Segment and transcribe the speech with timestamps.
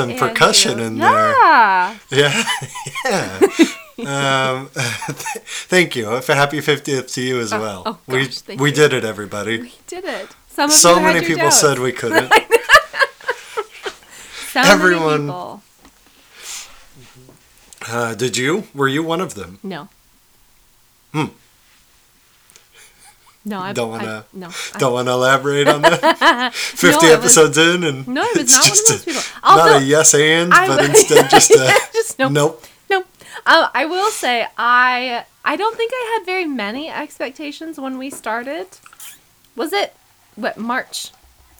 [0.00, 1.10] Oh yeah, episode, some percussion in there.
[1.10, 1.98] Yeah.
[2.10, 2.44] Yeah,
[3.98, 4.50] yeah.
[4.52, 4.70] um,
[5.68, 6.08] thank you.
[6.10, 7.82] A Happy 50th to you as well.
[7.86, 8.74] oh we gosh, thank we you.
[8.74, 9.60] did it, everybody.
[9.60, 10.28] We did it.
[10.48, 11.60] Some of So had many people doubts.
[11.60, 12.32] said we couldn't.
[14.52, 15.60] So everyone- Many.
[17.88, 18.64] Uh, did you?
[18.74, 19.58] Were you one of them?
[19.62, 19.88] No.
[21.14, 21.26] Hmm.
[23.44, 24.50] No, I Don't wanna- No.
[24.78, 26.54] Don't want to elaborate on that.
[26.54, 29.04] 50 No, was- episodes in, and No, it was it's not one of those a-
[29.04, 29.22] people.
[29.42, 32.32] Also, not a yes and, I but instead just a Just nope.
[32.32, 32.64] nope.
[32.90, 33.06] Nope.
[33.46, 38.10] Um, I will say I I don't think I had very many expectations when we
[38.10, 38.66] started.
[39.56, 39.94] Was it
[40.36, 41.10] what March,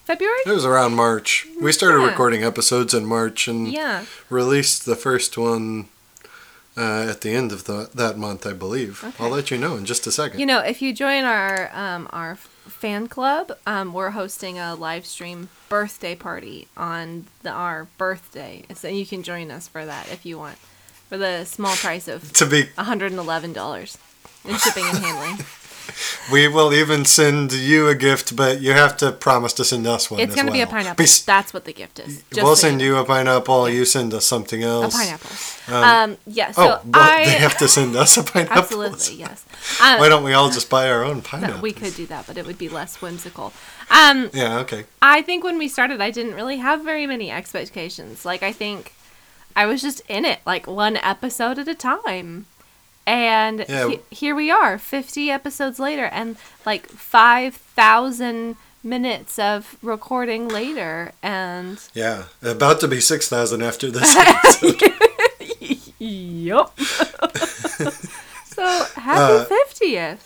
[0.05, 0.39] February?
[0.45, 1.45] It was around March.
[1.61, 2.07] We started Yeah.
[2.07, 4.05] recording episodes in March and Yeah.
[4.29, 5.89] released the first one
[6.75, 9.03] uh, at the end of the, that month, I believe.
[9.03, 9.23] Okay.
[9.23, 10.39] I'll let you know in just a second.
[10.39, 15.05] You know, if you join our um, our fan club, um, we're hosting a live
[15.05, 20.25] stream birthday party on the, our birthday, so you can join us for that if
[20.25, 20.57] you want,
[21.09, 23.97] for the small price of to be, one hundred and eleven dollars
[24.45, 25.45] in shipping and handling.
[26.31, 30.09] we will even send you a gift, but you have to promise to send us
[30.09, 30.19] one.
[30.19, 31.03] it's gonna be a pineapple.
[31.03, 32.23] Bes- That's what the gift is.
[32.31, 32.85] Just we'll so send know.
[32.85, 33.69] you a pineapple.
[33.69, 34.93] You send us something else.
[34.95, 35.31] a pineapple.
[35.75, 36.51] Um, Um, yeah.
[36.51, 38.57] So oh, well, I they have to send us a pineapple.
[38.63, 39.45] absolutely yes.
[39.81, 41.61] Um, Why don't we all just buy our own no, pineapple?
[41.61, 43.53] we could do that, but it would be less whimsical.
[43.89, 44.59] Um, Yeah.
[44.59, 44.85] Okay.
[45.01, 48.25] I think when we started, I didn't really have very many expectations.
[48.25, 48.93] Like, I think
[49.55, 52.45] I was just in it, like one episode at a time.
[53.05, 53.89] And Yeah.
[53.89, 61.11] he- here we are, 50 episodes later, and like 5,000 minutes of recording later.
[61.21, 62.23] And Yeah.
[62.41, 64.81] About to be six thousand after this episode.
[65.99, 66.77] yup.
[68.45, 70.19] so, happy Uh, 50th.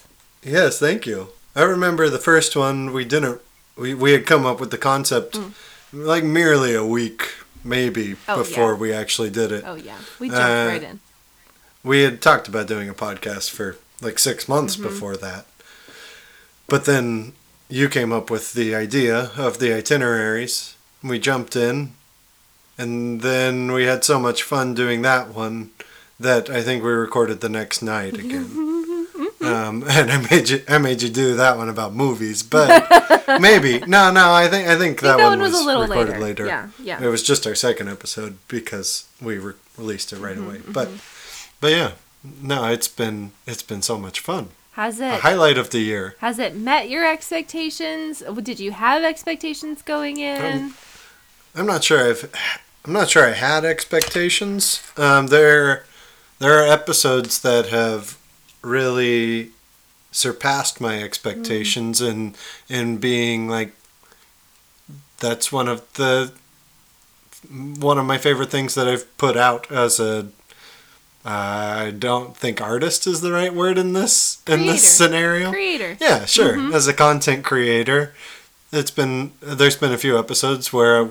[0.43, 1.29] Yes, thank you.
[1.55, 3.41] I remember the first one we didn't
[3.75, 5.39] we, we had come up with the concept
[5.93, 7.29] like merely a week
[7.63, 8.17] maybe Mm.
[8.29, 8.77] Oh, before yeah.
[8.79, 9.63] we actually did it.
[9.67, 9.97] Oh, yeah.
[10.19, 10.99] We jumped uh, right in.
[11.87, 14.83] We had talked about doing a podcast for like 6 months Mm-hmm.
[14.83, 15.45] before that.
[16.67, 17.33] But then
[17.69, 20.75] you came up with the idea of the itineraries.
[21.03, 21.93] We jumped in
[22.77, 25.71] and then we had so much fun doing that one
[26.19, 28.63] that I think we recorded the next night again.
[29.39, 32.69] Um, and I made you, I made you do that one about movies, but
[33.39, 34.31] maybe no, no.
[34.33, 36.43] I think, I think that, that one was a little recorded later.
[36.43, 36.45] later.
[36.47, 37.01] Yeah, yeah.
[37.03, 40.61] It was just our second episode because we re- released it right Mm-hmm, away.
[40.67, 40.89] But,
[41.59, 41.91] but yeah,
[42.41, 44.49] no, it's been, it's been so much fun.
[44.73, 45.21] Has A it?
[45.21, 46.15] highlight of the year.
[46.19, 48.21] Has it met your expectations?
[48.43, 50.73] Did you have expectations going in?
[51.55, 52.31] I'm not sure I've,
[52.85, 54.83] I'm not sure I had expectations.
[54.95, 55.85] Um, there,
[56.39, 58.17] there are episodes that have
[58.61, 59.51] really
[60.11, 62.33] surpassed my expectations in
[62.69, 63.73] in being like
[65.19, 66.31] that's one of the
[67.79, 70.27] one of my favorite things that I've put out as a
[71.25, 75.51] I don't think artist is the right word in this in this scenario.
[75.51, 75.97] Creator.
[75.99, 76.73] Yeah, sure.
[76.73, 78.13] As a content creator,
[78.71, 81.09] it's been there's been a few episodes where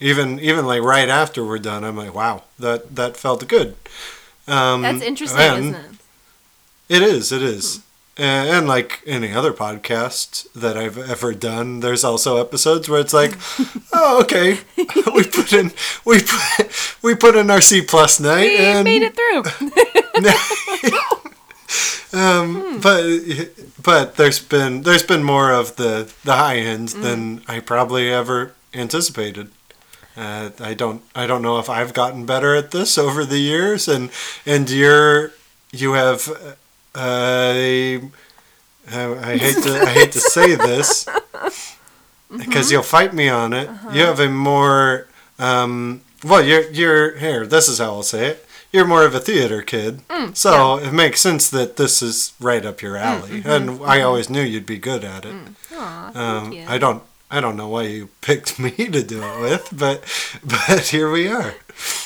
[0.00, 3.74] even even like right after we're done, I'm like, wow, that that felt good.
[4.46, 5.90] Um, That's interesting, isn't it?
[6.88, 7.32] It is.
[7.32, 7.76] It is.
[7.76, 7.82] And,
[8.18, 13.36] and like any other podcast that I've ever done, there's also episodes where it's like,
[13.92, 14.58] oh, okay,
[15.14, 15.72] we put in
[16.04, 19.42] we put we put in our C plus night We and made it through.
[22.18, 23.02] um, but
[23.82, 27.02] but there's been there's been more of the the high ends Mm.
[27.02, 29.50] than I probably ever anticipated.
[30.16, 33.88] Uh, I don't I don't know if I've gotten better at this over the years,
[33.88, 34.10] and
[34.46, 35.32] and you're
[35.72, 36.56] you have
[36.96, 38.00] uh, a
[38.88, 42.38] I hate to I hate to say this mm-hmm.
[42.38, 43.68] because you'll fight me on it.
[43.68, 43.90] Uh-huh.
[43.92, 45.08] You have a more
[45.38, 47.46] um, well you're you're here.
[47.46, 48.46] This is how I'll say it.
[48.72, 52.64] You're more of a theater kid, mm, so it makes sense that this is right
[52.66, 53.40] up your mm, alley.
[53.40, 54.06] Mm-hmm, and I mm-hmm.
[54.06, 55.32] always knew you'd be good at it.
[55.32, 55.54] Mm.
[55.76, 56.64] Aw, thank Um, you.
[56.68, 60.02] I don't I don't know why you picked me to do it with, but
[60.44, 61.54] but here we are.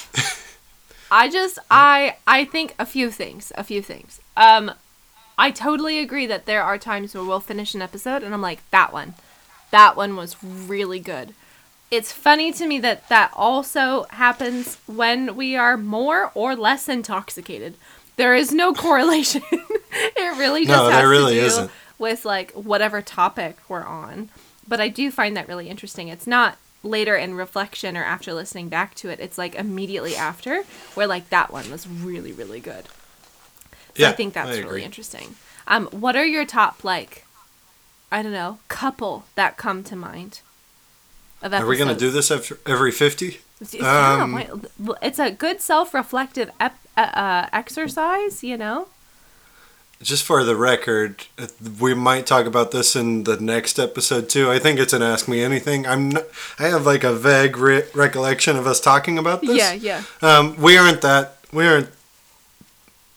[1.10, 4.20] I just I I think a few things, a few things.
[4.36, 4.72] Um
[5.38, 8.68] I totally agree that there are times where we'll finish an episode and I'm like
[8.70, 9.14] that one.
[9.70, 11.34] That one was really good.
[11.90, 17.74] It's funny to me that that also happens when we are more or less intoxicated.
[18.16, 19.42] There is no correlation.
[19.52, 21.70] it really just No, has there really to do isn't.
[21.98, 24.28] with like whatever topic we're on.
[24.68, 26.06] But I do find that really interesting.
[26.08, 29.20] It's not later in reflection or after listening back to it.
[29.20, 30.62] It's like immediately after
[30.94, 32.86] where like that one was really really good.
[33.96, 35.34] So I think that's I really interesting.
[35.66, 37.26] Um, what are your top like,
[38.10, 40.40] I don't know, couple that come to mind?
[41.42, 43.40] Of Are we going to do this after every 50?
[43.72, 44.62] Yeah, Um,
[45.02, 48.88] it's a good self-reflective ep- uh, uh, exercise, you know.
[50.02, 51.46] Just for the record, uh,
[51.78, 54.50] we might talk about this in the next episode too.
[54.50, 55.86] I think it's an Ask Me Anything.
[55.86, 56.24] I'm not,
[56.58, 59.58] I have like a vague re- recollection of us talking about this.
[59.58, 60.02] Yeah, yeah.
[60.22, 61.90] Um, we aren't that we aren't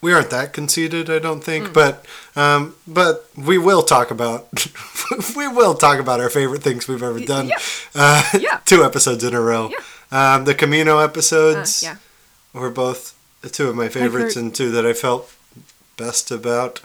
[0.01, 1.73] we aren't that conceited, I don't think, Mm.
[1.73, 4.49] but um, but we will talk about
[5.37, 7.47] we will talk about our favorite things we've ever done.
[7.47, 7.59] yeah.
[7.95, 8.59] Uh, Yeah.
[8.65, 9.71] two episodes in a row.
[10.11, 11.95] Um, the Camino Uh, episodes yeah.
[12.51, 13.17] were both
[13.53, 15.31] two of my favorites and two that I felt
[15.97, 16.81] best about.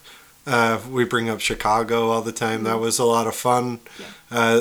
[0.47, 2.65] Uh, we bring up Chicago all the time.
[2.65, 3.81] That was a lot of fun.
[3.99, 4.07] Yeah.
[4.31, 4.61] Uh,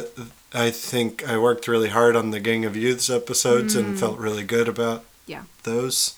[0.53, 4.43] I think I worked really hard on the Gang of Youths episodes and felt really
[4.43, 5.43] good about Yeah.
[5.63, 6.15] those.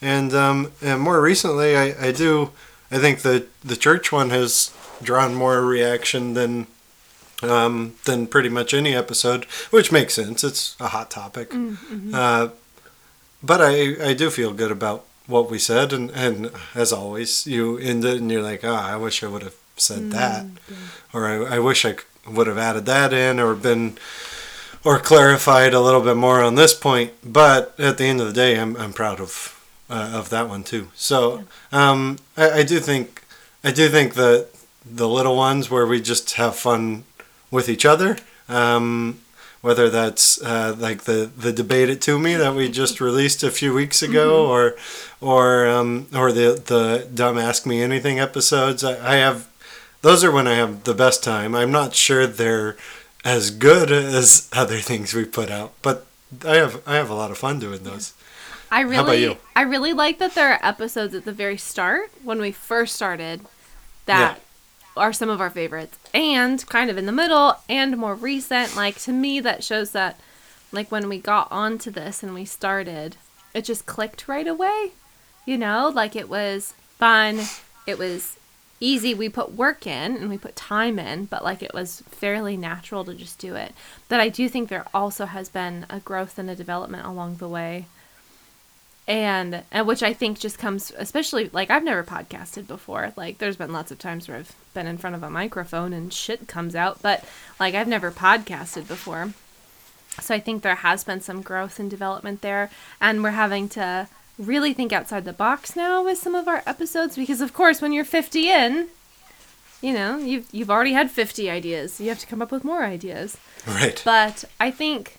[0.00, 2.50] And um, and more recently, I, I do
[2.90, 6.66] I think the the church one has drawn more reaction than
[7.42, 10.42] um, than pretty much any episode, which makes sense.
[10.44, 11.50] It's a hot topic.
[11.50, 12.12] Mm-hmm.
[12.14, 12.48] Uh,
[13.42, 17.78] but I, I do feel good about what we said, and, and as always, you
[17.78, 20.46] end it and you're like, oh, I wish I would have said that,
[21.12, 21.96] or I, I wish I
[22.28, 23.96] would have added that in, or been,
[24.84, 27.12] or clarified a little bit more on this point.
[27.24, 29.58] But at the end of the day, I'm, I'm proud of
[29.90, 30.88] uh, of that one too.
[30.94, 33.22] So um, I, I do think
[33.64, 34.48] I do think that
[34.84, 37.04] the little ones where we just have fun
[37.50, 38.18] with each other.
[38.48, 39.20] Um,
[39.62, 43.50] whether that's uh, like the the debate it to me that we just released a
[43.50, 44.74] few weeks ago, or
[45.20, 48.84] or um, or the the dumb ask me anything episodes.
[48.84, 49.48] I, I have
[50.02, 51.54] those are when I have the best time.
[51.54, 52.76] I'm not sure they're
[53.24, 56.06] as good as other things we put out, but
[56.44, 58.12] I have I have a lot of fun doing those.
[58.70, 59.36] I really, How about you?
[59.54, 63.42] I really like that there are episodes at the very start when we first started
[64.06, 64.40] that
[64.96, 68.76] are some of our favorites, and kind of in the middle and more recent.
[68.76, 70.18] Like to me, that shows that,
[70.70, 73.16] like when we got onto this and we started,
[73.54, 74.92] it just clicked right away.
[75.44, 77.40] You know, like it was fun.
[77.86, 78.36] It was
[78.78, 79.14] easy.
[79.14, 83.04] We put work in and we put time in, but like it was fairly natural
[83.04, 83.72] to just do it.
[84.08, 87.48] But I do think there also has been a growth and a development along the
[87.48, 87.86] way
[89.12, 93.12] and and which I think just comes especially like I've never podcasted before.
[93.14, 96.10] Like there's been lots of times where I've been in front of a microphone and
[96.10, 97.22] shit comes out, but
[97.60, 99.34] like I've never podcasted before.
[100.18, 102.70] So I think there has been some growth and development there
[103.02, 107.14] and we're having to really think outside the box now with some of our episodes
[107.14, 108.88] because of course when you're 50 in,
[109.82, 112.00] you know, you've you've already had 50 ideas.
[112.00, 113.36] You have to come up with more ideas.
[113.66, 114.00] Right.
[114.06, 115.18] But I think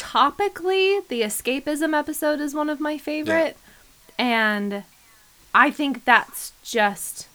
[0.00, 3.56] topically, the escapism episode is one of my favorite.
[4.18, 4.84] And
[5.54, 7.26] I think that's just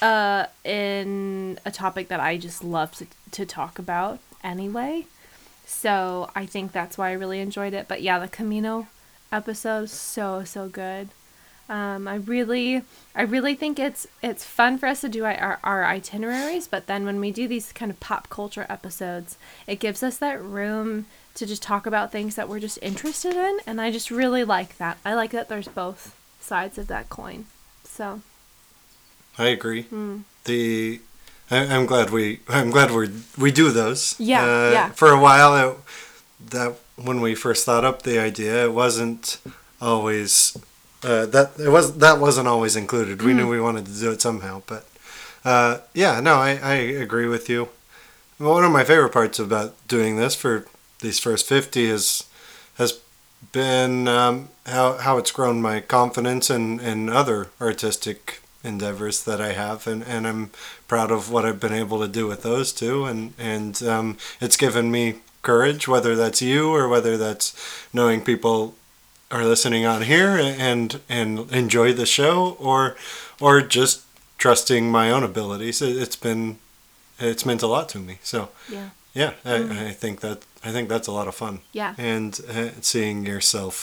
[0.00, 5.06] uh in a topic that I just love to, to talk about anyway.
[5.66, 7.88] So I think that's why I really enjoyed it.
[7.88, 8.88] But yeah, the Camino
[9.30, 11.08] episode is so so good.
[11.68, 12.82] Um, I really,
[13.14, 17.04] I really think it's it's fun for us to do our, our itineraries, but then
[17.04, 21.04] when we do these kind of pop culture episodes, it gives us that room
[21.38, 24.76] to just talk about things that we're just interested in, and I just really like
[24.78, 24.98] that.
[25.04, 27.46] I like that there's both sides of that coin.
[27.84, 28.20] So
[29.38, 29.82] I agree.
[29.82, 30.18] Hmm.
[30.44, 31.00] The
[31.50, 34.14] I, I'm glad we I'm glad we we do those.
[34.18, 34.88] Yeah, Uh, yeah.
[34.90, 35.76] For a while, it,
[36.50, 39.38] that when we first thought up the idea, it wasn't
[39.80, 40.56] always
[41.04, 43.22] uh, that it was that wasn't always included.
[43.22, 43.50] We knew Mm-hmm.
[43.50, 44.84] we wanted to do it somehow, but
[45.44, 47.68] uh, yeah, no, I, I agree with you.
[48.38, 50.66] One of my favorite parts about doing this for
[51.00, 52.24] these first fifty is
[52.76, 53.00] has
[53.52, 59.52] been um, how how it's grown my confidence in, in other artistic endeavors that I
[59.52, 60.50] have, and, and I'm
[60.88, 64.56] proud of what I've been able to do with those two, and and um, it's
[64.56, 67.54] given me courage, whether that's you or whether that's
[67.92, 68.74] knowing people
[69.30, 72.96] are listening on here and and enjoy the show, or
[73.40, 74.02] or just
[74.36, 75.80] trusting my own abilities.
[75.80, 76.58] It, it's been
[77.18, 78.18] it's meant a lot to me.
[78.22, 81.94] So yeah, yeah, I, I think that I think that's a lot of fun yeah,
[81.98, 83.76] and uh, seeing yourself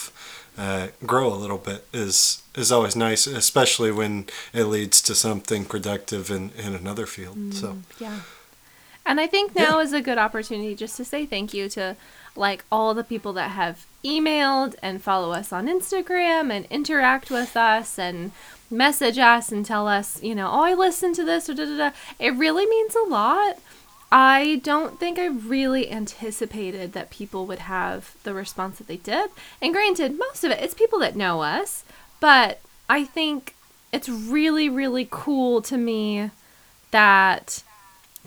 [0.58, 5.64] uh, grow a little bit is is always nice, especially when it leads to something
[5.66, 7.54] productive in, in another field.
[7.54, 8.20] So yeah.
[9.08, 11.96] And I think now is a good opportunity just to say thank you to
[12.34, 17.56] like all the people that have emailed and follow us on Instagram and interact with
[17.56, 18.32] us and
[18.70, 21.76] message us and tell us, you know, oh, I listened to this or da da
[21.76, 21.90] da.
[22.18, 23.58] It really means a lot.
[24.18, 29.28] I don't think I really anticipated that people would have the response that they did.
[29.60, 31.84] And granted, most of it, it's people that know us,
[32.18, 33.54] but I think
[33.92, 36.30] it's really really cool to me
[36.92, 37.62] that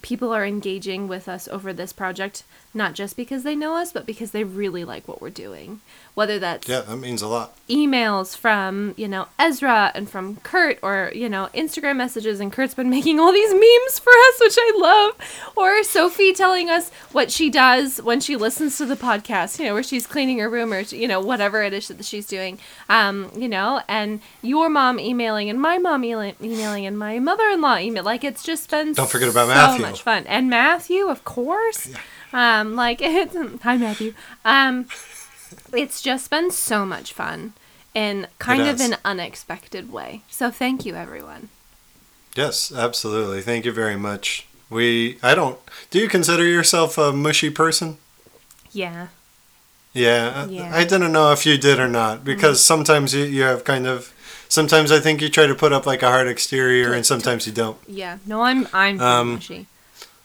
[0.03, 4.05] people are engaging with us over this project not just because they know us but
[4.05, 5.81] because they really like what we're doing.
[6.15, 7.55] Whether that's Yeah, that means a lot.
[7.69, 12.73] emails from you know Ezra and from Kurt or you know Instagram messages and Kurt's
[12.73, 15.51] been making all these memes for us which I love.
[15.55, 19.73] Or Sophie telling us what she does when she listens to the podcast you know
[19.73, 22.59] where she's cleaning her room or you know whatever it is that she's doing.
[22.89, 27.77] Um you know and your mom emailing and my mom email- emailing and my mother-in-law
[27.77, 29.81] email like it's just been Don't forget about so Matthew.
[29.85, 30.25] much fun.
[30.27, 31.89] And Matthew of course
[32.33, 34.13] um like it's hi Matthew
[34.45, 34.85] um
[35.73, 37.53] it's just been so much fun
[37.95, 40.21] in kind of an unexpected way.
[40.29, 41.49] So thank you, everyone.
[42.35, 43.41] Yes, absolutely.
[43.41, 44.45] Thank you very much.
[44.69, 45.57] We, I don't.
[45.89, 47.97] Do you consider yourself a mushy person?
[48.71, 49.07] Yeah.
[49.93, 50.71] Yeah, I- Yeah.
[50.71, 54.13] I didn't know if you did or not because sometimes you, you have kind of.
[54.47, 57.53] Sometimes I think you try to put up like a hard exterior, and sometimes you
[57.53, 57.77] don't.
[57.87, 58.19] Yeah.
[58.27, 59.65] No, I'm I'm Um, mushy.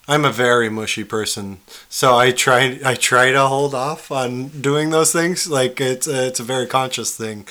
[0.06, 4.90] I'm a very mushy person, so I try I try to hold off on doing
[4.90, 5.48] those things.
[5.48, 7.46] Like it's a, it's a very conscious thing,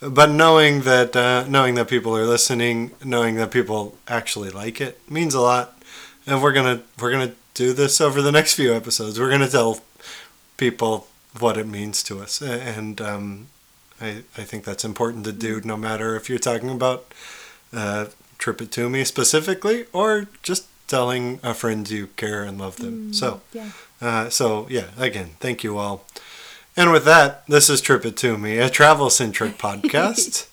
[0.00, 4.98] but knowing that uh, knowing that people are listening, knowing that people actually like it
[5.08, 5.78] means a lot.
[6.26, 9.18] And we're gonna we're gonna do this over the next few episodes.
[9.20, 9.80] We're gonna tell
[10.56, 11.06] people
[11.38, 13.46] what it means to us, and um,
[14.00, 17.12] I I think that's important to do, no matter if you're talking about
[17.72, 18.06] uh,
[18.38, 23.12] Trip It To Me specifically, or just telling a friend you care and love them.
[23.14, 23.70] So, Yeah.
[24.00, 26.04] uh, so yeah, again, thank you all.
[26.76, 30.46] And with that, this is Trip It To Me, a travel centric podcast.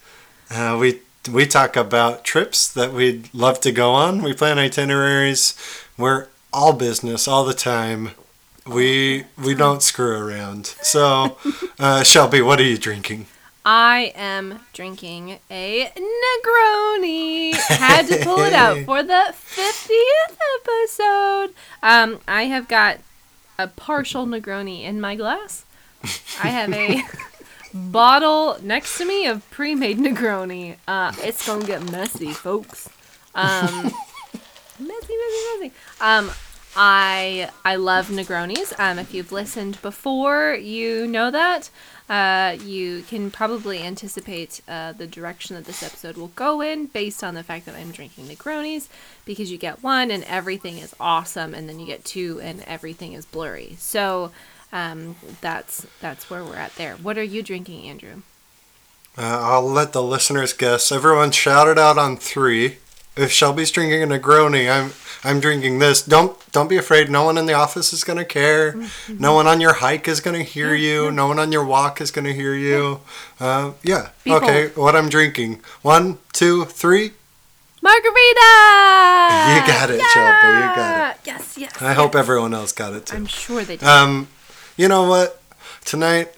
[0.50, 4.22] Uh, we we talk about trips that we'd love to go on.
[4.24, 5.54] We plan itineraries.
[5.98, 8.12] We're all business all the time.
[8.66, 10.66] We we don't screw around.
[10.82, 11.38] So,
[11.80, 13.28] uh, Shelby, what are you drinking?
[13.66, 17.54] I am drinking a Negroni.
[17.54, 21.54] Had to pull it out for the 50th episode.
[21.84, 23.00] Um, I have got
[23.58, 25.66] a partial Negroni in my glass.
[26.42, 27.02] I have a
[27.74, 30.78] bottle next to me of pre-made Negroni.
[30.88, 32.90] Uh, it's gonna get messy, folks.
[33.36, 33.84] Um,
[34.80, 35.72] messy, messy, messy.
[36.00, 36.32] Um,
[36.76, 38.74] I I love Negronis.
[38.80, 41.70] Um, if you've listened before, you know that.
[42.10, 47.24] Uh, you can probably anticipate uh, the direction that this episode will go in based
[47.24, 48.88] on the fact that I'm drinking Negronis
[49.26, 53.14] because you get one and everything is awesome, and then you get two and everything
[53.14, 53.76] is blurry.
[53.78, 54.32] So
[54.74, 56.96] um, that's that's where we're at there.
[56.96, 58.24] What are you drinking, Andrew?
[59.18, 60.92] Uh, I'll let the listeners guess.
[60.92, 62.78] Everyone shout it out on three.
[63.16, 66.02] If Shelby's drinking a Negroni, I'm I'm drinking this.
[66.02, 67.10] Don't don't be afraid.
[67.10, 68.76] No one in the office is gonna care.
[69.10, 71.12] No one on your hike is gonna hear you.
[71.12, 73.02] No one on your walk is gonna hear you.
[73.40, 74.10] Uh, yeah.
[74.26, 74.68] Okay.
[74.76, 75.62] What I'm drinking.
[75.82, 77.12] One, two, three.
[77.82, 78.50] Margarita.
[79.56, 81.22] You got it, Shelby, you got it.
[81.26, 81.82] Yes, yes.
[81.82, 83.16] I hope everyone else got it too.
[83.16, 83.88] I'm sure they did.
[83.88, 84.28] Um,
[84.78, 85.42] you know what?
[85.86, 86.34] Tonight,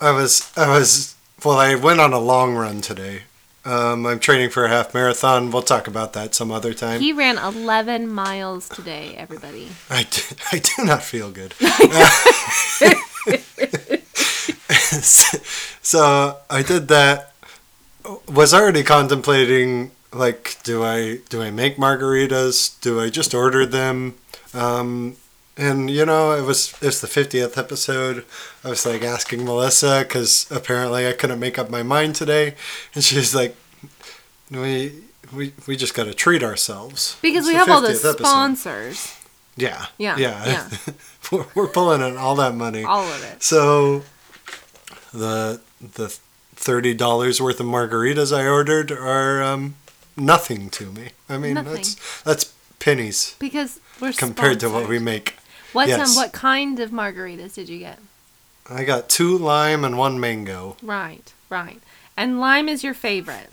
[0.00, 1.58] I was I was well.
[1.58, 3.22] I went on a long run today.
[3.68, 5.50] Um, I'm training for a half marathon.
[5.50, 7.02] We'll talk about that some other time.
[7.02, 9.68] he ran 11 miles today, everybody.
[9.90, 10.22] I do,
[10.52, 11.52] I do not feel good.
[15.82, 17.34] so I did that.
[18.26, 22.80] Was already contemplating like, do I do I make margaritas?
[22.80, 24.14] Do I just order them?
[24.54, 25.16] Um,
[25.58, 28.24] and you know, it was it's the fiftieth episode.
[28.64, 32.54] I was like asking Melissa because apparently I couldn't make up my mind today,
[32.94, 33.54] and she's like,
[34.50, 38.10] "We we we just got to treat ourselves Because It's we have all the 50th
[38.14, 38.18] episode.
[38.18, 39.14] sponsors.
[39.56, 40.44] Yeah, Yeah, yeah.
[40.46, 40.92] yeah.
[41.32, 42.84] we're, we're pulling in all that money.
[42.84, 43.42] All of it.
[43.42, 44.04] So
[45.12, 46.08] the the
[46.54, 49.74] thirty dollars worth of margaritas I ordered are um,
[50.16, 51.10] nothing to me.
[51.28, 51.74] I mean Nothing.
[51.74, 55.34] that's that's pennies Because we're compared to what we make.
[55.72, 56.10] What yes.
[56.10, 57.98] um, what kind of margaritas did you get?
[58.70, 60.76] I got two lime and one mango.
[60.82, 61.80] Right, right.
[62.16, 63.50] And lime is your favorite.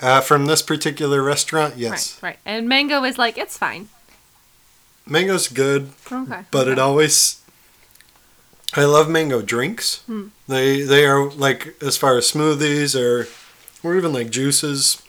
[0.00, 2.22] Uh, from this particular restaurant, yes.
[2.22, 2.38] Right, right.
[2.44, 3.88] And mango is like it's fine.
[5.06, 6.42] Mango's good, Okay.
[6.50, 7.40] but it always
[8.76, 10.02] I love mango drinks.
[10.06, 10.28] Hmm.
[10.46, 13.26] They they are like as far as smoothies or
[13.82, 15.02] or even like juices.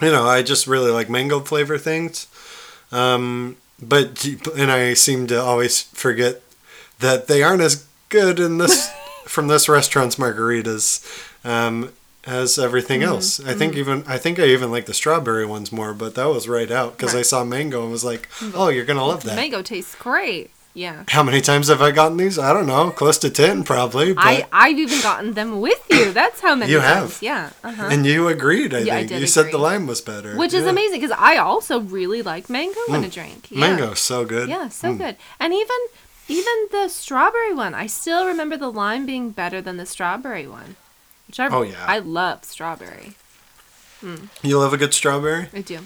[0.00, 2.26] You know, I just really like mango flavor things.
[2.92, 4.24] Um, but
[4.56, 6.42] and I seem to always forget
[7.00, 8.90] that they aren't as good in this
[9.26, 11.04] from this restaurant's margaritas
[11.44, 11.92] um,
[12.24, 13.08] as everything Mm-hmm.
[13.12, 13.40] else.
[13.44, 16.48] I think even I think I even like the strawberry ones more, but that was
[16.48, 19.62] right out because I saw mango and was like, "Oh, you're gonna love that." Mango
[19.62, 20.50] tastes great.
[20.78, 21.02] Yeah.
[21.08, 22.38] How many times have I gotten these?
[22.38, 24.12] I don't know, close to ten probably.
[24.12, 26.12] But I I've even gotten them with you.
[26.12, 27.14] That's how many You times.
[27.14, 27.22] have.
[27.22, 27.50] Yeah.
[27.64, 27.88] Uh-huh.
[27.90, 28.72] and you agreed.
[28.72, 30.70] I Yeah, I think did you said the lime was better, Which is Yeah.
[30.70, 33.48] amazing because I also really like mango in a drink.
[33.50, 33.60] Yeah.
[33.60, 34.48] Mango, so good.
[34.48, 34.98] Yeah, so Mm.
[34.98, 35.16] good.
[35.40, 35.80] And even
[36.28, 40.76] even the strawberry one, I still remember the lime being better than the strawberry one.
[41.26, 41.84] Which I, Oh, yeah.
[41.94, 43.14] I love strawberry.
[44.42, 45.48] You love a good strawberry?
[45.52, 45.78] I do.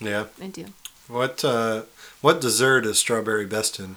[0.00, 0.24] Yeah.
[0.42, 0.66] I do.
[1.08, 1.82] What uh,
[2.20, 3.96] what dessert is strawberry best in?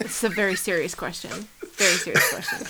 [0.00, 1.30] It's a very serious question.
[1.76, 2.66] Very serious question.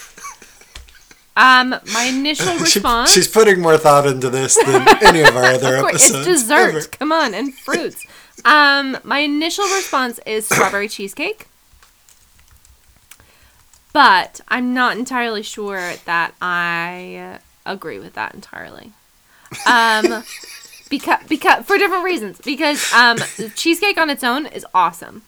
[1.37, 3.11] Um, my initial She- response.
[3.13, 6.27] she's putting more thought into this than any of our other Of course, episodes.
[6.29, 6.69] it's dessert.
[6.77, 6.81] ever.
[6.89, 8.05] Come on, and fruits.
[8.45, 11.49] Um, my initial response is strawberry cheesecake.
[13.93, 18.93] But I'm not entirely sure that I agree with that entirely.
[19.67, 20.25] Um,
[20.91, 22.41] because because for different reasons.
[22.41, 23.19] Because um,
[23.55, 25.23] cheesecake on its own is awesome.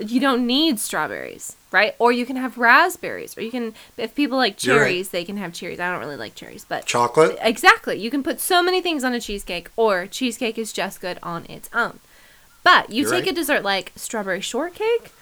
[0.00, 1.94] You don't need strawberries, right?
[1.98, 4.84] Or you can have raspberries, or you can if people like You're right.
[4.84, 5.80] cherries, they can have cherries.
[5.80, 7.36] I don't really like cherries, but Chocolate?
[7.42, 7.98] Exactly.
[7.98, 11.44] You can put so many things on a cheesecake, or cheesecake is just good on
[11.46, 11.98] its own.
[12.64, 13.32] But you You're take right.
[13.32, 15.12] a dessert like strawberry shortcake.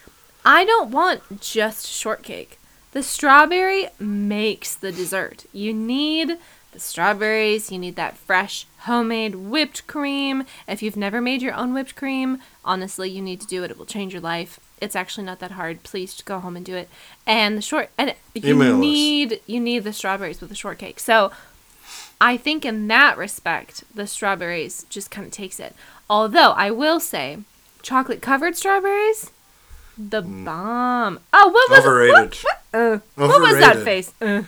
[0.45, 2.59] I don't want just shortcake.
[2.93, 5.47] The strawberry makes the dessert.
[5.53, 6.39] You need
[6.73, 10.45] the strawberries, you need that fresh homemade whipped cream.
[10.69, 13.71] If you've never made your own whipped cream, honestly, you need to do it.
[13.71, 14.61] It will change your life.
[14.81, 15.83] It's actually not that hard.
[15.83, 16.89] Please just go home and do it.
[17.27, 18.81] And the short and you Email us.
[18.81, 20.99] need you need the strawberries with the shortcake.
[21.00, 21.33] So
[22.21, 25.75] I think in that respect, the strawberries just kind of takes it.
[26.09, 27.39] Although I will say,
[27.83, 29.30] chocolate covered strawberries,
[29.99, 31.21] the bomb.
[31.33, 31.78] Oh, what was.
[31.80, 32.15] Overrated.
[32.15, 34.15] What, what, uh, what was that face?
[34.21, 34.45] Uh,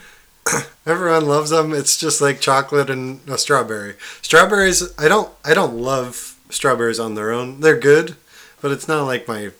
[0.87, 1.73] Everyone loves them.
[1.73, 3.95] It's just like chocolate and a strawberry.
[4.21, 7.61] Strawberries, I don't, I don't love strawberries on their own.
[7.61, 8.17] They're good,
[8.61, 9.51] but it's not like my.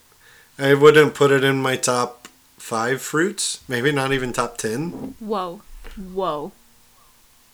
[0.59, 3.63] I wouldn't put it in my top five fruits.
[3.69, 5.15] Maybe not even top ten.
[5.19, 5.63] whoa,
[5.97, 6.53] whoa.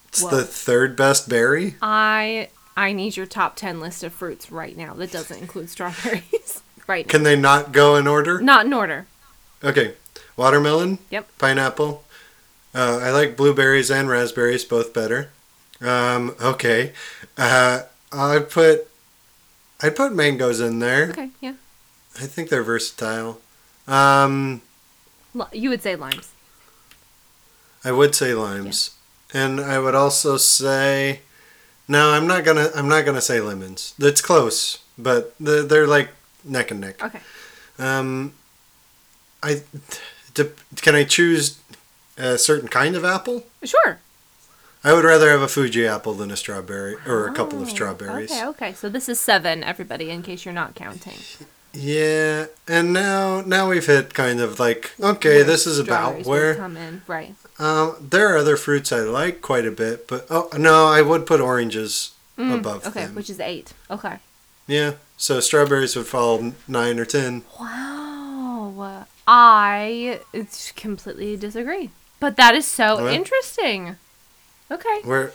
[0.09, 0.31] It's Whoa.
[0.31, 1.75] the third best berry.
[1.83, 4.95] I I need your top ten list of fruits right now.
[4.95, 6.63] That doesn't include strawberries.
[6.87, 7.07] right.
[7.07, 7.11] Now.
[7.11, 8.41] Can they not go in order?
[8.41, 9.07] Not in order.
[9.63, 9.95] Okay,
[10.37, 10.99] watermelon.
[11.11, 11.29] Yep.
[11.39, 12.05] Pineapple.
[12.75, 15.31] Uh, I like blueberries and raspberries, both better.
[15.81, 16.93] Um, okay,
[17.37, 18.89] uh, I put
[19.81, 21.11] I put mangoes in there.
[21.11, 21.55] Okay, yeah.
[22.21, 23.41] I think they're versatile.
[23.87, 24.61] Um,
[25.53, 26.33] You would say limes.
[27.85, 28.91] I would say limes,
[29.33, 31.21] and I would also say
[31.87, 32.11] no.
[32.11, 32.71] I'm not gonna.
[32.75, 33.95] I'm not gonna say lemons.
[33.99, 36.11] That's close, but they're, they're like
[36.45, 37.03] neck and neck.
[37.03, 37.21] Okay.
[37.79, 38.33] Um,
[39.45, 39.63] I
[40.35, 41.59] d- can I choose
[42.19, 43.45] a certain kind of apple?
[43.65, 44.01] Sure.
[44.85, 47.71] I would rather have a Fuji apple than a strawberry or a couple of Oh,
[47.71, 48.31] strawberries.
[48.31, 48.73] Okay, okay.
[48.75, 51.19] So this is seven, everybody, in case you're not counting.
[51.75, 56.55] Yeah, and now now we've hit kind of like okay, Where this is about where
[56.55, 57.35] come in, right?
[57.59, 61.27] um, there are other fruits I like quite a bit, but oh no, I would
[61.27, 63.17] put oranges Mm, above okay, them.
[63.17, 63.73] which is eight.
[63.91, 64.19] Okay.
[64.69, 67.43] Yeah, so strawberries would fall nine or ten.
[67.61, 69.07] Wow.
[69.27, 71.91] I it's completely disagree.
[72.21, 73.13] But that is so What?
[73.13, 73.97] interesting.
[74.71, 75.01] Okay.
[75.05, 75.33] Where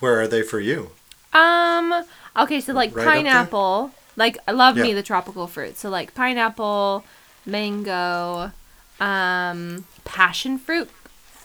[0.00, 0.90] where are they for you?
[1.32, 2.04] Um.
[2.36, 3.92] Okay, so like Right pineapple.
[4.16, 5.80] Like I love me the tropical fruits.
[5.80, 7.04] So like pineapple,
[7.46, 8.52] mango,
[9.00, 10.90] um, passion fruit.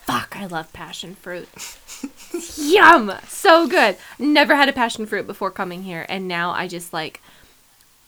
[0.06, 1.47] Fuck, I love passion fruit.
[2.58, 3.95] Yum, so good.
[4.19, 7.21] Never had a passion fruit before coming here, and now I just like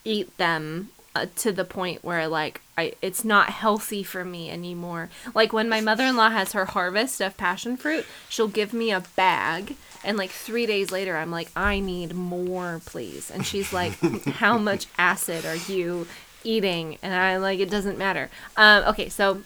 [0.03, 5.09] eat them uh, to the point where like I it's not healthy for me anymore.
[5.33, 9.77] Like when my mother-in-law has her harvest of passion fruit, she'll give me a bag
[10.03, 13.31] and like 3 days later I'm like I need more, please.
[13.31, 13.93] And she's like
[14.25, 16.07] how much acid are you
[16.43, 16.97] eating?
[17.01, 18.29] And I like it doesn't matter.
[18.57, 19.41] Um okay, so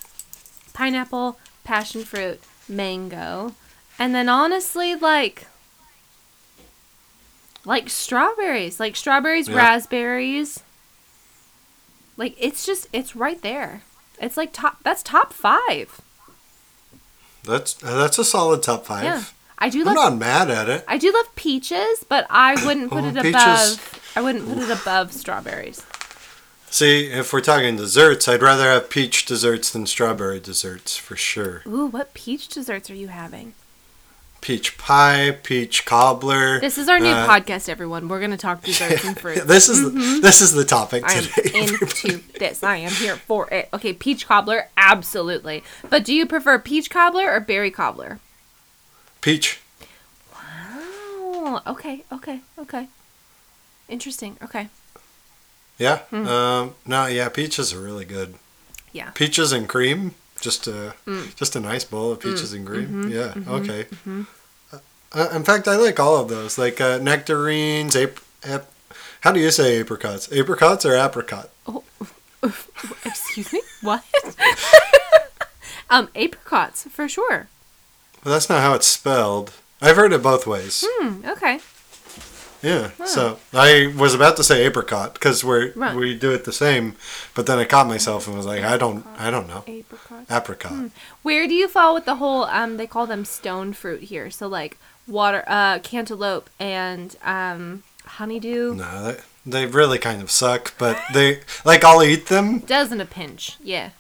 [0.74, 3.54] pineapple, passion fruit, mango,
[4.00, 5.46] and then honestly like
[7.64, 10.64] like strawberries, like strawberries, raspberries.
[12.20, 13.82] Like it's just it's right there.
[14.22, 16.02] It's like top that's top 5.
[17.46, 19.06] That's that's a solid top five.
[19.06, 19.24] Yeah.
[19.58, 20.84] I do I'm love not mad at it.
[20.86, 23.34] I do love peaches, but I wouldn't oh, put Oh, it peaches.
[23.34, 25.86] above I wouldn't put it above strawberries.
[26.70, 31.64] See, if we're talking desserts, I'd rather have peach desserts than strawberry desserts for sure.
[31.66, 33.54] Ooh, what peach desserts are you having?
[34.42, 36.60] Peach pie, peach cobbler.
[36.62, 38.08] This is our new Uh, podcast, everyone.
[38.08, 39.44] We're gonna talk desserts and fruits.
[39.44, 39.90] This is the
[40.22, 41.60] this is the topic I am today.
[41.60, 42.64] into this.
[42.64, 43.68] I am here for it.
[43.74, 45.64] Okay, peach cobbler, absolutely.
[45.90, 48.20] But do you prefer peach cobbler or berry cobbler?
[49.22, 49.60] Peach.
[50.36, 52.88] Oh, okay, okay, okay.
[53.90, 54.38] Interesting.
[54.42, 54.70] Okay.
[55.78, 56.00] Yeah.
[56.12, 58.36] Um, no, yeah, peaches are really good.
[58.94, 59.12] Yeah.
[59.12, 61.36] Peaches and cream, just a Mm.
[61.36, 63.06] just a nice bowl of peaches and cream.
[63.06, 63.34] Mhm, yeah.
[63.34, 63.88] mhm, Okay.
[64.08, 64.26] mhm.
[65.12, 67.96] Uh, in fact, I like all of those, like uh, nectarines.
[67.96, 68.70] Ap- ap-
[69.22, 70.32] how do you say apricots?
[70.32, 71.50] Apricots or apricot?
[71.68, 71.84] Oh,
[73.06, 73.62] Excuse me.
[73.82, 74.04] What?
[75.90, 77.48] um, apricots for sure.
[78.24, 79.54] Well, that's not how it's spelled.
[79.82, 80.84] I've heard it both ways.
[80.88, 81.26] Hmm.
[81.28, 81.60] Okay.
[82.62, 82.92] Yeah.
[83.06, 85.96] So I was about to say apricot because we're Right.
[85.96, 86.96] we do it the same,
[87.34, 89.64] but then I caught myself and was like, I don't, I don't know.
[89.68, 90.26] Apricot.
[90.30, 90.72] Apricot.
[90.72, 90.88] Hmm.
[91.22, 92.44] Where do you fall with the whole?
[92.46, 94.30] Um, they call them stone fruit here.
[94.30, 98.76] So like water, uh, cantaloupe and um, honeydew.
[98.76, 102.60] No, they, they really kind of suck, but they like I'll eat them.
[102.60, 103.58] Dozen a pinch.
[103.64, 103.92] Yeah.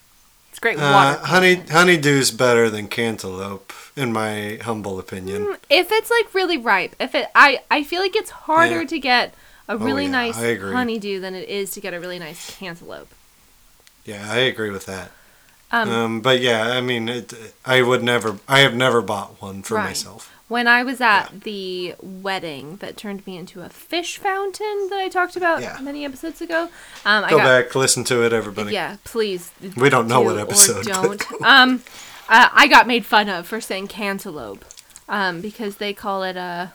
[0.59, 1.69] It's great Uh, honey content.
[2.03, 5.45] honeydew's better than cantaloupe, in my humble opinion.
[5.45, 8.87] Mm, If it's like really ripe, if it, I, I feel like it's harder Yeah.
[8.87, 9.33] to get
[9.69, 13.07] a really yeah, nice honeydew than it is to get a really nice cantaloupe.
[14.03, 15.11] Yeah, I agree with that.
[15.71, 19.61] Um, Um, but yeah, I mean, it, I would never, I have never bought one
[19.63, 19.85] for Right.
[19.85, 20.29] myself.
[20.49, 25.07] When I was at the wedding that turned me into a fish fountain that I
[25.07, 25.79] talked about Yeah.
[25.79, 26.63] many episodes ago,
[27.05, 28.73] um, I Go got back, listen to it, everybody.
[28.73, 29.51] Yeah, please.
[29.77, 31.25] We don't know do what episode, Don't.
[31.43, 31.83] um,
[32.27, 34.65] uh, I got made fun of for saying cantaloupe,
[35.07, 36.73] um, because they call it a.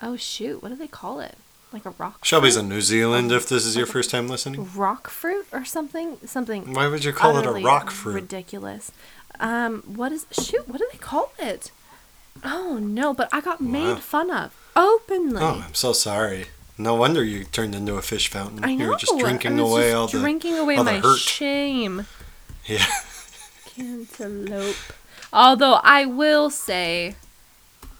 [0.00, 0.62] Oh shoot!
[0.62, 1.36] What do they call it?
[1.72, 2.24] Like a rock.
[2.24, 2.62] Shelby's fruit?
[2.62, 3.30] in New Zealand.
[3.32, 6.18] If this is your first time listening, rock fruit or something.
[6.26, 6.72] Something.
[6.72, 8.14] why would you call it a rock fruit?
[8.14, 8.90] Ridiculous.
[9.40, 10.68] Um, what is shoot?
[10.68, 11.70] What do they call it?
[12.44, 13.14] Oh no!
[13.14, 15.40] But I got made fun of openly.
[15.42, 16.46] Oh, I'm so sorry.
[16.78, 18.64] No wonder you turned into a fish fountain.
[18.64, 18.84] I know.
[18.84, 20.18] You were just drinking I was away just all the.
[20.20, 21.18] drinking away my hurt.
[21.18, 22.06] shame.
[22.64, 22.86] Yeah.
[23.74, 24.76] Cantaloupe.
[25.32, 27.16] Although I will say,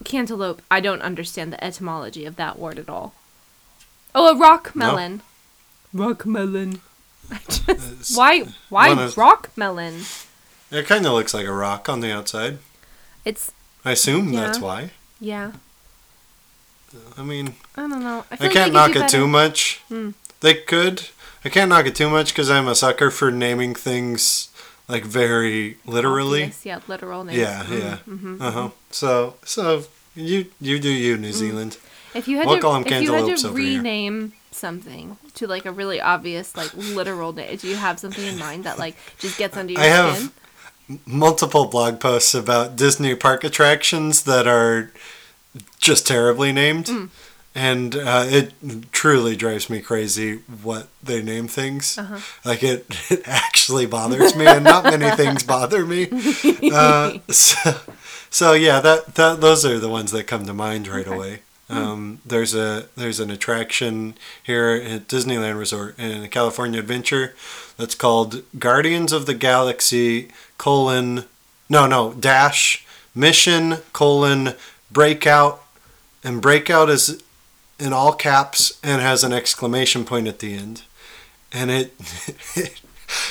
[0.05, 0.63] cantaloupe.
[0.71, 3.15] I don't understand the etymology of that word at all.
[4.15, 4.87] Oh, a rock No?
[4.93, 5.23] melon.
[5.93, 6.81] Rock melon.
[7.31, 8.45] I just, It's- why?
[8.69, 10.03] Why of- rock melon?
[10.71, 12.59] It kind of looks like a rock on the outside.
[13.25, 13.53] It's
[13.85, 14.90] I assume that's why.
[15.21, 15.53] yeah.
[17.16, 18.25] I mean, I don't know.
[18.31, 19.81] I, I can't knock it too much.
[19.88, 20.11] Hmm.
[20.40, 21.09] They could.
[21.45, 24.49] I can't knock it too much because I'm a sucker for naming things
[24.88, 26.42] like very literally.
[26.42, 27.38] Obvious, yeah, literal names.
[27.38, 27.97] Yeah, Mhm, yeah.
[28.07, 28.61] mhm, Uh huh.
[28.68, 28.73] mhm.
[28.90, 31.79] So, so you you do you, New Zealand.
[32.14, 35.99] If you had We'll to, if you had to rename something to like a really
[36.01, 39.73] obvious, like literal name, do you have something in mind that like just gets under
[39.73, 40.31] your I have skin?
[41.07, 44.92] Multiple blog posts about Disney park attractions that are
[45.79, 46.87] just terribly named.
[46.87, 47.09] Mm.
[47.55, 48.55] And uh, it
[48.92, 51.99] truly drives me crazy what they name things.
[51.99, 52.18] Uh-huh.
[52.47, 56.09] Like it, it actually bothers me, and not many things bother me.
[56.73, 57.75] Uh, so,
[58.31, 61.14] so yeah, that, that those are the ones that come to mind right Okay.
[61.14, 61.40] away.
[61.68, 67.35] Um, there's a there's an attraction here at Disneyland Resort in California Adventure
[67.79, 70.29] that's called Guardians of the Galaxy
[70.62, 71.25] colon
[71.68, 74.55] no no dash mission colon
[74.92, 75.61] breakout
[76.22, 77.20] and breakout is
[77.81, 80.83] in all caps and has an exclamation point at the end
[81.53, 81.92] and it,
[82.55, 82.81] it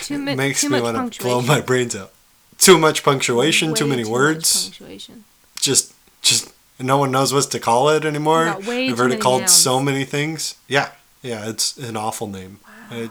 [0.02, 2.12] Too, mi- makes too me want to blow my brains out
[2.58, 5.24] too much punctuation too many much words punctuation.
[5.56, 8.58] just just no one knows what to call it anymore.
[8.68, 9.52] way I've heard it called nouns.
[9.54, 10.56] so many things.
[10.68, 10.90] Yeah,
[11.22, 12.60] yeah, it's an awful name.
[12.90, 13.10] I-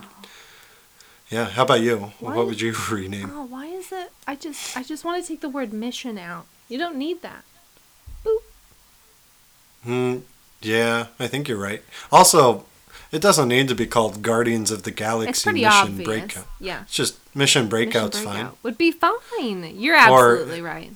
[1.31, 2.12] yeah, how about you?
[2.21, 3.31] Why- What would you rename?
[3.33, 4.11] Oh, why is it?
[4.27, 6.47] I just, I just want to take the word mission out.
[6.69, 7.45] You don't need that.
[9.85, 10.19] Hmm.
[10.62, 11.83] Yeah, I think you're right.
[12.12, 12.66] Also,
[13.12, 16.07] it doesn't need to be called Guardians of the Galaxy Mission obvious.
[16.07, 16.47] Breakout.
[16.61, 16.83] Yeah.
[16.83, 18.51] It's just Mission Breakout's Mission fine.
[18.62, 19.75] Would be fine.
[19.77, 20.93] You're Or- absolutely right.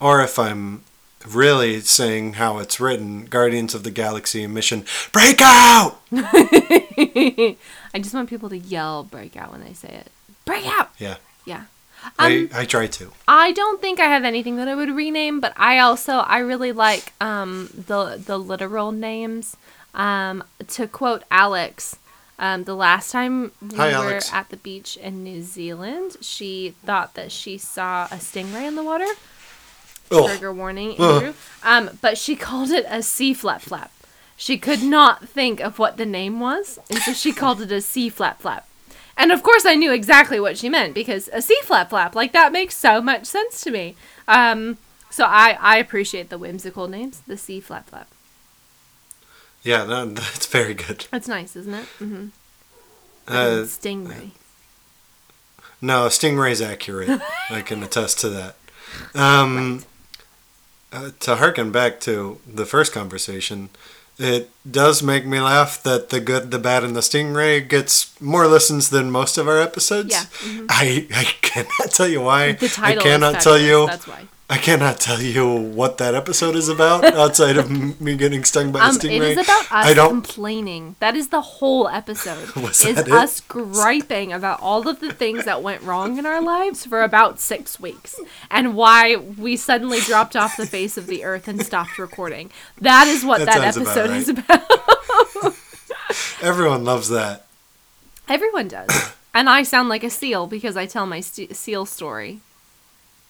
[0.00, 0.82] Or if I'm
[1.26, 6.00] really saying how it's written, Guardians of the Galaxy Mission Breakout.
[7.96, 10.08] I just want people to yell breakout when they say it.
[10.44, 10.90] Breakout!
[10.98, 11.16] Yeah.
[11.46, 11.62] Yeah.
[12.18, 13.10] I, Um, I try to.
[13.26, 16.72] I don't think I have anything that I would rename, but I also I really
[16.72, 19.56] like um the the literal names.
[19.94, 21.96] Um to quote Alex,
[22.38, 24.30] um the last time we Hi, were Alex.
[24.30, 28.84] at the beach in New Zealand, she thought that she saw a stingray in the
[28.84, 29.08] water.
[30.10, 30.98] Oh, Trigger warning.
[31.00, 31.32] Andrew.
[31.64, 33.90] Um but she called it a sea flap flap.
[34.36, 37.80] She could not think of what the name was, and so she called it a
[37.80, 38.68] sea flap flap.
[39.16, 42.32] And of course, I knew exactly what she meant because a sea flap flap, like
[42.32, 43.96] that makes so much sense to me.
[44.28, 44.76] Um,
[45.08, 47.22] so I, I appreciate the whimsical names.
[47.26, 48.08] The sea flap flap.
[49.62, 51.06] yeah, no, that's very good.
[51.10, 51.86] That's nice, isn't it?
[51.98, 52.26] Mm-hmm.
[53.26, 54.30] Uh, Stingray.
[55.80, 57.20] No, Stingray's accurate.
[57.50, 58.56] I can attest to that.
[59.14, 59.84] Um,
[60.92, 63.70] uh, to harken back to the first conversation,
[64.18, 68.46] it does make me laugh that the good, the bad, and the stingray gets more
[68.46, 70.10] listens than most of our episodes.
[70.10, 70.66] Yeah, mhm.
[70.68, 72.52] I I cannot tell you why.
[72.52, 73.86] The title I cannot tell you.
[73.86, 74.26] That's why.
[74.48, 78.78] I cannot tell you what that episode is about outside of me getting stung by
[78.78, 79.16] a Um, stingray.
[79.32, 80.10] it is about us I don't.
[80.22, 80.94] complaining.
[81.00, 82.54] That is the whole episode.
[82.56, 83.12] Was is that it?
[83.12, 87.40] us griping about all of the things that went wrong in our lives for about
[87.40, 91.98] six weeks, and why we suddenly dropped off the face of the earth and stopped
[91.98, 92.50] recording.
[92.80, 94.20] That is what That that, sounds about episode right.
[94.20, 94.28] is
[95.42, 95.56] about.
[96.40, 97.46] Everyone loves that.
[98.28, 102.40] Everyone does, and I sound like a seal because I tell my st- seal story.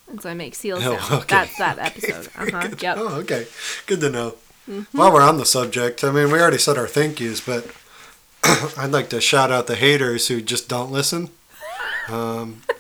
[0.09, 1.11] And so I make seal Oh, sounds.
[1.25, 1.27] okay.
[1.37, 2.29] That's that episode.
[2.37, 2.69] Uh huh.
[2.81, 2.97] Yep.
[2.99, 3.47] Oh, okay.
[3.87, 4.35] Good to know.
[4.71, 4.97] Mm-hmm.
[4.99, 7.67] While we're on the subject, I mean, we already said our thank yous, but
[8.79, 11.31] I'd like to shout out the haters who just don't listen.
[12.09, 12.63] Um,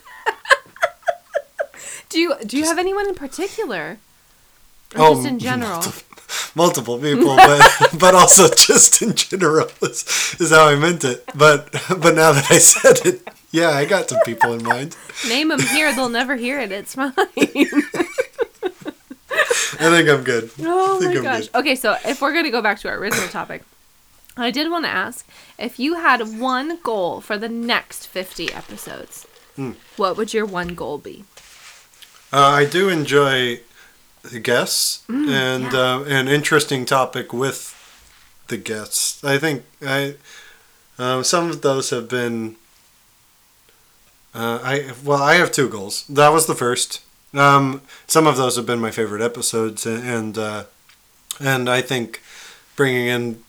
[2.08, 3.98] Do you do you have anyone in particular?
[4.94, 5.82] Or Oh, just in general?
[6.54, 11.24] multiple people, but but also just in general is, is how I meant it.
[11.34, 14.96] But but now that I said it, yeah, I got some people in mind.
[15.28, 16.70] Name them here; they'll never hear it.
[16.72, 17.12] It's fine.
[19.78, 20.50] I think I'm good.
[20.60, 21.48] oh I think my I'm gosh.
[21.48, 21.58] good.
[21.60, 23.62] Okay, so if we're gonna go back to our original topic,
[24.36, 25.26] I did want to ask
[25.58, 29.26] if you had one goal for the next fifty episodes.
[29.56, 29.72] Hmm.
[29.96, 31.24] What would your one goal be?
[32.32, 33.60] Uh, I do enjoy
[34.22, 37.72] the guests Mm, and uh, an interesting topic with
[38.48, 39.22] the guests.
[39.24, 40.16] I think I
[40.98, 42.56] um, some of those have been.
[44.36, 46.04] Uh, I well, I have two goals.
[46.08, 47.00] That was the first.
[47.34, 50.64] Um, some of those have been my favorite episodes, and uh,
[51.40, 52.20] and I think
[52.76, 53.42] bringing in.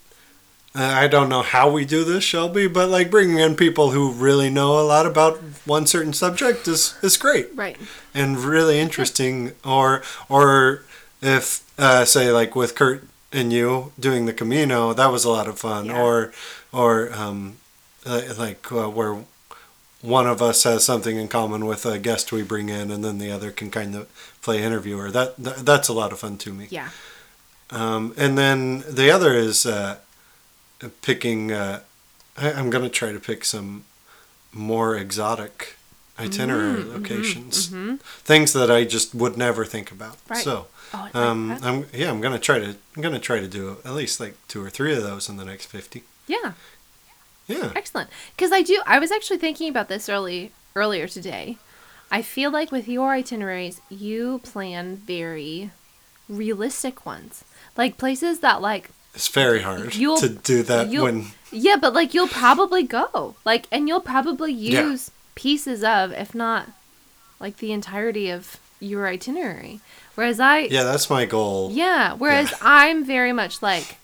[0.76, 4.12] uh, I don't know how we do this, Shelby, but like bringing in people who
[4.12, 7.78] really know a lot about one certain subject is is great Right.
[8.14, 10.84] and really interesting or or
[11.22, 15.48] if uh, say like with Kurt and you doing the Camino that was a lot
[15.48, 16.02] of fun Yeah.
[16.02, 16.32] or
[16.72, 17.58] or um,
[18.38, 19.18] like uh, where
[20.16, 23.18] one of us has something in common with a guest we bring in and then
[23.18, 24.08] the other can kind of
[24.42, 26.90] play interviewer that, that that's a lot of fun to me Yeah.
[27.72, 29.98] um, and then the other is uh,
[31.02, 31.52] picking.
[31.52, 31.80] Uh,
[32.38, 33.84] I, I'm going to try to pick some
[34.54, 35.76] more exotic
[36.20, 38.00] itinerary Mm, mhm, locations, mhm.
[38.24, 40.18] things that I just would never think about.
[40.30, 40.44] Right.
[40.44, 41.58] So, Oh, like um.
[41.64, 44.20] I'm yeah, I'm going to try to I'm going to try to do at least
[44.20, 46.04] like two or three of those in the next fifty.
[46.28, 46.54] yeah.
[47.48, 47.72] Yeah.
[47.76, 48.10] Excellent.
[48.36, 48.82] Because I do.
[48.86, 51.58] I was actually thinking about this early earlier today.
[52.12, 55.72] I feel like with your itineraries, you plan very
[56.30, 57.44] realistic ones,
[57.76, 62.14] like places that like It's very hard You'll- to do that when yeah, but like
[62.14, 64.84] you'll probably go like, and you'll probably Yeah.
[64.90, 66.68] use pieces of, if not
[67.40, 69.80] like the entirety of your itinerary.
[70.16, 71.72] Whereas I, yeah, that's my goal.
[71.72, 72.58] Yeah, whereas Yeah.
[72.62, 73.98] I'm very much like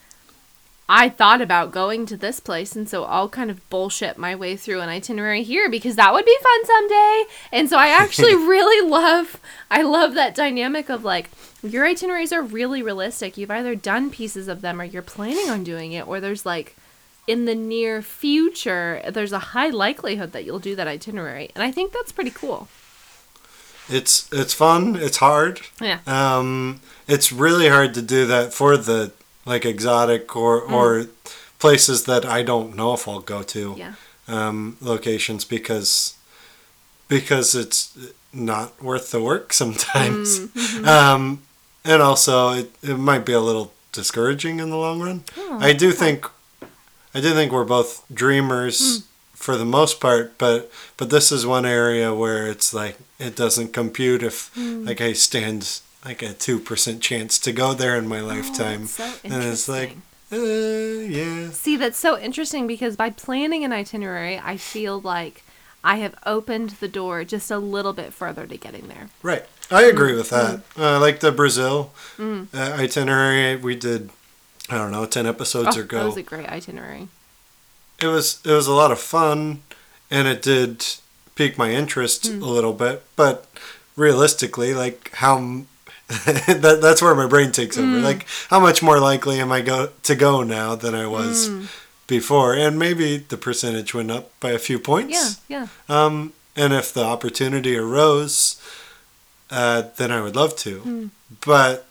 [0.89, 4.57] I thought about going to this place and so I'll kind of bullshit my way
[4.57, 7.23] through an itinerary here because that would be fun someday.
[7.51, 9.39] And so I actually really love
[9.71, 11.29] I love that dynamic of like
[11.61, 13.37] your itineraries are really realistic.
[13.37, 16.75] You've either done pieces of them or you're planning on doing it or there's like
[17.27, 21.49] in the near future there's a high likelihood that you'll do that itinerary.
[21.55, 22.67] And I think that's pretty cool.
[23.89, 24.95] It's it's fun.
[24.95, 25.61] It's hard.
[25.81, 25.99] Yeah.
[26.07, 29.11] Um, it's really hard to do that for the
[29.45, 31.07] like exotic or or
[31.59, 33.75] places that I don't know if I'll go to.
[33.77, 33.93] Yeah.
[34.27, 36.15] Um, locations because
[37.07, 37.97] because it's
[38.31, 40.39] not worth the work sometimes.
[40.39, 40.85] Mm-hmm.
[40.87, 41.41] Um,
[41.83, 45.23] and also it, it might be a little discouraging in the long run.
[45.37, 46.25] Oh, I do think
[47.13, 49.01] I do think we're both dreamers Hmm.
[49.35, 53.73] for the most part, but but this is one area where it's like it doesn't
[53.73, 54.85] compute if Hmm.
[54.85, 58.83] like I stand like a two percent chance to go there in my lifetime.
[58.83, 59.97] Oh, that's so and it's like
[60.31, 61.49] uh, yeah.
[61.51, 65.43] See, that's so interesting because by planning an itinerary, I feel like
[65.83, 69.09] I have opened the door just a little bit further to getting there.
[69.21, 69.45] Right.
[69.69, 70.59] I agree with that.
[70.75, 70.81] Hmm.
[70.81, 72.47] Uh, like the Brazil Mm.
[72.53, 74.09] uh, itinerary we did
[74.69, 77.07] I don't know, 10 episodes Oh, that was a great itinerary.
[77.99, 79.61] it was it was a lot of fun
[80.11, 80.85] and it did
[81.35, 82.41] pique my interest Hmm.
[82.43, 83.45] a little bit but
[83.95, 85.63] realistically like how
[86.63, 88.03] that, that's where my brain takes over Hmm.
[88.03, 91.67] like how much more likely am i go to go now than i was Mm.
[92.07, 95.67] before and maybe the percentage went up by a few points yeah.
[95.89, 98.61] um and if the opportunity arose
[99.49, 101.05] uh then i would love to Hmm.
[101.45, 101.87] but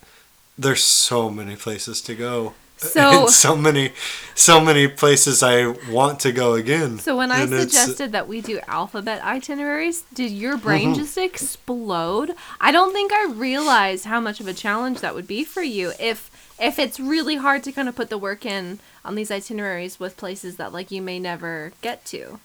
[0.58, 2.54] there's so many places to go
[2.92, 3.92] So- so many,
[4.34, 6.98] so many places I want to go again.
[6.98, 11.00] So when I suggested that we do alphabet itineraries, did your brain Mm-hmm.
[11.00, 12.34] just explode?
[12.60, 15.92] I don't think I realized how much of a challenge that would be for you
[16.00, 19.98] if if it's really hard to kind of put the work in on these itineraries
[19.98, 22.38] with places that like you may never get to.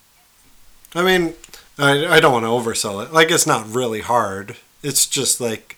[0.95, 1.33] I mean,
[1.77, 3.13] I, I don't want to oversell it.
[3.13, 4.55] Like, it's not really hard.
[4.81, 5.76] It's just like,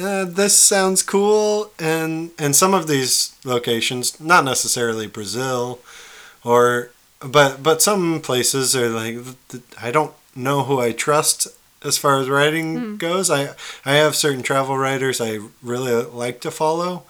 [0.00, 5.80] uh, this sounds cool, and and some of these locations, not necessarily Brazil,
[6.44, 9.18] or but but some places are like,
[9.80, 11.48] I don't know who I trust
[11.82, 13.30] as far as writing goes.
[13.30, 17.04] I I have certain travel writers I really like to follow,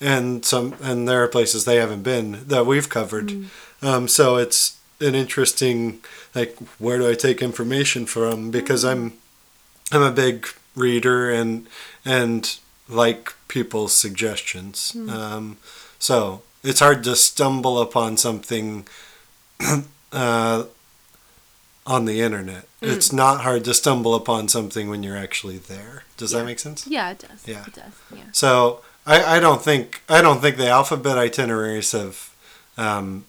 [0.00, 3.46] and some and there are places they haven't been that we've covered.
[3.82, 6.00] Um, so it's an interesting
[6.34, 9.14] like where do I take information from because I'm
[9.92, 11.66] I'm a big reader and
[12.04, 12.58] and
[12.88, 14.94] like people's suggestions.
[15.08, 15.56] Um,
[15.98, 18.86] so it's hard to stumble upon something
[20.12, 20.64] uh,
[21.86, 22.66] on the internet.
[22.82, 26.04] It's not hard to stumble upon something when you're actually there.
[26.16, 26.38] Does Yeah.
[26.40, 26.86] that make sense?
[26.86, 27.46] Yeah, it does.
[27.46, 27.64] Yeah.
[27.66, 27.92] It does.
[28.14, 28.24] Yeah.
[28.32, 32.30] So I, I don't think I don't think the alphabet itineraries have
[32.76, 33.24] um,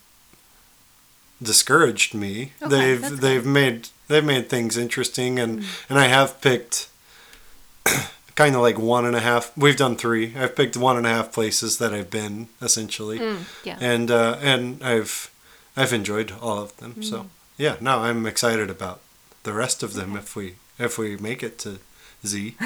[1.42, 2.54] discouraged me.
[2.62, 6.88] Okay, they've they've made they've made things interesting and and I have picked
[8.36, 9.52] kind of like one and a half.
[9.58, 10.34] We've done three.
[10.38, 13.78] I've picked one and a half places that I've been essentially, Mm, yeah.
[13.80, 15.32] and uh, and I've
[15.78, 16.96] I've enjoyed all of them.
[16.96, 17.04] Mm.
[17.04, 17.26] So
[17.58, 19.02] yeah, no, I'm excited about
[19.44, 21.80] the rest of them if we if we make it to
[22.26, 22.56] Z.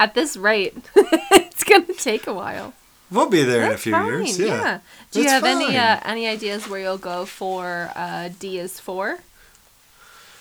[0.00, 2.72] At this rate, it's gonna take a while.
[3.10, 4.06] We'll be there in a That's few fine.
[4.06, 4.38] years.
[4.38, 4.80] Yeah.
[5.12, 8.80] Do you That's have any uh, any ideas where you'll go for uh, D is
[8.80, 9.18] for?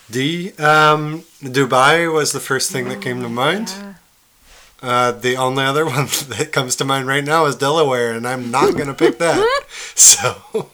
[0.10, 0.52] D.
[0.58, 3.70] Um, Dubai was the first thing that came to mind.
[3.70, 3.94] Yeah.
[4.82, 8.52] Uh, the only other one that comes to mind right now is Delaware, and I'm
[8.52, 9.66] not going to pick that.
[9.96, 10.70] so,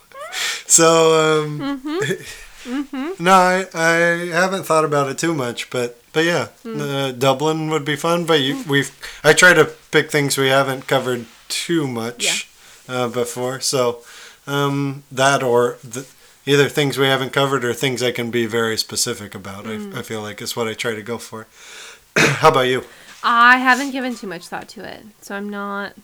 [0.66, 1.82] so um,
[3.18, 3.90] no, I, I
[4.32, 8.26] haven't thought about it too much, but but yeah, uh, Dublin would be fun.
[8.26, 8.90] But you, we've
[9.24, 12.50] I try to pick things we haven't covered too much
[12.88, 14.02] uh, before, so
[14.46, 16.06] um, that or the,
[16.46, 19.66] either things we haven't covered or things I can be very specific about.
[19.66, 21.46] I, I feel like is what I try to go for.
[22.16, 22.84] How about you?
[23.22, 25.94] I haven't given too much thought to it, so I'm not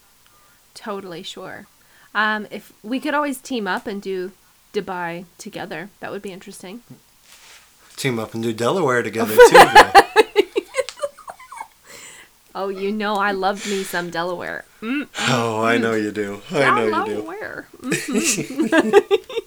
[0.74, 1.66] totally sure.
[2.14, 4.32] Um, if we could always team up and do
[4.72, 6.82] Dubai together, that would be interesting.
[7.96, 9.58] Team up and do Delaware together too.
[12.54, 14.64] Oh, you know I love me some Delaware.
[14.80, 16.42] Mm, oh, I know you do.
[16.50, 17.14] I know you do.
[17.14, 17.68] Delaware.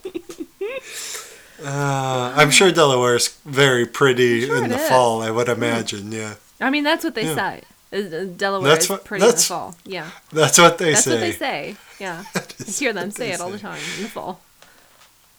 [1.64, 4.90] Uh, I'm sure Delaware is very pretty Sure in the is.
[4.90, 5.22] fall.
[5.22, 6.12] I would imagine.
[6.12, 7.36] Yeah, I mean, that's what they Yeah.
[7.36, 7.62] say.
[7.94, 9.76] uh, Delaware That's is pretty in the fall.
[9.86, 11.12] Yeah, that's what they that's say.
[11.12, 11.76] That's what they say.
[12.00, 14.40] Yeah, I hear them say it all the time in the fall.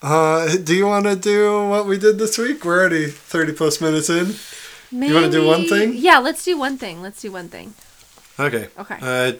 [0.02, 2.64] Uh, do you want to do what we did this week?
[2.64, 4.34] We're already 30 plus minutes in.
[4.90, 5.94] Maybe, you wanna do one thing?
[5.96, 7.00] Yeah, let's do one thing.
[7.00, 7.72] Let's do one thing.
[8.38, 8.68] Okay.
[8.78, 8.98] Okay.
[9.00, 9.32] Uh,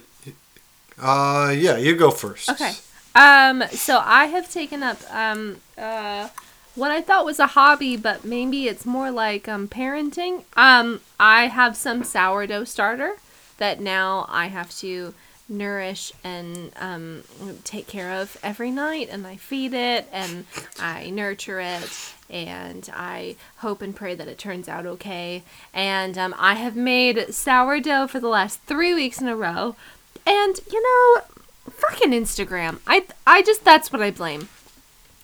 [1.03, 2.49] uh, yeah, you go first.
[2.49, 2.73] Okay.
[3.15, 6.29] Um, so I have taken up um uh
[6.75, 10.45] what I thought was a hobby, but maybe it's more like um parenting.
[10.57, 13.17] Um, I have some sourdough starter
[13.59, 15.15] that now I have to
[15.49, 17.25] nourish and um
[17.65, 20.47] take care of every night and I feed it and
[20.79, 25.43] I nurture it and I hope and pray that it turns out okay.
[25.75, 29.77] And um, I have made sourdough for the last three weeks in a row.
[30.25, 31.23] And you know,
[31.71, 32.79] fucking Instagram.
[32.87, 34.49] I I just that's what I blame.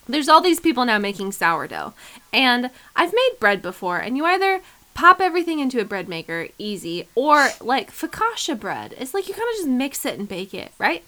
[0.09, 1.93] There's all these people now making sourdough.
[2.33, 4.61] And I've made bread before and you either
[4.95, 8.93] pop everything into a bread maker easy or like focaccia bread.
[8.97, 11.03] It's like you kind of just mix it and bake it, right?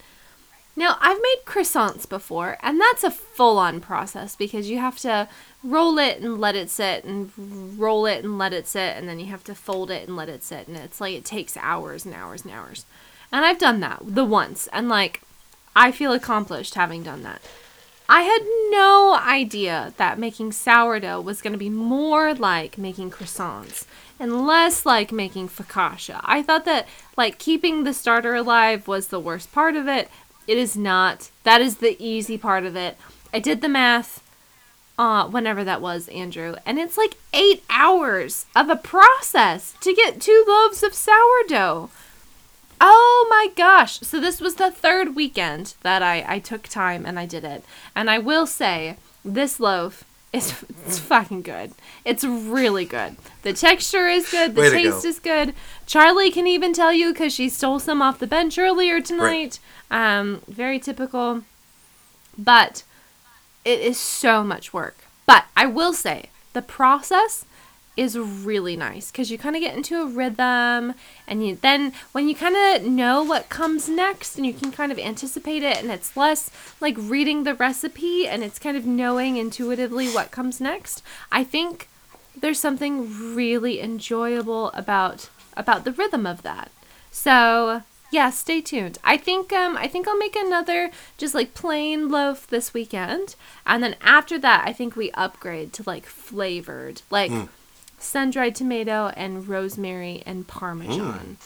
[0.74, 5.28] Now, I've made croissants before, and that's a full on process because you have to
[5.64, 7.30] roll it and let it sit, and
[7.78, 10.30] roll it and let it sit, and then you have to fold it and let
[10.30, 10.70] it sit.
[10.70, 12.86] And it's like it takes hours and hours and hours.
[13.34, 15.22] And I've done that the once, and like
[15.76, 17.42] I feel accomplished having done that.
[18.14, 18.42] I had
[18.72, 23.86] no idea that making sourdough was going to be more like making croissants
[24.20, 26.20] and less like making focaccia.
[26.26, 30.10] I thought that like keeping the starter alive was the worst part of it.
[30.46, 31.32] It is not.
[31.44, 32.98] That is the easy part of it.
[33.34, 34.22] I did the math
[35.00, 40.20] uh whenever that was, Andrew, and it's like 8 hours of a process to get
[40.20, 41.90] two loaves of sourdough.
[42.84, 44.00] Oh my gosh.
[44.00, 47.64] So this was the third weekend that I, I took time and I did it.
[47.96, 50.04] And I will say, this loaf
[50.34, 51.74] is it's fucking good.
[52.04, 53.18] It's really good.
[53.44, 54.56] The texture is good.
[54.56, 55.10] The taste go.
[55.10, 55.54] is good.
[55.86, 59.60] Charlie can even tell you because she stole some off the bench earlier tonight.
[59.92, 61.44] Um, very typical.
[62.36, 62.84] But
[63.64, 64.98] it is so much work.
[65.28, 67.46] But I will say the process
[67.98, 70.94] is really nice because you kind of get into a rhythm
[71.28, 74.92] and you then when you kind of know what comes next and you can kind
[74.92, 79.36] of anticipate it and it's less like reading the recipe and it's kind of knowing
[79.36, 81.90] intuitively what comes next i think
[82.36, 86.72] there's something really enjoyable about about the rhythm of that.
[87.12, 88.98] So yeah stay tuned.
[89.04, 93.36] I think um i think i'll make another just like plain loaf this weekend
[93.66, 97.32] and then after that i think we upgrade to like flavored like
[98.02, 101.38] sun-dried tomato and rosemary and parmesan.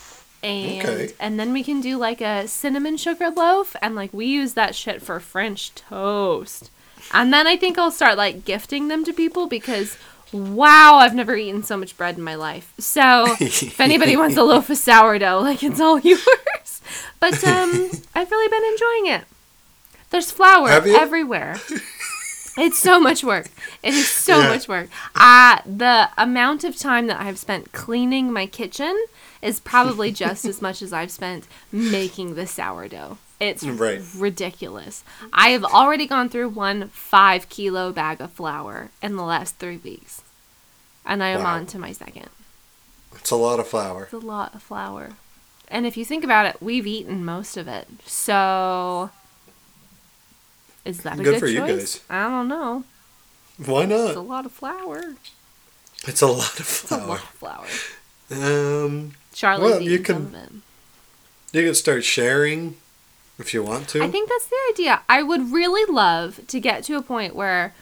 [0.43, 1.13] And Okay.
[1.19, 4.75] and then we can do like a cinnamon sugar loaf and like we use that
[4.75, 6.69] shit for french toast.
[7.13, 9.97] And then i think i'll start like gifting them to people because
[10.31, 12.73] wow i've never eaten so much bread in my life.
[12.77, 16.81] So if anybody wants a loaf of sourdough like it's all yours.
[17.19, 19.25] But um i've really been enjoying it.
[20.11, 21.55] There's flour everywhere
[22.57, 23.47] it's so much work.
[23.83, 24.47] It is so Yeah.
[24.49, 24.89] much work.
[25.15, 28.95] Uh, the amount of time that I've spent cleaning my kitchen
[29.41, 33.17] is probably just as much as I've spent making the sourdough.
[33.39, 34.01] It's Right.
[34.15, 35.03] ridiculous.
[35.33, 39.77] I have already gone through one five kilo bag of flour in the last three
[39.77, 40.21] weeks.
[41.05, 41.55] And I am Wow.
[41.55, 42.29] on to my second.
[43.15, 44.03] It's a lot of flour.
[44.05, 45.11] It's a lot of flour.
[45.67, 47.87] And if you think about it, we've eaten most of it.
[48.05, 49.09] So
[50.85, 51.95] is that a Good good, for you choice?
[51.99, 52.01] guys.
[52.09, 52.83] I don't know.
[53.65, 54.07] Why not?
[54.09, 55.15] It's a lot of flour.
[56.07, 56.99] It's a lot of flour.
[56.99, 57.65] It's a lot of flour.
[58.31, 60.61] Um, Charlie's Well, you can-
[61.51, 62.77] you can start sharing
[63.39, 64.03] if you want to.
[64.03, 65.01] I think that's the idea.
[65.09, 67.73] I would really love to get to a point where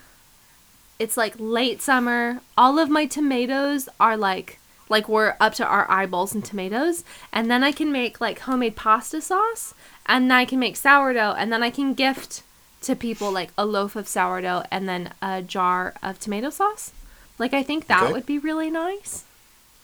[0.99, 2.41] it's like late summer.
[2.57, 7.49] All of my tomatoes are like like we're up to our eyeballs in tomatoes, and
[7.49, 9.73] then I can make like homemade pasta sauce,
[10.05, 12.43] and then I can make sourdough, and then I can gift
[12.83, 16.91] to people like a loaf of sourdough and then a jar of tomato sauce.
[17.39, 18.13] Like I think that Okay.
[18.13, 19.23] would be really nice.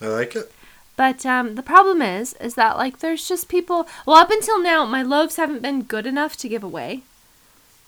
[0.01, 0.51] I like it.
[0.95, 3.87] But um, the problem is, is that like there's just people.
[4.05, 7.01] Well, up until now, my loaves haven't been good enough to give away.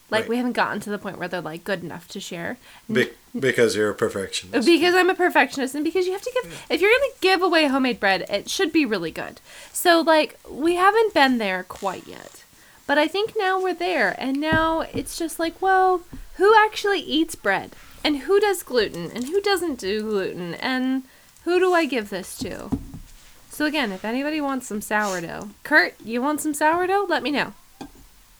[0.09, 0.29] Like Right.
[0.29, 2.57] we haven't gotten to the point where they're like good enough to share.
[2.91, 4.65] Be- because you're a perfectionist.
[4.65, 6.65] Because I'm a perfectionist, and because you have to give.
[6.69, 9.39] If you're gonna give away homemade bread, it should be really good.
[9.71, 12.43] So like we haven't been there quite yet,
[12.91, 16.01] but I think now we're there, and now it's just like, well,
[16.35, 17.73] who actually eats bread,
[18.03, 21.03] and who does gluten, and who doesn't do gluten, and
[21.45, 22.69] who do I give this to?
[23.49, 27.05] So again, if anybody wants some sourdough, Kurt, you want some sourdough?
[27.07, 27.53] Let me know.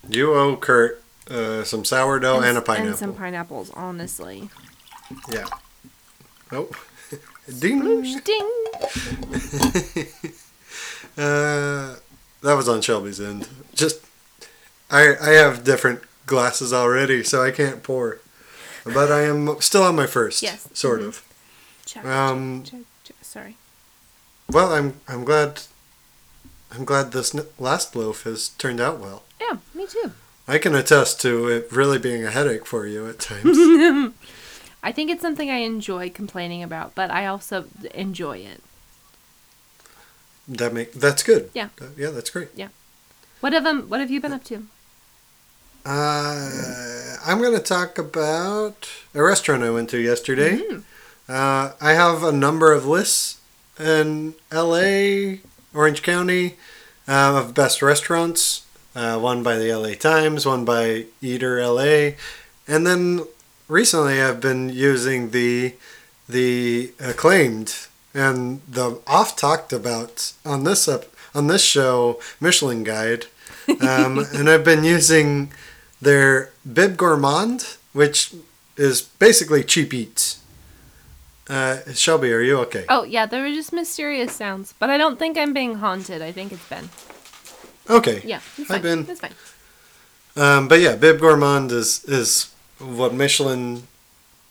[0.10, 2.90] You owe Kurt uh, some sourdough and, a pineapple.
[2.90, 4.50] And some pineapples, honestly.
[5.32, 5.48] yeah.
[6.52, 6.70] Oh.
[7.58, 8.04] Ding.
[8.20, 8.52] Ding.
[11.18, 11.98] Uh,
[12.42, 13.46] that was on Shelby's end.
[13.76, 14.00] Just,
[14.92, 18.20] I I have different glasses already, so I can't pour.
[18.84, 20.42] But I am still on my first.
[20.42, 20.68] Yes.
[20.74, 21.08] Sort Mhm.
[21.08, 21.24] of.
[21.86, 23.18] Check, Um, check, check.
[23.22, 23.58] Sorry.
[24.50, 25.62] Well, I'm I'm glad.
[26.74, 29.24] I'm glad this last loaf has turned out well.
[29.40, 30.12] Yeah, me too.
[30.48, 33.58] I can attest to it really being a headache for you at times.
[34.84, 38.62] I think it's something I enjoy complaining about, but I also enjoy it.
[40.48, 41.50] that make that's good.
[41.54, 41.70] Yeah.
[41.98, 42.50] Yeah, that's great.
[42.56, 42.70] Yeah.
[43.42, 44.66] What have um, what have you been up to?
[45.86, 50.58] Uh, I'm going to talk about a restaurant I went to yesterday.
[50.58, 50.84] Mm.
[51.28, 53.40] Uh, I have a number of lists
[53.80, 55.38] in LA,
[55.74, 56.56] Orange County,
[57.08, 58.66] uh, of best restaurants.
[58.94, 62.16] Uh, one by the LA Times, one by Eater LA,
[62.68, 63.22] and then
[63.70, 65.76] recently I've been using the
[66.28, 73.28] the acclaimed and the oft talked about on this up on this show Michelin Guide,
[73.82, 75.54] um, and I've been using
[76.02, 78.34] their Bib Gourmand, which
[78.78, 80.40] is basically cheap eats.
[81.50, 82.86] Uh, Shelby, are you okay?
[82.88, 86.22] Oh yeah, there were just mysterious sounds, but I don't think I'm being haunted.
[86.22, 86.90] I think it's Ben.
[87.90, 88.22] Okay.
[88.24, 88.82] Yeah, it's Hi, fine.
[88.82, 89.06] Ben.
[89.10, 89.34] It's fine.
[90.36, 93.84] Um, but yeah, Bib Gourmand is is what Michelin,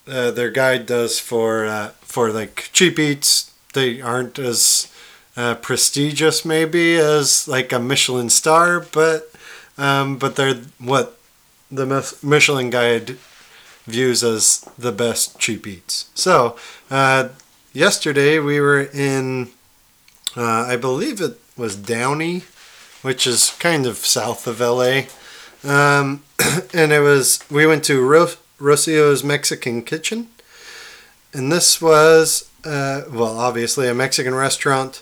[0.07, 3.51] uh, their guide does for uh, for like cheap eats.
[3.73, 4.91] They aren't as
[5.35, 9.31] uh, prestigious maybe as like a Michelin star, but
[9.77, 11.17] um, but they're what
[11.71, 13.17] the Michelin guide
[13.85, 16.09] views as the best cheap eats.
[16.13, 16.57] So
[16.89, 17.29] uh,
[17.73, 19.49] yesterday we were in,
[20.35, 22.43] uh, I believe it was Downey,
[23.01, 25.03] which is kind of south of LA.
[25.63, 26.23] Um,
[26.73, 28.27] and it was we went to Ro-
[28.59, 30.27] Rocio's Mexican Kitchen.
[31.33, 35.01] And this was, uh, well, obviously a Mexican restaurant,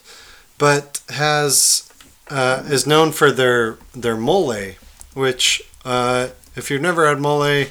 [0.57, 1.91] but has
[2.29, 4.73] uh, is known for their their mole,
[5.13, 7.65] which uh, if you've never had mole,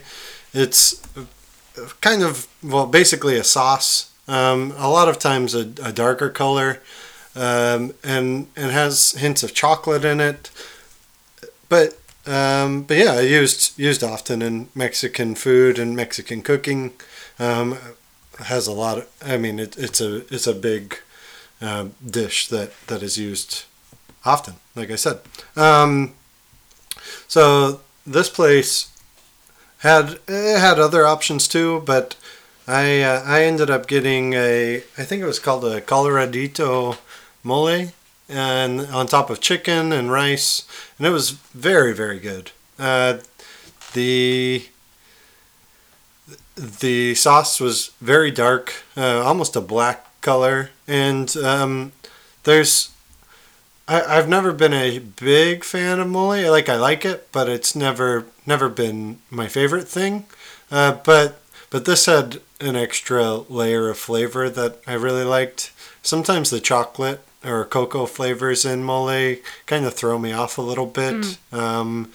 [0.52, 1.00] it's
[2.00, 4.12] kind of well, basically a sauce.
[4.26, 6.80] Um, a lot of times a, a darker color,
[7.36, 10.50] um, and and has hints of chocolate in it.
[11.68, 16.92] But um, but yeah, used used often in Mexican food and Mexican cooking.
[17.38, 17.78] Um,
[18.40, 19.08] has a lot of.
[19.24, 20.98] I mean, it, it's a it's a big
[21.60, 23.64] uh, dish that that is used
[24.24, 24.54] often.
[24.74, 25.20] Like I said,
[25.56, 26.14] um,
[27.26, 28.90] so this place
[29.78, 32.16] had it had other options too, but
[32.66, 36.98] I uh, I ended up getting a I think it was called a Coloradito
[37.44, 37.92] mole,
[38.28, 40.66] and on top of chicken and rice,
[40.98, 42.50] and it was very very good.
[42.78, 43.18] Uh,
[43.92, 44.66] the
[46.56, 51.92] the sauce was very dark, uh, almost a black color, and um,
[52.42, 52.90] there's
[53.88, 56.50] I, I've never been a big fan of mole.
[56.50, 60.26] Like I like it, but it's never never been my favorite thing.
[60.70, 65.72] Uh, but but this had an extra layer of flavor that I really liked.
[66.02, 69.36] Sometimes the chocolate or cocoa flavors in mole
[69.66, 71.38] kind of throw me off a little bit.
[71.52, 72.12] Um,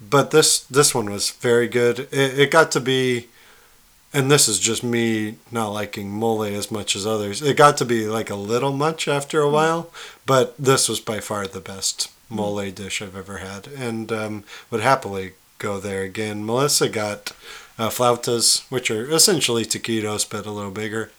[0.00, 2.00] but this this one was very good.
[2.12, 3.28] It, it got to be,
[4.14, 7.42] and this is just me not liking mole as much as others.
[7.42, 9.90] It got to be like a little much after a while,
[10.24, 14.80] but this was by far the best mole dish I've ever had, and um, would
[14.80, 16.46] happily go there again.
[16.46, 17.32] Melissa got
[17.78, 21.10] uh, flautas, which are essentially taquitos but a little bigger.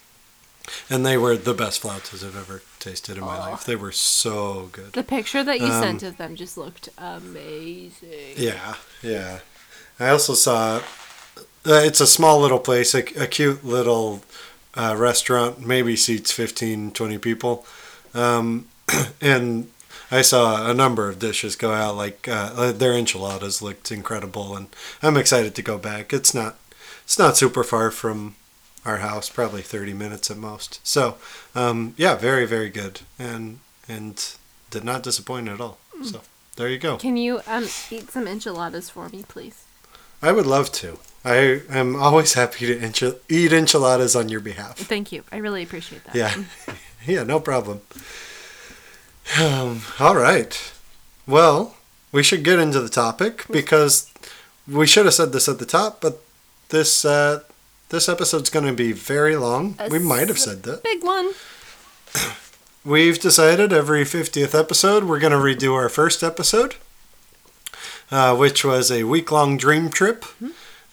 [0.90, 3.50] And they were the best flautas I've ever tasted in my Aw.
[3.52, 3.66] life.
[3.66, 4.94] They were so good.
[4.94, 8.34] The picture that you Um, sent of them just looked amazing.
[8.36, 9.40] Yeah, yeah.
[10.00, 10.82] I also saw.
[11.68, 14.22] Uh, it's a small little place, a, a cute little
[14.76, 17.66] uh, restaurant, maybe seats 15, 20 people.
[18.14, 18.68] Um,
[19.22, 19.72] and
[20.12, 24.68] I saw a number of dishes go out, like uh, their enchiladas looked incredible, and
[25.02, 26.14] I'm excited to go back.
[26.14, 26.58] It's not,
[27.04, 28.36] it's not super far from
[28.86, 30.86] our house, probably 30 minutes at most.
[30.86, 31.18] So,
[31.56, 34.36] um, yeah, very, very good, and and
[34.70, 35.78] did not disappoint at all.
[36.04, 36.22] So
[36.56, 36.98] there you go.
[36.98, 39.64] Can you um eat some enchiladas for me, please?
[40.22, 41.00] I would love to.
[41.26, 44.78] I am always happy to enchil- eat enchiladas on your behalf.
[44.78, 45.24] Thank you.
[45.32, 46.16] I really appreciate that.
[46.16, 46.34] Yeah,
[47.08, 47.82] yeah, no problem.
[49.40, 50.72] Um, all right.
[51.26, 51.78] Well,
[52.12, 54.12] we should get into the topic because
[54.68, 56.22] we should have said this at the top, but
[56.70, 57.42] this uh,
[57.90, 59.76] this episode's going to be very long.
[59.80, 60.84] A we might have said that.
[60.84, 61.32] Big one.
[62.86, 66.76] We've decided every 50th episode we're going to redo our first episode,
[68.12, 70.24] uh, which was a week long dream trip.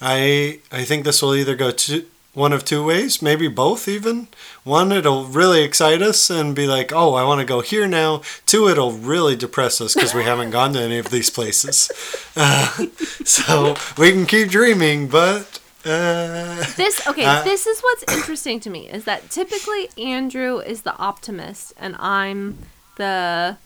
[0.02, 4.28] I I think this will either go to one of two ways, maybe both even.
[4.64, 8.22] One, it'll really excite us and be like, oh, I want to go here now.
[8.46, 11.90] Two, it'll really depress us because we haven't gone to any of these places.
[12.34, 12.86] Uh,
[13.24, 15.60] so we can keep dreaming, but.
[15.84, 17.24] Uh, This okay.
[17.24, 21.96] Uh, this is what's interesting to me is that typically Andrew is the optimist and
[21.98, 22.58] I'm
[22.96, 23.56] the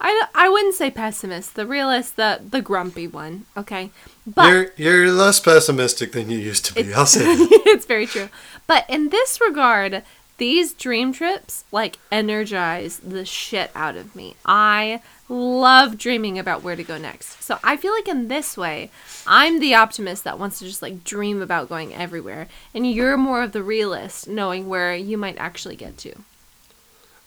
[0.00, 3.46] I, I wouldn't say pessimist, the realist, the the grumpy one.
[3.56, 3.90] Okay,
[4.26, 6.92] but you're, you're less pessimistic than you used to be.
[6.92, 8.28] I'll say it's very true.
[8.66, 10.02] But in this regard,
[10.38, 14.36] these dream trips like energize the shit out of me.
[14.44, 17.42] I love dreaming about where to go next.
[17.42, 18.90] So I feel like in this way,
[19.26, 23.42] I'm the optimist that wants to just like dream about going everywhere, and you're more
[23.42, 26.12] of the realist, knowing where you might actually get to.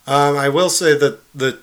[0.08, 1.60] Um, I will say that the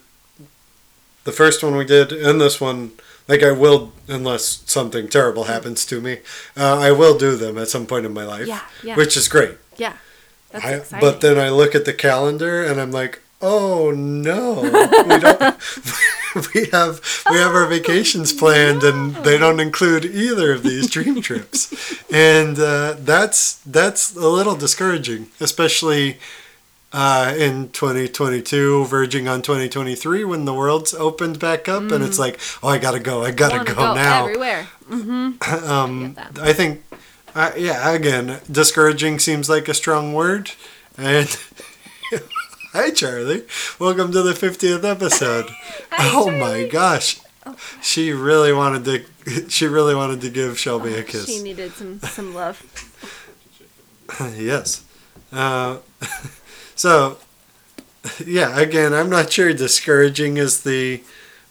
[1.26, 2.92] the first one we did and this one,
[3.28, 6.20] like I will, unless something terrible happens to me,
[6.56, 8.46] uh, I will do them at some point in my life.
[8.46, 8.96] Yeah, yeah.
[8.96, 9.58] Which is great.
[9.76, 9.94] Yeah,
[10.50, 11.00] that's I, exciting.
[11.00, 15.56] but then I look at the calendar and I'm like, oh no, we don't.
[16.54, 17.00] we have
[17.30, 21.72] we have our vacations planned and they don't include either of these dream trips,
[22.12, 26.18] and uh, that's that's a little discouraging, especially.
[26.92, 32.38] Uh, in 2022, verging on 2023, when the world's opened back up, and it's like,
[32.62, 34.22] oh, I gotta go, I gotta Wanna go, now.
[34.22, 34.68] everywhere.
[34.88, 35.64] Mm-hmm.
[35.70, 36.50] Um, I.
[36.50, 36.84] I think,
[37.34, 40.52] uh, yeah, again, discouraging seems like a strong word.
[40.96, 41.28] And
[42.72, 43.42] hi, Charlie.
[43.78, 45.46] Welcome to the 50th episode.
[45.98, 47.20] oh my gosh.
[47.82, 48.84] She really wanted
[49.26, 49.48] to.
[49.50, 51.26] She really wanted to give Shelby a kiss.
[51.26, 52.62] She needed some some love.
[54.36, 54.84] yes.
[55.32, 55.78] Uh,
[56.76, 57.18] so,
[58.24, 58.56] yeah.
[58.58, 61.02] Again, I'm not sure discouraging is the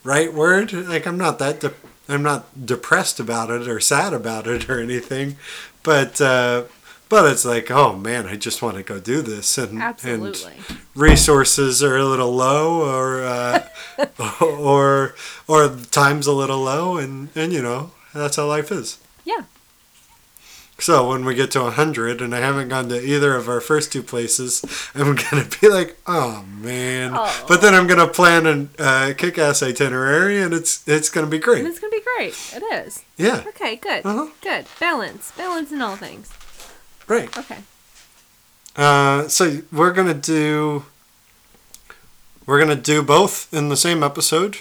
[0.03, 0.71] right word.
[0.71, 1.59] Like, I'm not that.
[1.59, 1.73] De-
[2.07, 5.37] I'm not depressed about it or sad about it or anything,
[5.83, 6.63] but uh,
[7.09, 10.53] but it's like, oh man, I just want to go do this, and Absolutely.
[10.69, 13.67] and resources are a little low, or uh,
[14.41, 15.15] or
[15.47, 18.99] or time's a little low, and and you know that's how life is.
[19.23, 19.41] Yeah.
[20.77, 23.93] So when we get to 100 and I haven't gone to either of our first
[23.93, 24.61] two places,
[24.93, 27.11] I'm going to be like, oh man.
[27.15, 27.45] Oh.
[27.47, 31.31] But then I'm going to plan a uh, kick-ass itinerary and it's it's going to
[31.31, 31.59] be great.
[31.59, 32.33] And it's gonna be great.
[32.53, 33.03] It is.
[33.17, 34.05] Yeah, Okay, good.
[34.05, 34.27] Uh-huh.
[34.41, 34.65] Good.
[34.79, 35.31] Balance.
[35.37, 36.29] Balance in all things.
[37.07, 37.35] right.
[37.37, 37.59] Okay.
[38.75, 40.83] Uh, so we're going to do
[42.45, 44.57] we're going to do both in the same episode,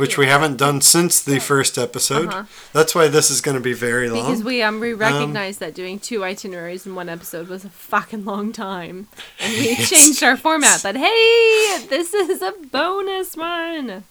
[0.00, 2.28] which we haven't done since the first episode.
[2.28, 2.44] Uh-huh.
[2.72, 4.24] That's why this is going to be very long.
[4.26, 8.24] Because we um we recognized that doing two itineraries in one episode was a fucking
[8.24, 9.06] long time,
[9.38, 9.90] and we Yes.
[9.90, 10.82] changed our format.
[10.82, 14.04] That hey, this is a bonus one.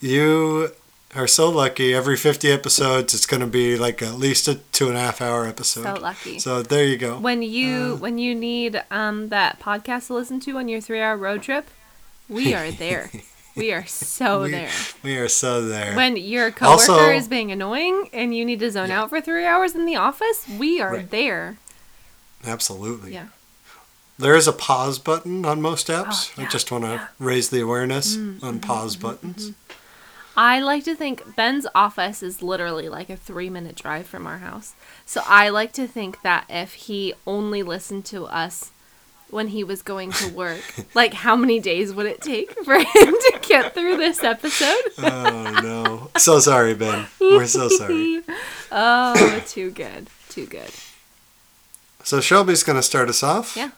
[0.00, 0.70] You
[1.14, 1.94] are so lucky.
[1.94, 5.20] Every 50 episodes, it's going to be like at least a two and a half
[5.20, 5.84] hour episode.
[5.84, 6.38] So lucky.
[6.38, 7.18] So there you go.
[7.18, 7.96] When you Uh.
[7.96, 11.68] when you need um that podcast to listen to on your three hour road trip,
[12.28, 13.10] we are there.
[13.54, 14.70] we are so we, there.
[15.02, 15.94] we are so there.
[15.94, 19.02] When your coworker Also- is being annoying and you need to zone Yeah.
[19.02, 21.10] out for three hours in the office, we are Right.
[21.10, 21.58] there.
[22.44, 23.12] Absolutely.
[23.12, 23.26] Yeah.
[24.18, 26.30] There is a pause button on most oh, apps.
[26.30, 26.98] Oh, yeah, I just want to yeah.
[26.98, 29.52] Mm-hmm, raise the awareness mm-hmm, on mm-hmm, pause mm-hmm, buttons.
[30.36, 34.38] I like to think Ben's office is literally like a three minute drive from our
[34.38, 34.74] house.
[35.04, 38.71] So I like to think that if he only listened to us
[39.32, 40.62] when he was going to work,
[40.94, 44.82] like how many days would it take for him to get through this episode?
[44.98, 46.10] oh no.
[46.18, 47.06] So sorry, Ben.
[47.20, 48.22] We're so sorry.
[48.70, 50.08] oh, too good.
[50.28, 50.70] Too good.
[52.04, 53.56] So Shelby's going to start us off.
[53.56, 53.70] Yeah.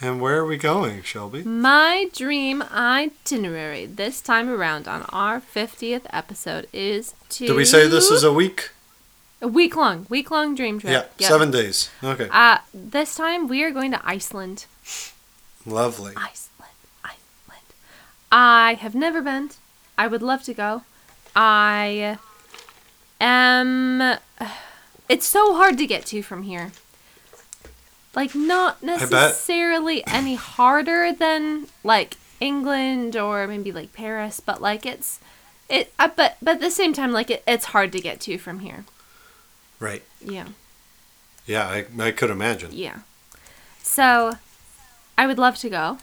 [0.00, 1.44] And where are we going, Shelby?
[1.44, 7.46] My dream itinerary this time around on our 50th episode is to.
[7.46, 8.71] Did we say this is a week?
[9.42, 10.90] A week long, week long dream trip?
[10.92, 11.28] Yeah, Yep.
[11.28, 11.90] seven days.
[12.02, 12.28] Okay.
[12.30, 14.64] Uh, this time we are going to Iceland.
[15.66, 16.12] Lovely.
[16.16, 16.72] Iceland,
[17.04, 17.66] Iceland.
[18.30, 19.50] I have never been.
[19.98, 20.82] I would love to go.
[21.36, 22.18] I
[23.20, 24.18] am.
[25.08, 26.72] It's so hard to get to from here.
[28.14, 35.18] Like, not necessarily any harder than like England or maybe like Paris, but like it's
[35.68, 35.92] it.
[35.98, 38.60] Uh, but but at the same time, like it, it's hard to get to from
[38.60, 38.84] here.
[39.82, 40.02] Right.
[40.24, 40.46] Yeah.
[41.44, 42.70] Yeah, I, I could imagine.
[42.72, 43.00] Yeah.
[43.82, 44.36] So,
[45.18, 45.98] I would love to go.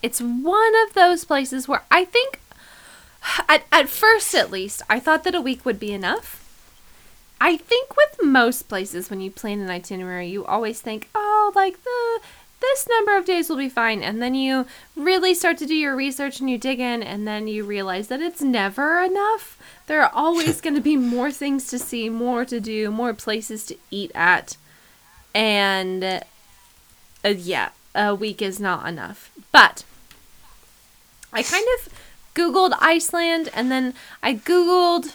[0.00, 2.40] It's one of those places where I think,
[3.48, 6.44] at, at first at least, I thought that a week would be enough.
[7.40, 11.82] I think with most places, when you plan an itinerary, you always think, oh, like
[11.82, 12.20] the
[12.60, 14.02] this number of days will be fine.
[14.02, 17.48] And then you really start to do your research and you dig in, and then
[17.48, 19.55] you realize that it's never enough.
[19.86, 23.64] There are always going to be more things to see, more to do, more places
[23.66, 24.56] to eat at.
[25.34, 29.30] And uh, yeah, a week is not enough.
[29.52, 29.84] But
[31.32, 31.92] I kind of
[32.34, 35.14] Googled Iceland and then I Googled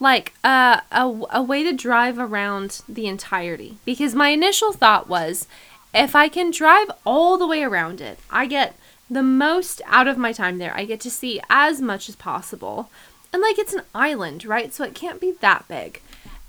[0.00, 5.46] like uh, a, a way to drive around the entirety because my initial thought was
[5.94, 8.76] if I can drive all the way around it, I get
[9.08, 10.76] the most out of my time there.
[10.76, 12.90] I get to see as much as possible.
[13.34, 14.72] And like it's an island, right?
[14.72, 16.00] So it can't be that big.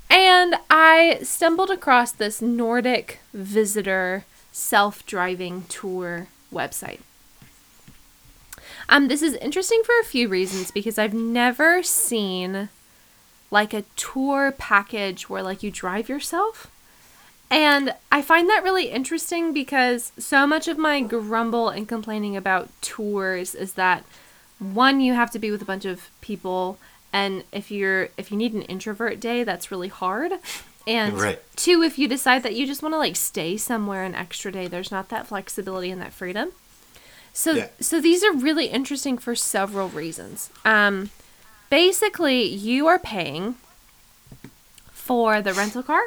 [0.08, 7.00] And I stumbled across this Nordic visitor self driving tour website.
[8.88, 12.70] Um, this is interesting for a few reasons because I've never seen
[13.50, 16.70] like a tour package where like you drive yourself.
[17.50, 22.70] And I find that really interesting because so much of my grumble and complaining about
[22.82, 24.04] tours is that
[24.60, 26.78] one you have to be with a bunch of people
[27.12, 30.34] and if you're if you need an introvert day that's really hard.
[30.88, 31.42] And Right.
[31.56, 34.68] two if you decide that you just want to like stay somewhere an extra day
[34.68, 36.52] there's not that flexibility and that freedom.
[37.34, 37.68] So Yeah.
[37.80, 40.50] so these are really interesting for several reasons.
[40.64, 41.10] Um
[41.70, 43.56] basically you are paying
[44.92, 46.02] for the rental car.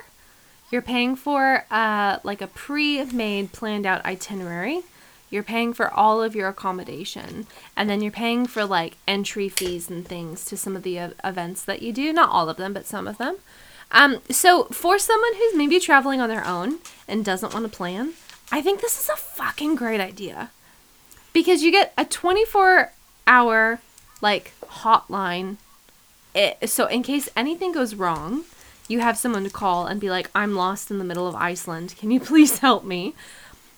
[0.71, 4.83] You're paying for uh, like a pre-made planned out itinerary
[5.31, 9.91] you're paying for all of your accommodation and then you're paying for like entry fees
[9.91, 12.13] and things to some of the uh, events that you do.
[12.13, 13.37] Not all of them but some of them.
[13.91, 18.13] Um, so for someone who's maybe traveling on their own and doesn't want to plan
[18.51, 20.51] i think this is a fucking great idea.
[21.33, 22.93] Because you get a 24
[23.27, 23.81] hour
[24.21, 25.57] like hotline.
[26.35, 28.45] It, so in case anything goes wrong
[28.87, 31.95] you have someone to call and be like i'm lost in the middle of iceland.
[31.99, 33.15] Can you please help me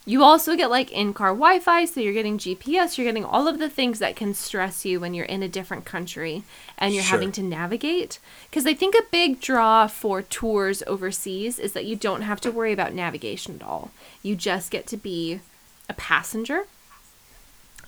[0.05, 3.47] you also get like in car Wi Fi, so you're getting GPS, you're getting all
[3.47, 6.43] of the things that can stress you when you're in a different country
[6.77, 7.11] and you're Sure.
[7.11, 8.17] having to navigate.
[8.49, 12.51] Because I think a big draw for tours overseas is that you don't have to
[12.51, 13.91] worry about navigation at all.
[14.23, 15.39] You just get to be
[15.87, 16.65] a passenger.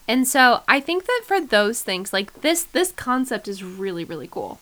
[0.07, 4.27] And so I think that for those things, like this, this concept is really, really
[4.27, 4.59] cool.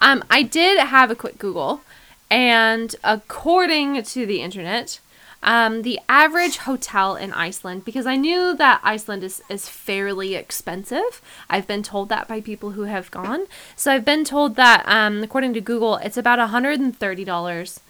[0.00, 1.82] Um, I did have a quick Google,
[2.28, 4.98] and according to the internet,
[5.42, 11.20] um, the average hotel in Iceland, because I knew that Iceland is, is fairly expensive.
[11.50, 13.46] I've been told that by people who have gone.
[13.76, 17.80] So I've been told that, um, according to Google, it's about $130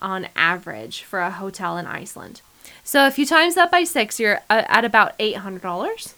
[0.00, 2.42] on average for a hotel in Iceland.
[2.84, 6.14] So if you times that by six, you're uh, at about $800.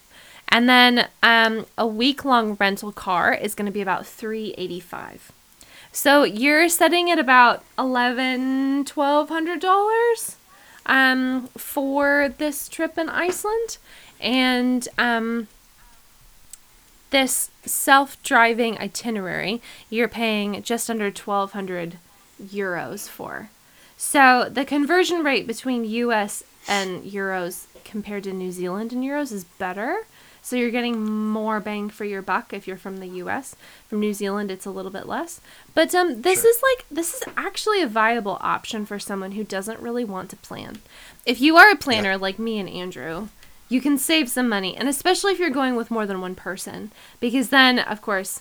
[0.49, 5.33] And then um, a week long rental car is going to be about 385
[5.93, 10.37] so you're setting at about eleven, twelve hundred dollars
[10.87, 13.79] um, for this trip in Iceland,
[14.21, 15.49] and um,
[17.11, 19.61] this self-driving itinerary
[19.91, 21.99] you're paying just under twelve hundred
[22.43, 23.51] euros for.
[23.97, 26.43] So the conversion rate between U.S.
[26.67, 30.07] and euros compared to New Zealand and euros is better.
[30.45, 33.55] So you're getting more bang for your buck if you're from the US.
[33.89, 35.41] From New Zealand it's a little bit less.
[35.73, 36.51] But um this Sure.
[36.51, 40.37] is like this is actually a viable option for someone who doesn't really want to
[40.37, 40.79] plan.
[41.25, 43.29] If you are a planner like me and Andrew,
[43.69, 46.91] you can save some money and especially if you're going with more than one person
[47.21, 48.41] because then of course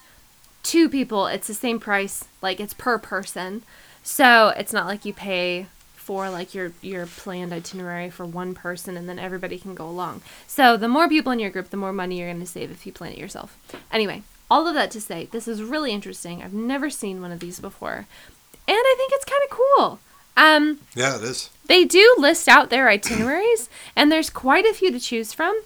[0.64, 3.62] two people it's the same price like it's per person.
[4.04, 5.68] So it's not like you pay
[6.02, 10.22] for like your your planned itinerary for one person and then everybody can go along.
[10.48, 12.86] So the more people in your group, the more money you're going to save if
[12.86, 13.56] you plan it yourself.
[13.92, 16.42] Anyway, all of that to say, this is really interesting.
[16.42, 18.08] I've never seen one of these before.
[18.68, 20.00] And I think it's kind of cool.
[20.36, 21.50] Um Yeah, it is.
[21.68, 25.62] they do list out their itineraries and there's quite a few to choose from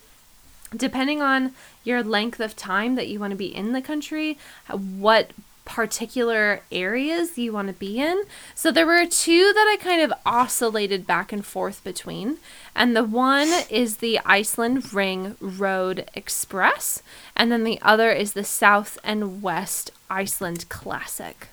[0.76, 1.54] depending on
[1.86, 5.32] your length of time that you want to be in the country, what
[5.66, 8.24] particular areas you want to be in.
[8.54, 12.38] So there were two that I kind of oscillated back and forth between.
[12.76, 17.02] And the one is the Iceland Ring Road Express,
[17.36, 21.48] and then the other is the South and West Iceland Classic.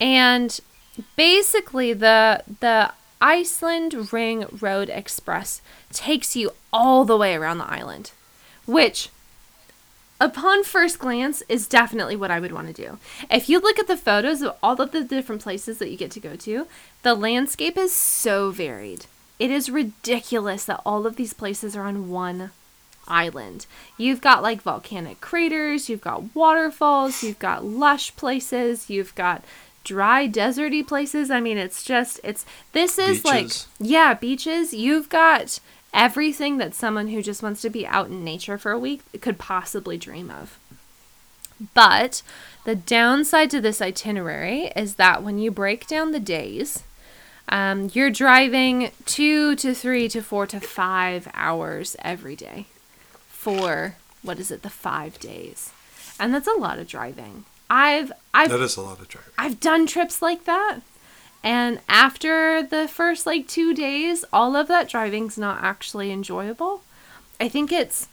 [0.00, 0.58] And
[1.16, 5.60] basically the the Iceland Ring Road Express
[5.92, 8.12] takes you all the way around the island,
[8.64, 9.10] which
[10.20, 12.98] upon first glance is definitely what I would want to do.
[13.30, 16.10] If you look at the photos of all of the different places that you get
[16.12, 16.66] to go to,
[17.02, 19.06] the landscape is so varied.
[19.38, 22.50] It is ridiculous that all of these places are on one
[23.06, 23.66] island.
[23.96, 29.44] You've got like volcanic craters, you've got waterfalls, you've got lush places, you've got
[29.84, 31.30] dry deserty places.
[31.30, 34.74] I mean, it's just it's this is like yeah, beaches.
[34.74, 35.60] You've got
[35.92, 39.38] everything that someone who just wants to be out in nature for a week could
[39.38, 40.58] possibly dream of.
[41.74, 42.22] But
[42.64, 46.84] the downside to this itinerary is that when you break down the days,
[47.48, 52.66] um, you're driving two to three to four to five hours every day
[53.28, 55.72] for what is it, the five days,
[56.20, 57.44] and that's a lot of driving.
[57.70, 59.32] I've I've That is a lot of driving.
[59.38, 60.80] I've done trips like that.
[61.42, 66.82] And after the first like two days, all of that driving's not actually enjoyable.
[67.40, 68.08] I think it's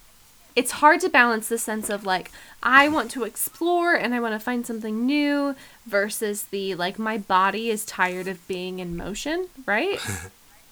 [0.55, 2.32] it's hard to balance the sense of like
[2.63, 5.55] I want to explore and I want to find something new
[5.86, 9.99] versus the like my body is tired of being in motion, right?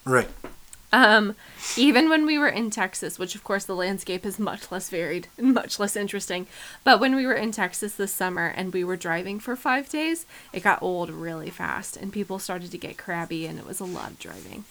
[0.05, 0.27] Right.
[0.93, 1.35] Um,
[1.75, 5.27] even when we were in Texas, which of course the landscape is much less varied
[5.39, 6.45] and much less interesting,
[6.83, 10.27] but when we were in Texas this summer and we were driving for five days,
[10.53, 13.85] it got old really fast and people started to get crabby and it was a
[13.85, 14.65] lot of driving.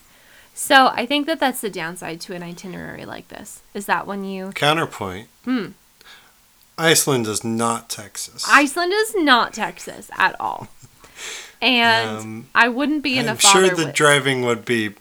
[0.54, 4.22] So I think that that's the downside to an itinerary like this is that when
[4.24, 5.26] you Counterpoint.
[5.44, 5.68] Hmm.
[6.78, 8.44] Iceland is not Texas.
[8.48, 10.68] Iceland is not Texas at all,
[11.62, 14.94] and Um, I wouldn't be in a I'm sure the with- driving would be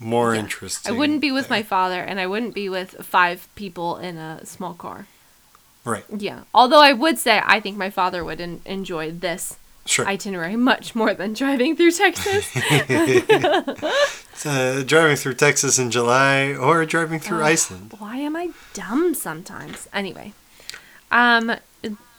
[0.00, 0.40] more Yeah.
[0.40, 0.92] interesting.
[0.92, 1.58] I wouldn't be with there.
[1.58, 5.06] my father, and I wouldn't be with five people in a small car.
[5.84, 6.04] Right.
[6.14, 6.40] Yeah.
[6.52, 10.06] Although I would say I think my father would en- enjoy this Sure.
[10.06, 12.46] itinerary much more than driving through Texas.
[14.46, 17.94] uh, driving through Texas in July or driving through Iceland.
[17.98, 19.88] Why am I dumb sometimes?
[19.92, 20.32] Anyway,
[21.10, 21.56] um,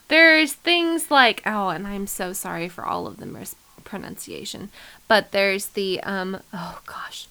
[0.07, 4.69] there's things like oh, and I'm so sorry for all of the mispronunciation,
[5.07, 7.27] but there's the um oh gosh,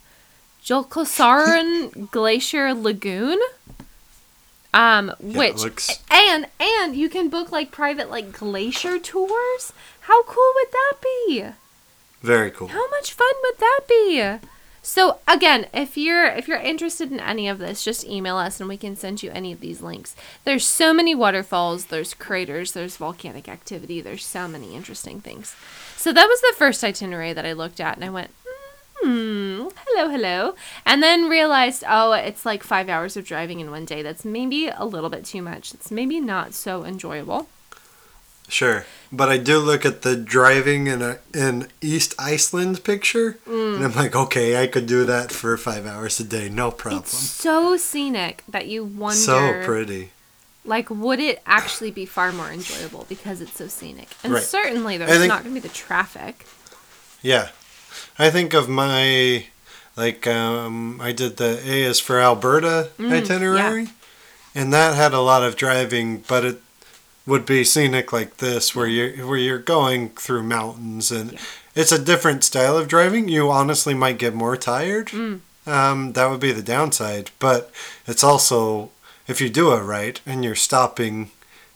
[0.71, 3.39] Jolkosaran Glacier Lagoon.
[4.73, 9.73] Um, Yeah, which looks- and and you can book like private like glacier tours.
[10.03, 11.45] How cool would that be?
[12.23, 12.68] Very cool.
[12.68, 14.39] How much fun would that be?
[14.83, 18.68] So again, if you're if you're interested in any of this, just email us and
[18.68, 20.14] we can send you any of these links.
[20.45, 25.57] There's so many waterfalls, there's craters, there's volcanic activity, there's so many interesting things.
[25.97, 28.31] So that was the first itinerary that I looked at and I went,
[29.03, 30.55] hmm, hello, hello.
[30.85, 34.03] And then realized, oh, it's like five hours of driving in one day.
[34.03, 35.75] That's maybe a little bit too much.
[35.75, 37.49] It's maybe not so enjoyable.
[38.49, 43.77] Sure, but I do look at the driving in a in East Iceland picture, Mm.
[43.77, 47.03] and I'm like, okay, I could do that for five hours a day, no problem.
[47.03, 50.11] It's so scenic that you wonder, So pretty.
[50.65, 54.09] like, would it actually be far more enjoyable because it's so scenic?
[54.25, 54.43] And Right.
[54.43, 56.45] certainly there's think- not going to be the traffic.
[57.23, 57.51] Yeah,
[58.18, 59.47] I think of my
[59.97, 63.88] like um, I did the A is for Alberta Mm, itinerary,
[64.55, 66.61] and that had a lot of driving, but it
[67.26, 71.38] would be scenic like this, where you where you're going through mountains, and Yeah.
[71.74, 73.28] it's a different style of driving.
[73.28, 75.09] You honestly might get more tired.
[75.09, 75.41] Mm.
[75.66, 77.70] Um, that would be the downside, but
[78.07, 78.91] it's also
[79.28, 81.30] if you do it right and you're stopping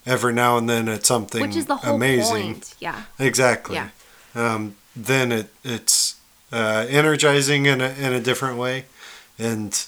[0.07, 2.55] every now and then at something Which is the whole amazing.
[2.55, 2.75] point.
[2.81, 3.03] Yeah.
[3.19, 3.77] Exactly.
[3.77, 3.89] Yeah.
[4.35, 6.17] Um, then it it's
[6.53, 8.85] uh, energizing in a in a different way,
[9.39, 9.87] and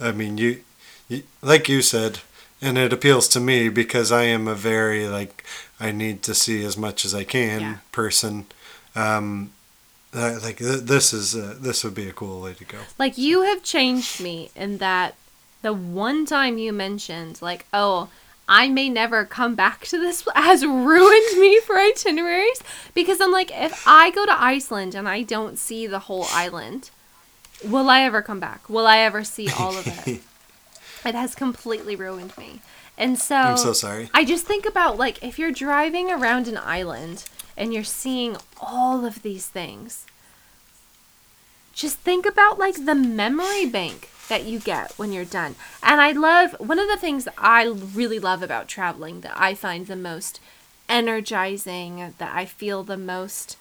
[0.00, 0.62] I mean you,
[1.08, 2.20] you like you said,
[2.62, 5.44] and it appeals to me because I am a very like
[5.80, 7.74] I need to see as much as I can Yeah.
[7.92, 8.46] person.
[8.94, 9.50] Um,
[10.14, 12.78] uh, like th- this is uh, this would be a cool way to go.
[12.98, 15.14] Like you have changed me in that
[15.62, 18.08] the one time you mentioned like, "Oh,
[18.48, 22.62] I may never come back to this has ruined me for itineraries
[22.94, 26.90] because I'm like if I go to Iceland and I don't see the whole island,
[27.64, 28.68] will I ever come back?
[28.68, 30.20] Will I ever see all of it?
[31.06, 32.60] it has completely ruined me.
[32.96, 34.10] And so I'm so sorry.
[34.12, 37.24] I just think about like if you're driving around an island
[37.56, 40.06] and you're seeing all of these things,
[41.72, 45.54] just think about like the memory bank that you get when you're done.
[45.82, 49.54] And I love one of the things that I really love about traveling that I
[49.54, 50.40] find the most
[50.88, 53.56] energizing, that I feel the most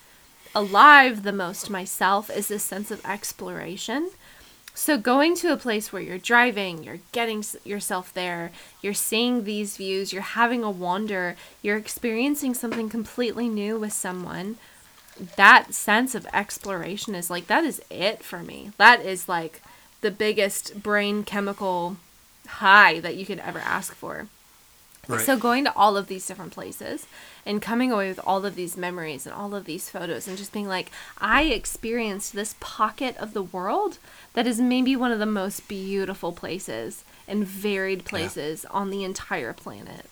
[0.56, 4.12] alive, the most myself is this sense of exploration.
[4.76, 8.52] So going to a place where you're driving, you're getting yourself there,
[8.82, 14.58] you're seeing these views, you're having a wander, you're experiencing something completely new with someone.
[15.36, 18.72] That sense of exploration is like that is it for me.
[18.78, 19.62] That is like
[20.04, 21.98] the biggest brain chemical
[22.48, 24.28] high that you could ever ask for.
[25.08, 25.20] Right.
[25.20, 27.08] So going to all of these different places
[27.46, 30.54] and coming away with all of these memories and all of these photos and just
[30.54, 33.98] being like, I experienced this pocket of the world
[34.34, 39.52] that is maybe one of the most beautiful places and varied places on the entire
[39.52, 40.06] planet.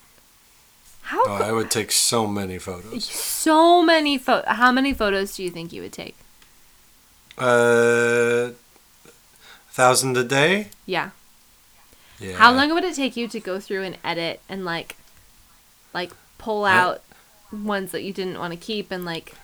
[1.04, 3.04] How Oh, I would take so many photos.
[3.06, 6.16] so many pho- how many photos do you think you would take?
[7.38, 8.50] Uh,
[9.72, 10.68] thousand a day.
[10.86, 11.10] Yeah.
[12.20, 12.34] Yeah.
[12.36, 14.96] How long would it take you to go through and edit and like
[15.92, 16.86] like pull Yeah.
[16.86, 17.02] out
[17.52, 19.34] ones that you didn't want to keep and like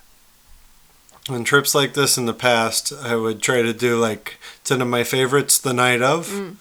[1.28, 4.88] on trips like this in the past, I would try to do like 10 of
[4.88, 6.28] my favorites the night of.
[6.28, 6.56] Mm.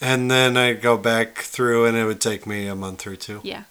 [0.00, 3.40] And then I'd go back through and it would take me a month or two.
[3.44, 3.64] Yeah.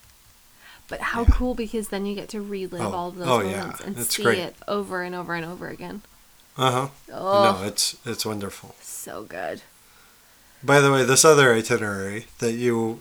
[0.87, 1.31] But how Yeah.
[1.31, 3.97] cool because then you get to relive Oh, all of those oh, yeah, moments and
[3.97, 4.39] it's see great.
[4.39, 6.01] it over and over and over again.
[6.57, 6.87] Uh huh.
[7.13, 8.73] Oh, No, it's it's wonderful.
[9.07, 9.61] So good.
[10.63, 12.99] By the way, this other itinerary that you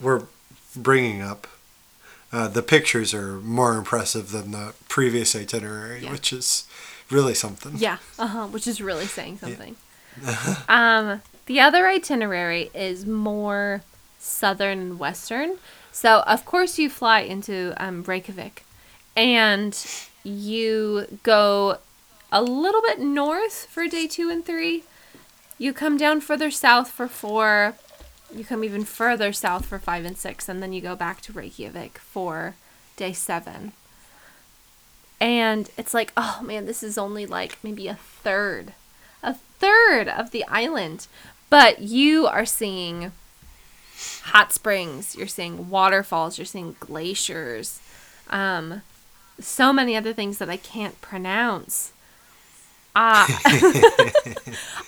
[0.00, 0.26] were
[0.74, 1.46] bringing up,
[2.32, 6.10] uh, the pictures are more impressive than the previous itinerary, Yeah.
[6.12, 6.64] which is
[7.10, 7.74] really something.
[7.76, 9.76] Yeah, uh-huh, which is really saying something.
[10.68, 13.82] um, the other itinerary is more
[14.18, 15.58] southern and western.
[15.92, 18.64] So, of course, you fly into um, Reykjavik
[19.16, 19.72] and
[20.24, 21.78] you go
[22.32, 24.82] a little bit north for day two and three.
[25.58, 27.74] You come down further south for four.
[28.34, 31.32] You come even further south for five and six, and then you go back to
[31.32, 32.54] Reykjavik for
[32.96, 33.72] day seven.
[35.20, 38.74] And it's like, oh man, this is only like maybe a third,
[39.22, 41.06] a third of the island.
[41.48, 43.12] But you are seeing
[44.24, 47.80] hot springs, you're seeing waterfalls, you're seeing glaciers,
[48.28, 48.82] um,
[49.38, 51.92] so many other things that I can't pronounce.
[52.96, 53.26] Uh,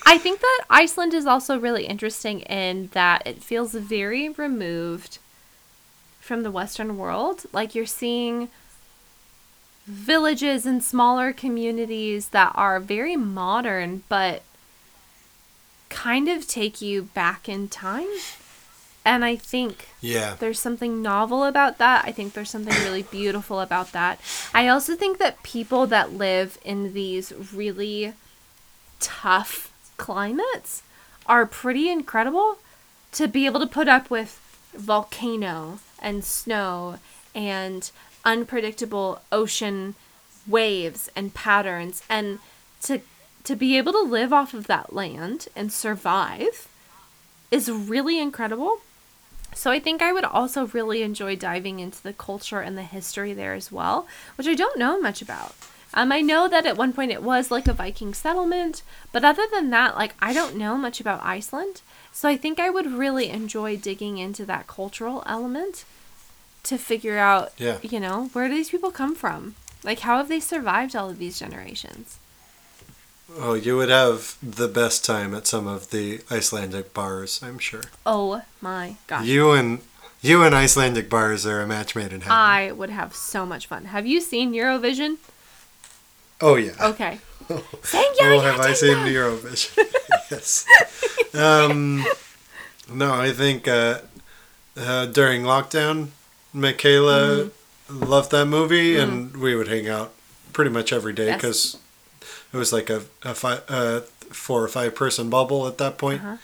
[0.07, 5.19] I think that Iceland is also really interesting in that it feels very removed
[6.19, 7.45] from the Western world.
[7.53, 8.49] Like you're seeing
[9.85, 14.41] villages and smaller communities that are very modern, but
[15.89, 18.07] kind of take you back in time.
[19.05, 20.35] And I think Yeah.
[20.39, 22.05] there's something novel about that.
[22.05, 24.19] I think there's something really beautiful about that.
[24.53, 28.13] I also think that people that live in these really
[28.99, 30.83] tough climates
[31.25, 32.59] are pretty incredible
[33.13, 34.39] to be able to put up with
[34.73, 36.99] volcano and snow
[37.33, 37.91] and
[38.25, 39.95] unpredictable ocean
[40.47, 42.39] waves and patterns and
[42.81, 42.99] to
[43.43, 46.67] to be able to live off of that land and survive
[47.49, 48.81] is really incredible.
[49.53, 53.33] So I think I would also really enjoy diving into the culture and the history
[53.33, 55.53] there as well, which I don't know much about.
[55.93, 59.43] Um, I know that at one point it was like a Viking settlement, but other
[59.51, 61.81] than that, like I don't know much about Iceland.
[62.11, 65.83] So I think I would really enjoy digging into that cultural element
[66.63, 67.79] to figure out, Yeah.
[67.81, 69.55] you know, where do these people come from?
[69.83, 72.18] Like, how have they survived all of these generations?
[73.37, 77.83] Oh, you would have the best time at some of the Icelandic bars, I'm sure.
[78.05, 79.25] Oh my gosh.
[79.25, 79.79] You and
[80.21, 82.31] you and Icelandic bars are a match made in heaven.
[82.31, 83.85] I would have so much fun.
[83.85, 85.17] Have you seen Eurovision?
[86.41, 86.73] oh yeah.
[86.81, 87.19] Okay.
[87.83, 89.77] Sing Oh, have I seen Eurovision?
[90.31, 90.65] yes.
[91.33, 92.05] Um,
[92.91, 93.99] no, I think uh,
[94.77, 96.09] uh, during lockdown,
[96.53, 97.49] Michaela
[97.89, 98.03] Mm-hmm.
[98.03, 100.13] loved that movie, and we would hang out
[100.53, 101.75] pretty much every day because
[102.53, 106.21] it was like a, a five, uh, four or five person bubble at that point.
[106.23, 106.37] Uh-huh.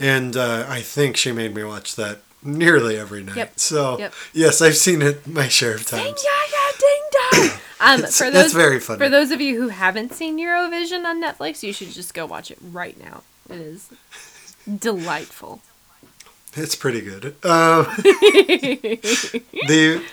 [0.00, 3.36] And uh, I think she made me watch that nearly every night.
[3.36, 3.52] Yep.
[3.58, 4.14] So, Yep.
[4.32, 6.24] yes, I've seen it my share of Ding times.
[6.24, 7.58] ya ding dong.
[7.84, 8.98] Um, for those very funny.
[8.98, 12.48] For those of you who haven't seen Eurovision on Netflix, you should just go watch
[12.52, 13.24] it right now.
[13.50, 13.90] It is
[14.78, 15.62] delightful.
[16.54, 17.24] It's pretty good.
[17.44, 17.86] Um,
[19.66, 20.04] the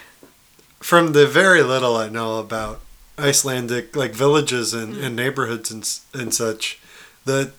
[0.79, 2.81] from the very little I know about
[3.19, 5.03] Icelandic like villages and, Mm.
[5.05, 6.79] and neighborhoods and and such,
[7.25, 7.51] the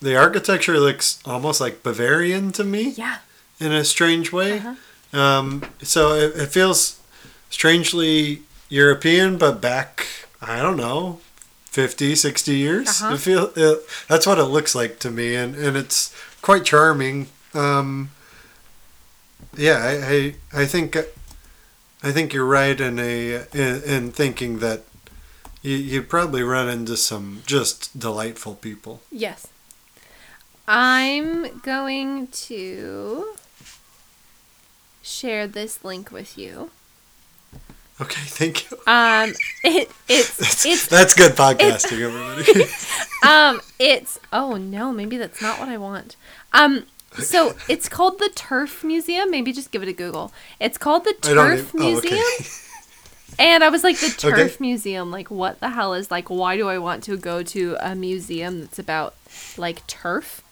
[0.00, 3.18] the architecture looks almost like Bavarian to me Yeah.
[3.60, 4.58] in a strange way.
[4.58, 4.74] Uh-huh.
[5.20, 6.98] Um, so it, it feels
[7.50, 10.06] strangely European, but back
[10.40, 11.20] I don't know.
[11.70, 13.14] 50 60 years Uh-huh.
[13.14, 17.28] it feel it, that's what it looks like to me and, and it's quite charming
[17.54, 18.10] um,
[19.56, 20.96] yeah I, I i think
[22.02, 24.82] i think you're right in a in, in thinking that
[25.62, 29.00] you, you'd probably run into some just delightful people.
[29.10, 29.46] Yes.
[30.68, 33.34] I'm going to
[35.02, 36.70] share this link with you.
[38.00, 38.76] okay thank you.
[38.86, 39.32] Um,
[39.64, 42.70] it it's that's, it's that's good podcasting everybody.
[43.24, 46.16] Um it's oh no maybe that's not what i want.
[46.52, 46.86] Um
[47.18, 49.30] so it's called the turf museum.
[49.30, 50.32] Maybe just give it a google.
[50.58, 52.14] It's called the turf even- oh, museum.
[52.40, 52.46] okay.
[53.38, 54.56] and i was like the turf Okay.
[54.60, 57.94] museum like what the hell is like why do i want to go to a
[57.94, 59.14] museum that's about
[59.56, 60.42] like turf?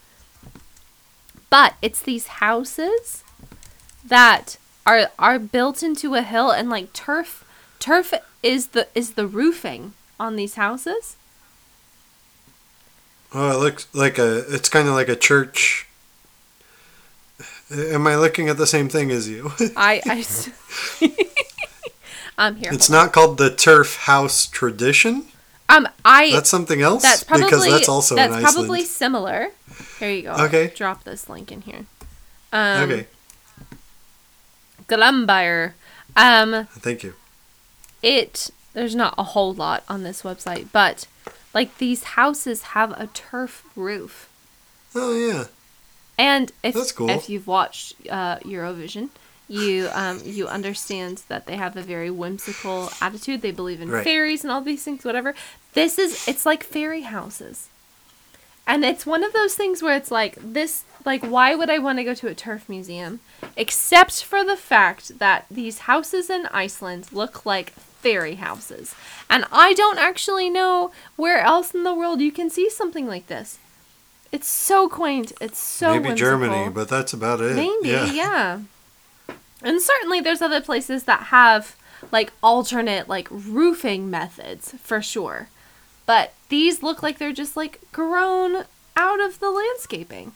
[1.51, 3.25] But it's these houses
[4.05, 4.57] that
[4.87, 7.45] are are built into a hill and like turf
[7.79, 11.17] turf is the is the roofing on these houses.
[13.35, 15.87] Oh it looks like a it's kind of like a church.
[17.73, 19.53] Am i looking at the same thing as you?
[19.77, 20.23] I, I
[22.41, 22.73] um here.
[22.73, 25.27] it's not called the turf house tradition
[25.69, 29.55] Um, I that's something else that's probably because that's also that's probably similar.
[30.01, 30.33] Here you go.
[30.47, 30.65] Okay.
[30.65, 31.87] I'll drop this link in here.
[32.53, 33.07] Um, okay
[34.89, 35.75] Glaumbær.
[36.17, 37.15] Um, thank you
[38.03, 41.07] it there's not a whole lot on this website, but
[41.53, 44.29] like these houses have a turf roof.
[44.95, 45.45] oh yeah
[46.19, 47.11] And if That's cool.
[47.11, 49.11] if you've watched uh, Eurovision,
[49.51, 53.43] you um, you understand that they have a very whimsical attitude.
[53.43, 54.05] They believe in Right.
[54.05, 55.35] fairies and all these things, whatever.
[55.75, 57.69] This is it's like fairy houses,
[58.67, 60.85] and it's one of those things where it's like this.
[61.05, 63.21] Like, why would I want to go to a turf museum,
[63.57, 68.95] except for the fact that these houses in Iceland look like fairy houses,
[69.29, 73.27] and I don't actually know where else in the world you can see something like
[73.27, 73.59] this.
[74.31, 75.33] It's so quaint.
[75.41, 76.31] It's so maybe whimsical.
[76.31, 77.57] Germany, but that's about it.
[77.57, 78.13] Maybe, yeah.
[78.13, 78.61] yeah.
[79.63, 81.77] And certainly there's other places that have
[82.11, 85.49] like alternate like roofing methods for sure.
[86.07, 88.65] But these look like they're just like grown
[88.97, 90.33] out of the landscaping.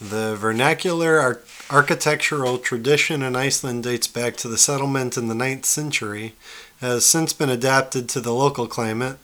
[0.00, 1.40] The vernacular ar-
[1.70, 6.34] architectural tradition in Iceland dates back to the settlement in the 9th century,
[6.80, 9.18] has since been adapted to the local climate,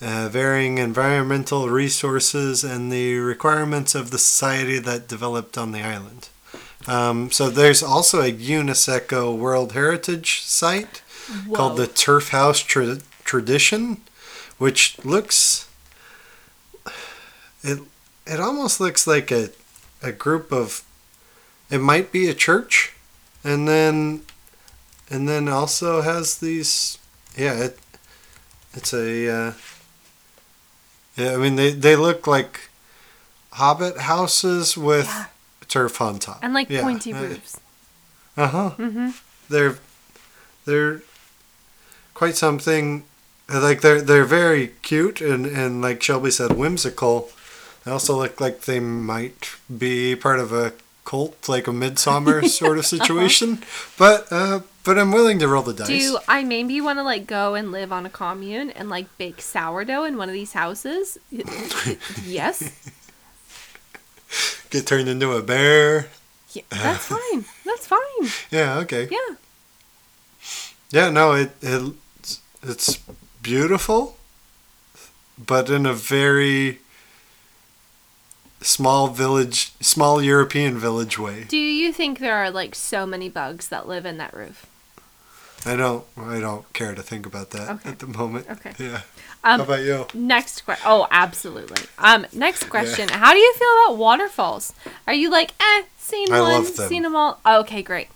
[0.00, 6.28] uh, varying environmental resources, and the requirements of the society that developed on the island.
[6.86, 11.02] Um, so there's also a UNESCO World Heritage Site
[11.54, 14.02] called the Turf House Tra- Tradition,
[14.58, 15.68] which looks
[17.62, 17.78] it
[18.26, 19.48] it almost looks like a
[20.02, 20.82] a group of
[21.70, 22.92] it might be a church
[23.42, 24.22] and then
[25.10, 26.98] and then also has these
[27.36, 27.78] yeah it
[28.74, 29.52] it's a uh,
[31.16, 32.68] yeah I mean they they look like
[33.52, 35.26] hobbit houses with Yeah.
[35.74, 36.38] Turf on top.
[36.40, 37.60] And like Yeah, pointy uh, roofs.
[38.36, 38.70] Uh-huh.
[38.78, 39.10] Mm-hmm.
[39.48, 39.76] They're
[40.64, 41.02] they're
[42.14, 43.02] quite something
[43.52, 47.30] like they're they're very cute and and like Shelby said whimsical.
[47.84, 50.72] They also look like they might be part of a
[51.04, 53.58] cult like a midsummer sort of situation.
[53.98, 55.88] But uh but I'm willing to roll the dice.
[55.88, 59.40] Do I maybe want to like go and live on a commune and like bake
[59.42, 61.18] sourdough in one of these houses?
[62.24, 62.70] yes.
[64.70, 66.08] Get turned into a bear.
[66.52, 67.44] Yeah, that's fine.
[67.64, 68.30] That's fine.
[68.50, 69.08] Yeah, okay.
[69.10, 69.36] Yeah.
[70.90, 71.92] Yeah, no, it, it
[72.62, 72.98] it's
[73.42, 74.16] beautiful,
[75.36, 76.78] but in a very
[78.60, 81.44] small village, small European village way.
[81.44, 84.66] Do you think there are like so many bugs that live in that roof?
[85.66, 87.88] I don't, I don't care to think about that Okay.
[87.90, 88.46] at the moment.
[88.50, 88.72] Okay.
[88.78, 89.00] Yeah.
[89.44, 90.06] Um, How about you?
[90.14, 90.84] Next question.
[90.88, 91.86] Oh, absolutely.
[91.98, 93.08] Um, next question.
[93.10, 94.72] How do you feel about waterfalls?
[95.06, 97.38] Are you like, eh, seen I one, seen them all?
[97.46, 98.08] okay, great.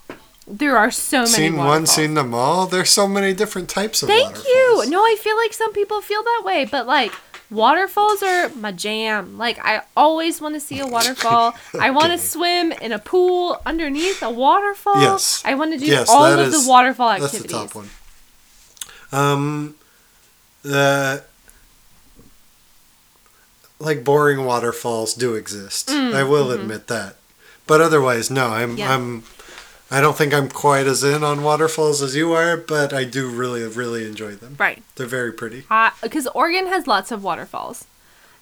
[0.47, 1.29] There are so many.
[1.31, 2.67] Seen one, seen them all.
[2.67, 4.85] There's so many different types of Thank you.
[4.89, 7.13] No, I feel like some people feel that way, but like
[7.51, 9.37] waterfalls are my jam.
[9.37, 11.55] Like I always want to see a waterfall.
[11.79, 14.99] I want to swim in a pool underneath a waterfall.
[15.03, 15.43] Yes.
[15.45, 17.43] I want to do Yes, all of is- the waterfall activities.
[17.43, 17.91] That's the top one.
[19.13, 19.75] Um,
[20.69, 21.23] the
[23.79, 25.91] like boring waterfalls do exist.
[25.91, 27.17] I will admit that,
[27.67, 28.49] but otherwise, no.
[28.49, 28.79] I'm Mm, mm-hmm.
[28.79, 28.95] Yeah.
[28.95, 29.23] I'm.
[29.91, 33.29] I don't think I'm quite as in on waterfalls as you are, but I do
[33.31, 34.57] really really enjoy them.
[34.59, 34.83] Right.
[34.97, 35.65] They're very pretty.
[36.03, 37.87] Because Oregon has lots of waterfalls.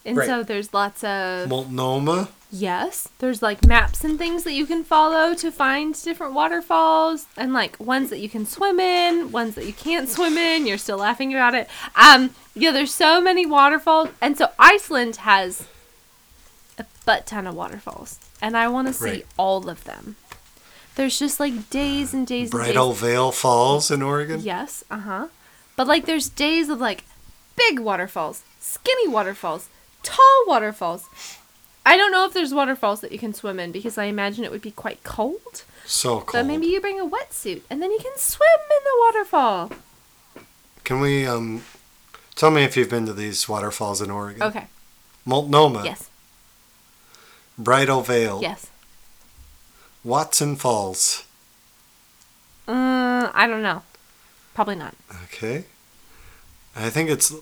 [0.05, 0.27] And Right.
[0.29, 2.29] so there's lots of Multnomah.
[2.61, 7.53] Yes, there's like maps and things that you can follow to find different waterfalls and
[7.53, 10.67] like ones that you can swim in, ones that you can't swim in.
[10.67, 11.69] You're still laughing about it.
[11.95, 15.67] Um, yeah, there's so many waterfalls, and so Iceland has
[16.79, 19.27] a butt ton of waterfalls, and I want to see Right.
[19.37, 20.17] all of them.
[20.95, 23.01] There's just like days and days and Bridal days.
[23.01, 24.41] Veil Falls in Oregon.
[24.41, 25.27] Yes, uh huh.
[25.77, 27.05] But like, there's days of like
[27.55, 29.69] big waterfalls, skinny waterfalls,
[30.03, 31.05] tall waterfalls.
[31.87, 34.51] I don't know if there's waterfalls that you can swim in because I imagine it
[34.51, 35.63] would be quite cold.
[35.85, 36.33] So cold.
[36.33, 39.71] But maybe you bring a wetsuit and then you can swim in the waterfall.
[40.83, 41.63] Can we um?
[42.35, 44.43] Tell me if you've been to these waterfalls in Oregon.
[44.43, 44.67] Okay.
[45.25, 45.85] Multnomah.
[45.85, 46.11] Yes.
[47.57, 48.41] Bridal Veil.
[48.43, 48.69] Yes.
[50.03, 51.25] Watson Falls.
[52.69, 53.83] Uh, I don't know.
[54.55, 54.95] Probably not.
[55.25, 55.65] Okay.
[56.75, 57.33] I think it's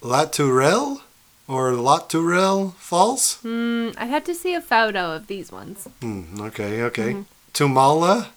[0.00, 1.02] Latourell
[1.50, 3.34] or Latourell Falls.
[3.42, 3.90] Hmm.
[3.98, 5.88] I'd have to see a photo of these ones.
[6.00, 7.12] Hmm, okay, okay.
[7.12, 7.24] Mhm.
[7.52, 8.28] Tumala?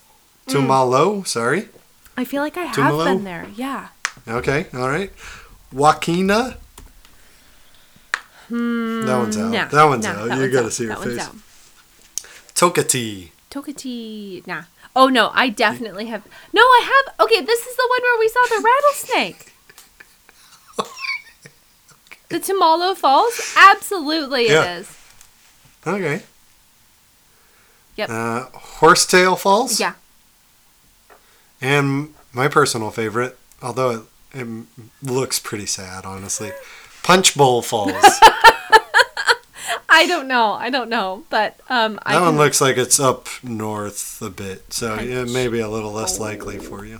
[0.47, 1.69] Tumalo, sorry.
[2.17, 3.05] I feel like I have Tumalo?
[3.05, 3.47] been there.
[3.55, 3.89] Yeah.
[4.27, 5.11] Okay, all right.
[5.71, 6.57] Joaquina?
[8.47, 9.01] Hmm.
[9.05, 9.51] That one's out.
[9.51, 10.29] no, that one's no, out.
[10.29, 10.73] that you gotta out.
[10.73, 11.29] see her that face.
[12.55, 13.29] Toketee.
[13.51, 14.45] Toketee.
[14.47, 14.63] Nah.
[14.95, 16.23] Oh no, I definitely have.
[16.51, 17.19] No, I have.
[17.25, 19.52] Okay, this is the one where we saw the rattlesnake.
[22.29, 23.53] The Tumalo Falls?
[23.57, 24.63] Absolutely, Yeah.
[24.63, 24.97] it is.
[25.85, 26.23] Okay.
[27.95, 28.09] Yep.
[28.09, 29.79] Uh, Horsetail Falls?
[29.79, 29.93] Yeah.
[31.61, 34.01] And my personal favorite, although it,
[34.41, 34.47] it
[35.03, 36.51] looks pretty sad, honestly,
[37.03, 37.93] Punch Bowl Falls.
[39.95, 40.53] I don't know.
[40.53, 44.29] I don't know, but um, I that one can- looks like it's up north a
[44.31, 46.99] bit, so Punch it may be a little less likely for you.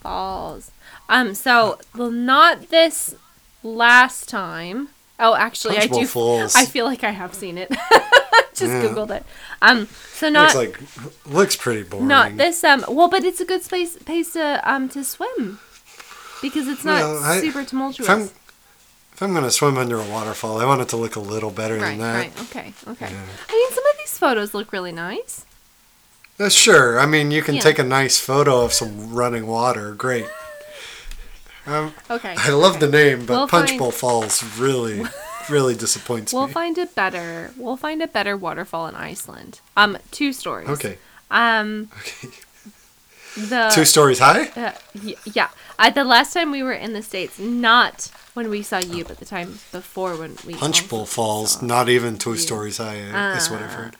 [0.00, 0.72] falls.
[1.08, 3.14] Um, so well, not this
[3.62, 4.88] last time.
[5.20, 6.06] Oh, actually, Punch I do.
[6.06, 7.68] Falls I feel like I have seen it.
[8.54, 8.82] Just Yeah.
[8.82, 9.24] googled it.
[9.62, 12.08] Um, so not looks like looks pretty boring.
[12.08, 12.62] not this.
[12.64, 15.58] Um, well, but it's a good space place to um to swim
[16.42, 18.08] because it's not Well, I- super If tumultuous.
[18.08, 21.50] I'm if I'm gonna swim under a waterfall, I want it to look a little
[21.50, 22.14] better right, than that.
[22.14, 23.10] right, okay, okay.
[23.12, 23.20] Yeah.
[23.48, 25.44] I mean, some of these photos look really nice.
[26.38, 27.00] Uh, sure.
[27.00, 27.60] I mean, you can Yeah.
[27.62, 29.90] take a nice photo of some running water.
[29.92, 30.26] Great.
[31.68, 35.02] Um, Okay, I love the name, but We'll Punch find- Bowl Falls really,
[35.50, 36.52] really disappoints we'll me.
[36.52, 37.52] find a better.
[37.56, 39.60] We'll find a better waterfall in Iceland.
[39.76, 40.68] Um, two stories.
[40.68, 40.98] Okay.
[41.30, 42.28] Um, Okay.
[43.36, 44.48] the Two stories high.
[44.56, 44.72] Uh,
[45.24, 45.48] yeah.
[45.78, 49.18] Uh, the last time we were in the States, not when we saw you, but
[49.18, 52.36] the time before when we Punch Bowl Falls, not even two you.
[52.38, 53.00] stories high.
[53.02, 53.96] uh, is what I've Uh, heard.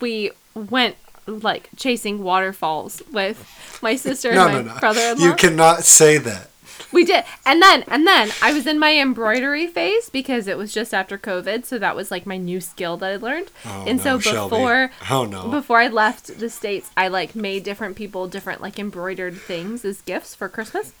[0.00, 0.96] We went
[1.26, 3.36] like chasing waterfalls with
[3.82, 4.80] my sister No, and no, my no.
[4.80, 5.24] brother-in-law.
[5.24, 6.48] You cannot say that.
[6.90, 10.72] We did, and then and then I was in my embroidery phase because it was
[10.72, 13.50] just after COVID, so that was like my new skill that I learned.
[13.66, 14.50] Oh, and so no, Shelby.
[14.50, 15.48] before Oh no.
[15.50, 20.00] before I left the states, I like made different people different like embroidered things as
[20.00, 20.92] gifts for Christmas.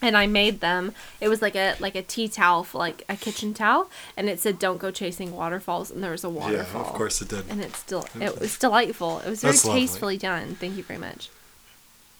[0.00, 0.94] and I made them.
[1.20, 4.40] It was like a like a tea towel, for like a kitchen towel, and it
[4.40, 6.82] said "Don't go chasing waterfalls," and there was a waterfall.
[6.82, 7.44] Yeah, of course it did.
[7.50, 9.20] And it's still it was delightful.
[9.20, 9.80] It was very That's lovely.
[9.82, 10.54] tastefully done.
[10.56, 11.28] Thank you very much.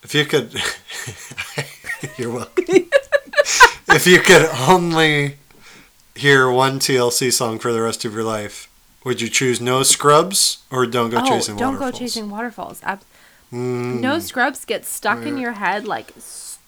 [0.03, 0.53] If you could,
[2.17, 2.65] you're welcome.
[2.67, 5.37] if you could only
[6.15, 8.69] hear one TLC song for the rest of your life,
[9.03, 11.91] would you choose No Scrubs or Don't Go oh, Chasing don't Waterfalls?
[11.91, 12.81] go chasing waterfalls.
[12.83, 13.01] Ab-
[13.51, 16.11] Mm, No scrubs get stuck in your head like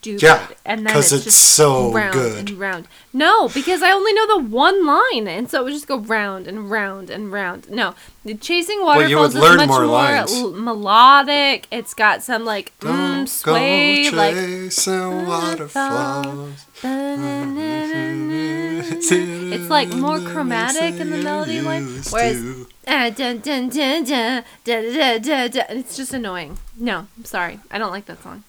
[0.06, 2.50] stupid, Yeah, and then 'cause it's, so round good.
[2.50, 2.88] and round.
[3.12, 6.48] No, because I only know the one line, and so it would just go round
[6.48, 7.70] and round and round.
[7.70, 11.68] No, the chasing Well, waterfalls is much more more, melodic.
[11.72, 16.66] It's got some like mm, sway, go like chasing waterfalls.
[19.08, 22.44] It's like more chromatic in the melody line, whereas
[22.88, 24.04] uh, dun, dun, dun,
[25.50, 26.58] dun, it's just annoying.
[26.78, 28.44] No, I'm sorry, I don't like that song.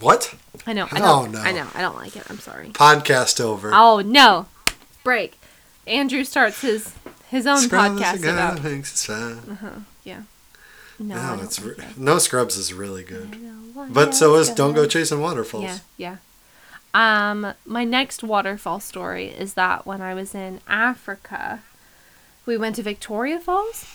[0.00, 0.34] What?
[0.66, 1.40] I know, I Oh, don't, no.
[1.40, 2.24] I know, I don't like it.
[2.28, 2.68] I'm sorry.
[2.68, 3.70] Podcast over.
[3.72, 4.46] Oh no,
[5.04, 5.38] break.
[5.86, 6.94] Andrew starts his
[7.28, 8.58] his own podcast about.
[8.60, 9.86] fine.
[10.04, 10.22] Yeah.
[10.98, 11.96] No, No, it's re- it.
[11.98, 13.28] No Scrubs is really good.
[13.32, 14.50] I don't like But so is.
[14.50, 15.64] Don't Go Chasing Waterfalls.
[15.64, 16.16] Yeah, yeah.
[16.92, 21.60] Um, my next waterfall story is that when I was in Africa,
[22.46, 23.86] we went to Victoria Falls,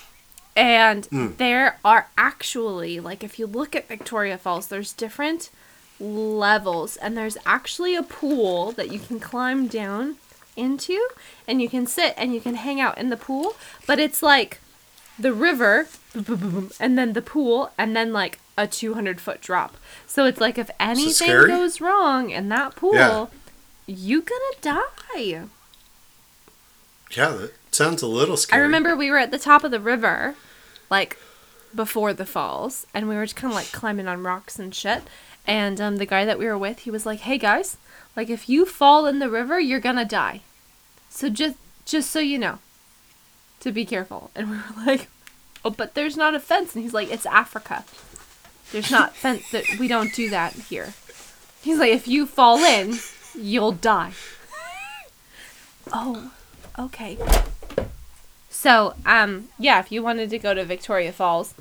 [0.55, 1.37] and Mm.
[1.37, 5.49] there are actually like if you look at Victoria Falls, there's different
[5.99, 10.17] levels, and there's actually a pool that you can climb down
[10.55, 11.07] into,
[11.47, 13.55] and you can sit and you can hang out in the pool,
[13.87, 14.59] but it's like
[15.17, 19.75] the river and then the pool and then like a 200 foot drop
[20.07, 23.25] so it's like if anything goes wrong in that pool Yeah.
[23.85, 25.43] you gonna die
[27.11, 28.61] Yeah, that sounds a little scary.
[28.61, 30.35] i remember we were at the top of the river
[30.89, 31.17] like
[31.73, 35.03] before the falls and we were just kind of like climbing on rocks and shit
[35.47, 37.77] and um, the guy that we were with he was like hey guys
[38.15, 40.41] like if you fall in the river you're gonna die.
[41.09, 42.59] So just just so you know
[43.59, 44.31] to be careful.
[44.35, 45.07] And we were like
[45.63, 46.75] oh but there's not a fence.
[46.75, 47.83] And he's like it's africa.
[48.71, 50.93] There's not fence that we don't do that here.
[51.61, 52.99] He's like if you fall in
[53.37, 54.13] you'll die.
[55.93, 56.31] Oh
[56.79, 57.15] okay.
[58.49, 61.53] So um yeah if you wanted to go to victoria falls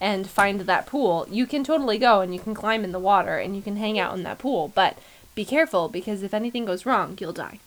[0.00, 3.38] and find that pool you can totally go and you can climb in the water
[3.38, 4.96] and you can hang out in that pool but
[5.34, 7.58] be careful because if anything goes wrong you'll die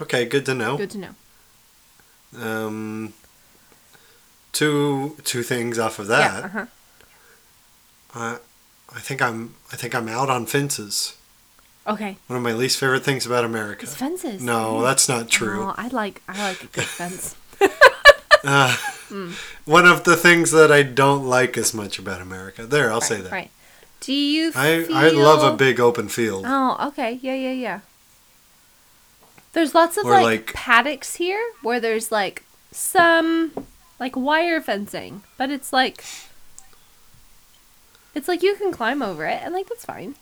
[0.00, 0.76] Okay, good to know.
[0.76, 1.14] good to know
[2.36, 3.12] Um,
[4.52, 6.40] two two things off of that.
[6.40, 6.66] yeah uh-huh.
[8.14, 8.38] I
[8.94, 11.16] I think I'm I think I'm out on fences.
[11.86, 13.84] okay One of my least favorite things about America.
[13.84, 15.62] it's fences No, that's not true.
[15.64, 17.36] Oh, I like I like a good fence.
[18.46, 18.76] Uh,
[19.64, 22.66] One of the things that I don't like as much about America.
[22.66, 23.32] There, I'll say that.
[23.32, 23.50] Right.
[24.00, 24.96] Do you I feel...
[24.96, 26.44] I love a big open field.
[26.46, 27.18] Oh, okay.
[27.22, 27.80] Yeah, yeah, yeah.
[29.52, 33.52] There's lots of like, like- paddocks here where there's like some
[34.00, 36.04] like wire fencing, but it's like
[38.14, 40.16] it's like you can climb over it and like that's fine.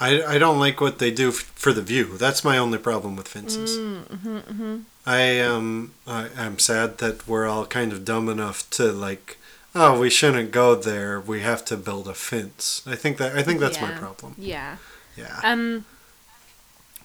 [0.00, 2.16] I, I don't like what they do f- for the view.
[2.16, 3.76] That's my only problem with fences.
[3.76, 4.76] Mm-hmm, mm-hmm.
[5.06, 9.36] I um I, I'm sad that we're all kind of dumb enough to like
[9.74, 11.20] oh we shouldn't go there.
[11.20, 12.82] We have to build a fence.
[12.86, 14.34] I think that I think that's my problem.
[14.38, 14.76] Yeah.
[15.16, 15.40] Yeah.
[15.44, 15.84] Um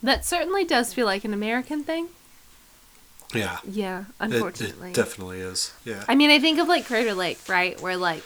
[0.04, 2.10] that certainly does feel like an American thing.
[3.34, 3.58] yeah.
[3.70, 4.90] Yeah, It, unfortunately.
[4.92, 5.74] it definitely is.
[5.84, 6.04] Yeah.
[6.08, 7.80] I mean, I think of like Crater Lake, right?
[7.82, 8.24] Where like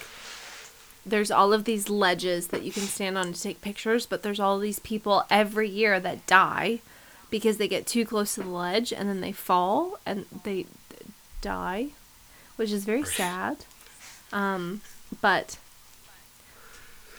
[1.05, 4.39] there's all of these ledges that you can stand on to take pictures, but there's
[4.39, 6.79] all these people every year that die
[7.29, 10.65] because they get too close to the ledge and then they fall and they
[11.41, 11.89] die,
[12.57, 13.57] which is very sad.
[14.33, 14.81] Um,
[15.21, 15.57] but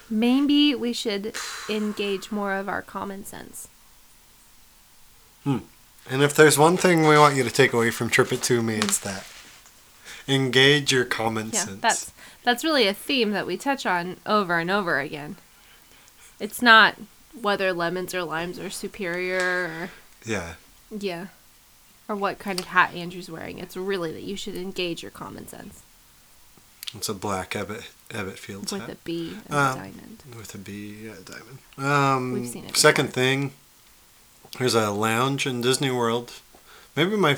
[0.08, 1.34] maybe we should
[1.68, 3.68] engage more of our common sense.
[5.44, 5.58] Hmm.
[6.08, 8.62] And if there's one thing we want you to take away from Trip It To
[8.62, 9.24] Me, it's that.
[10.28, 11.54] Engage your common Mm.
[11.54, 11.80] Yeah, sense.
[11.80, 12.12] that's
[12.44, 15.36] that's really a theme that we touch on over and over again.
[16.38, 16.96] It's not
[17.40, 19.90] whether lemons or limes are superior or
[20.24, 20.54] yeah.
[20.90, 21.26] yeah,
[22.08, 23.58] or what kind of hat Andrew's wearing.
[23.58, 25.82] It's really that you should engage your common sense
[26.94, 30.22] It's a black Abbott Abbott Fields with hat a B and Um, a diamond.
[30.36, 31.58] with a B yeah, diamond.
[31.78, 33.22] Um, We've seen it Second before.
[33.22, 33.52] thing,
[34.58, 36.32] there's a lounge in Disney World.
[36.96, 37.36] Maybe my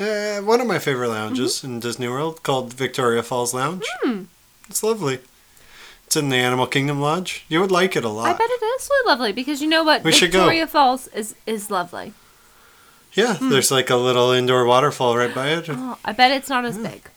[0.00, 3.84] uh, one of my favorite lounges in Disney World called Victoria Falls Lounge.
[4.02, 4.22] Hmm.
[4.68, 5.18] It's lovely.
[6.06, 7.44] It's in the Animal Kingdom Lodge.
[7.48, 8.28] You would like it a lot.
[8.28, 10.12] I bet it is really lovely because you know what We.
[10.18, 12.12] Victoria Falls is is lovely.
[13.12, 13.48] Yeah, Hmm.
[13.50, 15.68] there's like a little indoor waterfall right by it.
[15.70, 17.10] Oh, I bet it's not as big.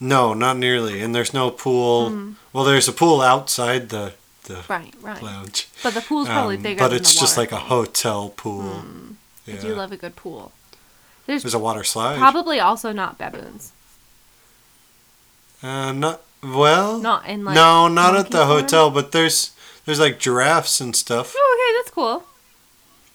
[0.00, 1.00] No, not nearly.
[1.00, 2.10] And there's no pool.
[2.10, 2.32] Hmm.
[2.52, 4.12] Well, there's a pool outside the
[4.44, 5.22] the Right, right.
[5.22, 5.68] lounge.
[5.82, 8.84] But the pool's probably Um, bigger but than it's just like a hotel pool.
[9.48, 10.52] I do love a good pool.
[11.26, 12.18] There's There's a water slide.
[12.18, 13.72] probably also not baboons.
[15.62, 16.98] Uh, not well.
[16.98, 19.52] Not in like no, not at the hotel, but there's
[19.86, 21.34] there's like giraffes and stuff.
[21.36, 22.24] Oh, okay, that's cool.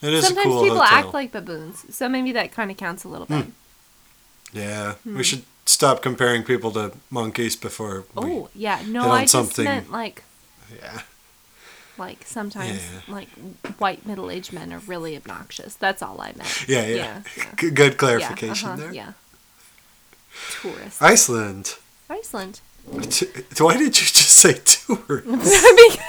[0.01, 0.97] It is Sometimes a cool people hotel.
[1.05, 3.47] act like baboons, so maybe that kind of counts a little bit.
[4.53, 5.17] yeah, Hmm.
[5.17, 8.05] we should stop comparing people to monkeys before.
[8.17, 8.81] Oh, yeah.
[8.87, 9.65] No, I just something.
[9.65, 10.23] meant like
[10.75, 11.01] yeah.
[11.99, 13.13] Like sometimes Yeah.
[13.13, 13.29] like
[13.77, 15.75] white middle-aged men are really obnoxious.
[15.75, 16.67] That's all I meant.
[16.67, 16.95] Yeah, yeah.
[16.95, 17.69] Yeah, yeah.
[17.71, 18.93] Good Yeah, clarification uh-huh, there.
[18.93, 19.11] Yeah.
[20.61, 21.01] Tourists.
[21.01, 21.75] Iceland.
[22.09, 22.61] Iceland.
[22.89, 25.65] Why did you just say tourists?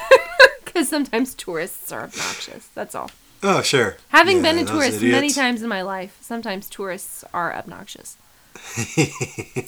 [0.64, 2.68] Because sometimes tourists are obnoxious.
[2.76, 3.10] That's all.
[3.42, 3.96] Oh, sure.
[4.10, 8.16] Having Yeah, been a tourist many times in my life, sometimes tourists are obnoxious.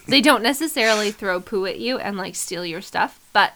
[0.06, 3.54] they don't necessarily throw poo at you and like steal your stuff, but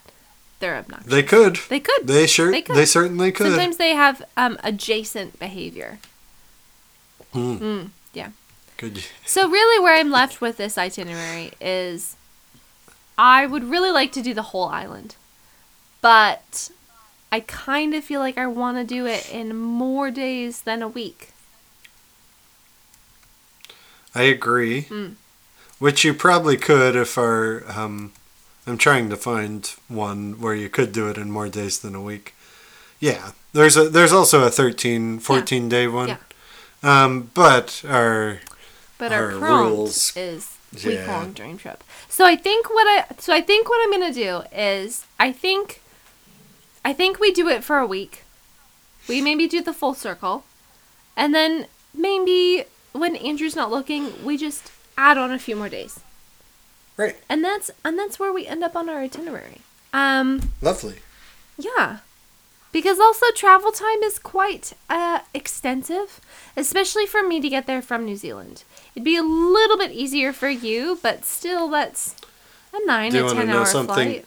[0.59, 1.11] they're obnoxious.
[1.11, 1.57] They could.
[1.69, 2.07] They could.
[2.07, 2.51] They sure.
[2.51, 2.77] They could.
[2.77, 3.49] They, certainly could.
[3.49, 5.99] Sometimes they have um, adjacent behavior.
[7.33, 7.57] Hmm.
[7.57, 8.31] Mm, yeah.
[8.78, 9.03] Could you?
[9.27, 12.16] So really, where I'm left with this itinerary is,
[13.19, 15.16] I would really like to do the whole island,
[16.01, 16.70] but
[17.31, 20.89] I kind of feel like I want to do it in more days than a
[20.89, 21.31] week.
[24.15, 24.85] I agree.
[24.85, 25.16] Mm.
[25.78, 27.62] Which you probably could if our.
[27.70, 28.12] Um,
[28.67, 32.01] I'm trying to find one where you could do it in more days than a
[32.03, 32.35] week.
[32.99, 36.09] Yeah, there's a there's also a 13, 14 day one.
[36.09, 36.17] Yeah.
[36.83, 38.41] Um, but our
[38.99, 40.89] But our, Our prompt rules- is Yeah.
[40.89, 41.85] week long dream trip.
[42.09, 45.81] So I think what I so I think what I'm gonna do is I think
[46.85, 48.25] I think we do it for a week.
[49.09, 50.45] We maybe do the full circle,
[51.17, 56.01] and then maybe when Andrew's not looking, we just add on a few more days,
[56.97, 59.60] right, and that's and that's where we end up on our itinerary.
[59.93, 60.97] Um, lovely.
[61.59, 61.98] yeah.
[62.73, 66.20] Because also travel time is quite uh, extensive,
[66.59, 68.64] especially for me to get there from New Zealand.
[68.94, 72.14] It'd be a little bit easier for you, but still, that's
[72.74, 73.94] a nine Do to ten hour something?
[73.94, 74.27] flight.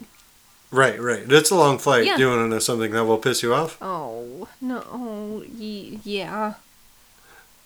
[0.72, 1.24] Right, right.
[1.32, 2.06] It's a long flight.
[2.06, 2.16] Yeah.
[2.16, 3.78] Do you want to know something that will piss you off?
[3.82, 6.54] Oh no, ye- yeah.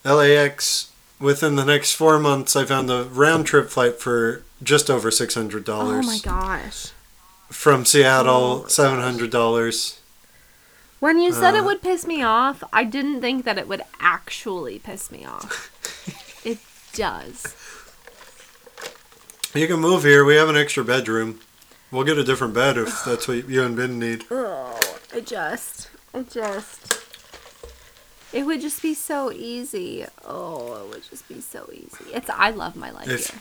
[0.03, 0.91] LAX.
[1.19, 5.33] Within the next four months, I found a round trip flight for just over six
[5.35, 6.05] hundred dollars.
[6.05, 6.87] Oh my gosh.
[7.49, 9.99] From Seattle, seven hundred dollars.
[10.99, 13.81] When you said it Uh, would piss me off, I didn't think that it would
[13.99, 15.69] actually piss me off.
[16.45, 16.59] it
[16.93, 17.55] does.
[19.53, 20.23] You can move here.
[20.25, 21.39] We have an extra bedroom.
[21.91, 24.23] We'll get a different bed if that's what you and Ben need.
[24.31, 24.79] Oh,
[25.13, 27.03] it just, it just,
[28.31, 30.05] it would just be so easy.
[30.25, 32.05] Oh, it would just be so easy.
[32.13, 33.39] It's I love my life If- here.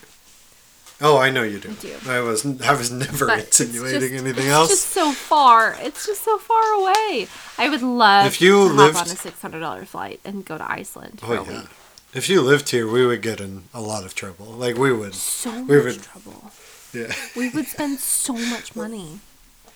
[1.05, 1.71] Oh, I know you do.
[1.71, 1.95] I do.
[2.09, 4.71] I was I was never But insinuating just- anything else.
[4.71, 5.77] it's just so far.
[5.81, 7.27] It's just so far away.
[7.59, 10.45] I would love If you to lived- hop on a six hundred dollar flight and
[10.45, 11.43] go to Iceland Oh a yeah.
[11.61, 11.69] week.
[12.15, 14.47] If you lived here, we would get in a lot of trouble.
[14.47, 15.15] Like we would.
[15.15, 16.53] So We much would- trouble.
[16.93, 17.13] Yeah.
[17.35, 19.21] We would spend so much money.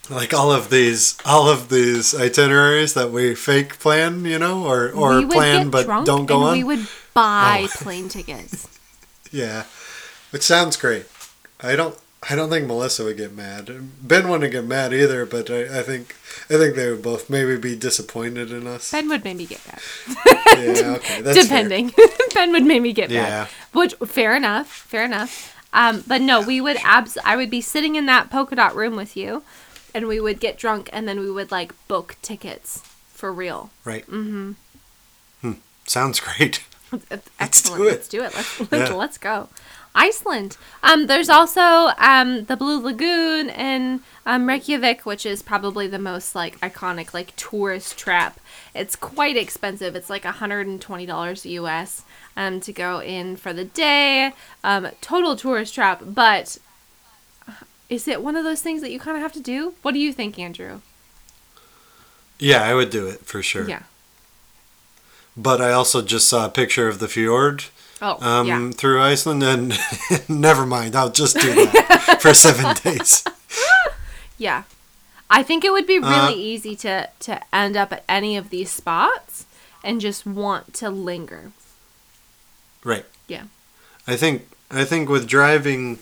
[0.09, 4.90] Like all of these, all of these itineraries that we fake plan, you know, or
[4.93, 6.53] or we would plan but don't go on.
[6.53, 7.82] We would buy Oh.
[7.82, 8.69] plane tickets.
[9.32, 9.65] Yeah,
[10.31, 11.07] which sounds great.
[11.61, 11.97] I don't.
[12.28, 13.70] I don't think Melissa would get mad.
[14.03, 16.16] Ben wouldn't get mad either, but I, I think
[16.51, 18.91] I think they would both maybe be disappointed in us.
[18.91, 19.81] Ben would maybe get mad.
[20.57, 21.93] yeah, okay, depending.
[22.35, 23.23] ben would maybe get Yeah.
[23.23, 23.49] mad.
[23.73, 25.55] Which fair enough, fair enough.
[25.73, 27.16] Um, but no, we would abs.
[27.24, 29.43] I would be sitting in that polka dot room with you,
[29.95, 33.70] and we would get drunk, and then we would like book tickets for real.
[33.85, 34.07] Right.
[34.07, 34.53] Mm-hmm.
[35.43, 35.53] Hmm.
[35.87, 36.65] Sounds great.
[37.39, 37.78] Excellent.
[37.83, 37.91] do it.
[37.93, 38.35] Let's do it.
[38.35, 38.97] Let's let's, Yeah.
[38.97, 39.49] let's go.
[39.97, 40.59] Iceland.
[40.82, 46.35] Um, there's also um, the Blue Lagoon in um, Reykjavik, which is probably the most
[46.35, 48.39] like iconic like tourist trap.
[48.74, 49.97] It's quite expensive.
[49.97, 52.02] It's like $120 US
[52.36, 54.32] um, to go in for the day.
[54.62, 56.59] Um, total tourist trap, but
[57.89, 59.74] is it one of those things that you kind of have to do?
[59.82, 60.81] What do you think, Andrew?
[62.39, 63.68] Yeah, I would do it for sure.
[63.68, 63.85] Yeah.
[65.36, 67.64] But I also just saw a picture of the fjord
[68.02, 68.70] Oh, um, yeah.
[68.73, 69.78] through Iceland, and
[70.28, 70.94] never mind.
[70.94, 73.24] I'll just do that for seven days.
[74.39, 74.64] Yeah.
[75.31, 78.51] I think it would be really Uh, easy to to end up at any of
[78.51, 79.47] these spots
[79.82, 81.52] and just want to linger.
[82.85, 83.06] Right.
[83.28, 83.44] Yeah.
[84.06, 86.01] I think I think with driving,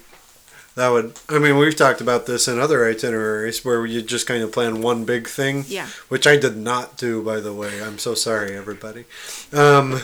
[0.74, 1.12] that would.
[1.28, 4.82] I mean, we've talked about this in other itineraries where you just kind of plan
[4.82, 5.64] one big thing.
[5.68, 5.86] Yeah.
[6.08, 7.80] Which I did not do, by the way.
[7.80, 9.04] I'm so sorry, everybody.
[9.52, 10.00] Um,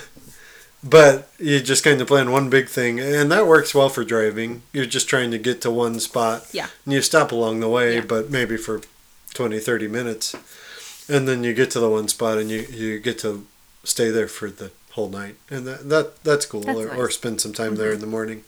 [0.83, 4.63] but you just kind of plan one big thing, and that works well for driving.
[4.73, 6.47] You're just trying to get to one spot.
[6.53, 6.69] Yeah.
[6.85, 8.05] And you stop along the way, Yeah.
[8.07, 8.81] but maybe for
[9.35, 10.35] 20, 30 minutes.
[11.09, 13.47] And then you get to the one spot and you, you get to
[13.85, 15.37] stay there for the whole night.
[15.51, 16.61] And that, that that's cool.
[16.61, 16.93] That's or, nice.
[16.93, 17.01] Mm-hmm.
[17.01, 18.45] or spend some time there in the morning.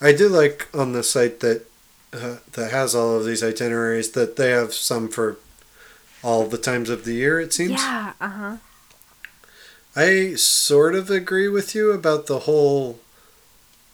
[0.00, 1.66] I do like on the site that
[2.12, 5.36] uh, that has all of these itineraries that they have some for
[6.24, 7.72] all the times of the year, it seems.
[7.72, 8.12] Yeah.
[8.20, 8.56] Uh huh.
[10.00, 13.00] I sort of agree with you about the whole,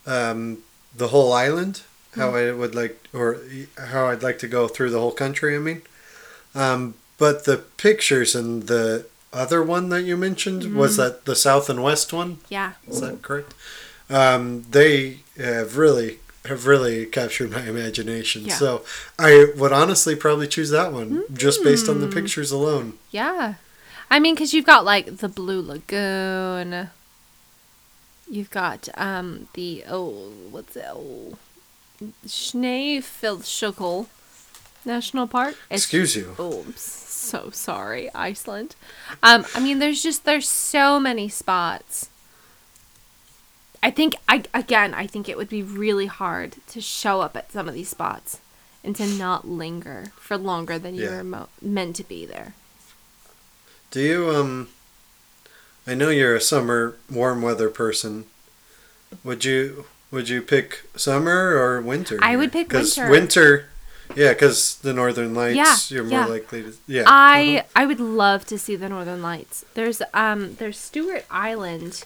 [0.06, 0.58] um,
[0.94, 1.82] the whole island.
[2.14, 3.38] How I would like, or
[3.76, 5.54] how I'd like to go through the whole country.
[5.54, 5.82] I mean,
[6.54, 11.68] um, but the pictures and the other one that you mentioned was that the south
[11.68, 12.38] and west one.
[12.48, 12.72] Yeah.
[12.88, 13.52] Is that correct?
[14.08, 18.46] Um, they have really have really captured my imagination.
[18.46, 18.54] Yeah.
[18.54, 18.84] So
[19.18, 22.94] I would honestly probably choose that one just based on the pictures alone.
[23.10, 23.54] Yeah.
[24.10, 26.90] I mean, because you've got like the Blue Lagoon.
[28.30, 31.36] You've got um the oh what's it oh
[32.26, 34.06] Snæfellsjökull
[34.84, 35.54] National Park.
[35.70, 36.34] It's- Excuse you.
[36.38, 38.76] Oh, I'm so sorry, Iceland.
[39.22, 42.08] Um, I mean, there's just there's so many spots.
[43.82, 47.52] I think I again, I think it would be really hard to show up at
[47.52, 48.40] some of these spots
[48.84, 51.02] and to not linger for longer than Yeah.
[51.02, 52.54] you're mo- meant to be there.
[53.90, 54.68] Do you um
[55.86, 58.24] I know you're a summer warm weather person.
[59.24, 62.18] Would you would you pick summer or winter?
[62.22, 63.10] I would pick Cuz winter.
[63.10, 63.64] winter
[64.14, 66.26] yeah, cuz the northern lights Yeah, you're more yeah.
[66.26, 67.04] likely to yeah.
[67.06, 67.68] I uh-huh.
[67.74, 69.64] I would love to see the Northern Lights.
[69.74, 72.04] There's um there's Stewart Island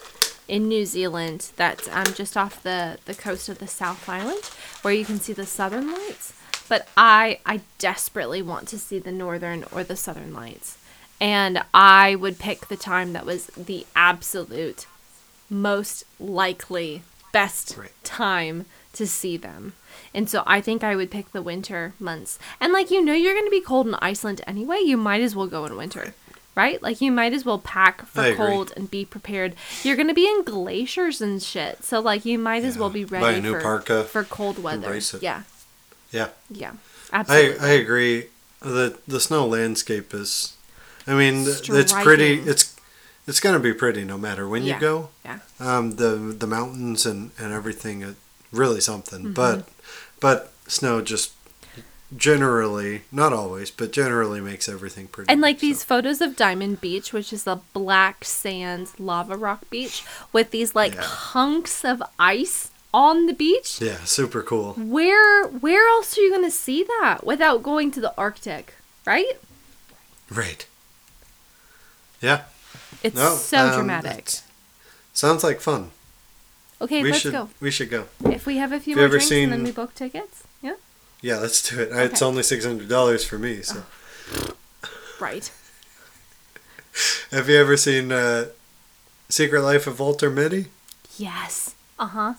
[0.49, 4.45] in New Zealand that's um just off the the coast of the South Island
[4.83, 6.33] where you can see the Southern Lights.
[6.69, 10.77] But I I desperately want to see the Northern or the Southern Lights.
[11.21, 14.87] And I would pick the time that was the absolute
[15.49, 17.03] most likely
[17.33, 17.93] best Right.
[18.05, 19.75] time to see them.
[20.15, 22.39] And so I think I would pick the winter months.
[22.61, 25.35] And like you know you're going to be cold in Iceland anyway, you might as
[25.37, 26.15] well go in winter.
[26.57, 26.83] Right?
[26.83, 28.37] Like you might as well pack for I agree.
[28.47, 29.55] cold and be prepared.
[29.85, 31.85] You're going to be in glaciers and shit.
[31.85, 32.95] So like you might as well Yeah.
[32.95, 34.99] be ready new for parka, for cold weather.
[35.21, 35.43] Yeah.
[36.11, 36.29] Yeah.
[36.51, 36.73] Yeah.
[37.13, 38.27] I I agree.
[38.61, 40.57] The the snow landscape is
[41.07, 42.77] I mean th- it's pretty it's
[43.27, 44.75] it's going to be pretty no matter when Yeah.
[44.75, 45.09] you go.
[45.25, 45.39] Yeah.
[45.59, 48.15] Um the the mountains and and everything uh,
[48.53, 49.21] really something.
[49.21, 49.33] Mm-hmm.
[49.35, 49.69] But
[50.21, 51.33] but snow just
[52.17, 55.31] generally, not always, but generally makes everything pretty.
[55.33, 55.67] And like so.
[55.67, 60.75] these photos of Diamond Beach, which is a black sand lava rock beach with these
[60.75, 61.03] like Yeah.
[61.03, 63.81] hunks of ice on the beach.
[63.81, 64.73] Yeah, super cool.
[64.75, 68.75] Where where else are you going to see that without going to the Arctic,
[69.07, 69.39] right?
[70.29, 70.67] Right.
[72.21, 72.43] Yeah.
[73.03, 74.31] It's No, so um, dramatic.
[75.13, 75.91] Sounds like fun.
[76.81, 77.51] Okay, we let's should go.
[77.61, 78.07] we should go.
[78.25, 80.45] If we have a few Have more drinks and then we book tickets.
[80.63, 80.75] Yeah.
[81.21, 81.91] Yeah, let's do it.
[81.93, 83.63] It's only six hundred dollars for me.
[83.63, 83.83] So,
[85.21, 85.51] Right.
[87.31, 88.47] have you ever seen uh,
[89.29, 90.67] Secret Life of Walter Mitty?
[91.19, 91.75] Yes.
[91.99, 92.35] Uh-huh.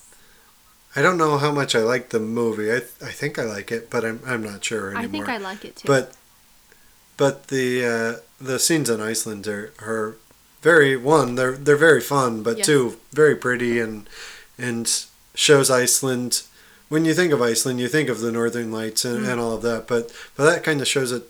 [0.95, 2.71] I don't know how much I like the movie.
[2.71, 5.03] I I think I like it, but I'm I'm not sure anymore.
[5.03, 5.87] I think I like it too.
[5.87, 6.13] But
[7.15, 10.15] but the uh, the scenes in Iceland are, are
[10.61, 12.65] very one they're they're very fun, but Yes.
[12.67, 14.07] two very pretty and
[14.57, 14.87] and
[15.35, 16.43] shows Iceland.
[16.89, 19.31] When you think of Iceland, you think of the Northern Lights and, Mm.
[19.31, 21.27] and all of that, but but that kind of shows it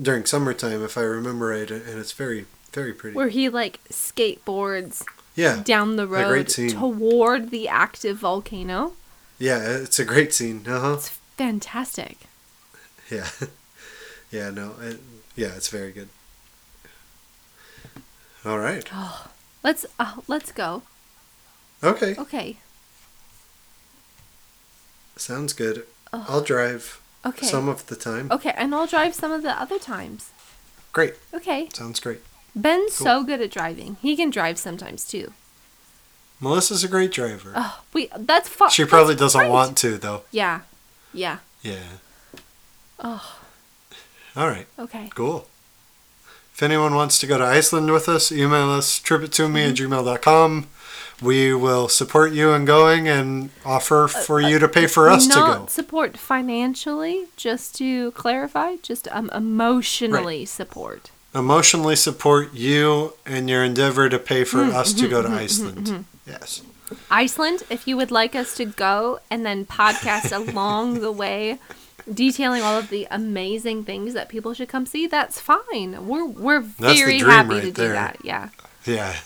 [0.00, 3.14] during summertime, if I remember right, and it's very very pretty.
[3.16, 5.02] where he like skateboards
[5.34, 6.70] yeah, down the great road scene.
[6.70, 8.94] toward the active volcano.
[9.38, 10.64] yeah, it's a great scene.
[10.66, 10.92] Uh huh.
[10.94, 12.16] It's fantastic.
[13.10, 13.28] Yeah,
[14.30, 15.00] yeah, no, it,
[15.36, 16.08] yeah, it's very good.
[18.44, 18.88] All right.
[19.62, 20.82] Let's uh, let's go.
[21.82, 22.14] Okay.
[22.18, 22.56] Okay.
[25.16, 25.86] Sounds good.
[26.12, 27.46] I'll drive Okay.
[27.46, 28.30] some of the time.
[28.32, 30.30] Okay, and I'll drive some of the other times.
[30.92, 31.14] Great.
[31.32, 31.68] Okay.
[31.72, 32.20] Sounds great.
[32.54, 33.96] Ben's so good at driving.
[34.02, 35.32] He can drive sometimes too.
[36.40, 37.52] Melissa's a great driver.
[37.54, 38.70] Oh, we that's fun.
[38.70, 40.22] she probably doesn't want to though.
[40.32, 40.62] Yeah.
[41.14, 41.38] Yeah.
[41.62, 41.84] Yeah.
[42.98, 43.38] Oh,
[44.36, 44.66] All right.
[44.78, 45.10] okay.
[45.14, 45.46] Cool.
[46.62, 49.92] If anyone wants to go to Iceland with us, email us tripittome at Mm-hmm.
[49.94, 50.68] gmail.com.
[51.20, 55.34] We will support you in going and offer for you to pay for us to
[55.34, 55.66] go.
[55.66, 61.10] support financially, just to clarify, just um emotionally support.
[61.34, 66.04] Emotionally support you and your endeavor to pay for Mm-hmm, us to go to Iceland.
[66.28, 66.62] Yes.
[67.10, 71.58] Iceland, if you would like us to go and then podcast along the way,
[72.12, 76.06] detailing all of the amazing things that people should come see, that's fine.
[76.06, 77.92] We're we're That's very happy right to do there.
[77.92, 78.18] that.
[78.24, 78.48] Yeah.
[78.84, 79.16] Yeah.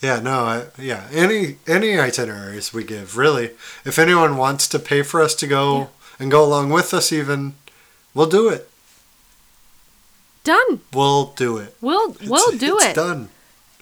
[0.00, 1.08] Yeah, no, I, yeah.
[1.12, 3.50] Any any itineraries we give, really.
[3.84, 5.86] If anyone wants to pay for us to go Yeah.
[6.20, 7.54] and go along with us even,
[8.14, 8.68] we'll do it.
[10.44, 10.80] Done.
[10.92, 11.74] We'll do it.
[11.80, 12.94] We'll we'll do it's it.
[12.96, 13.28] done.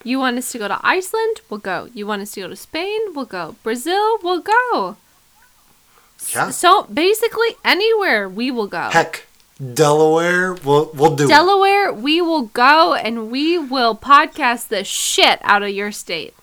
[0.04, 1.40] You want us to go to Iceland?
[1.50, 1.88] We'll go.
[1.92, 2.98] You want us to go to Spain?
[3.14, 3.56] We'll go.
[3.62, 4.18] Brazil?
[4.22, 4.96] We'll go.
[6.32, 6.50] Yeah.
[6.50, 8.88] So basically anywhere we will go.
[8.90, 9.26] Heck,
[9.74, 10.54] Delaware.
[10.54, 11.28] We'll we'll do it.
[11.28, 16.34] Delaware, we will go and we will podcast the shit out of your state.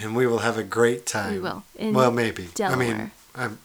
[0.00, 1.32] and we will have a great time.
[1.34, 1.62] We will.
[1.78, 2.48] Well, maybe.
[2.60, 3.58] I mean, I'm,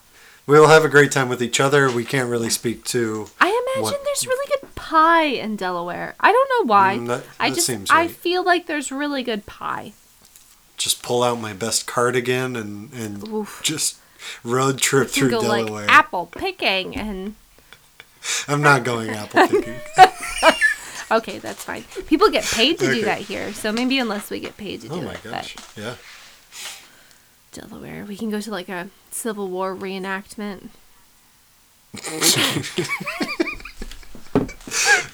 [0.46, 1.92] we will have a great time with each other.
[1.92, 3.28] We can't really speak to.
[3.40, 6.16] I imagine What- there's really good pie in Delaware.
[6.20, 6.98] I don't know why.
[6.98, 9.94] Mm, that- I just seems I feel like there's really good pie.
[10.78, 13.62] Just pull out my best cardigan and and Oof.
[13.64, 13.98] just
[14.44, 15.86] road trip through go Delaware.
[15.88, 17.36] like apple picking and
[18.48, 19.76] I'm not going apple picking.
[21.12, 21.84] okay, that's fine.
[22.08, 22.94] People get paid to Okay.
[23.00, 25.04] do that here, so maybe unless we get paid to oh do it.
[25.04, 25.24] oh my it.
[25.24, 25.56] gosh!
[25.78, 25.96] Yeah.
[27.52, 30.70] Delaware, we can go to like a Civil War reenactment.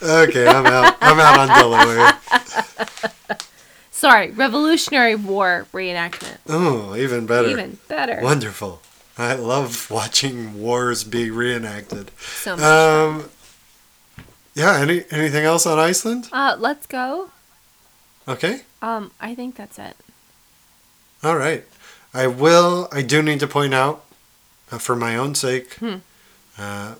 [0.01, 0.95] Okay, I'm out.
[1.01, 2.19] I'm out on Delaware.
[3.91, 6.37] Sorry, Revolutionary War reenactment.
[6.47, 7.47] Oh, even better.
[7.47, 8.19] Even better.
[8.21, 8.81] Wonderful.
[9.17, 12.11] I love watching wars be reenacted.
[12.17, 12.63] So much.
[12.65, 13.29] Um.
[14.53, 14.77] Yeah.
[14.79, 16.29] Any anything else on Iceland?
[16.31, 17.29] uh, let's go.
[18.27, 18.61] Okay.
[18.81, 19.95] Um, I think that's it.
[21.23, 21.63] All right.
[22.13, 22.87] I will.
[22.91, 24.03] I do need to point out,
[24.71, 25.95] uh, for my own sake, Hmm.
[26.57, 26.95] uh,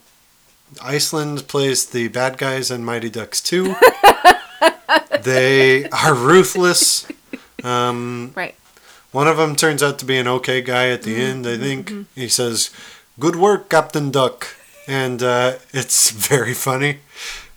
[0.81, 3.75] Iceland plays the bad guys in Mighty Ducks 2.
[5.21, 7.07] they are ruthless.
[7.63, 8.53] Um, Right.
[9.15, 11.83] One of them turns out to be an okay guy at the end, I think.
[12.15, 12.69] He says,
[13.17, 14.39] Good work, Captain Duck.
[14.87, 16.99] And uh, it's very funny.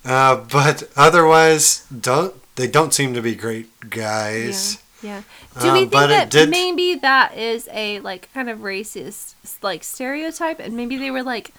[0.05, 4.79] Uh, but otherwise, don't they don't seem to be great guys.
[5.03, 5.11] Yeah.
[5.11, 5.23] yeah.
[5.63, 9.35] Do Um, we think but that did- maybe that is a like kind of racist
[9.63, 11.53] like stereotype, and maybe they were like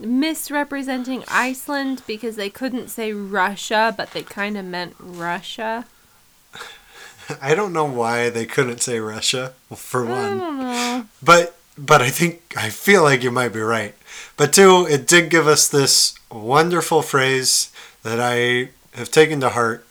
[0.00, 5.84] misrepresenting Iceland because they couldn't say Russia, but they kind of meant Russia.
[7.42, 12.70] I don't know why they couldn't say Russia for one, but but I think I
[12.70, 13.94] feel like you might be right.
[14.36, 17.70] But two, it did give us this wonderful phrase
[18.02, 19.86] that I have taken to heart.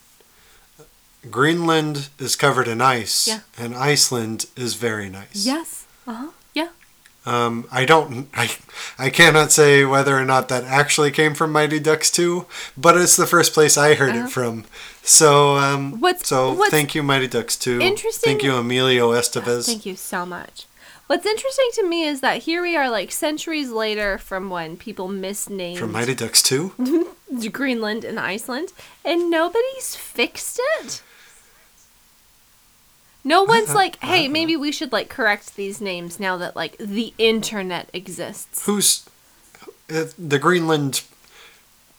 [1.29, 3.39] Greenland is covered in ice, Yeah.
[3.57, 5.45] and Iceland is very nice.
[5.45, 5.85] Yes.
[6.05, 6.27] Uh huh.
[6.53, 6.67] Yeah.
[7.25, 8.51] Um, I don't, I,
[8.99, 12.45] I cannot say whether or not that actually came from Mighty Ducks 2,
[12.75, 14.25] but it's the first place I heard Uh-huh.
[14.25, 14.65] it from.
[15.05, 17.79] So, um, What's- so what's thank you, Mighty Ducks too.
[17.81, 19.65] interesting- Thank you, Emilio Estevez.
[19.65, 20.65] Thank you so much.
[21.07, 25.09] What's interesting to me is that here we are, like centuries later from when people
[25.09, 27.09] misnamed From Mighty Ducks 2?
[27.51, 28.71] Greenland and Iceland,
[29.03, 31.01] and nobody's fixed it.
[33.25, 37.13] No one's like, hey, maybe we should like correct these names now that like the
[37.17, 38.65] internet exists.
[38.65, 39.03] Who's
[39.93, 41.01] uh, the Greenland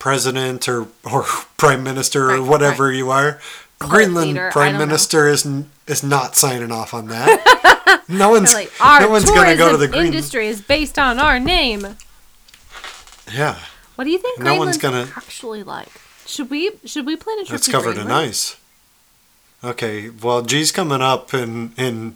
[0.05, 1.23] president or, or
[1.57, 3.39] prime minister or Right, whatever you are?
[3.79, 4.85] Greenland leader, prime don't know.
[4.85, 5.47] minister is
[5.87, 8.03] is not signing off on that.
[8.07, 10.05] no one's like, no one's gonna go to the Green.
[10.05, 11.97] industry is based on our name.
[13.33, 13.57] Yeah,
[13.95, 15.89] What do you think No one's gonna- actually like?
[16.27, 18.57] Should we should we plan a trip it's to covered in ice.
[19.63, 22.15] Okay, well, G's coming up in in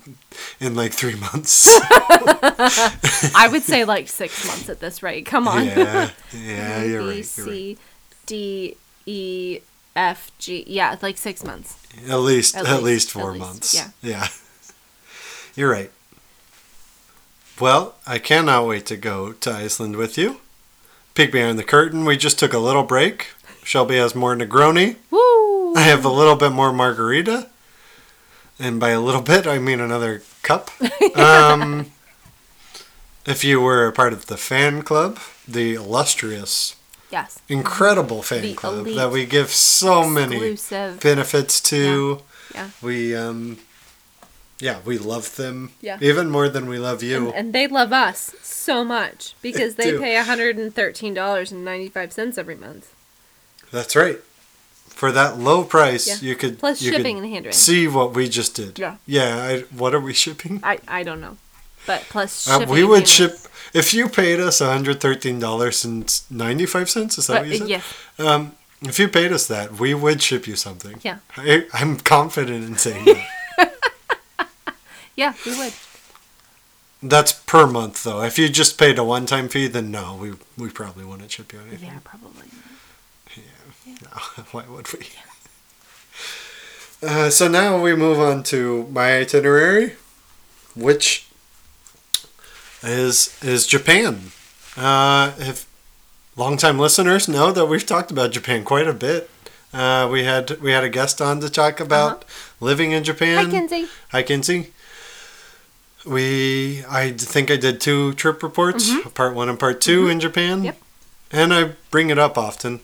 [0.60, 1.80] in like three months.
[3.36, 5.26] I would say like six months at this rate.
[5.26, 5.66] Come on.
[5.66, 7.16] yeah, yeah, you're right.
[7.16, 7.26] Right.
[7.26, 7.78] C,
[8.26, 9.60] D, E,
[9.96, 10.64] F, G.
[10.68, 11.76] Yeah, like six months.
[12.08, 13.74] At least, At at, least, least, at four least, months.
[13.76, 13.90] yeah.
[14.02, 14.28] Yeah.
[15.56, 15.92] You're right.
[17.60, 20.40] Well, I cannot wait to go to Iceland with you.
[21.16, 22.06] Peek behind the curtain.
[22.06, 23.30] We just took a little break.
[23.70, 24.96] Shelby has more Negroni.
[25.12, 25.76] Woo!
[25.76, 27.50] I have a little bit more margarita.
[28.58, 30.72] And by a little bit, I mean another cup.
[31.16, 31.92] Um,
[33.28, 36.76] if you were a part of the fan club, the illustrious,
[37.12, 37.40] Yes.
[37.48, 40.58] incredible fan The club elite, that we give so many
[41.02, 42.22] benefits to.
[42.56, 42.70] Yeah.
[42.82, 43.60] We um
[44.60, 46.00] yeah, we love them Yeah.
[46.02, 47.28] even more than we love you.
[47.28, 50.00] And, and they love us so much because they do.
[50.00, 52.96] pay $113.95 every month.
[53.72, 54.20] That's right.
[54.90, 56.18] For that low price, Yeah.
[56.30, 57.54] you could Plus you shipping could and handling.
[57.54, 58.78] See what we just did.
[58.80, 58.98] Yeah.
[59.06, 60.60] Yeah, I, what are we shipping?
[60.64, 61.38] I, I don't know.
[61.88, 63.38] But plus Uh, shipping we would ship
[63.74, 67.70] if you paid us $113.95, is that Uh, what you said?
[67.70, 67.82] yeah.
[68.18, 71.00] Um if you paid us that, we would ship you something.
[71.04, 71.18] Yeah.
[71.36, 73.26] I, I'm confident in saying that.
[75.16, 75.74] Yeah, we would.
[77.04, 78.22] That's per month though.
[78.24, 81.60] If you just paid a one-time fee, then no, we we probably wouldn't ship you
[81.60, 81.90] anything.
[81.90, 82.48] Yeah, probably.
[84.04, 85.08] No, why would we?
[87.02, 89.94] Uh, so now we move on to my itinerary,
[90.76, 91.28] which
[92.84, 94.32] is is Japan.
[94.78, 95.66] Uh, if
[96.36, 99.30] longtime listeners know that we've talked about Japan quite a bit
[99.74, 102.26] Uh, we had we had a guest on to talk about
[102.60, 103.46] living in Japan.
[103.46, 103.88] Hi, Kinsey.
[104.12, 104.74] Hi, Kinsey.
[106.06, 110.58] We, I think I did two trip reports, part one and part 2 in Japan.
[110.58, 110.66] Mm-hmm.
[110.66, 110.78] Yep.
[111.32, 112.80] And I bring it up often,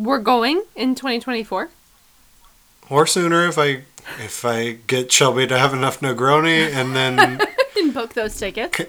[0.00, 1.68] We're going in 2024.
[2.88, 3.82] or sooner if I
[4.18, 6.72] if I get Shelby to have enough Negroni.
[6.72, 7.18] And then
[7.76, 8.80] and book those tickets.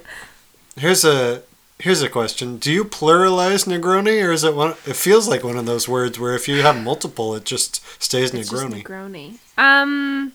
[0.78, 1.44] here's a
[1.80, 4.72] here's a question: Do you pluralize Negroni, or is it one?
[4.86, 8.34] It feels like one of those words where if you have multiple, it just stays
[8.34, 8.84] It's just Negroni.
[8.84, 9.38] Negroni.
[9.58, 10.32] Um,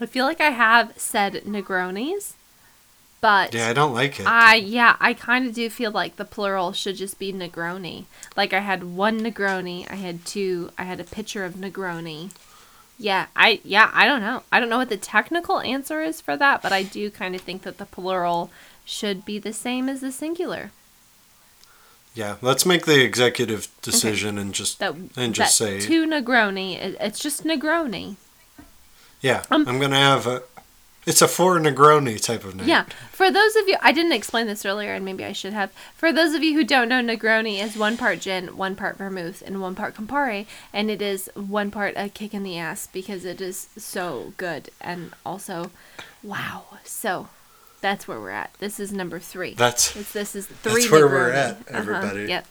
[0.00, 2.32] I feel like I have said Negronis,
[3.20, 4.26] but yeah, I don't like it.
[4.26, 8.04] I yeah, I kind of do feel like the plural should just be Negroni.
[8.36, 12.30] Like I had one Negroni, I had two, I had a pitcher of Negroni.
[12.98, 14.42] Yeah, I yeah, I don't know.
[14.52, 17.40] I don't know what the technical answer is for that, but I do kind of
[17.40, 18.50] think that the plural
[18.84, 20.70] should be the same as the singular.
[22.14, 26.96] yeah, let's make the executive decision and just That And just that say- two Negroni.
[27.00, 28.16] It's just Negroni.
[29.20, 29.44] yeah.
[29.50, 30.42] Um, I'm gonna have a.
[31.06, 32.68] It's a four Negroni type of name.
[32.68, 32.84] Yeah.
[33.10, 35.72] For those of you, I didn't explain this earlier, and maybe I should have.
[35.96, 39.42] For those of you who don't know, Negroni is one part gin, one part vermouth,
[39.44, 43.24] and one part Campari, and it is one part a kick in the ass because
[43.24, 45.70] it is so good and also,
[46.22, 46.64] wow.
[46.84, 47.28] So,
[47.80, 48.52] that's where we're at.
[48.58, 49.54] This is number three.
[49.54, 50.82] That's It's, this is three.
[50.82, 51.34] That's where we're Negroni.
[51.34, 51.78] at, Uh-huh.
[51.78, 52.24] everybody.
[52.28, 52.46] Yep.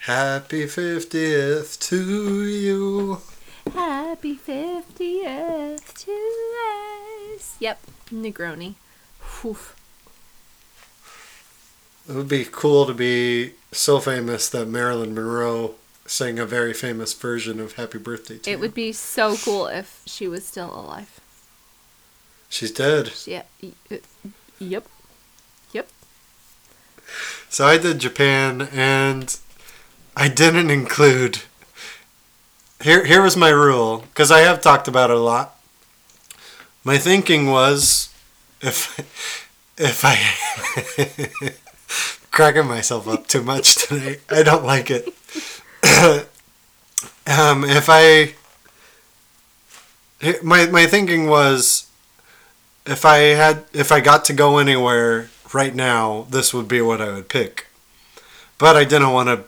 [0.00, 3.20] happy fiftieth to you.
[3.74, 6.54] Happy fiftieth to
[7.34, 7.56] us.
[7.60, 7.80] Yep.
[8.12, 8.74] Negroni.
[9.42, 9.56] Whew.
[12.08, 15.74] It would be cool to be so famous that Marilyn Monroe
[16.06, 18.58] sang a very famous version of Happy Birthday to It You.
[18.60, 21.20] would be so cool if she was still alive.
[22.48, 23.12] She's dead.
[23.26, 23.42] Yeah.
[23.92, 23.96] uh,
[24.58, 24.86] Yep.
[25.72, 25.88] Yep.
[27.50, 29.38] So I did Japan and
[30.16, 31.42] I didn't include
[32.82, 35.56] here here was my rule because I have talked about it a lot.
[36.84, 38.14] My thinking was
[38.60, 38.98] if
[39.76, 41.52] if I
[42.30, 44.18] cracking myself up too much today.
[44.30, 45.06] I don't like it.
[47.26, 48.34] um if I
[50.42, 51.88] my my thinking was
[52.86, 57.00] if I had if I got to go anywhere right now, this would be what
[57.00, 57.66] I would pick.
[58.56, 59.44] But I didn't want to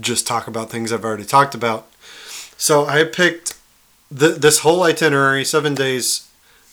[0.00, 1.89] just talk about things I've already talked about.
[2.60, 3.56] So I picked
[4.16, 6.28] th- this whole itinerary, seven days.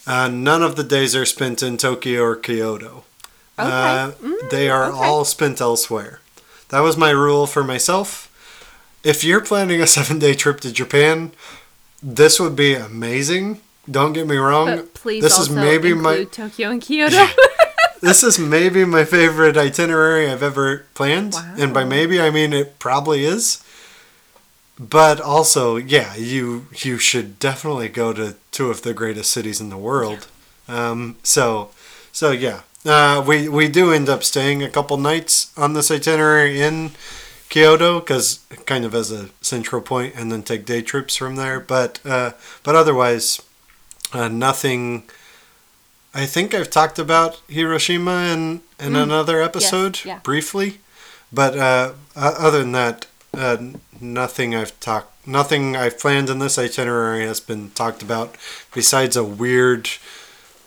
[0.05, 3.05] Uh, none of the days are spent in Tokyo or Kyoto.
[3.57, 3.69] Okay.
[3.71, 4.97] Uh, Mm, they are okay.
[4.97, 6.19] all spent elsewhere.
[6.69, 8.27] That was my rule for myself.
[9.03, 11.31] If you're planning a seven day trip to Japan,
[12.03, 13.61] this would be amazing.
[13.89, 14.67] Don't get me wrong.
[14.67, 17.25] But please this also is maybe my Tokyo and Kyoto.
[18.01, 21.33] this is maybe my favorite itinerary I've ever planned.
[21.57, 23.63] And by maybe I mean it probably is.
[24.79, 29.69] But also, yeah, you you should definitely go to two of the greatest cities in
[29.69, 30.27] the world.
[30.67, 31.71] Um, so
[32.11, 32.61] so yeah.
[32.85, 36.91] Uh, we we do end up staying a couple nights on this itinerary in
[37.49, 41.59] Kyoto because kind of as a central point, and then take day trips from there.
[41.59, 42.31] But uh,
[42.63, 43.41] but otherwise,
[44.13, 45.03] uh, nothing.
[46.13, 49.03] I think I've talked about Hiroshima in in Mm.
[49.03, 50.19] another episode yeah.
[50.23, 50.79] briefly,
[51.31, 53.57] but uh, other than that, uh,
[54.01, 58.35] nothing I've talked, nothing I've planned in this itinerary has been talked about,
[58.73, 59.89] besides a weird,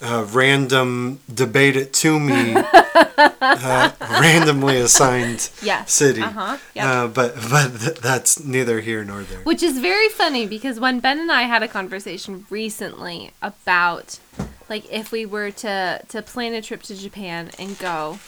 [0.02, 5.92] uh, random debate it to me, uh, randomly assigned yes.
[5.92, 6.22] city.
[6.22, 6.58] Uh huh.
[6.74, 6.84] Yep.
[6.84, 9.40] Uh, but but th- that's neither here nor there.
[9.40, 14.18] Which is very funny because when Ben and I had a conversation recently about
[14.68, 18.18] like if we were to to plan a trip to Japan and go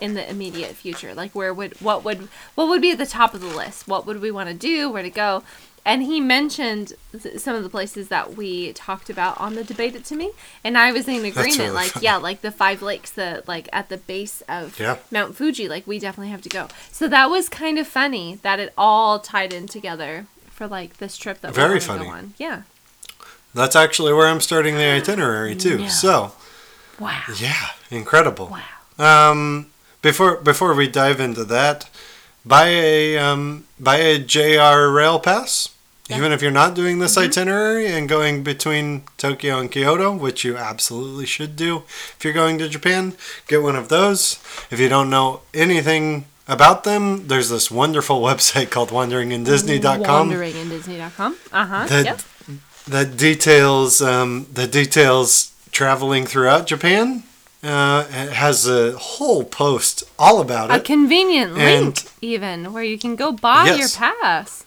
[0.00, 3.34] in the immediate future, like where would what would what would be at the top
[3.34, 3.86] of the list?
[3.88, 4.90] What would we want to do?
[4.90, 5.42] Where to go?
[5.84, 9.94] And he mentioned th- some of the places that we talked about on the debate
[9.94, 10.32] it to me,
[10.64, 11.58] and I was in agreement.
[11.58, 12.04] really like, funny.
[12.04, 14.96] yeah, like the five lakes, the like at the base of Yeah.
[15.12, 15.68] Mount Fuji.
[15.68, 16.66] Like, we definitely have to go.
[16.90, 21.16] So that was kind of funny that it all tied in together for like this
[21.16, 22.04] trip that Very we funny.
[22.04, 22.34] go on.
[22.36, 22.62] Yeah.
[23.54, 25.78] That's actually where I'm starting the itinerary too.
[25.78, 25.86] No.
[25.88, 26.32] So
[26.98, 27.22] Wow.
[27.38, 27.54] yeah,
[27.92, 28.52] incredible.
[28.98, 29.30] Wow.
[29.30, 29.66] Um,
[30.10, 31.78] before before we dive into that,
[32.44, 35.70] buy a um, buy a JR Rail Pass.
[36.08, 36.18] Yeah.
[36.18, 37.22] Even if you're not doing this Mhm.
[37.24, 38.86] itinerary and going between
[39.18, 41.82] Tokyo and Kyoto, which you absolutely should do
[42.16, 43.14] if you're going to Japan,
[43.48, 44.38] get one of those.
[44.70, 50.68] If you don't know anything about them, there's this wonderful website called wanderingindisney.com Wandering in
[50.68, 51.36] Disney.com.
[51.52, 51.86] Uh huh.
[51.90, 52.20] that Yep.
[52.94, 57.24] that details um, that details traveling throughout Japan.
[57.66, 60.76] Uh, it has a whole post all about it.
[60.76, 63.78] A convenient And- link, even where you can go buy Yes.
[63.78, 64.64] your pass.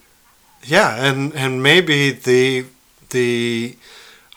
[0.64, 2.66] yeah, and and maybe the
[3.12, 3.76] the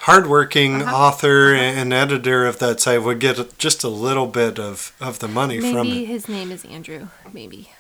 [0.07, 0.97] hardworking Uh-huh.
[0.97, 5.29] author and editor of that site would get just a little bit of, of the
[5.29, 5.85] money from it.
[5.85, 7.09] Maybe his name is Andrew.
[7.33, 7.71] Maybe.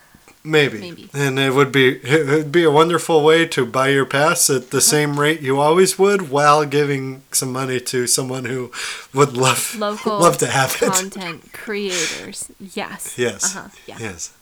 [0.45, 0.79] Maybe.
[0.81, 1.09] maybe.
[1.15, 4.57] And it would be it would be a wonderful way to buy your pass at
[4.57, 4.67] Uh-huh.
[4.71, 8.73] the same rate you always would while giving some money to someone who
[9.15, 10.93] would love Local love to have it.
[10.93, 12.51] content creators.
[12.59, 13.15] Yes.
[13.17, 13.55] Yes.
[13.57, 13.69] Uh-huh.
[13.87, 13.99] Yeah.
[14.01, 14.33] Yes.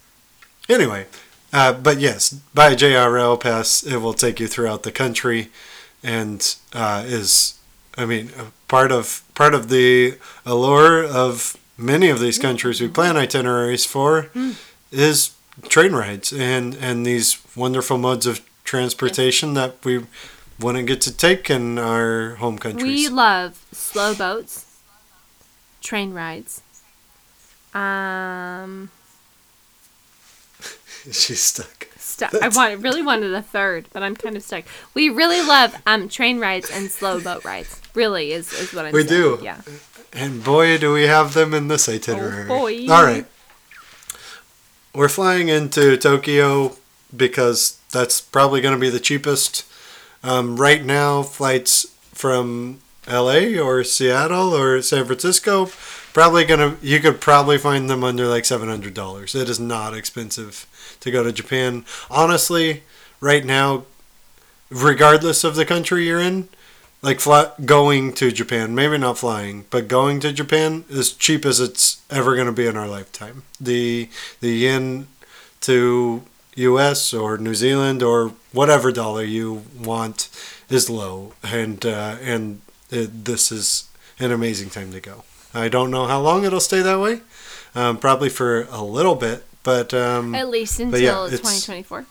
[0.69, 1.07] Anyway,
[1.53, 3.83] uh, but yes, buy a JRL pass.
[3.83, 5.49] It will take you throughout the country,
[6.03, 6.41] and
[6.73, 7.55] uh, is,
[7.99, 8.31] I mean,
[8.69, 10.15] part of part of the
[10.47, 14.53] allure of many of these countries we plan itineraries for Hmm.
[14.93, 15.33] is
[15.69, 20.05] train rides and and these wonderful modes of transportation that we
[20.59, 23.09] wouldn't get to take in our home countries.
[23.09, 24.67] We love slow boats,
[25.81, 26.63] train rides.
[27.75, 28.91] Um,
[31.11, 31.89] She's stuck.
[31.99, 34.65] stu- I want really wanted a third, but I'm kind of stuck.
[34.95, 37.81] We really love um train rides and slow boat rides.
[37.95, 39.37] Really is is what I'm We saying.
[39.39, 39.39] do.
[39.43, 39.61] Yeah.
[40.13, 42.45] And boy, do we have them in this itinerary.
[42.51, 42.87] Oh, boy.
[42.93, 43.25] All right.
[44.95, 46.77] We're flying into Tokyo
[47.17, 49.65] because that's probably going to be the cheapest.
[50.23, 55.71] Um, right now, flights from LA or Seattle or San Francisco
[56.13, 59.35] probably gonna you could probably find them under like seven hundred dollars.
[59.35, 60.67] It is not expensive
[61.01, 61.85] to go to Japan.
[62.11, 62.83] Honestly,
[63.21, 63.85] right now,
[64.71, 66.49] regardless of the country you're in,
[67.03, 71.61] like fly, going to Japan, maybe not flying, but going to Japan is cheap as
[71.61, 73.43] it's ever going to be in our lifetime.
[73.61, 74.09] The
[74.41, 75.09] the yen
[75.63, 76.23] to
[76.57, 77.15] U.S.
[77.15, 80.29] or New Zealand or whatever dollar you want
[80.69, 82.61] is low, and uh, and
[82.91, 85.25] it, this is an amazing time to go.
[85.55, 87.21] I don't know how long it'll stay that way.
[87.75, 92.07] Um, probably for a little bit, but um, At least until yeah, 2024.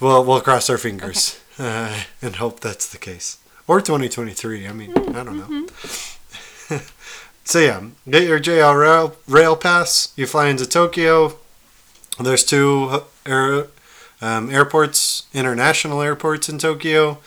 [0.00, 3.38] We'll we'll cross our fingers uh, and hope that's the case.
[3.66, 4.68] Or 2023.
[4.68, 5.66] I mean, I don't know.
[7.44, 10.12] so yeah, get your JR rail, rail pass.
[10.16, 11.38] You fly into Tokyo.
[12.20, 13.68] There's two air,
[14.20, 17.18] um, airports, international airports in Tokyo.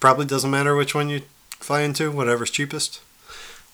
[0.00, 1.22] Probably doesn't matter which one you
[1.60, 3.00] fly into, whatever's cheapest.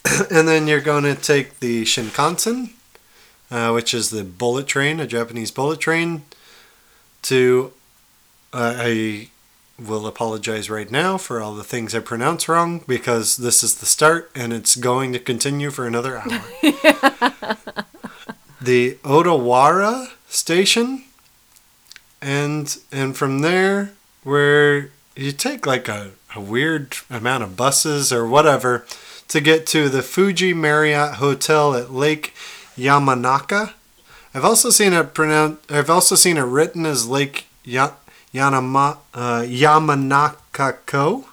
[0.30, 2.72] and then you're going to take the Shinkansen,
[3.50, 6.22] uh, which is the bullet train, a Japanese bullet train,
[7.22, 7.72] to
[8.52, 9.29] uh, I
[9.86, 13.86] will apologize right now for all the things I pronounce wrong because this is the
[13.86, 16.42] start and it's going to continue for another hour.
[18.60, 21.04] the Odawara station,
[22.20, 23.92] and and from there
[24.22, 28.84] where you take like a, a weird amount of buses or whatever
[29.28, 32.34] to get to the Fuji Marriott Hotel at Lake
[32.76, 33.72] Yamanaka.
[34.34, 35.70] I've also seen it pronounced.
[35.70, 37.94] I've also seen it written as Lake ya-
[38.34, 41.26] Yanama, uh, Yamanaka-ko,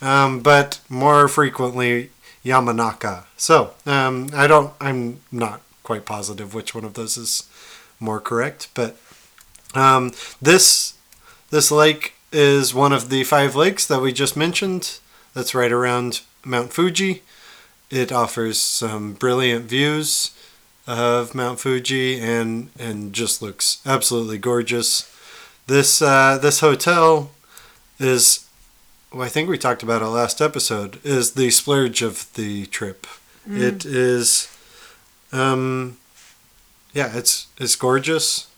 [0.00, 2.10] um, but more frequently
[2.44, 3.24] Yamanaka.
[3.36, 4.72] So um, I don't.
[4.80, 7.48] I'm not quite positive which one of those is
[8.00, 8.96] more correct, but
[9.74, 10.94] um, this
[11.50, 14.98] this lake is one of the five lakes that we just mentioned.
[15.34, 17.22] That's right around Mount Fuji.
[17.90, 20.32] It offers some brilliant views
[20.86, 25.10] of Mount Fuji and and just looks absolutely gorgeous.
[25.68, 27.30] This uh, this hotel
[27.98, 28.48] is,
[29.12, 33.06] well, I think we talked about it last episode, is the splurge of the trip.
[33.50, 34.48] It is,
[35.30, 35.98] um,
[36.94, 38.48] yeah, it's it's gorgeous,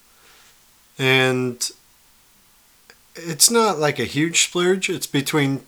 [0.99, 1.69] and
[3.17, 4.89] it's not like a huge splurge.
[4.89, 5.63] It's between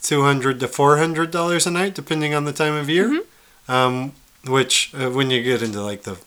[0.00, 3.22] two hundred to four hundred dollars a night, depending on the time of year.
[3.66, 4.12] Um,
[4.46, 6.18] which uh, when you get into like the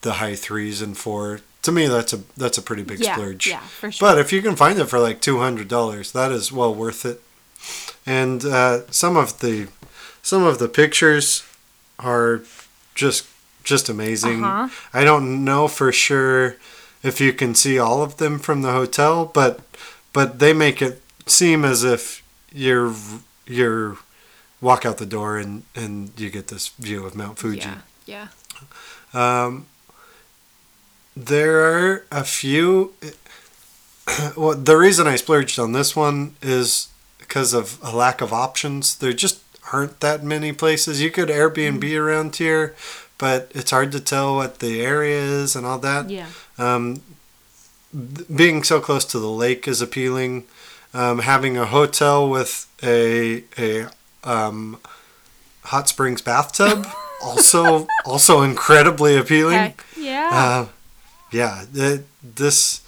[0.00, 3.46] the high threes and four, to me that's a that's a pretty big yeah, splurge.
[3.46, 4.08] yeah, for sure.
[4.08, 7.04] But if you can find it for like two hundred dollars, that is well worth
[7.04, 7.20] it.
[8.04, 9.68] And uh, some of the
[10.22, 11.44] some of the pictures
[11.98, 12.42] are
[12.94, 13.26] just
[13.64, 14.44] just amazing.
[14.44, 14.68] Uh-huh.
[14.92, 16.56] I don't know for sure
[17.02, 19.60] if you can see all of them from the hotel, but
[20.12, 22.22] but they make it seem as if
[22.52, 22.94] you're
[23.46, 23.98] you're
[24.60, 27.60] walk out the door and and you get this view of Mount Fuji.
[27.60, 28.28] yeah, yeah.
[29.14, 29.66] Um,
[31.16, 32.94] there are a few.
[34.36, 36.88] Well, the reason I splurged on this one is
[37.20, 38.96] because of a lack of options.
[38.96, 39.40] There just
[39.72, 41.00] aren't that many places.
[41.00, 42.74] You could Airbnb around here,
[43.16, 46.10] but it's hard to tell what the area is and all that.
[46.10, 46.26] Yeah.
[46.58, 47.00] Um,
[48.34, 50.44] being so close to the lake is appealing.
[50.92, 53.88] Um, having a hotel with a a
[54.24, 54.78] um,
[55.64, 56.86] hot springs bathtub
[57.24, 59.58] also also incredibly appealing.
[59.58, 60.30] Heck, yeah.
[60.32, 60.66] Uh,
[61.32, 62.82] yeah, th- this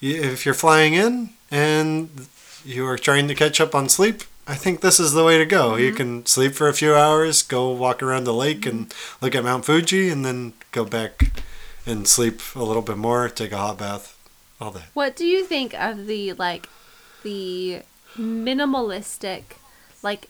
[0.00, 2.26] if you're flying in, and
[2.64, 5.46] you are trying to catch up on sleep, I think this is the way to
[5.46, 5.76] go.
[5.76, 9.44] You can sleep for a few hours, go walk around the lake and look at
[9.44, 11.42] Mount Fuji, and then go back
[11.84, 14.16] and sleep a little bit more, take a hot bath,
[14.60, 14.84] all that.
[14.94, 16.68] What do you think of the like
[17.22, 17.82] the
[18.16, 19.42] minimalistic
[20.02, 20.28] like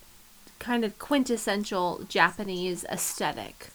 [0.59, 3.68] kind of quintessential Japanese aesthetic?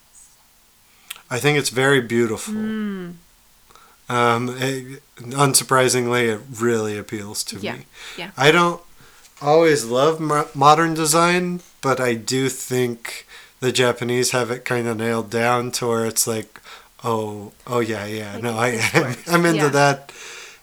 [1.29, 2.53] I think it's very beautiful.
[2.53, 3.13] Mm.
[4.09, 7.85] Um, it, unsurprisingly, it really appeals to Yeah, me.
[8.17, 8.31] yeah.
[8.37, 8.81] I don't
[9.41, 13.25] always love mo- modern design, but I do think
[13.59, 16.59] the Japanese have it kind of nailed down to where it's like,
[17.03, 19.15] oh, oh yeah, yeah, Like, no, I, I'm.
[19.27, 19.69] I'm into Yeah.
[19.69, 20.11] that.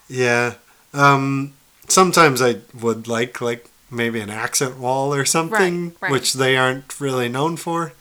[0.09, 0.55] Yeah.
[0.93, 1.55] Um,
[1.89, 6.12] sometimes I would like like maybe an accent wall or something, right.
[6.12, 7.93] which they aren't really known for,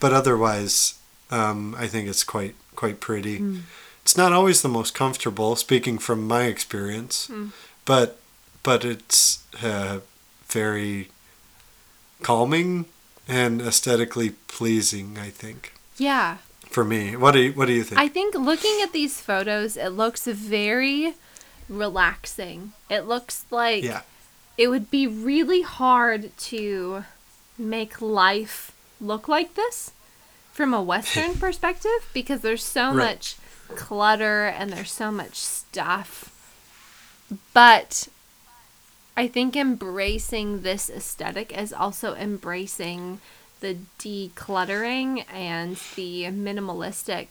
[0.00, 0.94] but otherwise,
[1.30, 3.38] um, I think it's quite quite pretty.
[3.38, 3.60] Mm.
[4.08, 7.50] It's not always the most comfortable, speaking from my experience, Mm.
[7.84, 8.18] but
[8.62, 9.98] but it's uh,
[10.48, 11.10] very
[12.22, 12.86] calming
[13.28, 15.18] and aesthetically pleasing.
[15.18, 16.38] I think Yeah.
[16.70, 17.16] for me.
[17.16, 18.00] What do you What do you think?
[18.00, 21.12] I think looking at these photos, it looks very
[21.68, 22.72] relaxing.
[22.88, 24.00] It looks like yeah,
[24.56, 27.04] it would be really hard to
[27.58, 28.72] make life
[29.02, 29.90] look like this
[30.50, 33.10] from a Western perspective because there's so Right.
[33.12, 33.36] much
[33.74, 36.34] clutter and there's so much stuff.
[37.52, 38.08] But
[39.16, 43.20] I think embracing this aesthetic is also embracing
[43.60, 47.26] the decluttering and the minimalistic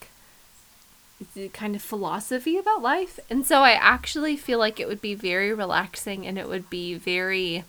[1.53, 3.19] kind of philosophy about life.
[3.29, 6.95] And so I actually feel like it would be very relaxing and it would be
[6.95, 7.63] very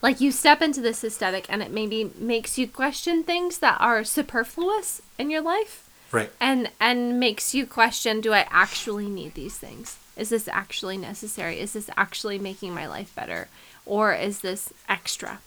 [0.00, 4.04] like you step into this aesthetic and it maybe makes you question things that are
[4.04, 6.30] superfluous in your life right.
[6.40, 9.98] and and makes you question do I actually need these things?
[10.16, 11.60] Is this actually necessary?
[11.60, 13.48] Is this actually making my life better?
[13.86, 15.38] Or is this extra?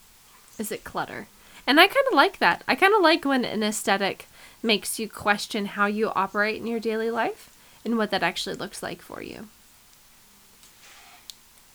[0.58, 1.28] Is it clutter?
[1.68, 2.64] And I kind of like that.
[2.68, 4.28] I kind of like when an aesthetic
[4.64, 7.50] makes you question how you operate in your daily life
[7.84, 9.48] and what that actually looks like for you.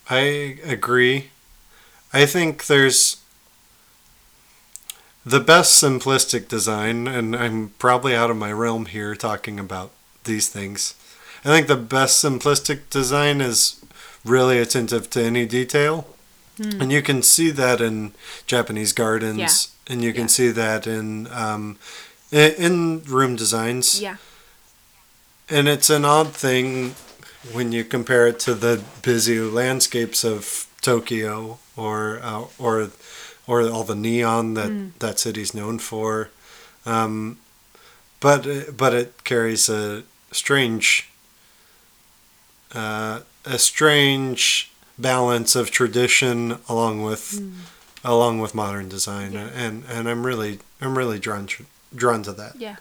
[0.08, 1.30] I agree.
[2.12, 3.18] I think there's
[5.26, 9.90] the best simplistic design, and I'm probably out of my realm here talking about
[10.24, 10.94] these things.
[11.44, 13.84] I think the best simplistic design is
[14.24, 16.06] really attentive to any detail.
[16.58, 18.12] And you can see that in
[18.46, 19.92] Japanese gardens, Yeah.
[19.92, 20.26] and you can Yeah.
[20.38, 21.76] see that in um,
[22.32, 24.00] in, in room designs.
[24.00, 24.16] Yeah.
[25.50, 26.94] And it's an odd thing
[27.52, 32.90] when you compare it to the busy landscapes of Tokyo or uh, or
[33.46, 34.90] or all the neon that Mm.
[34.98, 36.30] that city's known for.
[36.84, 37.38] Um,
[38.20, 40.02] but it- but it carries a
[40.32, 41.08] strange
[42.74, 47.40] uh, a strange balance of tradition along with
[48.04, 49.48] along with modern design Yeah.
[49.54, 51.64] and and I'm really I'm really drawn to,
[51.94, 52.56] drawn to that.
[52.56, 52.76] Yeah.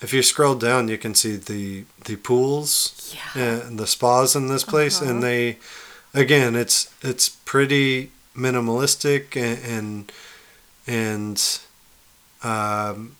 [0.00, 3.42] If you scroll down, you can see the the pools Yeah.
[3.42, 5.10] and the spas in this place, Uh-huh.
[5.10, 5.58] and they,
[6.12, 10.12] again, it's it's pretty minimalistic and and,
[10.86, 11.58] and
[12.42, 13.16] um,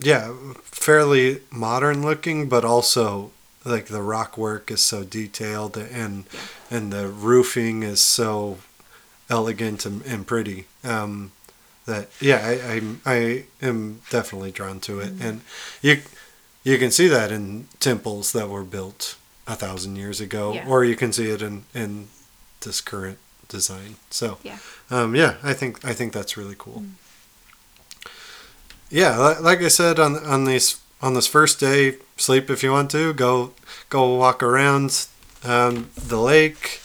[0.00, 0.32] yeah,
[0.64, 3.32] fairly modern looking, but also
[3.64, 6.24] like the rock work is so detailed and
[6.70, 8.58] and the roofing is so
[9.28, 10.66] elegant and, and pretty.
[10.84, 11.32] Um,
[11.86, 15.40] that yeah, I, I I am definitely drawn to it, and
[15.82, 16.02] you
[16.62, 19.16] you can see that in temples that were built
[19.46, 20.68] a thousand years ago, Yeah.
[20.68, 22.08] or you can see it in in
[22.60, 23.18] this current
[23.48, 23.96] design.
[24.10, 24.58] So Yeah.
[24.90, 26.84] um, yeah, I think I think that's really cool.
[28.90, 32.90] Yeah, like I said on on these on this first day, sleep if you want
[32.92, 33.12] to.
[33.12, 33.52] Go
[33.90, 35.06] go walk around
[35.44, 36.80] um, the lake.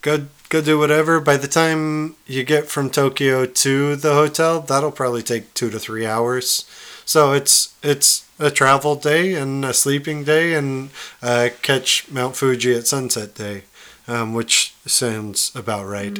[0.00, 1.20] Go go do whatever.
[1.20, 5.78] By the time you get from Tokyo to the hotel, that'll probably take two to
[5.78, 6.64] three hours.
[7.04, 10.90] So it's it's a travel day and a sleeping day and
[11.22, 13.62] uh, catch Mount Fuji at sunset day,
[14.08, 16.18] um, which sounds about right.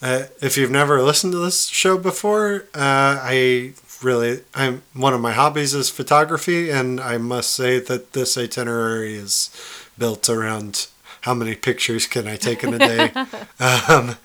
[0.00, 3.72] Uh, if you've never listened to this show before, uh, I
[4.02, 9.14] really I'm one of my hobbies is photography, and I must say that this itinerary
[9.14, 9.50] is
[9.98, 10.86] built around
[11.22, 13.10] how many pictures can I take in a day.
[13.60, 14.16] um,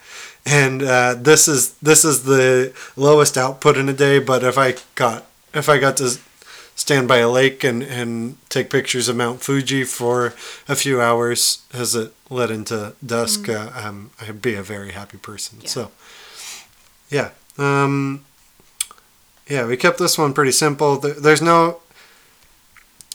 [0.45, 4.19] and uh, this is this is the lowest output in a day.
[4.19, 6.17] But if I got if I got to
[6.75, 10.33] stand by a lake and, and take pictures of Mount Fuji for
[10.67, 15.17] a few hours as it led into dusk, uh, um, I'd be a very happy
[15.17, 15.59] person.
[15.61, 15.67] Yeah.
[15.69, 15.91] So,
[17.09, 17.29] yeah.
[17.57, 18.25] Um,
[19.47, 20.97] yeah, we kept this one pretty simple.
[20.97, 21.79] There- There's no.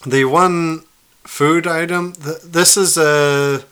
[0.06, 0.84] The one
[1.24, 3.64] food item, th- this is a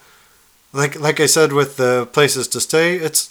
[0.73, 3.31] like like I said with the places to stay, it's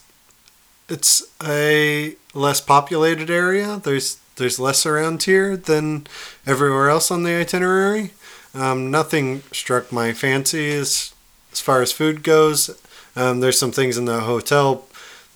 [0.88, 3.82] it's a less populated area.
[3.84, 6.08] There's there's less around here than
[6.46, 8.12] everywhere else on the itinerary.
[8.54, 11.14] Um, nothing struck my fancy as
[11.52, 12.70] as far as food goes.
[13.16, 14.86] Um, there's some things in the hotel.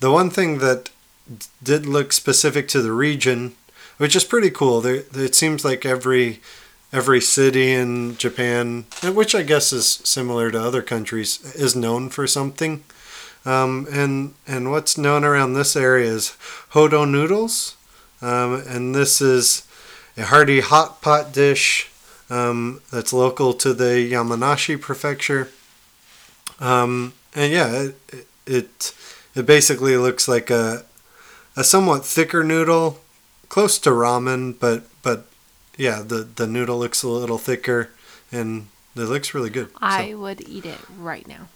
[0.00, 0.90] The one thing that
[1.26, 3.54] d- did look specific to the region,
[3.96, 4.82] which is pretty cool.
[4.82, 6.40] There, it seems like every
[6.92, 12.26] every city in Japan, which I guess is similar to other countries, is known for
[12.26, 12.84] something.
[13.46, 16.36] Um, and and what's known around this area is
[16.72, 17.76] hoto noodles,
[18.22, 19.66] um, and this is
[20.16, 21.88] a hearty hot pot dish
[22.30, 25.48] um, that's local to the Yamanashi prefecture.
[26.60, 27.72] Um, and yeah,
[28.12, 28.94] it, it
[29.34, 30.84] it basically looks like a
[31.56, 33.00] a somewhat thicker noodle,
[33.48, 35.26] close to ramen, but but
[35.76, 37.90] yeah, the the noodle looks a little thicker,
[38.30, 39.70] and it looks really good.
[39.80, 41.48] I So, would eat it right now.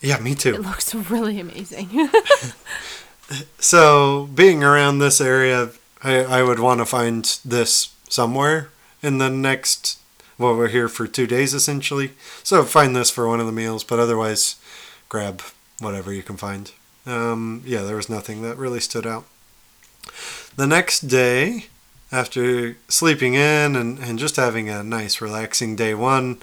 [0.00, 0.54] yeah, me too.
[0.54, 2.08] It looks really amazing.
[3.58, 5.70] So being around this area,
[6.02, 8.70] I I would want to find this somewhere
[9.02, 9.98] in the next.
[10.38, 13.84] Well, we're here for two days essentially, so find this for one of the meals.
[13.84, 14.56] But otherwise,
[15.08, 15.42] grab
[15.78, 16.72] whatever you can find.
[17.06, 19.24] Um, yeah, there was nothing that really stood out.
[20.56, 21.66] The next day,
[22.10, 26.40] after sleeping in and, and just having a nice, relaxing day one,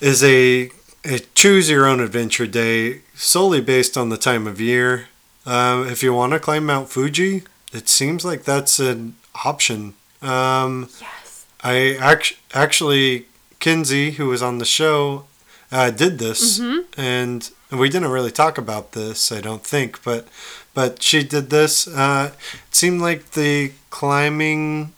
[0.00, 0.70] is a,
[1.04, 5.08] a choose your own adventure day solely based on the time of year.
[5.46, 7.42] Um, if you want to climb Mount Fuji,
[7.72, 9.14] it seems like that's an
[9.44, 9.94] option.
[10.22, 11.46] Um, yes.
[11.62, 13.26] I act- actually,
[13.60, 15.24] Kinsey, who was on the show,
[15.72, 16.60] uh, did this,
[16.96, 20.28] and we didn't really talk about this, I don't think, but
[20.72, 21.86] but she did this.
[21.88, 22.32] Uh,
[22.68, 24.92] it seemed like the climbing.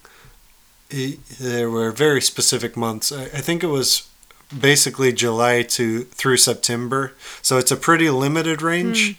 [1.41, 3.11] There were very specific months.
[3.11, 4.09] I, I think it was
[4.57, 7.13] basically July to through September,
[7.43, 9.17] so it's a pretty limited range.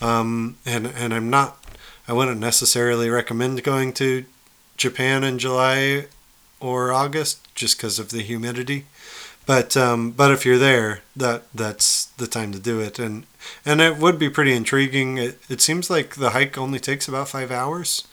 [0.00, 1.58] Um, and and I'm not.
[2.06, 4.24] I wouldn't necessarily recommend going to
[4.76, 6.06] Japan in July
[6.60, 8.86] or August just because of the humidity.
[9.46, 13.24] But um, but if you're there, that that's the time to do it, and
[13.64, 15.16] and it would be pretty intriguing.
[15.16, 18.06] It, it seems like the hike only takes about five hours,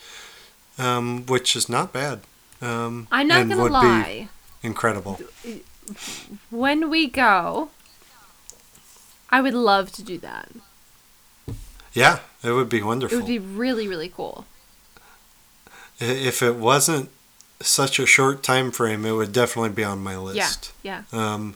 [0.77, 2.21] um, which is not bad.
[2.61, 4.29] Um, I'm not gonna would lie.
[4.61, 5.19] be incredible.
[6.49, 7.69] When we go,
[9.29, 10.49] I would love to do that.
[11.95, 13.17] Yeah, it would be wonderful.
[13.17, 14.45] It would be really, really cool.
[15.99, 17.09] If it wasn't
[17.61, 20.73] such a short time frame, it would definitely be on my list.
[20.83, 21.03] Yeah.
[21.13, 21.55] Um,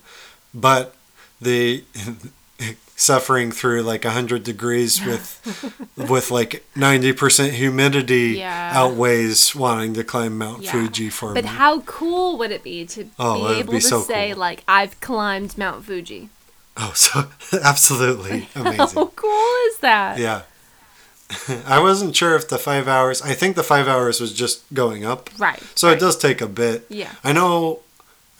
[0.53, 0.95] but
[1.41, 1.83] the
[2.95, 8.71] suffering through like 100 degrees with with like 90% humidity Yeah.
[8.73, 10.71] outweighs wanting to climb Mount Yeah.
[10.71, 11.49] Fuji for But me.
[11.49, 14.39] how cool would it be to Oh, be able be to so say cool.
[14.39, 16.29] like I've climbed Mount Fuji?
[16.79, 17.27] Oh, so
[17.63, 18.79] absolutely amazing.
[18.95, 20.17] How cool is that?
[20.17, 20.41] Yeah.
[21.67, 25.05] I wasn't sure if the 5 hours, I think the 5 hours was just going
[25.05, 25.29] up.
[25.37, 25.61] Right.
[25.75, 25.95] So right.
[25.97, 26.85] it does take a bit.
[26.89, 27.11] Yeah.
[27.23, 27.81] I know.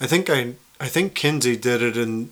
[0.00, 0.54] I think I.
[0.82, 2.30] I think Kinsey did it in,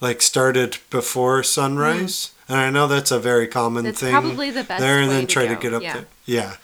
[0.00, 4.10] like, started before sunrise, and I know that's a very common That's thing.
[4.10, 5.92] probably the best there, and then to try to get up yeah.
[5.92, 6.06] there.
[6.24, 6.56] Yeah.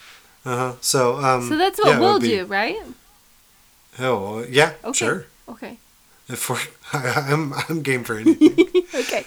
[0.46, 0.72] Uh huh.
[0.80, 1.46] So um.
[1.46, 2.78] So that's what it we'll be- do, right?
[3.98, 4.92] Oh yeah, Okay.
[4.92, 5.26] sure.
[5.46, 5.78] Okay.
[6.28, 6.58] If we're,
[6.92, 8.84] I'm I'm game for anything.
[8.94, 9.24] okay.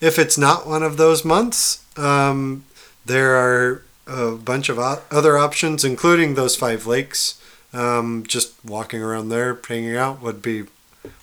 [0.00, 2.64] if it's not one of those months, um,
[3.04, 7.40] there are a bunch of o- other options, including those five lakes.
[7.72, 10.64] Um, just walking around there, hanging out would be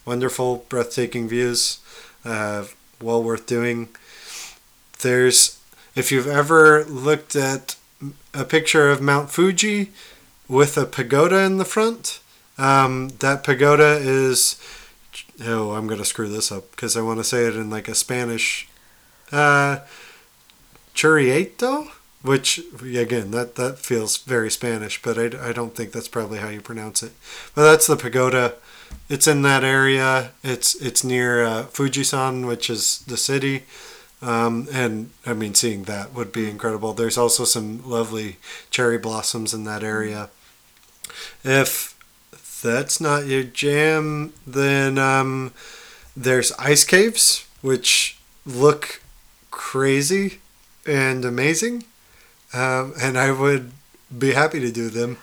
[0.05, 1.79] wonderful, breathtaking views.
[2.25, 2.65] Uh,
[3.01, 3.89] well worth doing.
[5.01, 5.59] There's,
[5.95, 7.75] if you've ever looked at
[8.33, 9.91] a picture of Mount Fuji
[10.47, 12.18] with a pagoda in the front,
[12.59, 14.61] um, that pagoda is.
[15.43, 17.95] Oh, I'm gonna screw this up because I want to say it in like a
[17.95, 18.67] Spanish.
[19.31, 19.79] Uh,
[20.93, 21.87] Chureito,
[22.21, 26.49] which again that that feels very Spanish, but I, I don't think that's probably how
[26.49, 27.13] you pronounce it.
[27.55, 28.55] But that's the pagoda.
[29.07, 30.31] It's in that area.
[30.43, 33.63] It's it's near uh, Fujisan, which is the city.
[34.21, 36.93] Um, and I mean, seeing that would be incredible.
[36.93, 38.37] There's also some lovely
[38.69, 40.29] cherry blossoms in that area.
[41.43, 41.95] If
[42.61, 45.53] that's not your jam, then um,
[46.15, 49.01] there's ice caves, which look
[49.51, 50.39] crazy
[50.85, 51.83] and amazing.
[52.53, 53.71] Um, and I would
[54.15, 55.17] be happy to do them.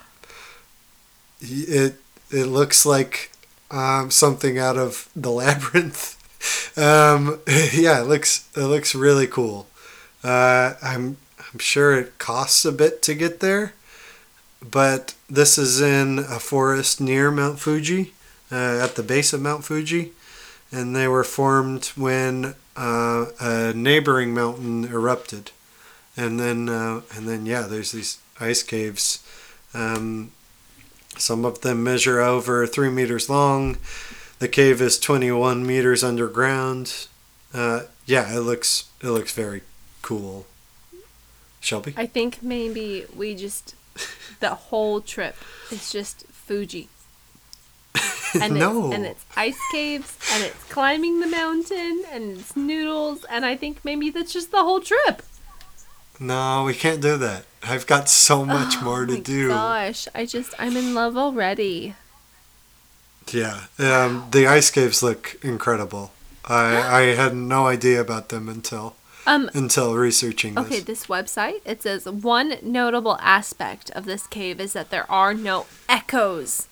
[1.41, 1.97] It
[2.31, 3.31] it looks like
[3.71, 6.15] um, something out of the labyrinth.
[6.77, 7.41] Um,
[7.73, 9.67] yeah, it looks it looks really cool.
[10.23, 11.17] Uh, I'm
[11.53, 13.73] I'm sure it costs a bit to get there,
[14.61, 18.13] but this is in a forest near Mount Fuji,
[18.51, 20.13] uh, at the base of Mount Fuji,
[20.71, 25.51] and they were formed when uh, a neighboring mountain erupted,
[26.17, 29.25] and then uh, and then yeah, there's these ice caves.
[29.75, 30.33] Um,
[31.17, 33.79] some of them measure over three meters long.
[34.39, 37.09] The cave is 21 meters underground.
[37.55, 39.63] Uh, yeah, it looks it looks very
[40.03, 40.47] cool.
[41.61, 41.95] Shelby.
[41.97, 43.75] I think maybe we just
[44.41, 45.37] the whole trip
[45.71, 46.89] is just Fuji.
[48.39, 48.87] And no.
[48.87, 53.57] it's, and it's ice caves and it's climbing the mountain and it's noodles and I
[53.57, 55.23] think maybe that's just the whole trip.
[56.19, 57.45] No, we can't do that.
[57.63, 59.49] I've got so much more oh to my do.
[59.49, 61.95] Gosh, I just I'm in love already.
[63.33, 66.13] Yeah, um, the ice caves look incredible.
[66.45, 68.97] I I had no idea about them until
[69.27, 70.67] Um until researching this.
[70.67, 75.35] Okay, this website, it says one notable aspect of this cave is that there are
[75.35, 76.69] no echoes.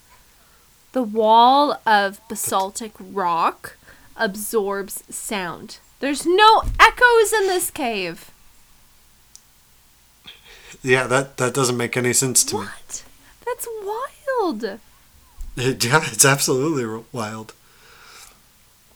[0.93, 3.77] The wall of basaltic rock
[4.17, 5.79] absorbs sound.
[6.01, 8.31] There's no echoes in this cave.
[10.83, 12.67] Yeah, that that doesn't make any sense to me.
[12.67, 13.05] What?
[13.47, 14.65] That's wild.
[15.57, 17.55] It, yeah, it's absolutely wild.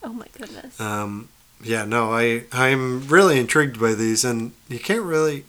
[0.03, 0.79] Oh my goodness.
[0.79, 1.29] Um,
[1.63, 5.45] yeah, no, I I'm really intrigued by these, and you can't really.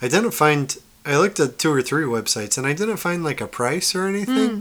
[0.00, 0.76] I didn't find.
[1.04, 4.06] I looked at two or three websites, and I didn't find like a price or
[4.06, 4.48] anything.
[4.48, 4.60] Hmm.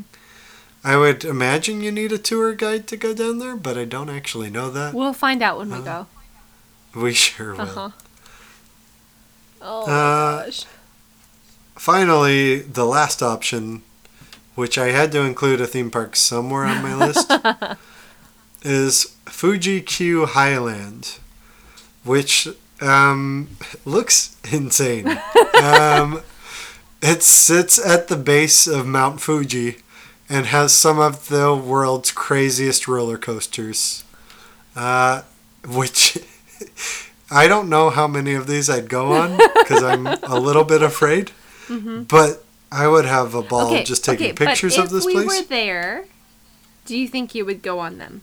[0.84, 4.10] I would imagine you need a tour guide to go down there, but I don't
[4.10, 4.94] actually know that.
[4.96, 6.08] We'll find out when we Uh, go.
[6.96, 7.62] We sure will.
[7.62, 7.90] Uh-huh.
[9.62, 10.66] Oh Uh, gosh.
[11.76, 13.84] Finally, the last option,
[14.56, 17.32] which I had to include a theme park somewhere on my list,
[18.64, 21.18] is Fuji Q Highland,
[22.04, 22.48] which
[22.80, 25.08] um, looks insane.
[25.64, 26.22] um,
[27.02, 29.78] it sits at the base of Mount Fuji
[30.30, 34.04] and has some of the world's craziest roller coasters,
[34.76, 35.24] uh,
[35.68, 36.20] which.
[37.32, 40.84] I don't know how many of these I'd go on because I'm a little bit
[40.84, 41.32] afraid.
[41.68, 45.26] But I would have a ball just taking but pictures if of this we place.
[45.26, 46.06] were there,
[46.86, 48.22] do you think you would go on them?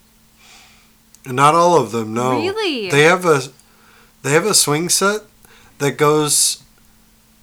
[1.28, 2.32] Not all of them, no.
[2.40, 2.90] Really?
[2.90, 3.42] They have a
[4.22, 5.22] they have a swing set
[5.78, 6.62] that goes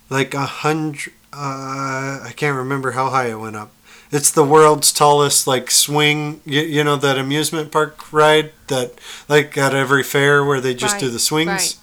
[0.10, 1.14] like a hundred.
[1.32, 3.72] Uh, I can't remember how high it went up.
[4.12, 6.42] It's the world's tallest like swing.
[6.46, 8.94] You, you know that amusement park ride that
[9.28, 11.48] like at every fair where they just do the swings.
[11.50, 11.78] right.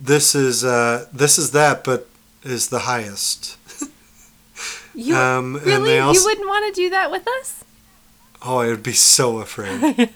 [0.00, 2.08] This is uh, this is that, but
[2.42, 3.56] is the highest.
[4.94, 5.98] You Um, really?
[5.98, 7.64] also- you wouldn't want to do that with us?
[8.44, 10.10] Oh, I would be so afraid.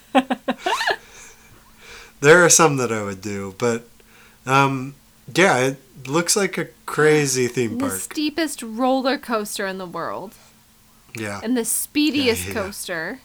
[2.21, 3.87] there are some that I would do, but
[4.45, 4.95] um,
[5.33, 5.77] yeah, it
[6.07, 7.91] looks like a crazy theme park.
[7.93, 10.33] The steepest roller coaster in the world,
[11.15, 13.19] Yeah, and the speediest Yeah, yeah, coaster,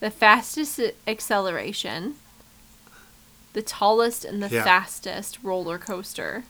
[0.00, 2.16] the fastest acceleration,
[3.52, 4.64] the tallest and the Yeah.
[4.64, 6.44] fastest roller coaster.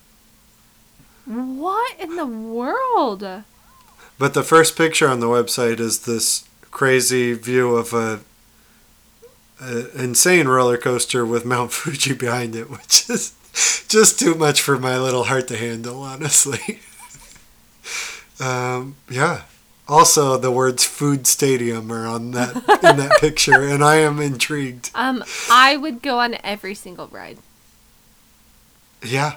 [1.27, 3.43] What in the world?
[4.19, 6.44] but the first picture on the website is this
[6.77, 8.20] crazy view of a,
[9.62, 13.35] a insane roller coaster with Mount Fuji behind it, which is
[13.89, 16.81] just too much for my little heart to handle, honestly.
[18.40, 19.44] um, yeah.
[19.89, 24.90] Also, the words "food stadium" are on that in that picture, and I am intrigued.
[24.94, 27.39] Um, I would go on every single ride.
[29.03, 29.36] Yeah.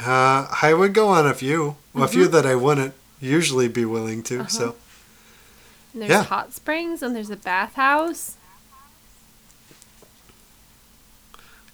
[0.00, 4.22] Uh, I would go on a few, a few that I wouldn't usually be willing
[4.24, 4.48] to.
[4.48, 4.76] So
[5.94, 6.24] And there's Yeah.
[6.24, 8.34] hot springs and there's a bathhouse.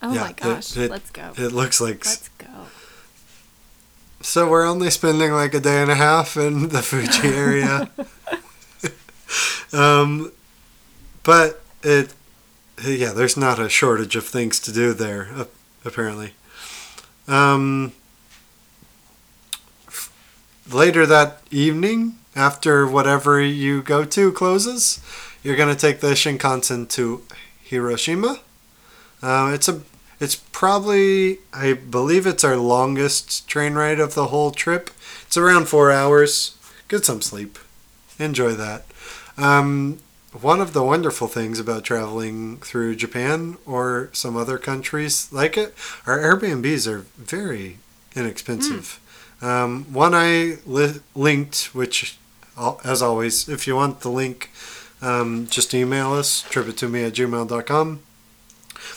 [0.02, 1.32] Oh Yeah, my gosh, it- let's go.
[1.36, 2.05] it looks like.
[2.06, 2.47] Let's go.
[4.22, 7.90] So we're only spending like a day and a half in the Fuji area.
[9.72, 10.32] um,
[11.22, 12.12] but it,
[12.84, 15.47] yeah, there's not a shortage of things to do there,
[15.84, 16.34] apparently.
[17.28, 17.92] Um,
[20.70, 25.01] later that evening, after whatever you go to closes,
[25.43, 27.23] you're gonna take the Shinkansen to
[27.62, 28.40] Hiroshima.
[29.23, 29.82] Uh, it's a
[30.20, 34.90] it's probably, I believe it's our longest train ride of the whole trip.
[35.27, 36.59] It's around four hours.
[36.89, 37.59] Get some sleep.
[38.19, 38.85] Enjoy that.
[39.39, 39.98] Um,
[40.39, 45.74] one of the wonderful things about traveling through Japan or some other countries like it,
[46.07, 47.78] our Airbnbs are very
[48.15, 49.01] inexpensive.
[49.40, 52.19] Um, one I li- linked, which,
[52.85, 54.51] as always, if you want the link,
[55.03, 58.01] um, just email us, tripitome at gmail.com.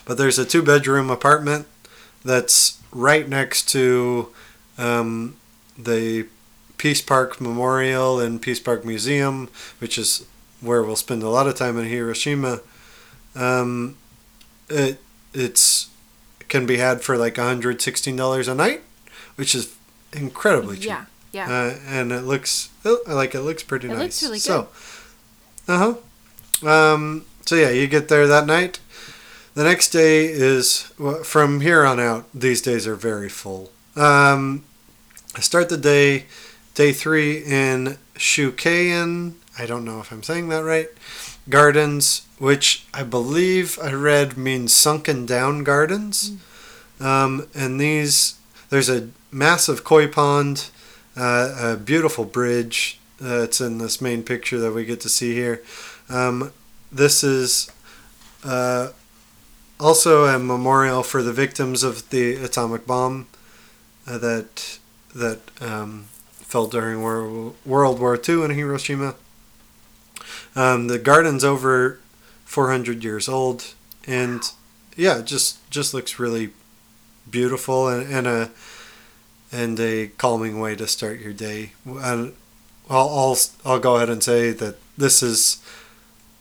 [0.05, 1.67] But there's a two bedroom apartment
[2.23, 4.29] that's right next to
[4.77, 5.35] um,
[5.77, 6.27] the
[6.77, 9.49] Peace Park Memorial and Peace Park Museum,
[9.79, 10.25] which is
[10.61, 12.61] where we'll spend a lot of time in Hiroshima.
[13.35, 13.97] Um,
[14.69, 14.99] it
[15.33, 15.89] it's
[16.47, 18.81] can be had for like hundred sixteen dollars a night,
[19.35, 19.75] which is
[20.11, 20.87] incredibly cheap.
[20.87, 21.49] Yeah, yeah.
[21.51, 23.99] Uh, and it looks oh, like it looks pretty It nice.
[23.99, 24.69] looks really So,
[25.67, 25.95] uh
[26.63, 26.67] huh.
[26.67, 27.25] Um.
[27.45, 28.79] So yeah, you get there that night.
[29.55, 32.25] The next day is well, from here on out.
[32.33, 33.71] These days are very full.
[33.95, 34.63] Um,
[35.35, 36.25] I start the day,
[36.73, 39.33] day three in Shukkeien.
[39.59, 40.87] I don't know if I'm saying that right.
[41.49, 46.31] Gardens, which I believe I read means sunken down gardens.
[46.99, 48.35] Um, and these,
[48.69, 50.69] there's a massive koi pond,
[51.15, 55.61] uh, a beautiful bridge that's in this main picture that we get to see here.
[56.09, 56.51] Um,
[56.91, 57.71] this is
[58.43, 58.89] uh,
[59.79, 63.27] also a memorial for the victims of the atomic bomb
[64.07, 64.79] uh, that
[65.15, 66.05] that um,
[66.53, 69.15] fell during World War II in Hiroshima.
[70.55, 71.99] Um, the garden's over
[72.45, 73.73] 400 years old,
[74.05, 74.43] and
[74.95, 76.51] yeah, just just looks really
[77.29, 78.51] beautiful and, and a
[79.53, 81.71] and a calming way to start your day.
[81.85, 82.33] And
[82.89, 85.63] I'll, I'll I'll go ahead and say that this is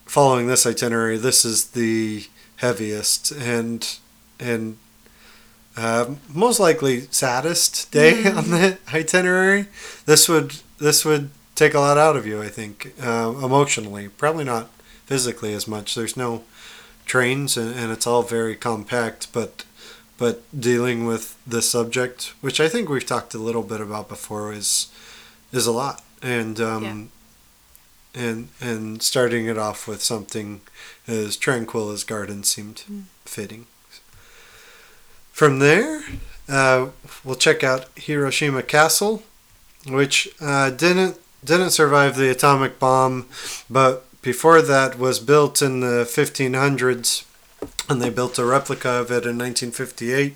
[0.05, 1.17] following this itinerary.
[1.17, 2.25] This is the
[2.57, 3.97] heaviest and
[4.39, 4.77] and
[5.75, 9.67] uh, most likely saddest day on the itinerary.
[10.05, 14.07] This would this would take a lot out of you, I think, uh, emotionally.
[14.09, 14.69] Probably not
[15.05, 15.95] physically as much.
[15.95, 16.43] There's no
[17.05, 19.31] trains, and, and it's all very compact.
[19.31, 19.65] But
[20.17, 24.53] but dealing with the subject, which I think we've talked a little bit about before,
[24.53, 24.87] is
[25.51, 26.03] is a lot.
[26.21, 27.11] And um,
[28.15, 30.61] and and starting it off with something
[31.07, 32.83] as tranquil as garden seemed
[33.25, 33.65] fitting.
[35.31, 36.03] From there,
[36.47, 36.89] uh,
[37.23, 39.23] we'll check out Hiroshima Castle,
[39.87, 43.27] which uh, didn't didn't survive the atomic bomb,
[43.69, 47.25] but before that was built in the 1500s,
[47.89, 50.35] and they built a replica of it in 1958.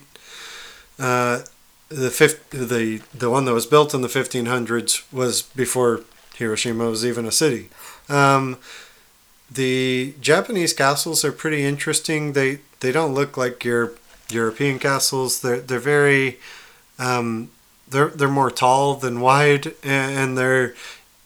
[0.99, 1.41] Uh,
[1.89, 6.01] the fifth, the the one that was built in the 1500s was before
[6.35, 7.69] Hiroshima was even a city.
[8.09, 8.57] Um,
[9.49, 12.33] the Japanese castles are pretty interesting.
[12.33, 13.93] They they don't look like your
[14.29, 15.41] European castles.
[15.41, 16.39] They're they're very
[16.99, 17.51] um,
[17.87, 20.75] they're they're more tall than wide, and they're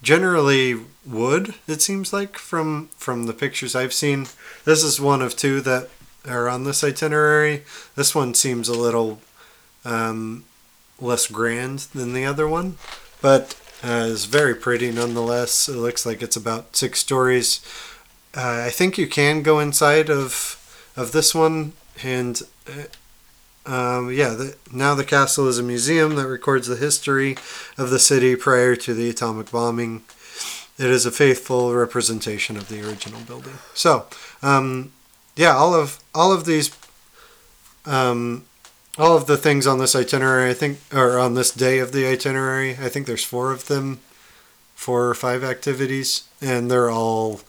[0.03, 1.56] generally wood.
[1.68, 4.28] It seems like from from the pictures I've seen.
[4.66, 5.90] This is one of two that
[6.28, 7.64] are on this itinerary.
[7.96, 9.22] This one seems a little
[9.84, 10.46] um,
[11.00, 12.78] less grand than the other one,
[13.22, 15.68] but uh, is very pretty nonetheless.
[15.68, 17.62] It looks like it's about six stories.
[18.36, 20.58] Uh, I think you can go inside of
[20.96, 21.74] of this one,
[22.04, 22.84] and uh,
[23.66, 27.38] um, yeah, the, now the castle is a museum that records the history
[27.78, 30.04] of the city prior to the atomic bombing.
[30.78, 33.60] It is a faithful representation of the original building.
[33.74, 34.08] So,
[34.43, 34.91] um,
[35.35, 36.72] yeah, all of all of these,
[37.85, 38.45] um,
[38.97, 42.05] all of the things on this itinerary, I think, or on this day of the
[42.05, 43.99] itinerary, I think there's four of them,
[44.76, 47.41] four or five activities, and they're all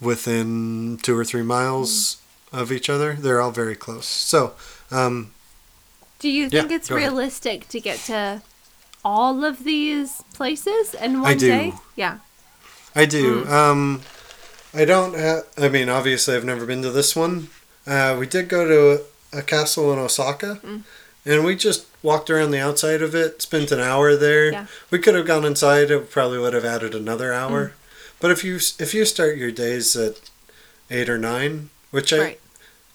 [0.00, 2.16] within two or three miles
[2.52, 3.14] of each other.
[3.14, 4.06] They're all very close.
[4.06, 4.54] So,
[4.90, 5.32] um,
[6.18, 7.08] Do you Yeah, think it's go ahead.
[7.10, 8.42] realistic to get to
[9.04, 11.48] all of these places in one I do.
[11.48, 11.72] day?
[11.96, 12.18] Yeah.
[12.94, 13.46] I do.
[13.48, 14.02] Um,
[14.74, 15.14] I don't.
[15.14, 17.48] Ha- I mean, obviously, I've never been to this one.
[17.86, 19.04] Uh, we did go to
[19.34, 20.60] a, a castle in Osaka,
[21.24, 23.42] and we just walked around the outside of it.
[23.42, 24.50] Spent an hour there.
[24.52, 24.66] Yeah.
[24.90, 25.90] We could have gone inside.
[25.90, 27.72] It probably would have added another hour.
[28.20, 30.30] But if you if you start your days at
[30.90, 32.40] eight or nine, which I Right.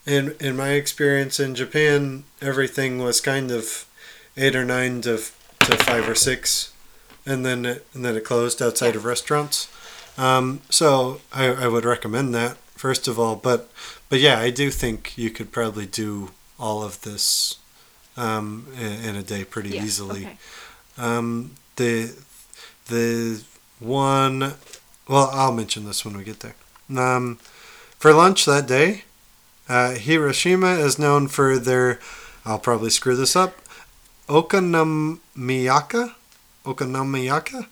[0.05, 3.85] in in my experience in Japan, everything was kind of
[4.35, 5.17] eight or nine to
[5.61, 6.71] to five or six,
[7.25, 8.97] and then it, and then it closed outside Yeah.
[8.99, 9.67] of restaurants.
[10.17, 13.69] Um, so I, I would recommend that first of all, but
[14.09, 17.57] but yeah, I do think you could probably do all of this
[18.15, 19.83] um, in, in a day pretty Yeah.
[19.83, 20.25] easily.
[20.25, 20.37] Okay.
[20.97, 22.15] Um, the
[22.87, 23.43] the
[23.79, 24.53] one,
[25.07, 26.55] well, I'll mention this when we get there.
[26.89, 27.37] Um,
[27.99, 29.03] for lunch that day,
[29.69, 31.99] uh, Hiroshima is known for their,
[32.45, 33.57] I'll probably screw this up,
[34.29, 36.13] okonomiyaka,
[36.65, 37.67] okonomiyaka,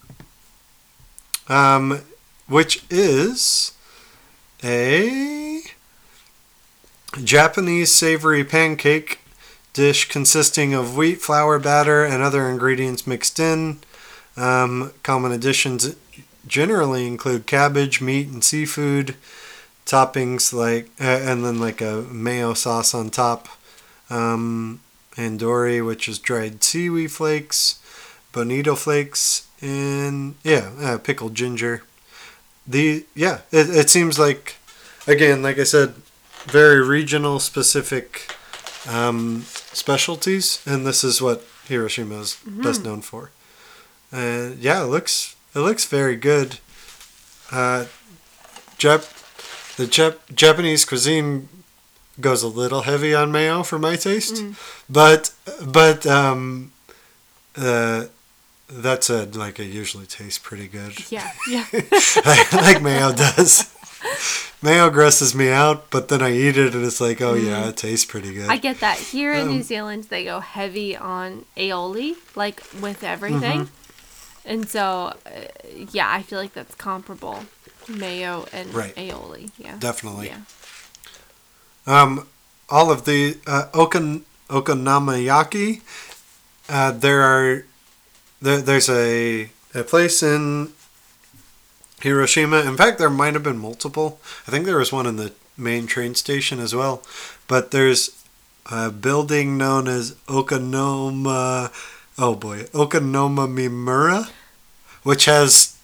[1.48, 2.02] um,
[2.48, 3.74] which is
[4.64, 5.62] a
[7.24, 9.20] Japanese savory pancake
[9.74, 13.80] dish consisting of wheat flour batter and other ingredients mixed in.
[14.38, 15.96] Um, common additions
[16.48, 19.16] generally include cabbage, meat, and seafood.
[19.86, 23.48] Toppings like, uh, and then like a mayo sauce on top.
[24.10, 24.82] Um,
[25.38, 27.80] dory, which is dried seaweed flakes,
[28.32, 31.84] bonito flakes, and yeah, uh, pickled ginger.
[32.68, 34.56] The yeah, it, it seems like,
[35.08, 35.94] again, like I said,
[36.46, 38.34] very regional specific
[38.88, 39.44] um,
[39.74, 43.32] specialties, and this is what Hiroshima is best known for.
[44.12, 46.60] And yeah, it looks it looks very good.
[47.52, 47.86] Uh,
[48.78, 49.12] Jap-
[49.78, 51.48] the Jap- Japanese cuisine
[52.20, 54.44] goes a little heavy on mayo for my taste,
[54.90, 55.32] but
[55.66, 56.72] but um,
[57.58, 58.06] uh,
[58.70, 61.10] that said, like it usually tastes pretty good.
[61.12, 61.66] Yeah, yeah.
[62.54, 63.72] like mayo does.
[64.62, 67.78] Mayo grosses me out, but then I eat it and it's like, oh yeah, it
[67.78, 68.50] tastes pretty good.
[68.50, 68.98] I get that.
[68.98, 73.66] Here in New Um, Zealand, they go heavy on aioli, like with everything.
[73.66, 74.48] Mm-hmm.
[74.52, 75.30] And so, uh,
[75.92, 77.46] yeah, I feel like that's comparable.
[77.88, 78.96] Mayo and Right.
[78.96, 79.52] aioli.
[79.58, 79.78] Yeah.
[79.80, 80.28] Definitely.
[80.28, 80.42] Yeah.
[81.88, 82.28] Um,
[82.70, 85.82] all of the uh, okan okonomiyaki.
[86.70, 87.66] Uh, there are
[88.46, 90.72] there, there's a a place in
[92.02, 92.62] Hiroshima.
[92.62, 94.20] In fact, there might have been multiple.
[94.48, 97.04] I think there was one in the main train station as well.
[97.48, 98.24] But there's
[98.72, 101.72] a building known as Okanoma.
[102.18, 104.30] Oh boy, Okonomimura,
[105.04, 105.78] which has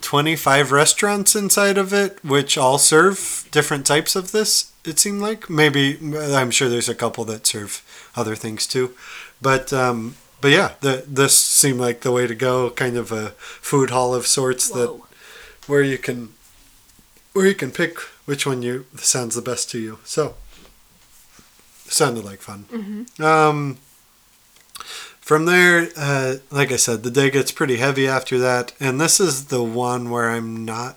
[0.00, 5.48] 25 restaurants inside of it, which all serve different types of this, it seemed like.
[5.48, 7.82] Maybe, I'm sure there's a couple that serve
[8.16, 8.94] other things too.
[9.40, 13.30] But, um, but yeah, the, this seemed like the way to go, kind of a
[13.38, 15.00] food hall of sorts that
[15.66, 16.32] where you can
[17.32, 19.98] where you can pick which one you sounds the best to you.
[20.04, 20.34] So
[21.88, 23.06] sounded like fun.
[23.20, 23.78] Um,
[25.20, 29.20] from there, uh, like I said, the day gets pretty heavy after that, and this
[29.20, 30.96] is the one where I'm not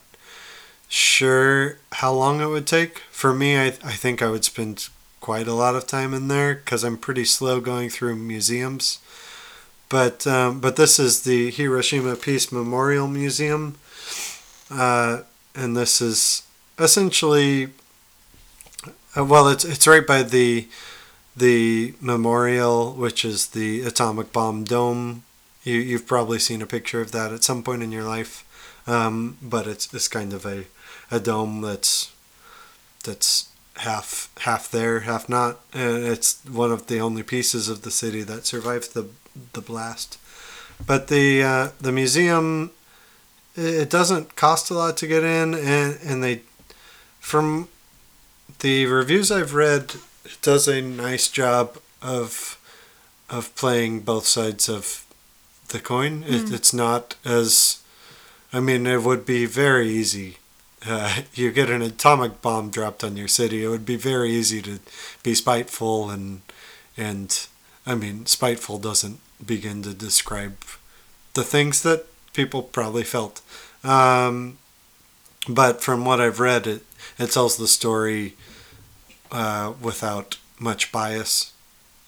[0.87, 2.99] sure how long it would take.
[3.11, 4.87] For me, I I think I would spend
[5.19, 8.99] quite a lot of time in there because I'm pretty slow going through museums.
[9.91, 13.75] But um, but this is the Hiroshima Peace Memorial Museum,
[14.69, 15.23] uh,
[15.53, 16.43] and this is
[16.79, 17.71] essentially
[19.17, 20.67] uh, well, it's it's right by the
[21.35, 25.23] the memorial, which is the atomic bomb dome.
[25.63, 28.45] You you've probably seen a picture of that at some point in your life,
[28.87, 30.65] um, but it's it's kind of a
[31.11, 32.13] a dome that's
[33.03, 37.91] that's half half there, half not, and it's one of the only pieces of the
[37.91, 39.07] city that survived the
[39.53, 40.17] the blast.
[40.85, 42.71] But the uh, the museum
[43.55, 46.41] it doesn't cost a lot to get in, and and they
[47.19, 47.67] from
[48.59, 49.95] the reviews I've read,
[50.25, 52.57] it does a nice job of
[53.29, 55.05] of playing both sides of
[55.69, 56.23] the coin.
[56.27, 57.81] It, it's not as,
[58.51, 60.37] I mean, it would be very easy.
[60.85, 63.63] Uh, you get an atomic bomb dropped on your city.
[63.63, 64.79] It would be very easy to
[65.23, 66.41] be spiteful and
[66.97, 67.47] and
[67.85, 70.63] I mean, spiteful doesn't begin to describe
[71.33, 73.41] the things that people probably felt.
[73.83, 74.57] Um,
[75.49, 76.85] but from what I've read, it
[77.17, 78.35] it tells the story
[79.31, 81.53] uh, without much bias,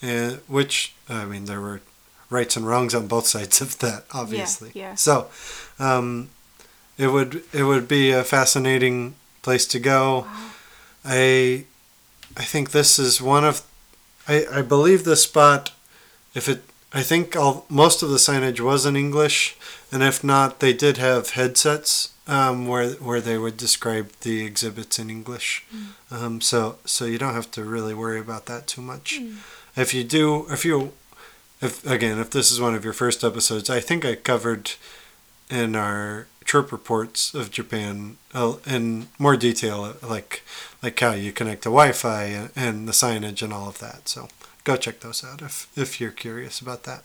[0.03, 1.81] uh, which I mean there were
[2.29, 4.71] rights and wrongs on both sides of that, obviously.
[4.73, 4.89] yeah.
[4.89, 4.95] yeah.
[4.95, 5.29] So,
[5.79, 6.29] um,
[6.97, 10.27] it would it would be a fascinating place to go.
[11.03, 11.65] I
[12.37, 13.63] I think this is one of
[14.27, 15.71] I, I believe the spot
[16.33, 16.63] if it
[16.93, 19.55] I think all most of the signage was in English
[19.91, 24.97] and if not they did have headsets um, where where they would describe the exhibits
[24.99, 25.65] in English.
[26.11, 29.19] Um, so so you don't have to really worry about that too much.
[29.75, 30.93] If you do if you
[31.61, 34.71] if again if this is one of your first episodes I think I covered
[35.49, 40.43] in our trip reports of Japan uh, in more detail like
[40.81, 44.09] like how you connect to Wi-Fi and, the signage and all of that.
[44.09, 44.27] So
[44.63, 47.03] go check those out if if you're curious about that.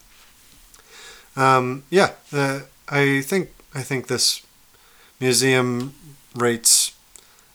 [1.36, 4.42] Um, yeah, uh, I think I think this
[5.20, 5.94] museum
[6.34, 6.92] rates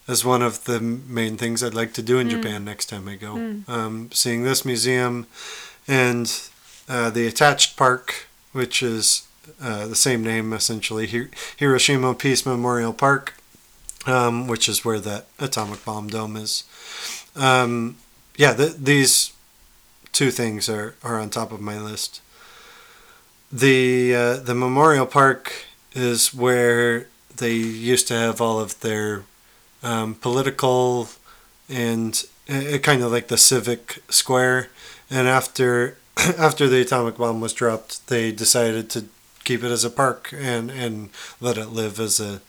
[0.06, 3.16] as one of the main things I'd like to do in Japan next time I
[3.16, 3.36] go.
[3.68, 5.26] Um, seeing this museum
[5.88, 6.30] and
[6.88, 9.26] uh, the attached park, which is
[9.60, 13.34] uh, the same name essentially, Hi- Hiroshima Peace Memorial Park,
[14.06, 16.64] um, which is where that atomic bomb dome is.
[17.36, 17.96] Um,
[18.36, 19.32] yeah, th- these
[20.12, 22.20] two things are, are on top of my list.
[23.52, 25.52] The uh, the memorial park
[25.92, 27.06] is where
[27.36, 29.22] they used to have all of their
[29.82, 31.08] um, political
[31.68, 34.68] and uh, kind of like the civic square.
[35.10, 39.04] And after after the atomic bomb was dropped, they decided to
[39.44, 41.10] keep it as a park and, and
[41.40, 42.40] let it live as a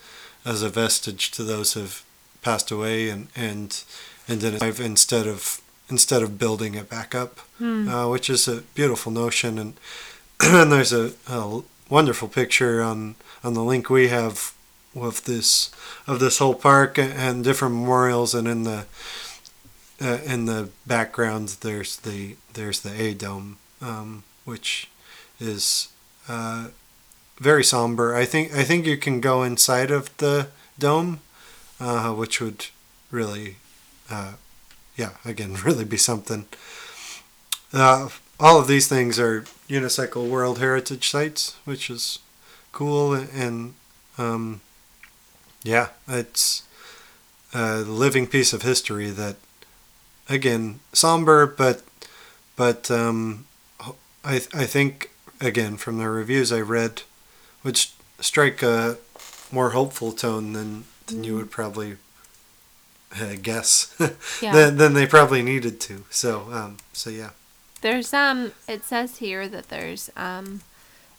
[0.45, 2.03] as a vestige to those who've
[2.41, 3.83] passed away and and
[4.27, 7.39] and then instead of instead of building it back up,
[7.87, 9.59] uh, which is a beautiful notion.
[9.59, 9.73] And
[10.41, 14.53] and there's a, a wonderful picture on on the link we have
[14.95, 15.71] of this
[16.07, 18.85] of this whole park and, and different memorials and in the
[20.01, 24.89] uh, in the background there's the there's the A dome, um, which
[25.39, 25.89] is
[26.27, 26.69] uh,
[27.37, 28.15] very somber.
[28.15, 30.47] I think I think you can go inside of the
[30.79, 31.19] dome,
[31.79, 32.67] uh, which would
[33.11, 33.57] really,
[34.09, 34.33] uh,
[34.95, 36.45] yeah, again, really be something.
[37.73, 38.09] Uh,
[38.39, 42.19] all of these things are UNESCO World Heritage Sites, which is
[42.71, 43.73] cool and
[44.17, 44.61] um,
[45.63, 46.63] yeah, it's
[47.53, 49.37] a living piece of history that,
[50.29, 51.83] again, somber, but
[52.55, 53.47] but um,
[54.23, 57.01] I I think again from the reviews I read,
[57.65, 58.97] which strike a
[59.51, 61.97] more hopeful tone than than you would probably
[63.19, 63.95] uh, guess
[64.41, 64.53] Yeah.
[64.53, 66.03] than, than they probably needed to.
[66.09, 67.31] So um, so yeah.
[67.81, 70.61] There's um it says here that there's um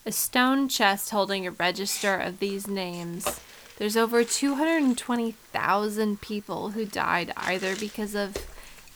[0.05, 3.40] a stone chest holding a register of these names.
[3.78, 8.36] There's over 220,000 people who died either because of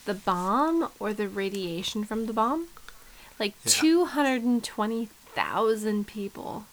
[0.05, 2.69] the bomb or the radiation from the bomb.
[3.39, 3.73] Like Yeah.
[3.73, 6.65] 220,000 people.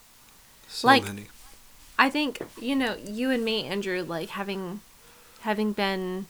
[0.67, 1.27] So Like- many.
[1.99, 4.81] I think you know you and me, Andrew, like having
[5.41, 6.27] having been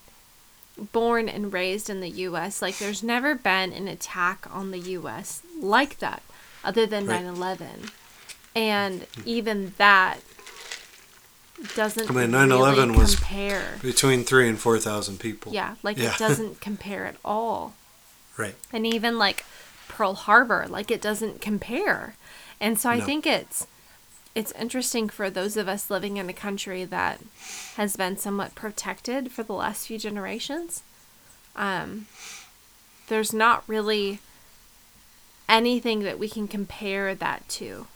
[0.93, 2.61] born and raised in the U.S.
[2.61, 5.41] Like there's never been an attack on the U.S.
[5.59, 6.22] like that,
[6.64, 7.22] other than Right.
[7.26, 7.89] 9/11,
[8.55, 10.19] and even that
[11.76, 12.09] doesn't.
[12.09, 13.80] I mean, really 9/11 was- compare.
[13.81, 15.51] Between three and four thousand people.
[15.53, 16.14] Yeah, like Yeah.
[16.14, 17.73] it doesn't compare at all.
[18.38, 18.53] Right.
[18.72, 19.43] and even like
[19.88, 22.15] Pearl Harbor, like it doesn't compare.
[22.61, 23.05] And so I No.
[23.05, 23.65] think it's
[24.38, 27.19] it's interesting for those of us living in a country that
[27.73, 30.84] has been somewhat protected for the last few generations.
[31.55, 32.05] Um,
[33.07, 34.19] there's not really
[35.49, 37.88] anything that we can compare that to.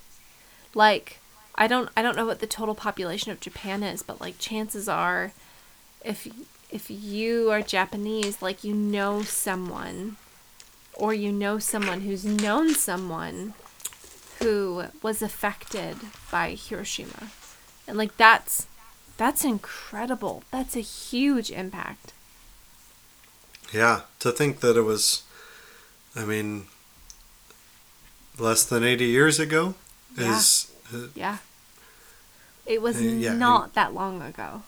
[0.73, 1.19] Like
[1.53, 4.89] I don't I don't know what the total population of Japan is, but like chances
[4.89, 5.33] are
[6.03, 6.27] if
[6.71, 10.17] if you are Japanese, like you know someone
[10.95, 13.53] or you know someone who's known someone
[14.41, 15.97] who was affected
[16.31, 17.29] by Hiroshima.
[17.87, 18.67] And like that's
[19.17, 20.43] that's incredible.
[20.51, 22.13] That's a huge impact.
[23.73, 25.23] Yeah, to think that it was,
[26.15, 26.65] I mean,
[28.37, 29.75] less than 80 years ago
[30.17, 30.37] Yeah.
[30.37, 31.37] is, uh, Yeah.
[32.65, 34.63] It was Uh, yeah, not that long ago.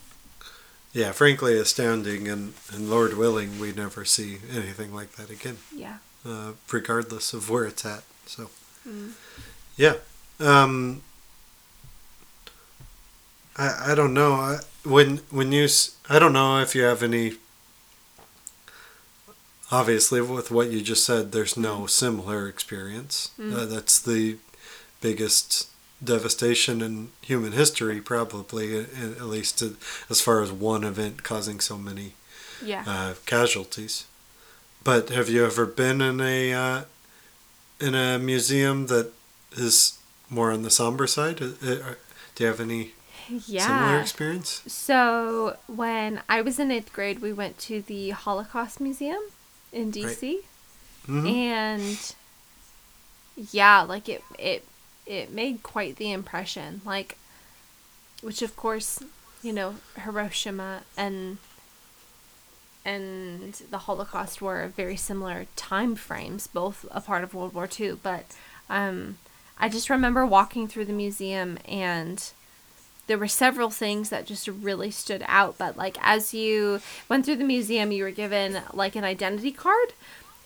[0.92, 2.28] yeah, frankly astounding.
[2.28, 5.98] And, and Lord willing, we never see anything like that again, Yeah.
[6.24, 8.04] uh, regardless of where it's at.
[8.26, 8.50] So,
[8.88, 9.12] Mm.
[9.76, 9.94] Yeah.
[10.40, 11.02] Um,
[13.56, 14.32] I, I don't know.
[14.34, 15.68] I, when, when you,
[16.08, 17.34] I don't know if you have any,
[19.70, 23.30] obviously with what you just said, there's no similar experience.
[23.38, 23.54] Mm.
[23.54, 24.36] Uh, that's the
[25.00, 25.68] biggest
[26.02, 29.76] devastation in human history, probably, at least to,
[30.10, 32.14] as far as one event causing so many
[32.64, 32.84] Yeah.
[32.86, 34.04] uh, casualties.
[34.82, 36.84] But have you ever been in a uh,
[37.80, 39.12] in a museum that
[39.54, 39.98] is
[40.30, 41.40] more on the somber side?
[41.42, 41.94] Uh, uh,
[42.34, 42.92] Do you have any
[43.28, 44.62] similar experience?
[44.66, 49.22] So when I was in eighth grade, we went to the Holocaust Museum
[49.72, 50.38] in DC.
[51.06, 51.30] Mhm.
[51.30, 52.14] and
[53.52, 54.64] yeah like it it
[55.04, 57.18] it made quite the impression like
[58.22, 59.00] which of course
[59.42, 61.36] you know hiroshima and
[62.84, 67.92] and the holocaust were very similar time frames both a part of world war ii
[68.02, 68.24] but
[68.70, 69.18] um
[69.58, 72.32] i just remember walking through the museum and
[73.06, 77.36] there were several things that just really stood out but like as you went through
[77.36, 79.92] the museum you were given like an identity card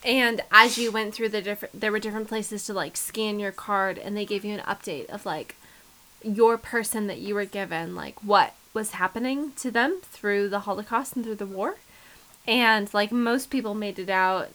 [0.05, 3.53] and as you went through the different there were different places to like scan your
[3.53, 5.57] card and they gave you an update of like
[6.23, 11.17] your person that you were given like what was happening to them through the holocaust
[11.17, 11.77] and through the war.
[12.47, 14.51] And like most people made it out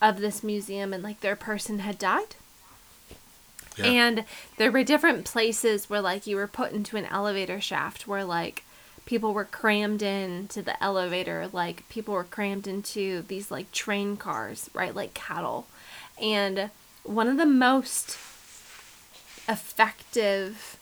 [0.00, 2.34] of this museum and like their person had died
[3.76, 3.86] Yeah.
[3.86, 4.24] and
[4.58, 8.64] there were different places where like you were put into an elevator shaft where like
[9.06, 14.70] people were crammed into the elevator like people were crammed into these like train cars
[14.74, 15.66] right like cattle
[16.20, 16.70] and
[17.04, 18.10] one of the most
[19.48, 20.78] effective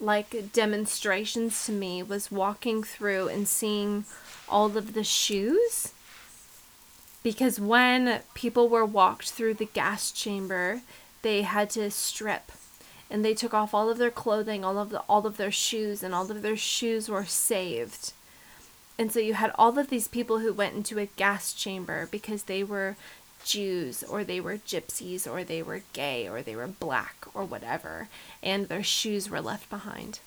[0.00, 4.04] like demonstrations to me was walking through and seeing
[4.48, 5.92] all of the shoes
[7.22, 10.82] because when people were walked through the gas chamber
[11.24, 12.52] they had to strip.
[13.10, 16.02] And they took off all of their clothing all of the all of their shoes
[16.02, 18.12] and all of their shoes were saved.
[18.98, 22.44] And so you had all of these people who went into a gas chamber because
[22.44, 22.96] they were
[23.44, 28.08] Jews or they were gypsies or they were gay or they were black or whatever.
[28.42, 30.20] And their shoes were left behind.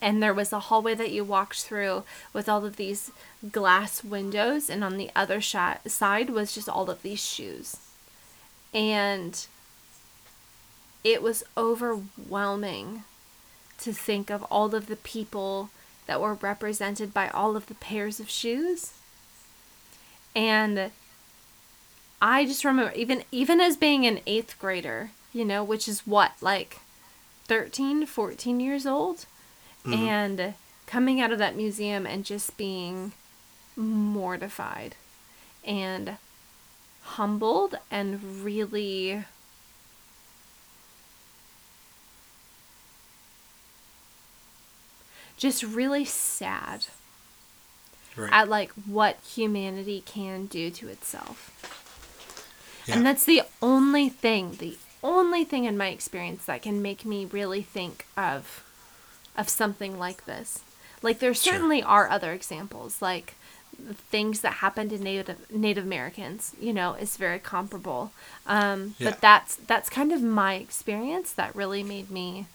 [0.00, 3.10] And there was a hallway that you walked through with all of these
[3.50, 7.76] glass windows and on the other sh- side was just all of these shoes.
[8.72, 9.46] And
[11.04, 13.04] it was overwhelming
[13.78, 15.70] to think of all of the people
[16.06, 18.92] that were represented by all of the pairs of shoes
[20.34, 20.90] and
[22.20, 26.32] i just remember even even as being an eighth grader you know which is what
[26.40, 26.78] like
[27.46, 29.26] 13 14 years old
[29.84, 29.94] Mhm.
[30.08, 30.54] and
[30.86, 33.12] coming out of that museum and just being
[33.76, 34.94] mortified
[35.64, 36.16] and
[37.02, 39.24] humbled and really
[45.42, 46.86] just really sad
[48.14, 48.30] Right.
[48.32, 51.48] at like what humanity can do to itself.
[52.86, 52.96] Yeah.
[52.96, 57.24] And that's the only thing, the only thing in my experience that can make me
[57.24, 58.62] really think of
[59.36, 60.60] of something like this.
[61.00, 61.54] Like there Sure.
[61.54, 63.34] certainly are other examples, like
[64.10, 68.12] things that happened to Native Native Americans, you know, is very comparable.
[68.46, 69.10] Um, Yeah.
[69.10, 72.46] But that's that's kind of my experience that really made me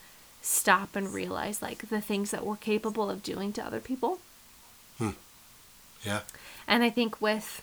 [0.47, 4.19] stop and realize like the things that we're capable of doing to other people.
[4.97, 5.11] Hmm.
[6.03, 6.21] yeah.
[6.67, 7.61] And I think with,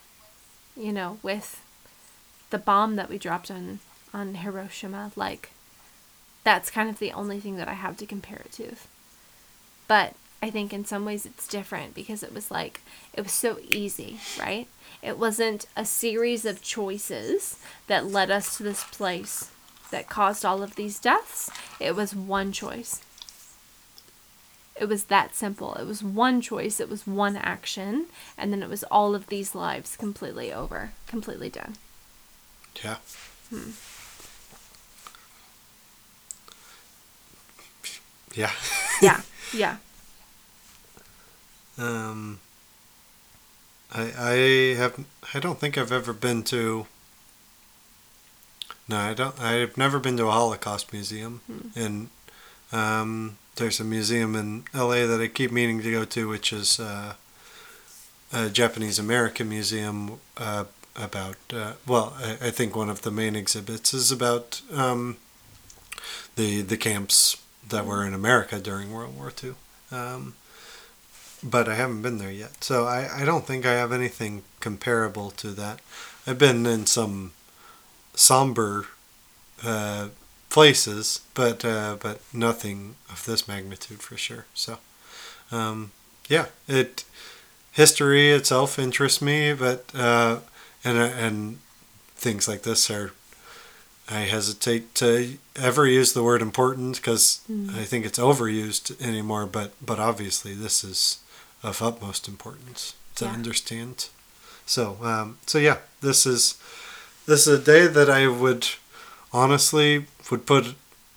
[0.77, 1.63] you know, with
[2.51, 3.81] the bomb that we dropped on
[4.13, 5.51] on Hiroshima, like
[6.45, 8.77] that's kind of the only thing that I have to compare it to.
[9.89, 12.83] But I think in some ways it's different because it was like
[13.15, 14.69] it was so easy, right?
[15.03, 19.51] It wasn't a series of choices that led us to this place
[19.95, 21.49] that caused all of these deaths.
[21.79, 23.01] It was one choice.
[24.75, 25.75] It was that simple.
[25.75, 28.07] It was one choice, it was one action,
[28.37, 31.77] and then it was all of these lives completely over, completely done.
[32.83, 32.97] Yeah.
[38.35, 38.51] Yeah.
[39.01, 39.21] Yeah,
[39.55, 39.77] yeah.
[41.79, 42.41] Um,
[43.93, 44.35] I I
[44.75, 46.89] have I don't think I've ever been to.
[48.89, 49.41] No, I don't.
[49.41, 51.41] I've never been to a Holocaust museum,
[51.75, 52.09] and
[52.73, 55.07] um, there's a museum in L.A.
[55.07, 57.15] that I keep meaning to go to, which is uh,
[58.33, 60.65] a Japanese American museum uh,
[60.97, 61.37] about.
[61.53, 65.17] Uh, well, I, I think one of the main exhibits is about um,
[66.37, 69.55] the the camps that were in America during World War II.
[69.91, 70.35] Um,
[71.43, 72.65] but I haven't been there yet.
[72.65, 75.81] So I, I don't think I have anything comparable to that.
[76.27, 77.33] I've been in some
[78.15, 78.87] somber
[79.65, 80.09] uh,
[80.51, 84.47] places, but uh, but nothing of this magnitude for sure.
[84.55, 84.79] So
[85.53, 85.91] um,
[86.29, 87.05] yeah, it
[87.73, 90.39] history itself interests me, but uh,
[90.85, 91.59] and and
[92.17, 93.13] things like this are.
[94.07, 97.41] I hesitate to ever use the word important because
[97.75, 99.47] I think it's overused anymore.
[99.47, 101.21] But but obviously this is
[101.63, 103.33] of utmost importance to Yeah.
[103.33, 104.09] understand.
[104.67, 106.57] So um, so yeah, this is
[107.27, 108.67] this is a day that I would
[109.33, 110.75] honestly would put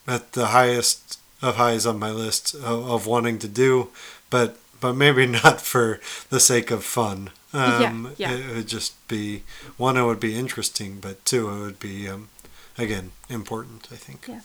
[0.08, 3.90] at the highest of highs on my list of, of wanting to do,
[4.30, 7.32] but but maybe not for the sake of fun.
[7.54, 8.38] Um, Yeah, yeah.
[8.38, 9.44] It would just be
[9.78, 9.98] one.
[9.98, 12.30] It would be interesting, but two, it would be um,
[12.78, 13.88] again important.
[13.92, 14.28] I think.
[14.28, 14.42] Yeah.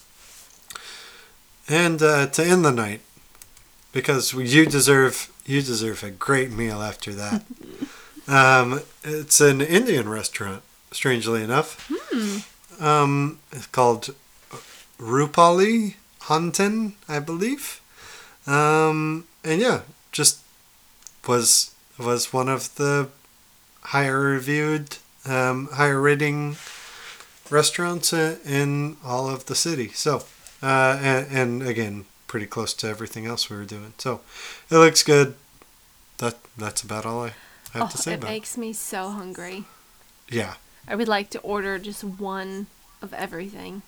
[1.68, 3.00] And uh, to end the night,
[3.92, 7.44] because you deserve you deserve a great meal after that.
[8.28, 11.90] um, it's an Indian restaurant, strangely enough.
[12.80, 14.14] Um, it's called
[14.98, 17.80] Rupali Hantan, I believe.
[18.46, 19.80] Um, and yeah,
[20.12, 20.38] just
[21.26, 23.08] was was one of the
[23.82, 24.96] higher reviewed,
[25.26, 26.56] um, higher rating
[27.50, 29.88] restaurants in all of the city.
[29.88, 30.24] So,
[30.62, 33.92] uh, and, and again, pretty close to everything else we were doing.
[33.98, 34.20] So,
[34.70, 35.34] it looks good.
[36.18, 37.32] That that's about all I
[37.72, 38.30] have Oh, to say it about it.
[38.32, 39.64] makes me so hungry.
[40.28, 40.54] Yeah,
[40.86, 42.66] I would like to order just one
[43.00, 43.82] of everything.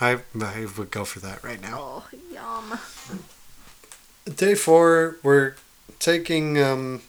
[0.00, 1.78] I I would go for that right now.
[1.80, 2.78] Oh, yum.
[4.36, 5.54] Day four, we're
[5.98, 7.02] taking um,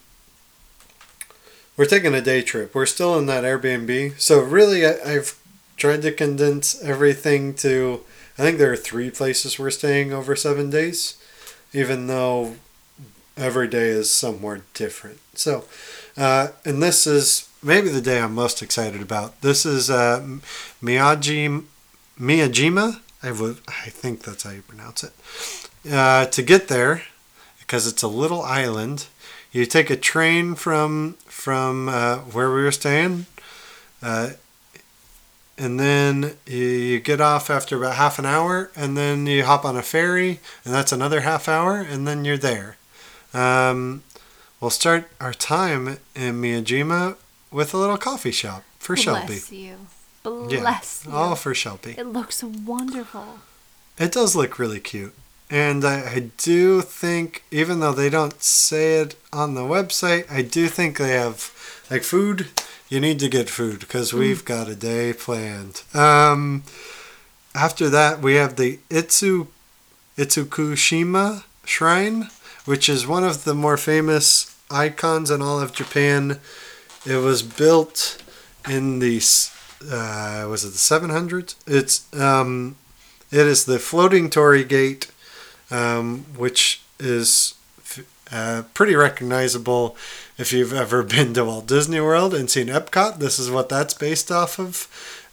[1.77, 2.73] we're taking a day trip.
[2.73, 5.37] We're still in that Airbnb, so really, I, I've
[5.77, 8.01] tried to condense everything to.
[8.37, 11.17] I think there are three places we're staying over seven days,
[11.73, 12.55] even though
[13.35, 15.19] every day is somewhere different.
[15.33, 15.65] So,
[16.15, 19.41] uh, and this is maybe the day I'm most excited about.
[19.41, 20.25] This is uh,
[20.81, 21.63] Miyagi
[22.19, 23.01] Miyajima.
[23.21, 25.13] I would, I think that's how you pronounce it.
[25.91, 27.03] Uh, to get there,
[27.59, 29.07] because it's a little island,
[29.51, 33.25] you take a train from from uh, where we were staying.
[34.01, 34.31] Uh,
[35.57, 39.65] and then you, you get off after about half an hour, and then you hop
[39.65, 42.77] on a ferry, and that's another half hour, and then you're there.
[43.33, 44.03] Um,
[44.61, 47.17] we'll start our time in Miyajima
[47.51, 49.25] with a little coffee shop for Shelby.
[49.27, 49.75] Bless you.
[50.23, 51.13] Bless you.
[51.13, 51.95] All for Shelby.
[51.97, 53.39] It looks wonderful.
[53.97, 55.13] It does look really cute.
[55.49, 60.43] And I, I do think, even though they don't say it on the website, I
[60.43, 61.51] do think they have,
[61.89, 62.47] like, food.
[62.87, 65.83] You need to get food because we've got a day planned.
[65.93, 66.63] Um,
[67.55, 69.47] after that, we have the Itsu,
[70.17, 72.29] Itsukushima Shrine,
[72.65, 76.39] which is one of the more famous icons in all of Japan.
[77.05, 78.21] It was built
[78.67, 79.21] in the
[79.89, 81.55] uh, was it the 700s?
[81.65, 82.75] It's um,
[83.31, 85.11] it is the floating torii gate,
[85.71, 87.55] um, which is
[88.31, 89.95] uh, pretty recognizable
[90.37, 93.19] if you've ever been to Walt Disney World and seen Epcot.
[93.19, 94.87] This is what that's based off of,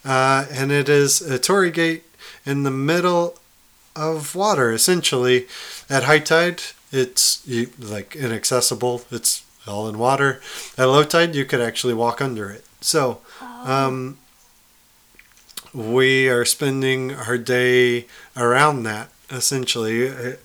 [0.05, 2.03] uh, and it is a torii gate
[2.45, 3.37] in the middle
[3.95, 5.47] of water, essentially.
[5.89, 6.61] At high tide,
[6.91, 7.45] it's
[7.77, 9.03] like inaccessible.
[9.11, 10.41] It's all in water.
[10.77, 12.65] At low tide, you could actually walk under it.
[12.81, 14.17] So, um,
[15.73, 19.09] we are spending our day around that.
[19.31, 20.43] Essentially, It-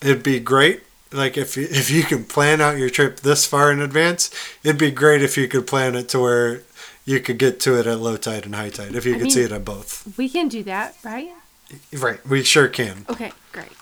[0.00, 0.82] it'd be great.
[1.12, 4.30] Like if you, if you can plan out your trip this far in advance,
[4.62, 6.62] it'd be great if you could plan it to where
[7.04, 8.94] you could get to it at low tide and high tide.
[8.94, 11.30] If you I could mean- see it at both, We can do that, right?
[11.92, 12.24] right?
[12.26, 13.06] We sure can.
[13.10, 13.72] Okay, great.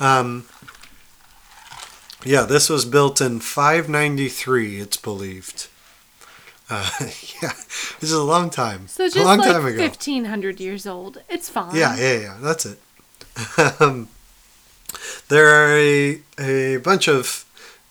[0.00, 0.46] Um,
[2.24, 5.68] yeah, this was built in 593, it's believed.
[6.70, 7.52] Uh, yeah,
[8.00, 8.88] this is a long time.
[8.88, 9.82] So a just long like time ago.
[9.82, 11.22] 1500 years old.
[11.28, 11.74] It's fine.
[11.74, 12.36] Yeah, yeah, yeah.
[12.40, 12.78] That's it.
[13.80, 14.08] um,
[15.28, 17.44] there are a, a bunch of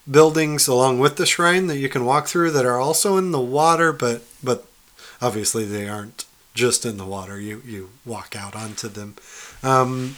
[0.10, 3.40] buildings along with the shrine that you can walk through that are also in the
[3.40, 4.66] water, but but
[5.22, 7.40] obviously they aren't just in the water.
[7.40, 9.16] You you walk out onto them,
[9.62, 10.16] um,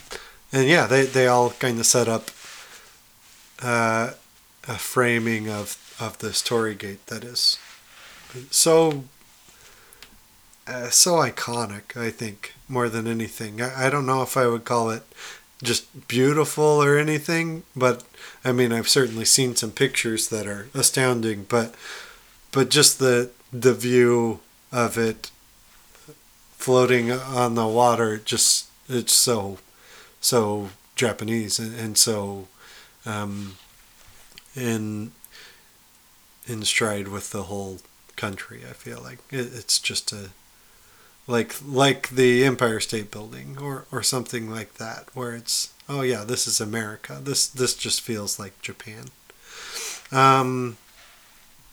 [0.51, 2.29] and yeah, they they all kind of set up
[3.65, 4.11] uh,
[4.67, 7.57] a framing of of this torii gate that is
[8.51, 9.05] so
[10.67, 11.97] uh, so iconic.
[11.97, 13.61] I think more than anything.
[13.61, 15.03] I, I don't know if I would call it
[15.63, 18.03] just beautiful or anything, but
[18.43, 21.45] I mean I've certainly seen some pictures that are astounding.
[21.49, 21.73] But
[22.51, 25.31] but just the the view of it
[26.57, 29.57] floating on the water, just it's so
[30.21, 32.47] so Japanese and, and so
[33.05, 33.57] um,
[34.55, 35.11] in
[36.47, 37.79] in stride with the whole
[38.15, 38.61] country.
[38.69, 40.29] I feel like it, it's just a
[41.27, 46.23] like like the Empire State Building or or something like that, where it's oh yeah,
[46.23, 47.19] this is America.
[47.21, 49.05] This this just feels like Japan.
[50.11, 50.77] Um,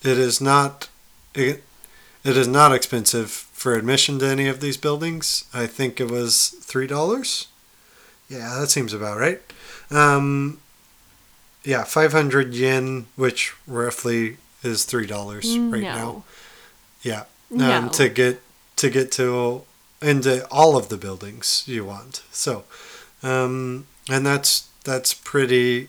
[0.02, 0.88] it is not
[1.34, 1.62] it,
[2.24, 5.44] it is not expensive for admission to any of these buildings.
[5.52, 7.48] I think it was three dollars.
[8.28, 9.42] Yeah, that seems about right.
[9.90, 10.58] Um,
[11.64, 15.94] yeah, five hundred yen, which roughly is three dollars right no.
[15.94, 16.24] now.
[17.02, 17.72] Yeah, No.
[17.72, 18.40] um, to get
[18.76, 19.62] to get to
[20.00, 22.22] into all of the buildings you want.
[22.32, 22.64] So,
[23.22, 25.88] um, and that's that's pretty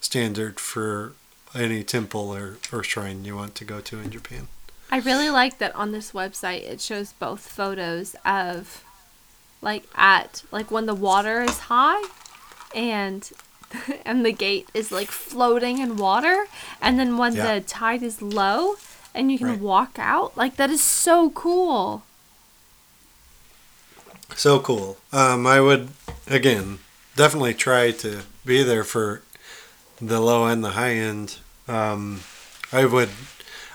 [0.00, 1.12] standard for
[1.54, 4.48] any temple or, or shrine you want to go to in Japan.
[4.90, 8.84] I really like that on this website it shows both photos of
[9.62, 12.02] like at like when the water is high
[12.74, 13.28] and
[14.04, 16.46] and the gate is like floating in water
[16.80, 17.54] and then when Yeah.
[17.54, 18.76] the tide is low
[19.14, 19.58] and you can Right.
[19.60, 22.02] walk out like that is so cool.
[24.36, 24.96] So cool.
[25.12, 25.88] Um, I would
[26.26, 26.78] again
[27.16, 29.22] definitely try to be there for
[30.00, 31.38] the low and the high end.
[31.68, 32.20] Um,
[32.72, 33.10] I would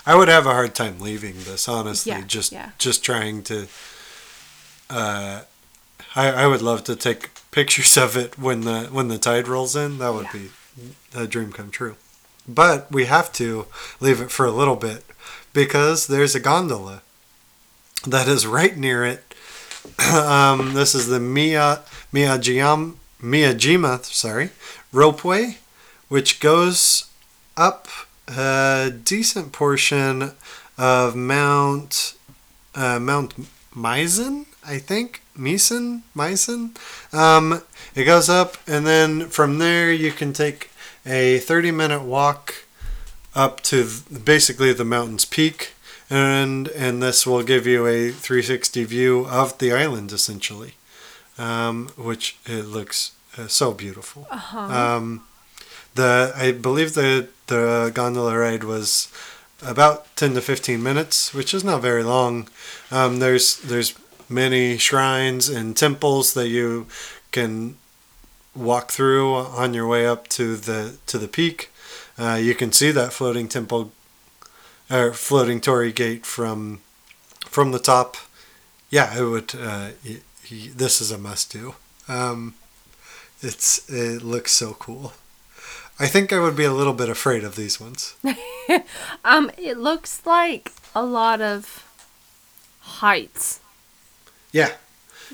[0.06, 2.12] I would have a hard time leaving this honestly.
[2.12, 2.70] Yeah, just yeah.
[2.78, 3.68] just trying to.
[4.90, 5.42] Uh,
[6.14, 9.74] I I would love to take pictures of it when the when the tide rolls
[9.76, 9.98] in.
[9.98, 10.40] That would Yeah.
[10.40, 10.50] be
[11.14, 11.96] a dream come true.
[12.48, 13.66] But we have to
[14.00, 15.04] leave it for a little bit
[15.52, 17.02] because there's a gondola
[18.06, 19.34] that is right near it
[20.12, 21.80] um, this is the Mia
[22.12, 24.50] Miyajima Miyajima sorry
[24.92, 25.56] ropeway,
[26.08, 27.06] which goes
[27.56, 27.88] up
[28.28, 30.32] a decent portion
[30.78, 32.14] of Mount
[32.74, 33.34] uh, Mount
[33.74, 36.76] Misen, I think Misen Misen.
[37.12, 37.62] Um,
[37.94, 40.70] it goes up, and then from there you can take
[41.06, 42.66] a thirty-minute walk
[43.34, 43.88] up to
[44.24, 45.72] basically the mountain's peak
[46.10, 50.74] and and this will give you a 360 view of the island essentially
[51.38, 54.58] um, which it looks uh, so beautiful Uh-huh.
[54.58, 55.22] um,
[55.94, 59.06] the I believe the the gondola ride was
[59.62, 62.48] about 10 to 15 minutes which is not very long
[62.90, 63.94] um, there's there's
[64.30, 66.86] many shrines and temples that you
[67.32, 67.76] can
[68.54, 71.70] walk through on your way up to the to the peak.
[72.18, 73.92] Uh, you can see that floating temple
[74.90, 76.80] or floating torii gate from
[77.46, 78.16] from the top.
[78.90, 79.54] Yeah, it would.
[79.54, 79.90] Uh,
[80.74, 81.74] this is a must do.
[82.08, 82.54] Um,
[83.40, 85.12] it's it looks so cool.
[85.98, 88.14] I think I would be a little bit afraid of these ones.
[89.24, 91.84] Um, it looks like a lot of
[92.80, 93.58] heights.
[94.52, 94.72] Yeah,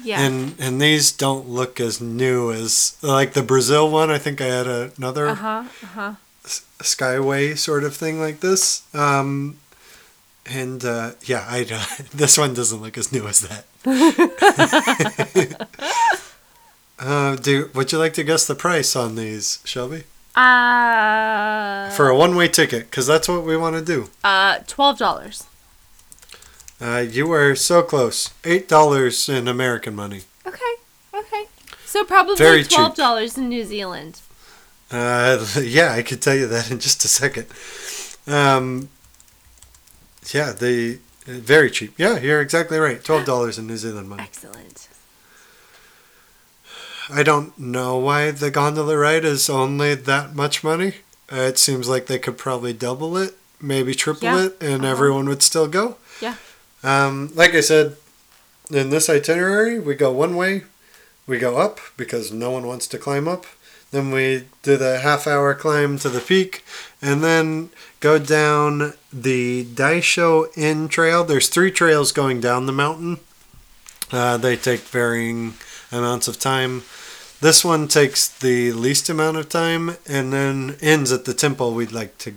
[0.02, 0.20] Yeah.
[0.20, 4.10] and and these don't look as new as like the Brazil one.
[4.10, 4.66] I think I had
[4.98, 5.64] another uh huh.
[5.82, 6.12] Uh huh.
[6.44, 8.82] s- skyway sort of thing like this.
[8.94, 9.56] Um,
[10.44, 11.64] and uh, yeah, I
[12.14, 13.64] this one doesn't look as new as that.
[16.98, 20.04] uh, do would you like to guess the price on these, Shelby?
[20.34, 24.10] Uh, For a one-way ticket, because that's what we want to do.
[24.22, 25.44] uh, twelve dollars.
[26.80, 28.30] Uh, you were so close.
[28.44, 30.22] Eight dollars in American money.
[30.46, 30.74] Okay.
[31.14, 31.44] Okay.
[31.84, 32.72] So probably Very cheap.
[32.72, 34.20] twelve dollars in New Zealand.
[34.90, 37.46] Uh, yeah, I could tell you that in just a second.
[38.26, 38.88] Um,
[40.32, 41.94] yeah, the uh, very cheap.
[41.98, 43.02] Yeah, you're exactly right.
[43.02, 44.22] Twelve dollars in New Zealand money.
[44.22, 44.88] Excellent.
[47.08, 50.94] I don't know why the gondola ride is only that much money.
[51.32, 54.46] Uh, it seems like they could probably double it, maybe triple Yeah.
[54.46, 54.90] it, and Uh-huh.
[54.92, 55.96] everyone would still go.
[56.20, 56.34] Yeah.
[56.86, 57.96] Um, like I said,
[58.70, 60.62] in this itinerary, we go one way,
[61.26, 63.44] we go up because no one wants to climb up.
[63.90, 66.64] Then we do the half hour climb to the peak,
[67.02, 71.24] and then go down the Daisho Inn Trail.
[71.24, 73.18] There's three trails going down the mountain.
[74.12, 75.54] Uh, they take varying
[75.90, 76.82] amounts of time.
[77.40, 81.92] This one takes the least amount of time and then ends at the temple we'd
[81.92, 82.34] like to.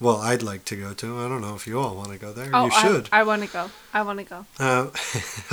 [0.00, 1.18] Well, I'd like to go to.
[1.18, 2.50] I don't know if you all want to go there.
[2.54, 3.08] Oh, you should.
[3.12, 3.70] I, I want to go.
[3.92, 4.46] I want to go.
[4.58, 4.90] Uh,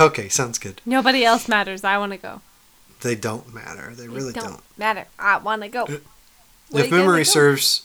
[0.00, 0.80] okay, sounds good.
[0.86, 1.84] Nobody else matters.
[1.84, 2.40] I want to go.
[3.02, 3.94] They don't matter.
[3.94, 4.60] They really It don't.
[4.78, 5.06] matter.
[5.18, 5.84] I want to go.
[5.84, 5.98] Uh,
[6.70, 7.82] Where if memory serves,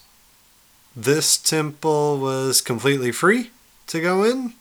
[0.95, 3.51] this temple was completely free
[3.87, 4.53] to go in,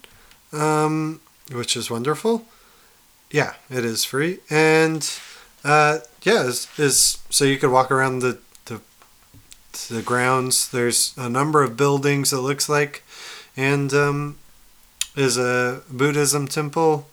[0.52, 1.20] um,
[1.52, 2.46] which is wonderful.
[3.30, 5.08] Yeah, it is free, and
[5.64, 8.38] uh, yeah, is so you could walk around the,
[9.72, 10.68] the grounds.
[10.68, 12.32] There's a number of buildings.
[12.32, 13.02] It looks like,
[13.56, 14.38] and um,
[15.16, 17.06] is a Buddhism temple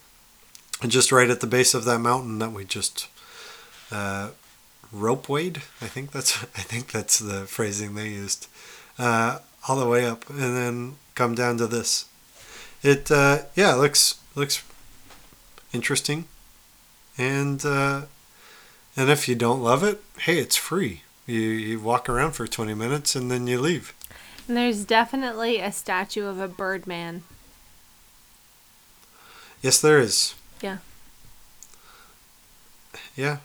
[0.87, 3.07] just right at the base of that mountain that we just
[3.91, 4.29] uh,
[4.93, 5.57] ropewayed.
[5.81, 8.47] I think that's I think that's the phrasing they used.
[8.97, 12.05] Uh, all the way up and then come down to this.
[12.81, 14.63] It uh, yeah looks looks
[15.73, 16.25] interesting,
[17.17, 18.03] and uh,
[18.95, 21.01] and if you don't love it, hey, it's free.
[21.29, 23.93] You you walk around for twenty minutes and then you leave.
[24.47, 27.23] And there's definitely a statue of a birdman.
[29.61, 30.35] Yes, there is.
[30.61, 30.77] Yeah.
[33.15, 33.37] Yeah.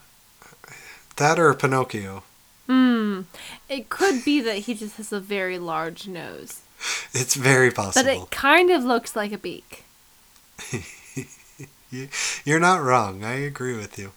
[1.16, 2.22] That or Pinocchio.
[2.68, 3.22] Hmm.
[3.68, 6.60] It could be that he just has a very large nose.
[7.12, 8.04] It's very possible.
[8.04, 9.84] But it kind of looks like a beak.
[11.90, 12.08] You-
[12.44, 13.22] You're not wrong.
[13.22, 14.10] I agree with you.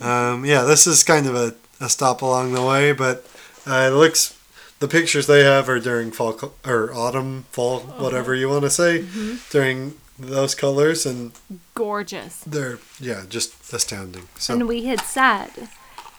[0.00, 3.26] Um, yeah, this is kind of a, a stop along the way, but
[3.66, 4.38] uh, it looks.
[4.80, 9.04] The pictures they have are during fall or autumn, fall, whatever you want to say,
[9.50, 11.32] during those colors, and
[11.74, 12.40] Gorgeous.
[12.40, 14.28] they're yeah, just astounding.
[14.36, 15.68] So And we had said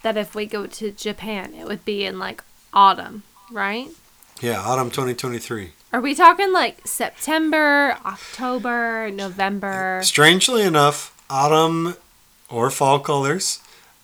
[0.04, 2.44] that if we go to Japan, it would be in like
[2.74, 3.90] autumn, right?
[4.42, 5.72] yeah, autumn 2023.
[5.94, 10.00] Are we talking like September, October, November?
[10.04, 11.96] Strangely enough, autumn
[12.50, 13.60] or fall colors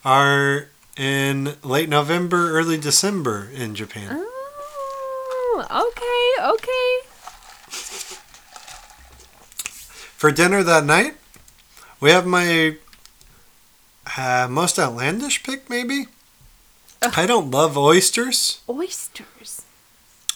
[0.06, 0.68] are
[0.98, 4.10] in late November, early December in Japan.
[4.12, 7.08] Oh, okay, okay.
[10.18, 11.16] For dinner that night,
[12.00, 12.78] we have my
[14.18, 16.08] uh, most outlandish pick, maybe.
[17.02, 18.62] I don't love oysters.
[18.70, 19.64] Oysters.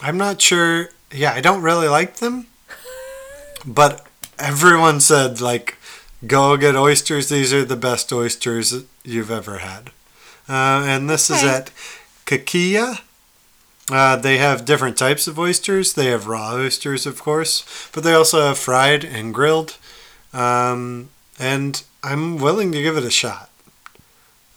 [0.02, 0.90] I'm not sure.
[1.12, 2.48] Yeah, I don't really like them.
[3.66, 4.06] But
[4.40, 5.78] everyone said, like,
[6.26, 7.30] go get oysters.
[7.30, 9.92] These are the best oysters you've ever had.
[10.48, 11.72] Uh, and this is at
[12.26, 13.02] Kakiya.
[13.92, 15.94] Uh, they have different types of oysters.
[15.94, 19.78] They have raw oysters, of course, but they also have fried and grilled.
[20.34, 21.10] Um,
[21.40, 23.50] and I'm willing to give it a shot.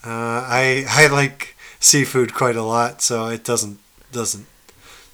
[0.05, 3.79] Uh, I I like seafood quite a lot, so it doesn't
[4.13, 4.47] doesn't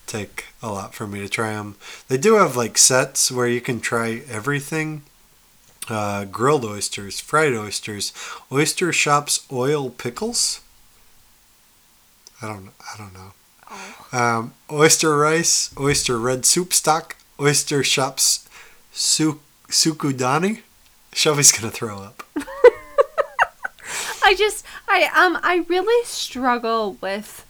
[0.07, 1.77] take a lot for me to try them.
[2.09, 5.03] They do have like sets where you can try everything.
[5.89, 8.12] Uh, grilled oysters, fried oysters,
[8.51, 10.61] oyster shops oil pickles.
[12.43, 13.33] I don't I don't know.
[14.13, 18.49] Um, oyster rice, oyster red soup stock, oyster shops
[18.93, 20.61] su- tsukudani,
[21.13, 22.23] Shelby's gonna throw up.
[24.25, 27.47] I just I um I really struggle with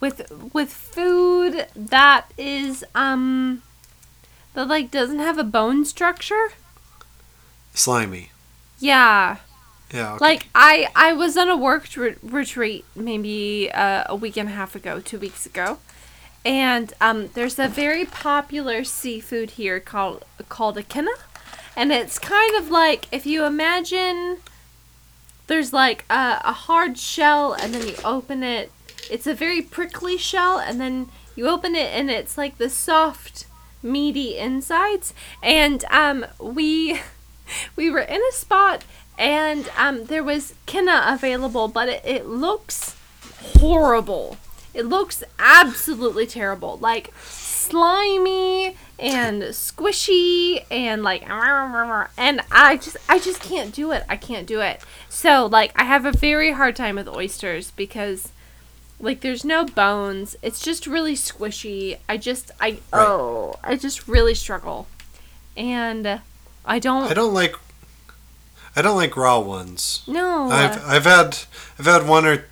[0.00, 3.62] with with food that is um
[4.54, 6.48] that like doesn't have a bone structure.
[7.74, 8.30] Slimy.
[8.78, 9.38] Yeah.
[9.94, 10.16] Okay.
[10.20, 14.52] Like I I was on a work re- retreat maybe uh, a week and a
[14.52, 15.78] half ago, 2 weeks ago.
[16.44, 21.12] And um there's a very popular seafood here called called a kina.
[21.76, 24.38] And it's kind of like if you imagine
[25.46, 28.70] there's like a, a hard shell and then you open it.
[29.10, 33.46] It's a very prickly shell and then you open it and it's like the soft
[33.82, 37.00] meaty insides and um we
[37.76, 38.84] we were in a spot
[39.18, 42.94] and um there was kina available but it, it looks
[43.58, 44.36] horrible.
[44.74, 53.42] It looks absolutely terrible like slimy and squishy and like and i just i just
[53.42, 54.04] can't do it.
[54.08, 54.80] I can't do it.
[55.08, 58.32] So like i have a very hard time with oysters because
[59.00, 60.36] like there's no bones.
[60.42, 61.98] It's just really squishy.
[62.08, 64.86] I just i oh i just really struggle.
[65.56, 66.20] And
[66.64, 67.56] i don't I don't like.
[68.78, 70.02] I don't like raw ones.
[70.06, 71.38] no I've I've had
[71.78, 72.44] I've had one or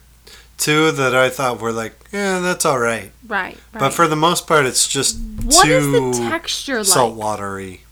[0.58, 3.12] two that I thought were like, yeah, that's all right.
[3.26, 6.86] right, right But for the most part, it's just what is too the texture like
[6.86, 7.82] salt watery.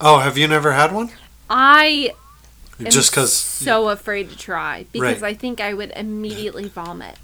[0.00, 1.10] Oh, have you never had one?
[1.48, 2.10] i
[2.82, 5.30] Just because so afraid to try because Right.
[5.30, 7.16] i think i would immediately vomit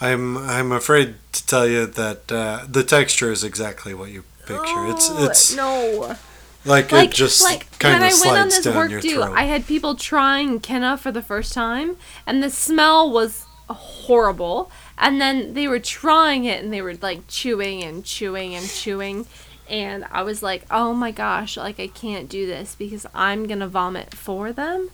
[0.00, 4.84] I'm I'm afraid to tell you that uh, the texture is exactly what you picture.
[4.92, 6.16] it's it's no
[6.64, 9.22] like, like it just like kind when of I went on this work do.
[9.22, 14.70] I had people trying kina for the first time, and the smell was horrible.
[14.96, 19.26] And then they were trying it, and they were like chewing and chewing and chewing,
[19.68, 21.56] and I was like, "Oh my gosh!
[21.56, 24.90] Like I can't do this because I'm gonna vomit for them,"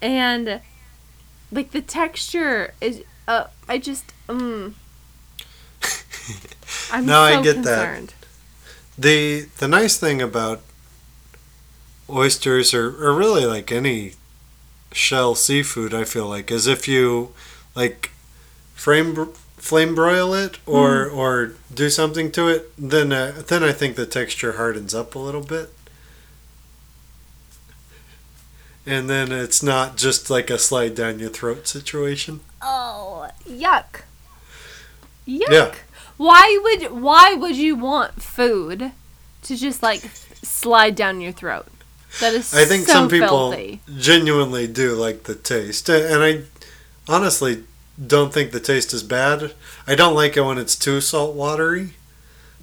[0.00, 0.60] and
[1.52, 4.76] like the texture is, uh, I just, um.
[6.90, 8.14] I'm No, I so get that.
[8.98, 10.62] The the nice thing about
[12.10, 14.14] oysters or, or really like any
[14.92, 17.32] shell seafood, I feel like, is if you
[17.74, 18.10] like
[18.74, 21.18] frame flame broil it or Hmm.
[21.18, 25.18] or do something to it, then uh, then I think the texture hardens up a
[25.18, 25.70] little bit.
[28.84, 32.40] And then it's not just like a slide down your throat situation.
[32.60, 34.02] Oh, yuck.
[35.26, 35.50] Yuck.
[35.50, 35.74] Yeah.
[36.16, 38.92] Why would why would you want food
[39.42, 40.00] to just like
[40.42, 41.66] slide down your throat?
[42.20, 43.80] That is I think so some people filthy.
[43.98, 46.42] genuinely do like the taste, and I
[47.08, 47.64] honestly
[48.04, 49.52] don't think the taste is bad.
[49.86, 51.94] I don't like it when it's too salt watery,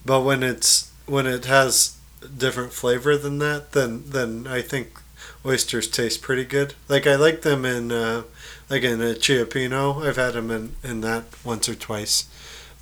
[0.05, 1.97] but when it's when it has
[2.37, 4.99] different flavor than that, then then I think
[5.45, 6.75] oysters taste pretty good.
[6.87, 8.23] Like I like them in uh,
[8.69, 10.05] like in a cioppino.
[10.05, 12.27] I've had them in in that once or twice,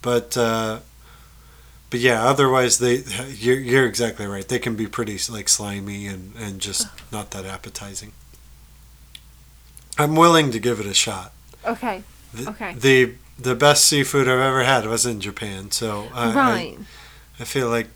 [0.01, 0.35] but.
[0.37, 0.79] Uh,
[1.89, 4.47] but yeah, otherwise they you're, you're exactly right.
[4.47, 8.11] They can be pretty like slimy and, and just not that appetizing.
[9.97, 11.33] I'm willing to give it a shot.
[11.65, 12.03] Okay.
[12.33, 12.73] The, Okay.
[12.73, 16.77] The the best seafood I've ever had was in Japan, so I, right.
[17.39, 17.87] I, I feel like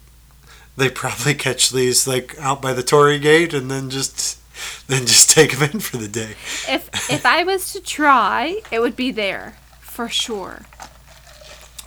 [0.77, 4.37] they probably catch these like out by the Torii Gate and then just
[4.87, 6.35] then just take them in for the day.
[6.69, 10.61] if if I was to try, it would be there for sure.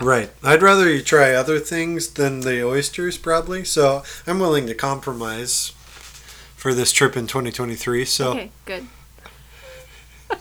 [0.01, 0.31] Right.
[0.43, 3.65] I'd rather you try other things than the oysters, probably.
[3.65, 5.73] So I'm willing to compromise
[6.57, 8.05] for this trip in 2023.
[8.05, 8.87] So Okay, good.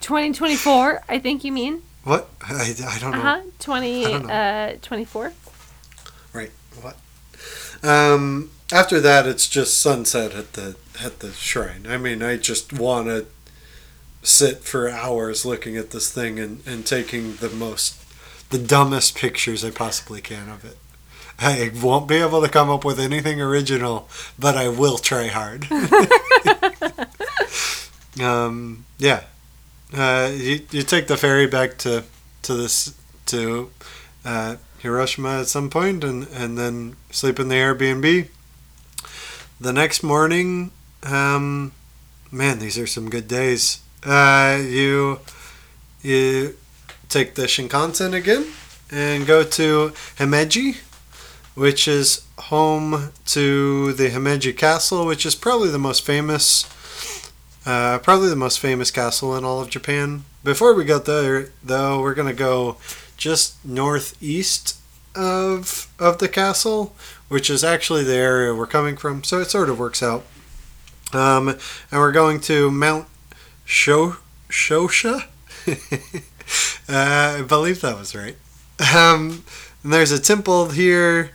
[0.00, 1.82] 2024, I think you mean.
[2.04, 2.28] what?
[2.42, 3.18] I, I don't know.
[3.18, 3.40] Uh huh.
[3.58, 4.28] 20 know.
[4.28, 5.32] uh 24.
[6.32, 6.50] Right.
[6.80, 6.96] What?
[7.82, 11.86] Um, after that, it's just sunset at the at the shrine.
[11.88, 13.26] I mean, I just want to
[14.22, 17.97] sit for hours looking at this thing and, and taking the most,
[18.50, 20.76] the dumbest pictures I possibly can of it.
[21.38, 25.68] I won't be able to come up with anything original, but I will try hard.
[28.20, 29.24] um, yeah.
[29.96, 32.04] Uh, you, you take the ferry back to
[32.42, 32.94] to this
[33.26, 33.70] to
[34.24, 38.28] uh, Hiroshima at some point and, and then sleep in the Airbnb.
[39.60, 40.70] The next morning,
[41.04, 41.72] um,
[42.30, 43.80] man, these are some good days.
[44.04, 45.20] Uh, you
[46.02, 46.56] you
[47.08, 48.46] take the Shinkansen again
[48.90, 50.76] and go to Himeji,
[51.54, 56.64] which is home to the Himeji Castle, which is probably the most famous,
[57.66, 60.24] uh, probably the most famous castle in all of Japan.
[60.44, 62.76] Before we get there, though, we're gonna go
[63.16, 64.76] just northeast
[65.14, 66.94] of of the castle,
[67.28, 69.24] which is actually the area we're coming from.
[69.24, 70.24] So it sort of works out.
[71.12, 73.06] Um, and we're going to Mount
[73.64, 74.16] Sho
[74.48, 75.24] Shosha.
[76.88, 78.36] uh, I believe that was right.
[78.94, 79.44] Um,
[79.82, 81.30] and there's a temple here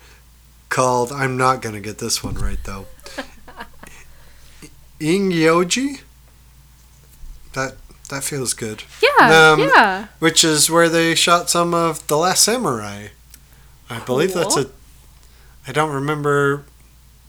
[0.69, 1.11] called.
[1.11, 2.85] I'm not gonna get this one right though.
[4.99, 6.01] Engyoji.
[7.53, 7.75] That
[8.09, 8.83] that feels good.
[9.01, 10.07] Yeah, Um, yeah.
[10.19, 13.07] Which is where they shot some of the Last Samurai.
[13.89, 14.69] I believe that's a.
[15.67, 16.65] I don't remember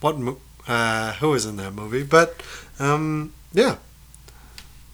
[0.01, 0.17] what
[0.67, 2.43] uh, who was in that movie, but
[2.79, 3.77] um, yeah,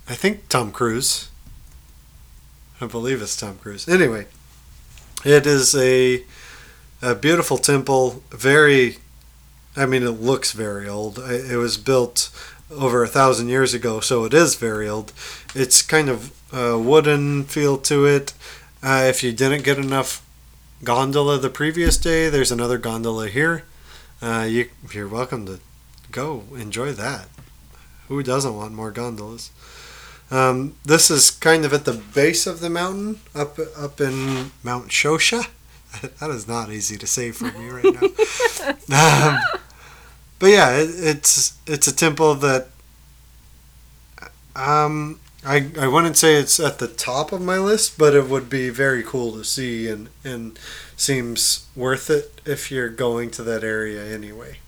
[0.08, 1.28] I think Tom Cruise.
[2.80, 3.88] I believe it's Tom Cruise.
[3.88, 4.26] Anyway,
[5.24, 6.24] it is a
[7.02, 8.22] a beautiful temple.
[8.30, 8.98] Very,
[9.76, 11.18] I mean, it looks very old.
[11.18, 12.30] It was built
[12.70, 15.12] over a thousand years ago, so it is very old.
[15.54, 18.32] It's kind of a wooden feel to it.
[18.82, 20.24] Uh, if you didn't get enough
[20.84, 23.64] gondola the previous day, there's another gondola here.
[24.22, 25.60] Uh, you, you're welcome to
[26.10, 27.28] go enjoy that.
[28.08, 29.50] Who doesn't want more gondolas?
[30.30, 34.88] Um, this is kind of at the base of the mountain, up up in Mount
[34.88, 35.48] Shosha.
[36.20, 39.32] That is not easy to say for me right now.
[39.34, 39.40] um,
[40.38, 42.68] but yeah, it, it's it's a temple that
[44.54, 48.48] um, I I wouldn't say it's at the top of my list, but it would
[48.48, 50.58] be very cool to see and and
[50.96, 54.58] seems worth it if you're going to that area anyway.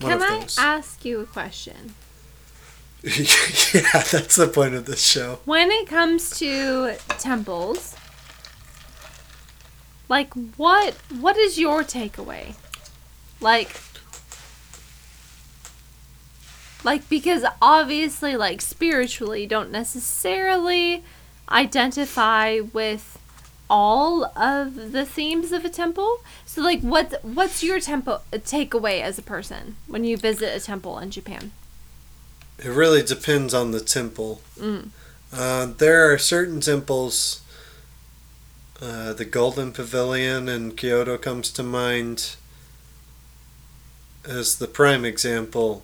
[0.00, 1.94] One Can I ask you a question?
[3.74, 5.40] yeah, that's the point of this show.
[5.44, 7.94] When it comes to temples,
[10.08, 12.54] like what what is your takeaway?
[13.42, 13.78] Like
[16.82, 21.04] like because obviously like spiritually don't necessarily
[21.50, 23.18] identify with
[23.68, 26.20] all of the themes of a temple.
[26.46, 30.98] So like what what's your temple takeaway as a person when you visit a temple
[30.98, 31.52] in Japan?
[32.58, 34.40] It really depends on the temple.
[34.58, 34.88] Mm.
[35.32, 37.40] Uh, there are certain temples.
[38.80, 42.36] Uh, the Golden Pavilion in Kyoto comes to mind
[44.24, 45.82] as the prime example,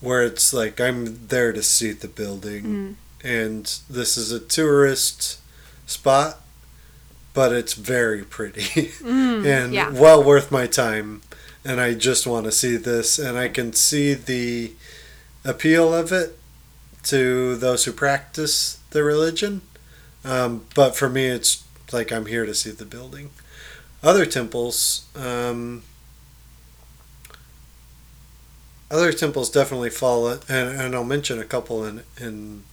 [0.00, 2.94] where it's like I'm there to see the building, Mm.
[3.24, 5.38] and this is a tourist
[5.86, 6.40] spot,
[7.32, 8.62] but it's very pretty
[9.02, 9.90] Mm, and yeah.
[9.90, 11.22] well worth my time.
[11.64, 14.72] And I just want to see this, and I can see the
[15.44, 16.38] appeal of it
[17.04, 19.62] to those who practice the religion.
[20.24, 23.30] Um, but for me, it's like I'm here to see the building.
[24.02, 25.82] Other temples, um,
[28.90, 32.64] other temples definitely fall, and, and I'll mention a couple in, in,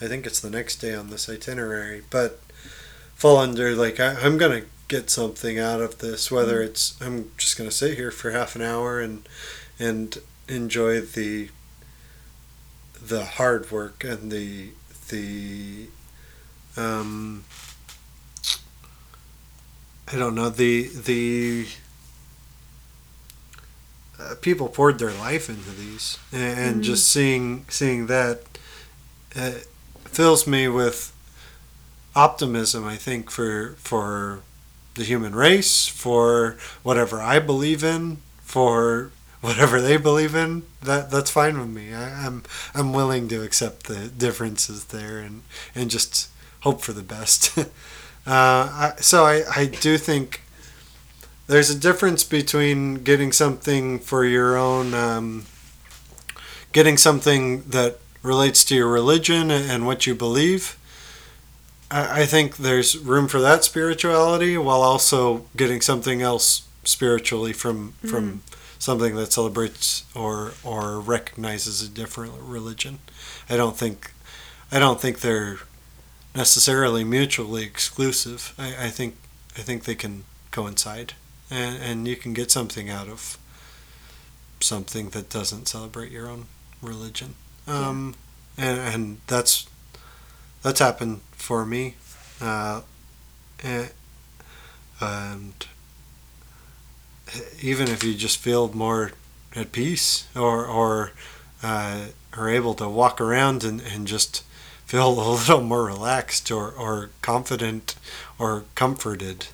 [0.00, 2.40] I think it's the next day on this itinerary, but
[3.14, 6.30] fall under like I, I'm gonna get something out of this.
[6.30, 9.26] Whether it's I'm just gonna sit here for half an hour and
[9.78, 11.48] and enjoy the
[13.08, 14.70] the hard work and the
[15.08, 15.86] the
[16.76, 17.44] um
[20.12, 21.66] I don't know the the
[24.18, 26.84] uh, people poured their life into these and, and Mhm.
[26.84, 28.42] just seeing seeing that
[29.36, 29.52] uh,
[30.04, 31.12] fills me with
[32.14, 34.40] optimism I think for for
[34.94, 39.10] the human race for whatever I believe in for
[39.44, 41.92] whatever they believe in that that's fine with me.
[41.92, 42.42] I, I'm
[42.74, 45.42] I'm willing to accept the differences there and
[45.74, 47.56] and just hope for the best.
[48.26, 50.40] Uh, I, so I, I do think
[51.46, 55.44] there's a difference between getting something for your own um,
[56.72, 60.78] getting something that relates to your religion and what you believe.
[61.90, 67.92] I, I think there's room for that spirituality while also getting something else spiritually from
[68.06, 68.42] from
[68.84, 72.98] something that celebrates or or recognizes a different religion.
[73.48, 74.12] I don't think
[74.70, 75.58] I don't think they're
[76.34, 78.52] necessarily mutually exclusive.
[78.58, 79.16] I, I think
[79.56, 81.14] I think they can coincide,
[81.50, 83.38] and and you can get something out of
[84.60, 86.46] something that doesn't celebrate your own
[86.82, 87.36] religion.
[87.66, 88.14] Um,
[88.58, 89.66] and and that's
[90.62, 91.94] that's happened for me,
[92.40, 92.82] uh,
[93.62, 93.90] and,
[95.00, 95.66] and
[97.60, 99.12] even if you just feel more
[99.54, 101.12] at peace or or
[101.62, 102.06] uh,
[102.36, 104.42] are able to walk around and, and just
[104.86, 107.94] feel a little more relaxed or, or confident
[108.38, 109.46] or comforted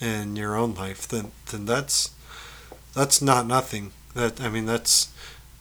[0.00, 2.10] in your own life, then then that's
[2.94, 3.92] that's not nothing.
[4.14, 5.12] That I mean that's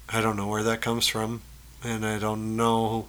[0.09, 1.41] I don't know where that comes from,
[1.83, 3.08] and I don't know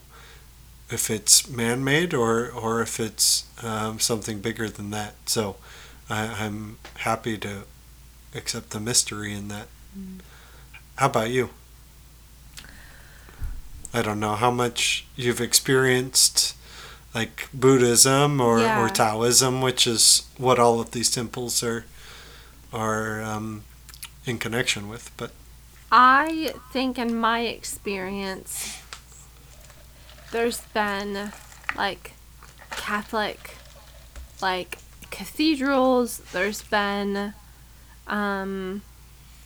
[0.91, 5.15] if it's man-made or or if it's um, something bigger than that.
[5.27, 5.57] So
[6.11, 7.63] I, I'm happy to
[8.35, 9.69] accept the mystery in that
[10.97, 11.51] How about you?
[13.95, 16.57] I don't know how much you've experienced
[17.15, 18.81] like Buddhism or, Yeah.
[18.83, 21.85] or Taoism, which is what all of these temples are
[22.73, 23.65] are um,
[24.25, 25.11] in connection with.
[25.19, 25.33] But
[25.91, 28.79] I think, in my experience,
[30.31, 31.33] there's been
[31.77, 32.13] like
[32.71, 33.57] Catholic,
[34.41, 34.79] like
[35.11, 36.19] cathedrals.
[36.33, 37.35] There's been,
[38.07, 38.83] um,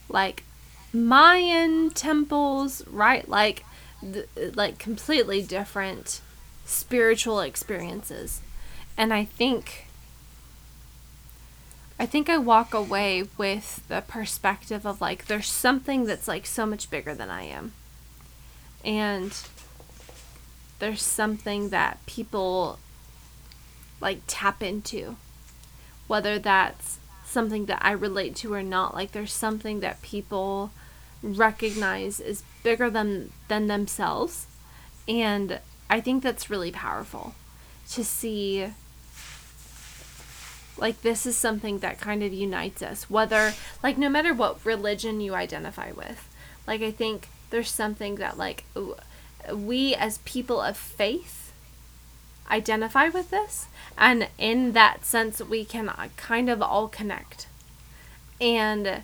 [0.08, 0.44] like
[0.92, 3.28] Mayan temples, right?
[3.28, 3.64] Like,
[4.00, 6.20] th- like completely different
[6.64, 8.40] spiritual experiences,
[8.96, 9.84] and I think.
[11.98, 16.66] I think I walk away with the perspective of like there's something that's like so
[16.66, 17.72] much bigger than I am.
[18.84, 19.32] And
[20.78, 22.78] there's something that people
[24.00, 25.16] like tap into.
[26.06, 26.95] Whether that's
[27.36, 30.70] something that I relate to or not, like there's something that people
[31.22, 34.46] recognize is bigger than than themselves.
[35.06, 37.34] And I think that's really powerful
[37.90, 38.72] to see
[40.78, 45.20] like this is something that kind of unites us whether like no matter what religion
[45.20, 46.28] you identify with
[46.66, 48.64] like i think there's something that like
[49.54, 51.45] we as people of faith
[52.50, 53.66] identify with this
[53.98, 57.46] and in that sense we can uh, kind of all connect
[58.40, 59.02] and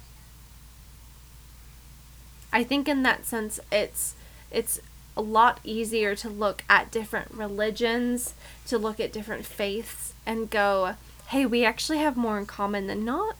[2.52, 4.14] i think in that sense it's
[4.50, 4.80] it's
[5.16, 8.34] a lot easier to look at different religions
[8.66, 10.94] to look at different faiths and go
[11.28, 13.36] hey, we actually have more in common than not.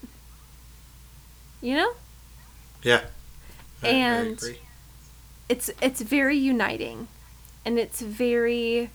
[1.60, 1.92] You know?
[2.82, 3.02] yeah,
[3.82, 4.60] I- I And- agree.
[5.50, 7.08] It's it's very uniting.
[7.66, 8.88] And it's very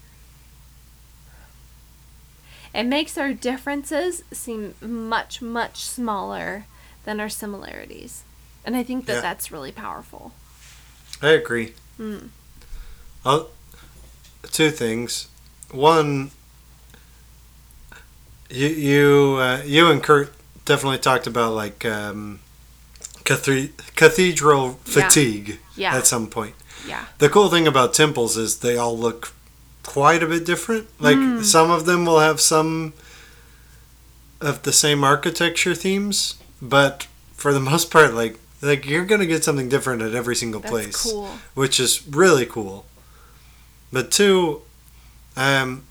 [2.78, 6.66] it makes our differences seem much much smaller
[7.06, 8.24] than our similarities.
[8.64, 9.22] And I think that Yeah.
[9.22, 10.34] that's really powerful.
[11.22, 11.74] I agree.
[12.00, 12.30] Mm.
[13.26, 13.50] I'll,
[14.52, 15.28] two things.
[15.72, 16.32] One,
[18.50, 20.32] you you uh, you and Kurt
[20.66, 22.40] definitely talked about like um,
[23.24, 24.94] cathe- cathedral Yeah.
[24.94, 25.96] fatigue Yeah.
[25.98, 26.56] at some point.
[26.88, 27.06] Yeah.
[27.18, 29.34] The cool thing about temples is they all look
[29.88, 30.86] quite a bit different.
[31.00, 31.44] Like Mm.
[31.44, 32.94] some of them will have some
[34.42, 39.44] of the same architecture themes, but for the most part, like like you're gonna get
[39.44, 41.30] something different at every single That's place cool.
[41.56, 42.86] which is really cool.
[43.94, 44.62] But two,
[45.38, 45.84] um,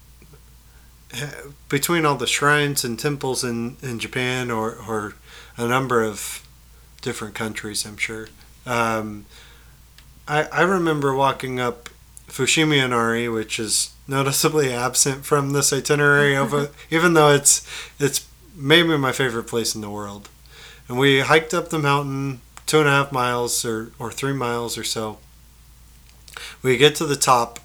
[1.69, 5.15] between all the shrines and temples in, in Japan or, or
[5.57, 6.43] a number of
[7.01, 8.29] different countries, I'm sure.
[8.67, 9.25] Um,
[10.29, 11.89] I, I remember walking up
[12.29, 17.67] Fushimi Inari, which is noticeably absent from this itinerary, of a, even though it's
[17.99, 20.29] it's maybe my favorite place in the world.
[20.89, 24.77] And we hiked up the mountain two and a half miles or, or three miles
[24.77, 25.19] or so.
[26.63, 27.61] We get to the top,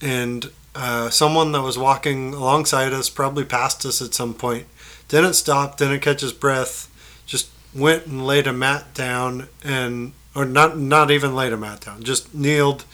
[0.00, 4.66] and uh, someone that was walking alongside us, probably passed us at some point,
[5.08, 6.88] didn't stop, didn't catch his breath,
[7.26, 11.80] just went and laid a mat down, and or not not even laid a mat
[11.80, 12.84] down, just kneeled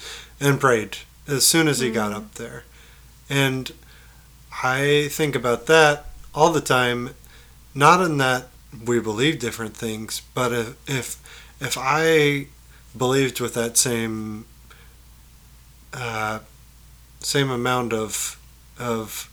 [0.40, 2.64] and prayed as soon as he got up there.
[3.28, 3.72] And
[4.62, 7.10] I think about that all the time,
[7.74, 8.48] not in that
[8.84, 12.48] we believe different things, but if if, if I
[12.96, 14.44] believed with that same
[15.92, 16.40] uh,
[17.20, 18.38] same amount of
[18.78, 19.30] of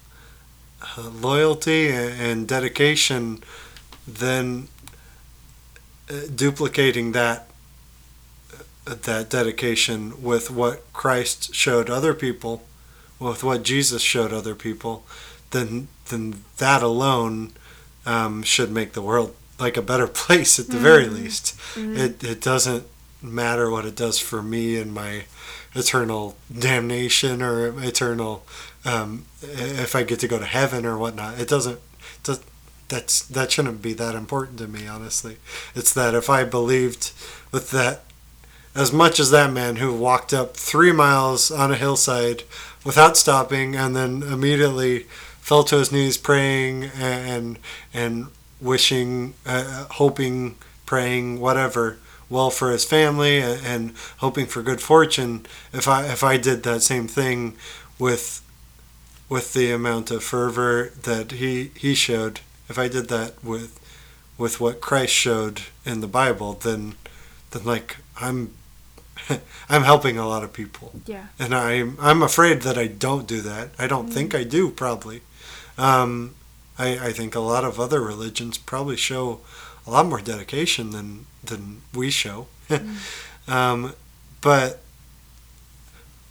[0.97, 3.43] uh, loyalty and, and dedication,
[4.07, 4.67] then
[6.09, 7.47] uh, duplicating that
[8.85, 12.63] that dedication with what Christ showed other people,
[13.19, 15.05] with what Jesus showed other people,
[15.51, 17.53] then then that alone
[18.05, 21.59] um, should make the world like a better place at the very least.
[21.97, 22.85] It it doesn't
[23.21, 25.23] matter what it does for me and my
[25.75, 28.45] eternal damnation or eternal
[28.85, 31.39] um, if I get to go to heaven or whatnot.
[31.39, 31.79] It doesn't.
[32.23, 32.41] does
[32.89, 35.37] that's that shouldn't be that important to me, honestly.
[35.73, 37.11] It's that if I believed
[37.51, 38.03] with that
[38.75, 42.43] as much as that man who walked up three miles on a hillside
[42.83, 44.99] without stopping and then immediately
[45.39, 47.59] fell to his knees praying and
[47.93, 48.27] and
[48.59, 51.97] wishing uh, hoping praying whatever
[52.29, 56.63] well for his family and, and hoping for good fortune if i if i did
[56.63, 57.55] that same thing
[57.99, 58.41] with
[59.29, 63.79] with the amount of fervor that he he showed if i did that with
[64.37, 66.95] with what christ showed in the bible then
[67.51, 68.51] then like i'm
[69.69, 71.27] i'm helping a lot of people Yeah.
[71.39, 73.69] and I'm I'm afraid that I don't do that.
[73.79, 75.21] I don't think I do probably.
[75.77, 76.35] Um,
[76.77, 79.39] I I think a lot of other religions probably show
[79.87, 82.47] a lot more dedication than than we show.
[83.47, 83.93] um,
[84.41, 84.79] but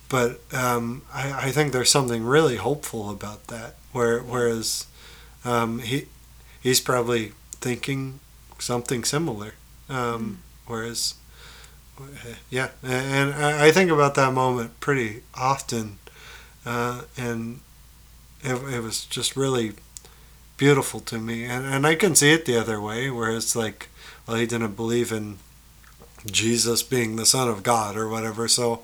[0.09, 3.77] but um, I, I think there's something really hopeful about that.
[3.93, 4.87] Where whereas
[5.45, 6.07] um, he
[6.63, 8.21] he's probably thinking
[8.59, 9.55] something similar.
[9.89, 11.15] Um, Whereas,
[12.51, 15.99] yeah, and I think about that moment pretty often,
[16.67, 17.61] uh, and
[18.43, 19.73] it, it was just really
[20.57, 21.45] beautiful to me.
[21.45, 23.89] And, and I can see it the other way, where it's like,
[24.27, 25.39] well, he didn't believe in
[26.27, 28.83] Jesus being the Son of God or whatever, so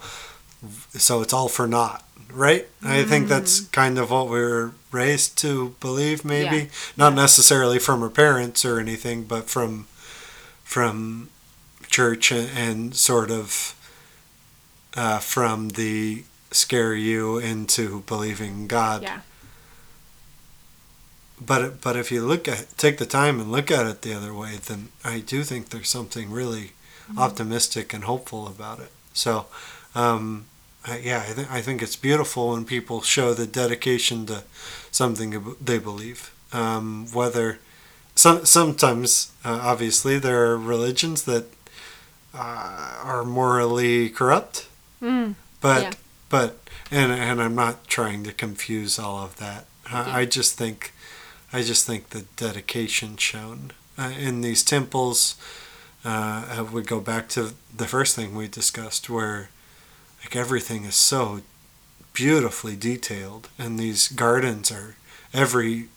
[0.91, 2.67] so it's all for naught, right?
[2.83, 6.67] I think that's kind of what we were raised to believe, maybe Yeah.
[6.97, 9.87] not necessarily from our parents or anything, but from
[10.65, 11.29] from
[11.89, 13.75] church and, sort of
[14.97, 19.03] uh, from the scare you into believing God.
[19.03, 19.21] Yeah.
[21.41, 24.35] But but if you look at take the time and look at it the other
[24.35, 26.73] way, then I do think there's something really
[27.17, 28.91] optimistic and hopeful about it.
[29.13, 29.47] So,
[29.95, 30.47] um,
[30.87, 34.45] I, yeah, I, th- I think it's beautiful when people show the dedication to
[34.91, 36.33] something they believe.
[36.53, 37.59] Um, whether
[38.15, 41.45] some sometimes, uh, obviously, there are religions that
[42.35, 44.67] uh, are morally corrupt,
[45.03, 45.35] Mm.
[45.61, 45.93] but Yeah.
[46.29, 46.59] but
[46.91, 49.67] and and I'm not trying to confuse all of that.
[49.91, 50.93] I, I just think
[51.53, 55.37] I just think the dedication shown uh, in these temples
[56.05, 59.49] uh, uh, would go back to the first thing we discussed, where
[60.23, 61.41] like everything is so
[62.13, 64.97] beautifully detailed, and these gardens are
[65.33, 65.89] every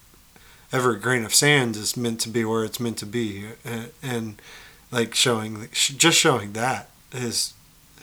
[0.72, 4.42] every grain of sand is meant to be where it's meant to be, and, and
[4.92, 7.54] like showing just showing that is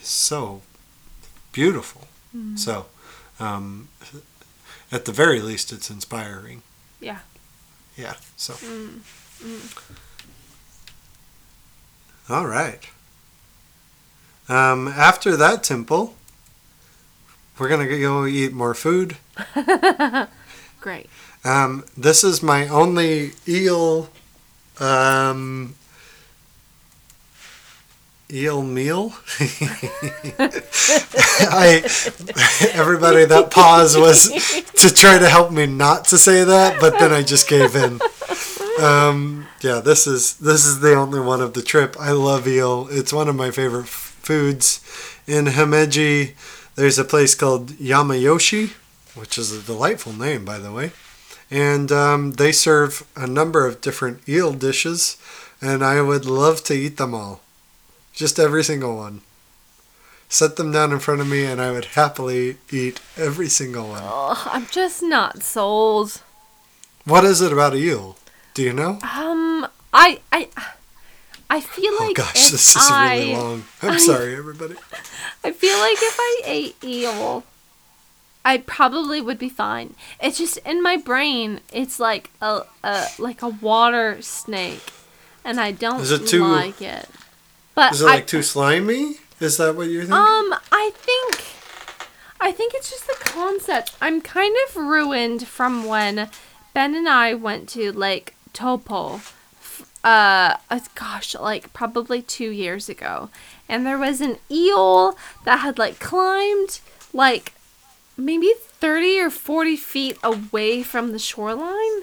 [0.00, 0.62] so
[1.52, 2.06] beautiful.
[2.54, 2.86] So,
[3.40, 3.88] um,
[4.92, 6.62] at the very least, it's inspiring.
[7.00, 7.18] Yeah.
[7.96, 8.14] Yeah.
[8.36, 9.00] So, Mm.
[12.28, 12.86] all right.
[14.48, 16.14] Um, after that temple,
[17.58, 19.16] we're gonna go eat more food.
[20.80, 21.08] Great.
[21.44, 24.10] Um, this is my only eel,
[24.78, 25.74] um,
[28.32, 29.12] eel meal.
[31.50, 31.82] I
[32.72, 34.28] everybody that pause was
[34.74, 38.00] to try to help me not to say that, but then I just gave in.
[38.80, 41.96] Um, yeah, this is this is the only one of the trip.
[41.98, 42.88] I love eel.
[42.90, 44.80] It's one of my favorite f- foods.
[45.26, 46.34] In Himeji,
[46.74, 48.72] there's a place called Yamayoshi,
[49.14, 50.92] which is a delightful name, by the way
[51.50, 55.16] and um, they serve a number of different eel dishes,
[55.60, 57.40] and I would love to eat them all.
[58.18, 59.20] Just every single one.
[60.28, 64.02] Set them down in front of me, and I would happily eat every single one.
[64.04, 66.20] Oh, I'm just not sold.
[67.04, 68.16] What is it about eel?
[68.54, 68.98] Do you know?
[69.04, 70.48] Um, I, I,
[71.48, 73.64] I feel like Oh like gosh, if this is really long.
[73.82, 74.74] I'm I- sorry, everybody.
[75.44, 77.44] I feel like if I ate eel,
[78.44, 79.94] I probably would be fine.
[80.20, 84.90] It's just in my brain, it's like a, a like a water snake,
[85.44, 87.08] and I don't Is it too- like it.
[87.78, 89.18] But Is it I, like too slimy?
[89.38, 90.18] Is that what you're thinking?
[90.18, 91.44] Um, I think,
[92.40, 93.94] I think it's just the concept.
[94.00, 96.28] I'm kind of ruined from when
[96.74, 99.20] Ben and I went to Lake Taupo.
[100.02, 103.30] Uh, uh, gosh, like probably two years ago,
[103.68, 106.80] and there was an eel that had like climbed
[107.12, 107.52] like
[108.16, 112.02] maybe 30 or 40 feet away from the shoreline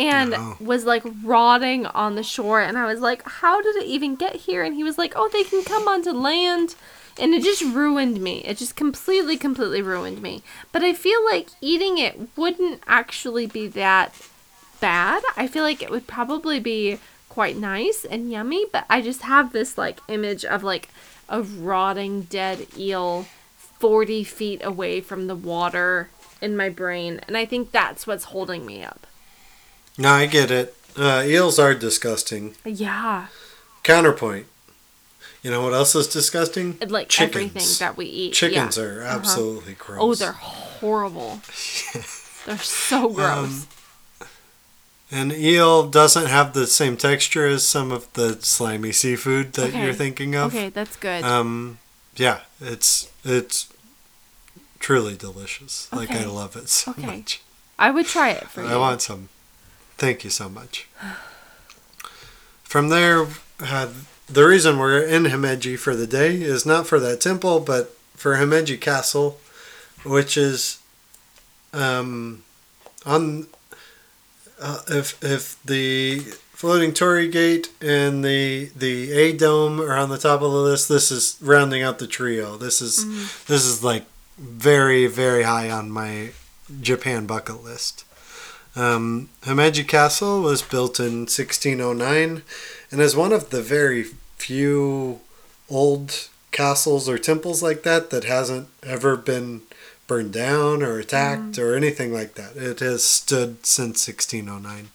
[0.00, 0.56] and No.
[0.60, 4.34] was like rotting on the shore and i was like how did it even get
[4.36, 4.62] here?
[4.64, 6.74] And he was like oh they can come onto land.
[7.18, 8.38] And it just ruined me.
[8.44, 10.42] It just completely completely ruined me.
[10.72, 14.14] But i feel like eating it wouldn't actually be that
[14.80, 15.22] bad.
[15.36, 16.98] I feel like it would probably be
[17.28, 20.88] quite nice and yummy but i just have this like image of like
[21.28, 23.24] a rotting dead eel
[23.78, 26.10] 40 feet away from the water
[26.42, 29.06] in my brain and i think that's what's holding me up
[30.00, 30.74] no, I get it.
[30.96, 32.54] Uh, eels are disgusting.
[32.64, 33.26] yeah
[33.84, 34.46] Counterpoint.
[35.42, 36.76] You know what else is disgusting?
[36.82, 37.36] and, like Chickens.
[37.36, 38.82] everything that we eat Chickens yeah.
[38.84, 39.18] are Uh-huh.
[39.18, 39.98] absolutely gross.
[40.02, 41.40] oh they're horrible
[42.46, 43.66] they're so gross
[45.10, 49.84] And eel doesn't have the same texture as some of the slimy seafood that Okay.
[49.84, 50.54] you're thinking of.
[50.54, 51.78] okay that's good Um,
[52.16, 53.68] yeah, it's it's
[54.78, 55.88] truly delicious.
[55.92, 57.06] Like I love it so Okay.
[57.06, 57.40] much.
[57.78, 59.28] i would try it for you I want some.
[60.00, 60.88] Thank you so much.
[62.62, 63.26] From there,
[63.60, 63.88] uh,
[64.26, 68.36] the reason we're in Himeji for the day is not for that temple, but for
[68.36, 69.38] Himeji Castle,
[70.02, 70.78] which is
[71.74, 72.44] um,
[73.04, 73.46] on.
[74.58, 76.20] Uh, if if the
[76.52, 80.88] floating torii gate and the the A dome are on the top of the list.
[80.88, 82.56] This is rounding out the trio.
[82.56, 83.04] This is
[83.44, 84.06] this is like
[84.38, 86.30] very very high on my
[86.80, 88.04] Japan bucket list.
[88.76, 92.42] Um, Himeji Castle was built in 1609
[92.90, 94.04] and is one of the very
[94.36, 95.20] few
[95.68, 99.62] old castles or temples like that that hasn't ever been
[100.06, 102.56] burned down or attacked or anything like that.
[102.56, 104.90] It has stood since 1609.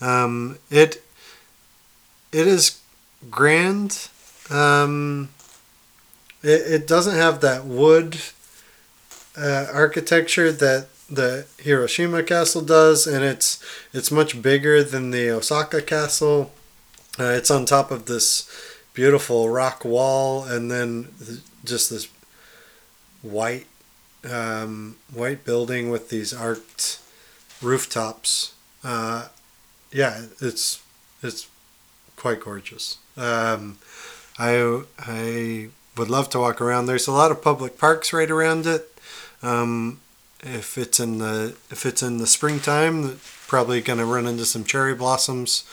[0.00, 1.02] Um, it
[2.32, 2.80] it is
[3.30, 4.08] grand.
[4.50, 5.30] Um,
[6.42, 8.18] it, it doesn't have that wood
[9.36, 15.82] uh, architecture that the Hiroshima castle does, and it's it's much bigger than the Osaka
[15.82, 16.52] castle.
[17.18, 18.48] Uh, it's on top of this
[18.94, 22.08] beautiful rock wall, and then th- just this
[23.22, 23.66] white
[24.30, 26.98] um, white building with these arched
[27.62, 28.54] rooftops.
[28.82, 29.28] Uh,
[29.92, 30.82] yeah, it's
[31.22, 31.48] it's
[32.16, 32.98] quite gorgeous.
[33.16, 33.78] Um,
[34.38, 36.86] I I would love to walk around.
[36.86, 38.90] There's a lot of public parks right around it.
[39.42, 40.00] Um,
[40.44, 44.94] if it's in the if it's in the springtime, probably gonna run into some cherry
[44.94, 45.64] blossoms.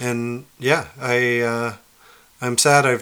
[0.00, 1.74] And yeah, I uh,
[2.40, 2.98] I'm sad I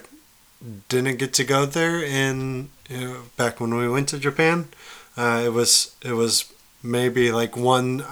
[0.89, 4.68] didn't get to go there in you know, back when we went to Japan.
[5.17, 6.52] Uh, it was it was
[6.83, 8.05] maybe like one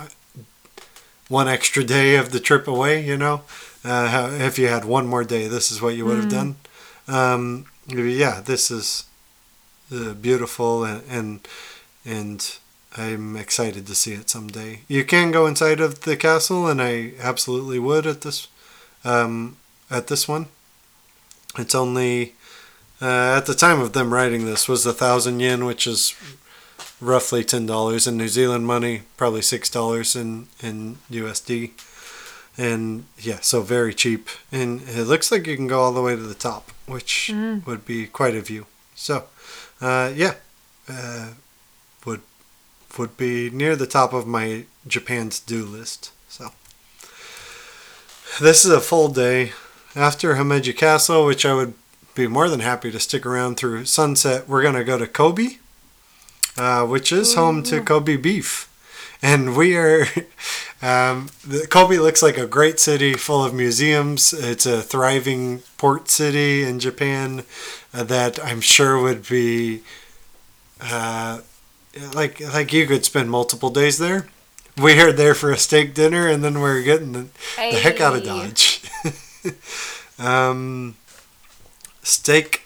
[1.28, 3.04] one extra day of the trip away.
[3.04, 3.42] You know,
[3.84, 6.56] uh, if you had one more day, this is what you would have done.
[7.08, 9.04] Um, yeah, this is
[9.92, 11.48] uh, beautiful and, and
[12.04, 12.58] and
[12.96, 14.80] I'm excited to see it someday.
[14.86, 18.48] You can go inside of the castle, and I absolutely would at this
[19.04, 19.56] um,
[19.90, 20.46] at this one.
[21.58, 22.34] It's only
[23.00, 26.14] uh, at the time of them writing this was a thousand yen, which is
[27.00, 31.70] roughly ten dollars in New Zealand money, probably six dollars in in USD.
[32.58, 36.14] And yeah, so very cheap, and it looks like you can go all the way
[36.14, 37.30] to the top, which
[37.64, 38.66] would be quite a view.
[38.94, 39.24] So,
[39.80, 40.34] uh, yeah,
[40.86, 41.30] uh,
[42.98, 46.12] would be near the top of my Japan to do list.
[46.28, 46.50] So,
[48.40, 49.52] this is a full day
[49.94, 51.74] after Himeji Castle, which I would
[52.14, 54.48] be more than happy to stick around through sunset.
[54.48, 55.56] We're gonna go to Kobe,
[56.56, 58.68] uh, which is home to Kobe beef,
[59.22, 60.06] and we are.
[60.84, 61.28] Um,
[61.70, 64.32] Kobe looks like a great city full of museums.
[64.32, 67.44] It's a thriving port city in Japan
[67.94, 69.82] uh, that I'm sure would be
[70.80, 71.42] uh,
[72.14, 74.28] like like you could spend multiple days there.
[74.80, 78.16] We are there for a steak dinner, and then we're getting the, the heck out
[78.16, 78.82] of Dodge.
[80.18, 80.96] um,
[82.02, 82.62] steak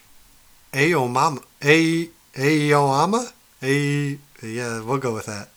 [0.72, 1.42] Aomama.
[1.62, 3.32] A Aoama?
[3.62, 5.48] A yeah, we'll go with that.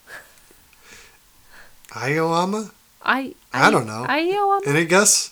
[1.90, 2.72] Aoama?
[3.04, 4.06] I I don't know.
[4.08, 4.68] Ayoama.
[4.68, 5.32] Any guess?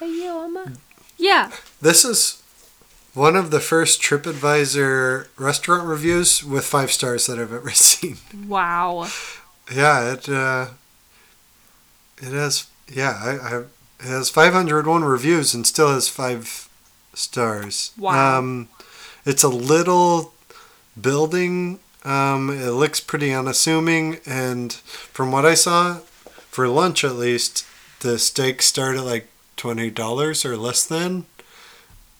[0.00, 0.76] Ayoama.
[1.16, 1.50] Yeah.
[1.80, 2.42] This is
[3.18, 8.18] one of the first TripAdvisor restaurant reviews with five stars that I've ever seen.
[8.46, 9.08] Wow.
[9.74, 10.68] Yeah, it uh,
[12.18, 13.58] it has yeah, I, I
[14.00, 16.68] it has 501 reviews and still has five
[17.14, 17.92] stars.
[17.98, 18.38] Wow.
[18.38, 18.68] Um,
[19.26, 20.32] it's a little
[21.00, 21.80] building.
[22.04, 25.96] Um, it looks pretty unassuming, and from what I saw,
[26.50, 27.66] for lunch at least,
[28.00, 31.26] the steaks start at like twenty dollars or less than,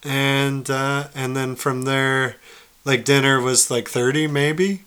[0.04, 2.36] and uh, and then from there,
[2.84, 4.82] like dinner was like thirty maybe,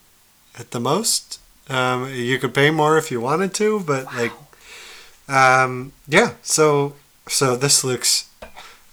[0.57, 1.39] at the most.
[1.69, 4.33] Um, you could pay more if you wanted to, but like,
[5.27, 6.33] um, yeah.
[6.41, 6.95] So
[7.27, 8.29] so this looks.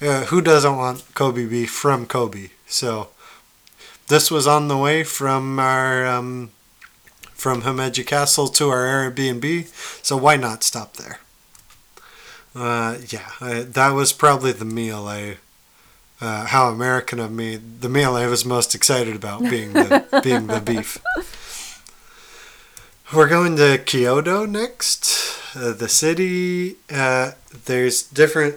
[0.01, 2.51] Uh, who doesn't want Kobe beef from Kobe?
[2.69, 3.09] So
[4.07, 6.51] this was on the way from our um,
[7.35, 9.67] from Himeji Castle to our Airbnb.
[10.05, 11.19] So why not stop there?
[12.55, 15.39] Uh, yeah, I, that was probably the meal I.
[16.21, 17.57] Uh, how American of me!
[17.57, 20.99] The meal I was most excited about being the being the beef.
[23.13, 25.57] We're going to Kyoto next.
[25.57, 26.77] Uh, the city.
[26.93, 27.33] Uh,
[27.65, 28.57] there's different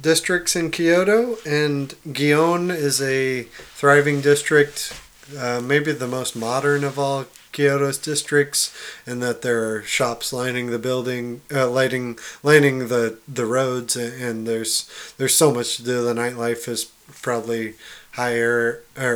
[0.00, 4.92] districts in Kyoto, and Gion is a thriving district,
[5.36, 8.74] uh, maybe the most modern of all Kyoto's districts,
[9.06, 14.46] and that there are shops lining the building, uh, lighting, lining the the roads, and,
[14.46, 16.02] there's there's so much to do.
[16.02, 16.86] The nightlife is
[17.22, 17.74] probably
[18.12, 19.12] higher or,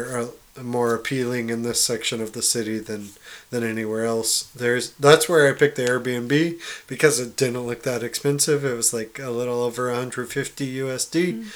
[0.56, 3.10] or more appealing in this section of the city than
[3.50, 4.44] than anywhere else.
[4.54, 8.64] There's that's where I picked the Airbnb because it didn't look that expensive.
[8.64, 11.46] It was like a little over 150 USD,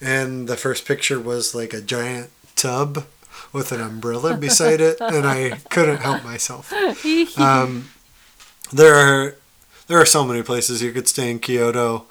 [0.00, 3.04] and the first picture was like a giant tub
[3.52, 6.72] with an umbrella beside it, and I couldn't help myself.
[7.38, 7.90] Um,
[8.72, 9.36] there are
[9.86, 12.06] there are so many places you could stay in Kyoto.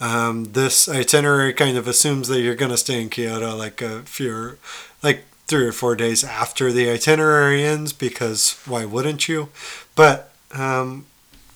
[0.00, 4.02] um, this itinerary kind of assumes that you're going to stay in Kyoto like a
[4.02, 4.58] few,
[5.02, 9.48] like three or four days after the itinerary ends because why wouldn't you?
[9.94, 11.06] But um,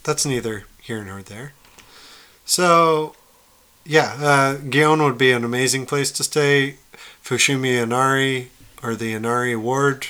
[0.04, 1.52] that's neither here nor there.
[2.44, 3.16] So,
[3.84, 6.76] yeah, uh, Gion would be an amazing place to stay.
[7.24, 8.50] Fushimi Inari
[8.82, 10.06] or the Inari Ward,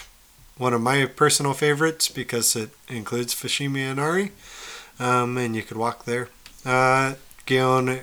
[0.59, 4.33] one of my personal favorites because it includes Fushimi Inari,
[4.99, 6.29] um, and you could walk there.
[6.65, 7.15] Uh,
[7.47, 8.03] Gion,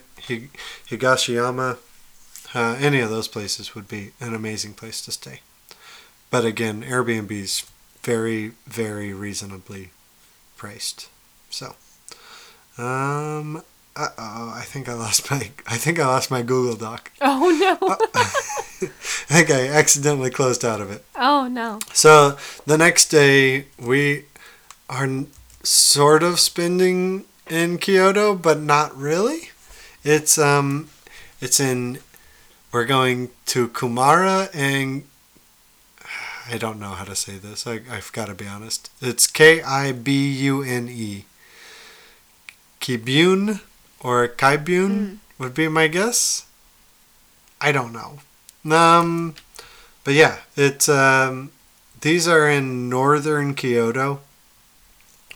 [0.90, 1.78] Higashiyama,
[2.56, 5.42] uh, any of those places would be an amazing place to stay.
[6.30, 7.66] But again, Airbnb's
[8.04, 9.92] very, very reasonably
[10.58, 11.10] priced.
[11.50, 11.76] So,
[12.78, 13.64] um,
[13.96, 17.12] uh oh, I think I lost my I think I lost my Google Doc.
[17.22, 17.78] Oh no.
[19.30, 21.06] I think I accidentally closed out of it.
[21.16, 21.80] Oh no.
[21.94, 24.26] So the next day we
[24.90, 25.08] are
[25.64, 29.52] sort of spending in Kyoto, but not really.
[30.04, 30.90] It's um
[31.40, 32.00] it's in
[32.72, 35.04] we're going to Kumara and
[36.50, 37.66] I don't know how to say this.
[37.66, 38.90] I, I've got to be honest.
[39.02, 41.26] It's K I B U N E.
[42.82, 43.62] Kibune
[44.04, 45.18] or Kaibune mm.
[45.40, 46.46] would be my guess.
[47.60, 48.20] I don't know.
[48.76, 49.36] Um,
[50.04, 51.52] but yeah, it's um,
[52.02, 54.20] these are in northern Kyoto,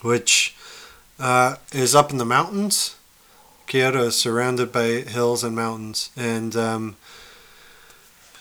[0.02, 0.56] which
[1.20, 2.96] uh, is up in the mountains.
[3.68, 6.96] Kyoto is surrounded by hills and mountains, and um,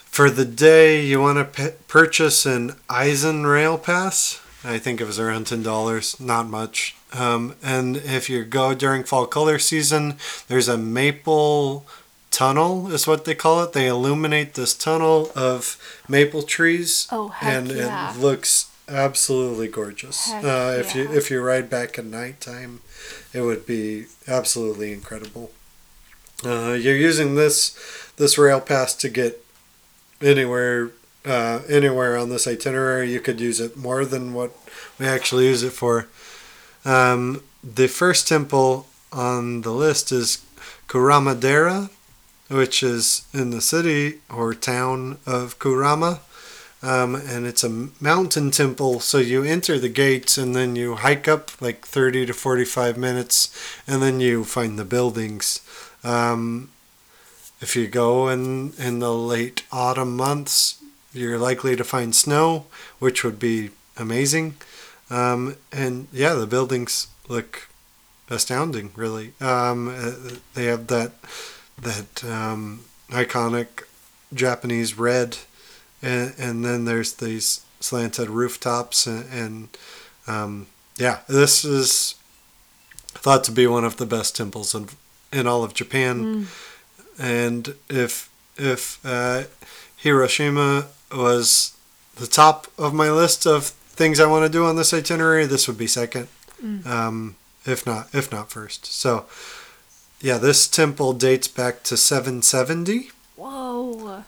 [0.05, 4.41] for the day you want to p- purchase an Eizan Rail Pass.
[4.67, 6.95] I think it was around ten dollars, not much.
[7.13, 11.85] Um, and if you go during fall color season, there's a maple
[12.31, 13.73] tunnel, is what they call it.
[13.73, 18.13] They illuminate this tunnel of maple trees, oh, and yeah.
[18.13, 20.31] it looks absolutely gorgeous.
[20.31, 21.03] Uh, if yeah.
[21.03, 22.81] you if you ride back at nighttime,
[23.33, 25.51] it would be absolutely incredible.
[26.45, 27.75] Uh, you're using this
[28.17, 29.43] this rail pass to get
[30.21, 30.91] anywhere
[31.27, 33.11] uh, anywhere on this itinerary.
[33.11, 34.51] You could use it more than what
[34.97, 36.07] we actually use it for.
[36.85, 40.45] Um, the first temple on the list is
[40.87, 41.89] Kurama-dera,
[42.49, 46.21] which is in the city or town of Kurama.
[46.81, 51.27] Um, and it's a mountain temple, so you enter the gates and then you hike
[51.27, 53.49] up like 30 to 45 minutes,
[53.87, 55.61] and then you find the buildings.
[56.03, 56.69] Um,
[57.59, 60.76] if you go in, in the late autumn months,
[61.13, 62.65] you're likely to find snow,
[62.99, 64.55] which would be amazing.
[65.09, 67.69] Um, and yeah, the buildings look
[68.29, 68.91] astounding.
[68.95, 71.13] Really, um, uh, they have that
[71.81, 73.83] that um, iconic
[74.33, 75.37] Japanese red,
[76.01, 79.77] and, and then there's these slanted rooftops, and, and
[80.27, 82.15] um, yeah, this is
[83.07, 84.89] thought to be one of the best temples in
[85.31, 86.23] in all of Japan.
[86.23, 86.45] Mm.
[87.19, 89.43] And if if uh,
[89.97, 91.77] Hiroshima was
[92.15, 95.67] the top of my list of things I want to do on this itinerary, this
[95.67, 96.27] would be second,
[96.63, 96.85] mm.
[96.85, 98.85] um, if not if not first.
[98.85, 99.25] So,
[100.21, 103.09] yeah, this temple dates back to 770.
[103.35, 104.23] Whoa!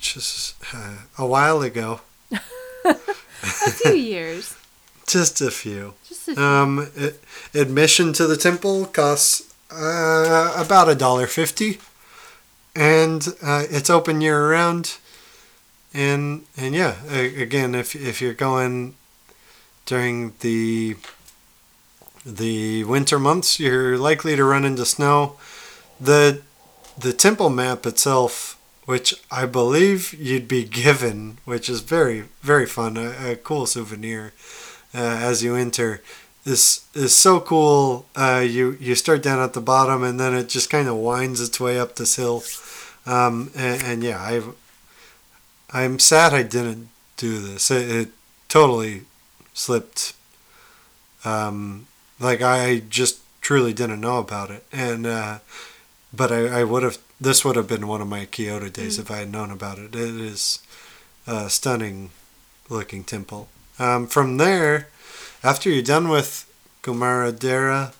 [0.00, 2.00] Just uh, a while ago.
[2.84, 4.54] a few years.
[5.06, 5.94] Just a few.
[6.06, 6.42] Just a few.
[6.42, 7.20] Um, it,
[7.54, 11.78] admission to the temple costs uh, about a dollar fifty,
[12.76, 14.98] and uh, it's open year round
[15.98, 16.94] and and yeah,
[17.46, 18.94] again, if if you're going
[19.86, 20.96] during the
[22.24, 25.36] the winter months, you're likely to run into snow.
[26.00, 26.40] the
[26.98, 32.96] The temple map itself, which I believe you'd be given, which is very very fun,
[32.96, 34.32] a, a cool souvenir
[34.94, 36.00] uh, as you enter.
[36.44, 38.06] Is, is so cool.
[38.16, 41.40] Uh, you you start down at the bottom and then it just kind of winds
[41.40, 42.42] its way up this hill.
[43.06, 44.48] Um, and, and yeah, I've
[45.72, 47.70] I'm sad I didn't do this.
[47.70, 48.08] It, it
[48.48, 49.02] totally
[49.52, 50.14] slipped.
[51.24, 51.86] Um,
[52.20, 55.38] like I just truly didn't know about it, and uh,
[56.12, 56.98] but I, I would have.
[57.20, 59.00] This would have been one of my Kyoto days mm.
[59.00, 59.94] if I had known about it.
[59.94, 60.60] It is
[61.26, 62.10] a stunning
[62.68, 63.48] looking temple.
[63.78, 64.88] Um, from there,
[65.42, 66.50] after you're done with
[66.82, 67.92] Kumara-dera,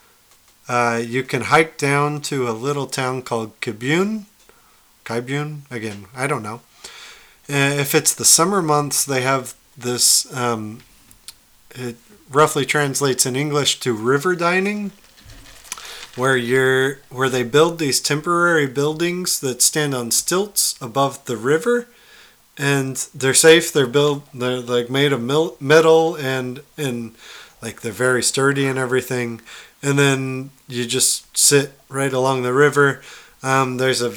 [0.69, 4.27] uh, you can hike down to a little town called Kibune.
[5.05, 5.63] Kaibune?
[5.71, 6.61] Again, I don't know.
[7.51, 10.31] Uh, if it's the summer months, they have this.
[10.37, 10.81] Um,
[11.71, 11.97] it
[12.31, 14.93] roughly translates in English to river dining,
[16.17, 21.89] where you're where they build these temporary buildings that stand on stilts above the river,
[22.57, 23.73] and they're safe.
[23.73, 24.25] They're built.
[24.35, 25.23] They're like made of
[25.61, 27.15] metal and and
[27.63, 29.41] like they're very sturdy and everything.
[29.83, 33.01] And then you just sit right along the river
[33.43, 34.13] Um, there's a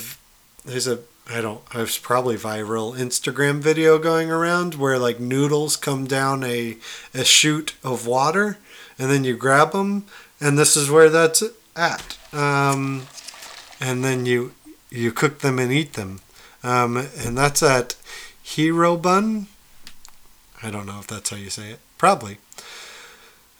[0.65, 6.05] there's a I don't there's probably viral Instagram video going around where like noodles come
[6.05, 6.77] down a
[7.13, 8.57] a chute of water
[8.99, 10.05] and then you grab them
[10.41, 11.43] and this is where that's
[11.75, 12.17] at.
[12.33, 13.07] Um,
[13.79, 14.53] and then you
[14.89, 16.19] you cook them and eat them.
[16.63, 17.95] Um, and that's at
[18.43, 19.45] Hirobun.
[20.61, 21.79] I don't know if that's how you say it.
[21.97, 22.37] Probably.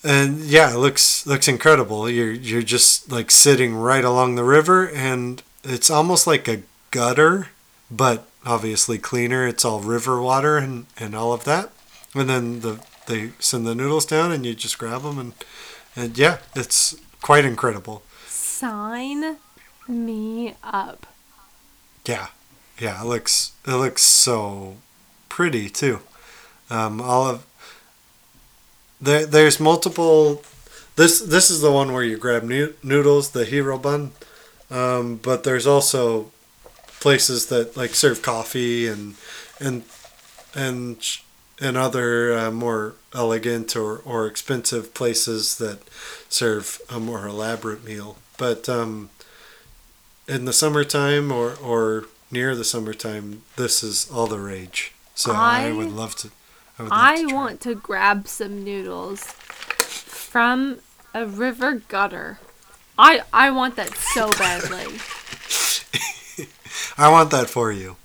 [0.03, 2.09] And yeah, it looks looks incredible.
[2.09, 7.47] You're you're just like sitting right along the river, and it's almost like a gutter,
[7.89, 9.47] but obviously cleaner.
[9.47, 11.71] It's all river water and, and all of that.
[12.13, 15.33] And then the they send the noodles down, and you just grab them, and
[15.95, 18.03] and yeah, it's quite incredible.
[18.27, 19.37] Sign
[19.87, 21.07] me up.
[22.05, 22.27] Yeah,
[22.79, 24.77] yeah, it looks it looks so
[25.29, 25.99] pretty too.
[26.69, 27.45] Um, all of
[28.99, 30.43] there, there's multiple.
[30.95, 34.11] This this is the one where you grab noodles, the Hirobun,
[34.69, 36.31] um, but there's also
[37.01, 39.15] places that like serve coffee and
[39.59, 39.83] and
[40.55, 40.97] and
[41.59, 45.79] and other uh, more elegant or, or expensive places that
[46.27, 48.17] serve a more elaborate meal.
[48.37, 49.11] But um,
[50.27, 54.93] in the summertime or, or near the summertime, this is all the rage.
[55.13, 56.29] So I, I- would love to.
[56.79, 60.79] I, would love I to want to grab some noodles from
[61.13, 62.39] a river gutter.
[62.97, 64.85] I I want that so badly.
[67.01, 67.95] I want that for you.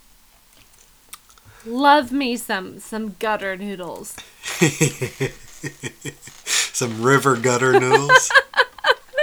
[1.67, 4.17] Love me some some gutter noodles.
[6.73, 8.31] Some river gutter noodles.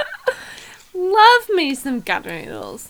[0.94, 2.90] Love me some gutter noodles.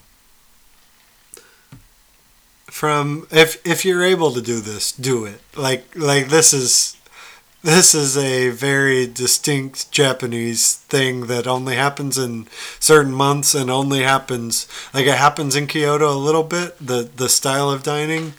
[2.66, 5.42] From if if you're able to do this, do it.
[5.56, 6.98] Like like this is
[7.64, 12.48] this is a very distinct Japanese thing that only happens in
[12.80, 17.30] certain months and only happens like it happens in Kyoto a little bit the the
[17.30, 18.34] style of dining,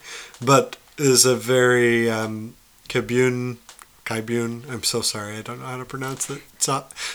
[0.45, 2.55] but is a very um,
[2.89, 3.57] Kibun.
[4.07, 6.43] I'm so sorry, I don't know how to pronounce that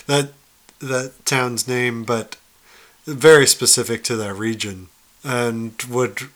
[0.07, 0.33] that
[0.79, 2.37] that town's name, but
[3.05, 4.87] very specific to that region
[5.23, 6.29] and would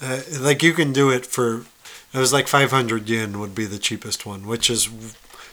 [0.00, 1.64] uh, like you can do it for
[2.14, 4.88] it was like 500 yen would be the cheapest one which is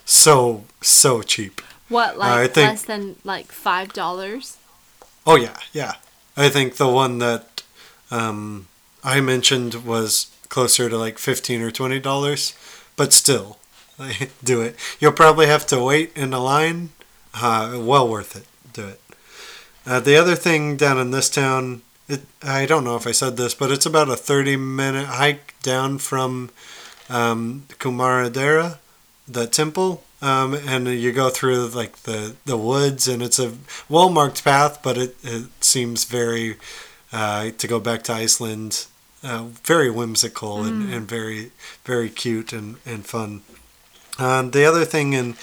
[0.05, 1.61] so so cheap.
[1.89, 4.57] What like I think- less than like five dollars?
[5.27, 5.93] oh yeah yeah.
[6.37, 7.63] I think the one that
[8.11, 8.67] um,
[9.03, 12.53] i mentioned was closer to like 15 or 20 dollars
[12.95, 13.57] but still
[14.43, 14.75] do it.
[14.99, 16.89] You'll probably have to wait in a line.
[17.33, 19.01] Uh, well worth it do it.
[19.85, 23.37] Uh, the other thing down in this town it, i don't know if i said
[23.37, 26.49] this but it's about a 30 minute hike down from
[27.09, 28.77] um, kumaradera
[29.27, 33.53] the temple um, and you go through like the, the woods and it's a
[33.89, 36.57] well marked path but it, it seems very
[37.11, 38.87] uh, to go back to iceland
[39.25, 41.51] uh, very whimsical and, and very
[41.83, 43.41] very cute and, and fun.
[44.19, 45.33] Um, the other thing in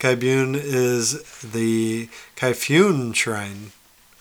[0.00, 3.72] kaibun is the kaifun shrine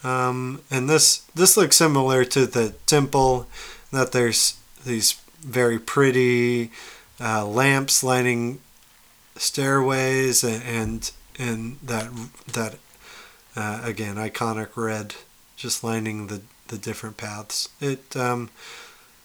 [0.04, 3.48] um, and this this looks similar to the temple
[3.92, 6.72] that there's these very pretty
[7.20, 8.60] uh, lamps lining
[9.36, 12.10] stairways and and, that
[12.54, 12.76] that
[13.56, 15.16] uh, again iconic red
[15.56, 17.70] just lining the the different paths.
[17.80, 18.50] It um,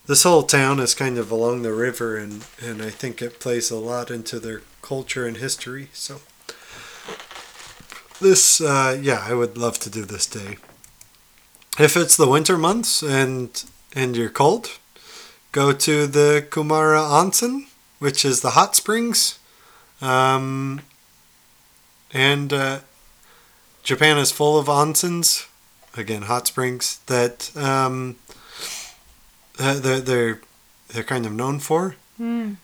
[0.07, 3.71] this whole town is kind of along the river and and I think it plays
[3.71, 6.21] a lot into their culture and history so
[8.23, 10.57] this uh, yeah I would love to do this day
[11.79, 13.49] if it's the winter months and
[13.95, 14.79] and you're cold
[15.53, 17.67] go to the Kumara Onsen
[17.99, 19.39] which is the hot springs
[20.03, 20.81] um,
[22.13, 22.81] and uh,
[23.83, 25.47] Japan is full of onsens,
[25.97, 28.17] again hot springs that um,
[29.59, 30.41] they're, they're
[30.89, 31.97] they're kind of known for.
[32.17, 32.55] Hmm.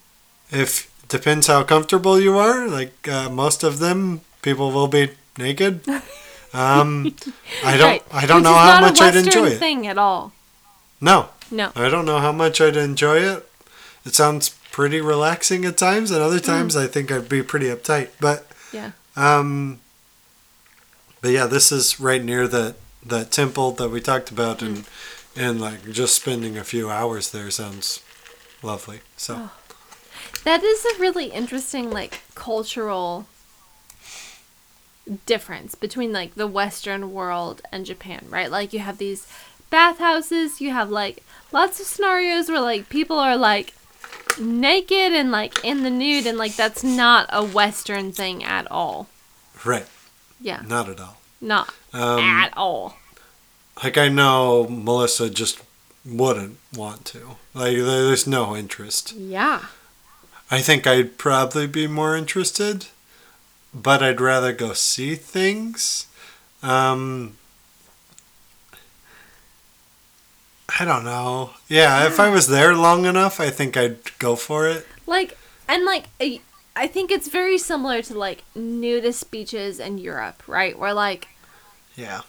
[0.51, 5.81] If depends how comfortable you are, like uh, most of them, people will be naked.
[6.55, 7.15] Um,
[7.63, 8.03] I don't Right.
[8.11, 9.59] I don't Which know how much I'd enjoy it.
[9.59, 10.33] Thing at all?
[10.99, 11.73] No, No.
[11.77, 13.47] I don't know how much I'd enjoy it.
[14.07, 18.09] It sounds pretty relaxing at times, and other times I think I'd be pretty uptight.
[18.19, 18.93] But Yeah.
[19.15, 19.81] um,
[21.21, 24.87] but yeah, this is right near the that temple that we talked about, and
[25.37, 28.01] and like just spending a few hours there sounds
[28.63, 29.01] lovely.
[29.19, 29.51] So
[30.45, 33.27] That is a really interesting like cultural
[35.27, 38.51] difference between like the western world and Japan, right?
[38.51, 39.27] Like you have these
[39.71, 41.23] bathhouses, you have like
[41.53, 43.75] lots of scenarios where like people are like
[44.39, 49.09] naked and like in the nude and like that's not a western thing at all.
[49.65, 49.87] right,
[50.41, 50.63] Yeah.
[50.67, 51.19] not at all.
[51.41, 52.97] Not Um, at all.
[53.83, 55.61] like I know Melissa just
[56.05, 57.37] wouldn't want to.
[57.55, 59.13] Like there's no interest.
[59.13, 59.67] Yeah.
[60.51, 62.87] I think I'd probably be more interested,
[63.83, 66.07] but I'd rather go see things.
[66.63, 67.37] Um,
[70.79, 71.51] I don't know.
[71.69, 74.87] Yeah, if I was there long enough, I think I'd go for it.
[75.07, 76.41] Like and like I
[76.77, 80.79] I think it's very similar to like nudist beaches in Europe, right?
[80.79, 81.29] Where like
[81.97, 82.23] Yeah.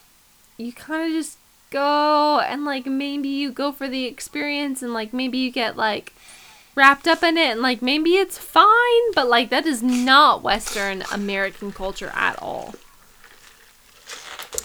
[0.57, 1.37] you kind of just
[1.69, 6.13] go and like maybe you go for the experience and like maybe you get like
[6.79, 11.03] wrapped up in it and like maybe it's fine, but like that is not Western
[11.11, 12.73] American culture at all.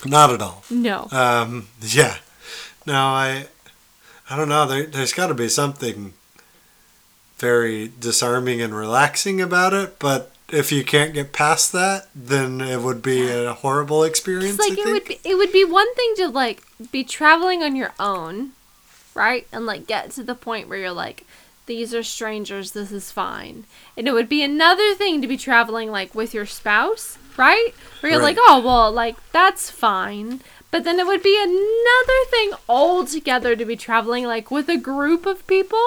[0.07, 0.63] Not at all.
[0.71, 1.09] No.
[1.11, 2.19] Um, yeah.
[2.87, 3.47] No, I,
[4.31, 4.65] I don't know.
[4.67, 6.15] There, there's got to be something
[7.39, 9.99] very disarming and relaxing about it.
[9.99, 14.59] But if you can't get past that, then it would be a horrible experience.
[14.59, 16.63] It's like it would be it would be one thing to like
[16.93, 18.53] be traveling on your own,
[19.15, 19.49] right?
[19.53, 21.27] And like get to the point where you're like
[21.67, 23.65] these are strangers, this is fine.
[23.97, 27.73] And it would be another thing to be traveling like with your spouse, right?
[28.01, 28.37] Where you're Right.
[28.37, 33.65] like, "Oh, well, like that's fine." But then it would be another thing altogether to
[33.65, 35.83] be traveling like with a group of people.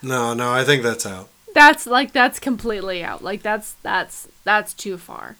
[0.00, 1.28] No, no, I think that's out.
[1.54, 3.22] That's like that's completely out.
[3.22, 5.36] Like that's that's that's too far.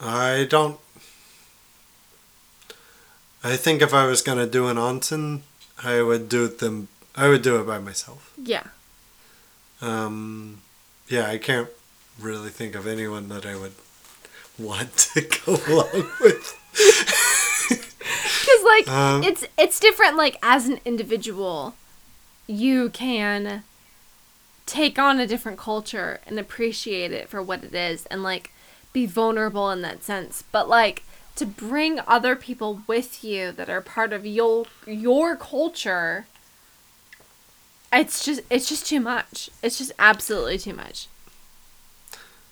[0.00, 0.78] I don't.
[3.44, 5.40] I think if I was gonna do an onsen,
[5.82, 6.88] I would do them.
[7.14, 8.32] I would do it by myself.
[8.42, 8.64] Yeah.
[9.80, 10.62] Um,
[11.08, 11.68] yeah, I can't
[12.20, 13.72] really think of anyone that I would
[14.58, 16.58] want to go along with.
[17.68, 20.16] Because like Um, it's it's different.
[20.16, 21.74] Like as an individual,
[22.46, 23.64] you can
[24.66, 28.52] take on a different culture and appreciate it for what it is, and like
[28.92, 30.44] be vulnerable in that sense.
[30.52, 31.02] But like
[31.36, 36.26] to bring other people with you that are part of your your culture,
[37.92, 39.50] it's just it's just too much.
[39.62, 41.08] It's just absolutely too much.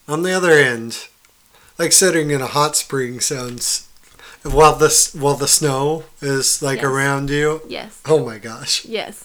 [0.08, 1.06] On the other end,
[1.78, 3.88] like sitting in a hot spring sounds
[4.42, 6.84] while this while the snow is like Yes.
[6.84, 7.62] around you.
[7.68, 8.00] Yes.
[8.06, 9.24] Oh my gosh, Yes.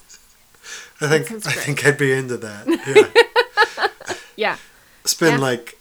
[1.02, 2.66] I think I think I'd be into that.
[4.06, 4.58] Yeah, Yeah.
[5.06, 5.40] spend Yeah.
[5.50, 5.78] like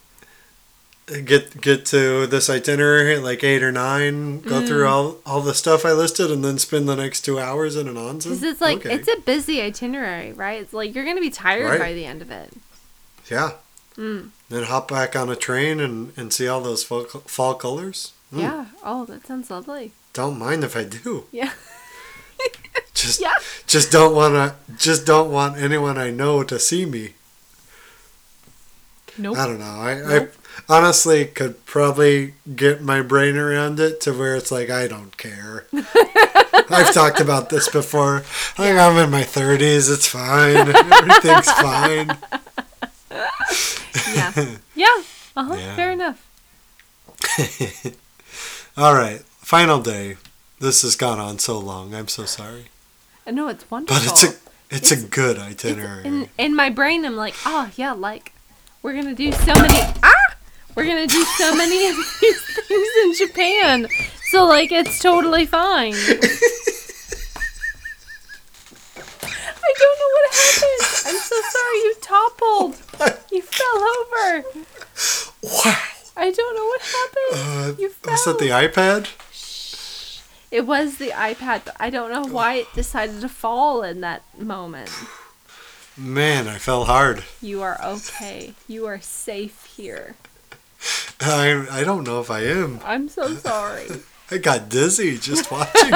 [1.07, 4.67] get get to this itinerary at like eight or nine, go Mm.
[4.67, 7.89] through all all the stuff I listed, and then spend the next two hours in
[7.89, 8.25] an onsen.
[8.25, 8.95] Because it's like Okay.
[8.95, 10.61] it's a busy itinerary, right?
[10.63, 11.79] It's like you're gonna be tired Right.
[11.81, 12.53] by the end of it.
[13.31, 13.53] yeah.
[13.99, 14.31] Mm.
[14.49, 18.13] Then hop back on a train and, and see all those fall, fall colors.
[18.35, 18.41] Mm.
[18.41, 18.65] Yeah.
[18.83, 19.93] Oh, that sounds lovely.
[20.13, 21.25] Don't mind if I do.
[21.31, 21.53] Yeah.
[22.95, 23.35] Just Yeah.
[23.67, 27.15] just don't wanna just don't want anyone I know to see me.
[29.19, 29.37] Nope.
[29.39, 29.65] I don't know.
[29.65, 30.33] I, Nope.
[30.35, 35.17] I honestly could probably get my brain around it to where it's like I don't
[35.17, 35.67] care.
[36.71, 38.25] I've talked about this before.
[38.59, 40.69] Like I'm in my thirties, it's fine.
[40.69, 42.17] Everything's fine.
[44.15, 44.33] Yeah.
[44.77, 45.03] Yeah.
[45.37, 45.55] Uh huh.
[45.55, 45.77] Yeah.
[45.77, 46.29] Fair enough.
[48.77, 50.17] All right, final day.
[50.59, 51.95] This has gone on so long.
[51.95, 52.67] I'm so sorry,
[53.27, 54.03] I know it's wonderful.
[54.03, 54.37] but it's a
[54.71, 56.05] it's, a good itinerary.
[56.05, 58.33] in in my brain, I'm like, oh yeah, like
[58.83, 59.79] we're gonna do so many.
[60.77, 63.89] We're gonna do so many of these things in Japan.
[64.25, 65.95] So like, it's totally fine.
[68.97, 70.83] I don't know what happened.
[71.07, 71.79] I'm so sorry.
[71.79, 72.77] You toppled.
[73.33, 74.45] You fell over.
[75.43, 75.81] wow.
[76.17, 77.35] I don't know what happened.
[77.35, 78.69] Uh, You was that the fell.
[78.69, 79.09] iPad?
[80.51, 84.23] It was the iPad, but I don't know why it decided to fall in that
[84.39, 84.91] moment.
[85.97, 87.25] Man, I fell hard.
[87.43, 88.55] You are okay.
[88.69, 90.15] You are safe here.
[91.21, 92.81] I I don't know if I am.
[92.85, 93.87] I'm so sorry.
[94.31, 95.91] I got dizzy just watching.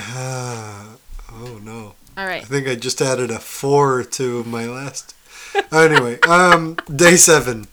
[0.00, 0.96] Ah,
[1.32, 1.94] oh no.
[2.16, 2.42] All right.
[2.42, 5.14] I think I just added a four to my last.
[5.72, 7.66] Anyway, um, day seven,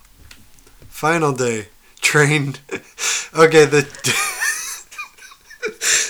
[0.90, 1.68] final day,
[2.02, 2.56] train.
[3.34, 3.88] Okay, the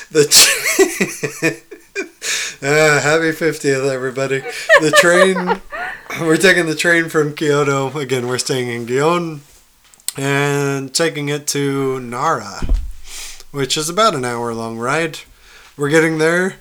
[0.10, 1.61] the.
[2.62, 4.42] uh, happy fiftieth, everybody!
[4.82, 5.62] The train.
[6.20, 7.98] We're taking the train from Kyoto.
[7.98, 9.40] Again, we're staying in Gion,
[10.18, 12.62] and taking it to Nara,
[13.52, 15.20] which is about an hour long ride.
[15.78, 16.58] We're getting there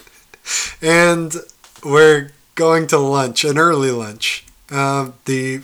[0.82, 1.36] and
[1.84, 4.44] we're going to lunch, an early lunch.
[4.70, 5.60] Uh, the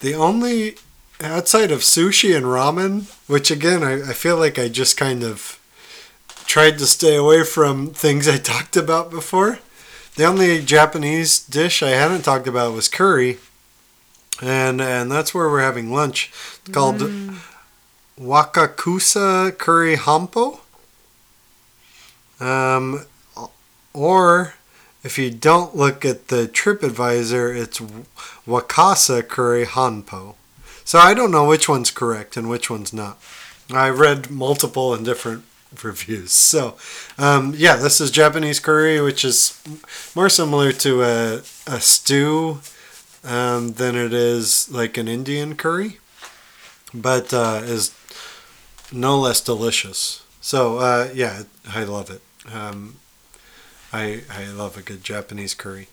[0.00, 0.76] the only
[1.20, 5.55] outside of sushi and ramen, which again I, I feel like I just kind of
[6.46, 9.58] tried to stay away from things I talked about before.
[10.16, 13.38] The only Japanese dish I hadn't talked about was curry,
[14.40, 16.32] and and that's where we're having lunch.
[16.64, 17.02] It's called
[18.18, 20.60] Wakakusa Curry Hampo.
[22.40, 23.04] Um,
[23.92, 24.54] or
[25.02, 27.80] if you don't look at the TripAdvisor, it's
[28.46, 30.34] Wakasa Curry Hanpo.
[30.84, 33.18] So I don't know which one's correct and which one's not.
[33.70, 35.44] I read multiple and different
[35.84, 36.32] reviews.
[36.32, 36.76] So,
[37.18, 39.60] um, yeah, this is Japanese curry, which is
[40.14, 42.60] more similar to a, a stew
[43.24, 45.98] um, than it is like an Indian curry,
[46.94, 47.94] but uh, is
[48.92, 50.22] no less delicious.
[50.40, 52.22] So, uh, yeah, I love it.
[52.52, 52.96] Um,
[53.92, 55.88] I, I love a good Japanese curry.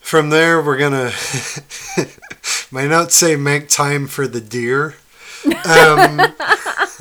[0.00, 1.12] From there, we're gonna.
[2.70, 4.96] my notes say make time for the deer.
[5.46, 6.20] Um,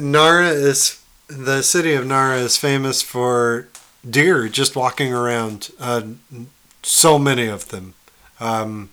[0.00, 3.68] Nara is the city of Nara is famous for
[4.08, 5.70] deer just walking around.
[5.78, 6.02] Uh,
[6.82, 7.94] so many of them,
[8.40, 8.90] um,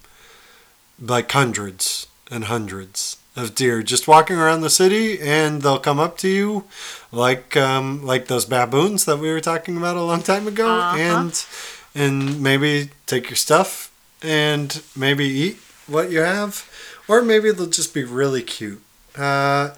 [0.99, 6.17] like hundreds and hundreds of deer just walking around the city, and they'll come up
[6.19, 6.63] to you,
[7.11, 10.97] like um, like those baboons that we were talking about a long time ago, Uh-huh.
[10.97, 11.45] and
[11.93, 13.91] and maybe take your stuff
[14.21, 15.57] and maybe eat
[15.87, 16.69] what you have,
[17.07, 18.81] or maybe they'll just be really cute.
[19.15, 19.71] Uh,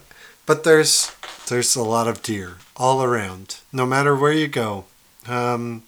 [0.48, 1.12] but there's
[1.48, 4.86] there's a lot of deer all around, no matter where you go.
[5.28, 5.84] Um,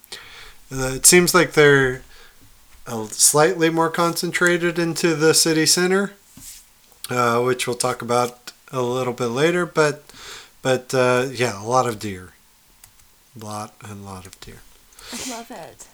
[0.70, 2.02] it seems like they're
[2.86, 6.12] uh, slightly more concentrated into the city center,
[7.10, 9.66] uh, which we'll talk about a little bit later.
[9.66, 10.04] But
[10.62, 12.34] but uh, yeah, a lot of deer,
[13.40, 14.60] A lot and lot of deer.
[15.12, 15.88] I love it.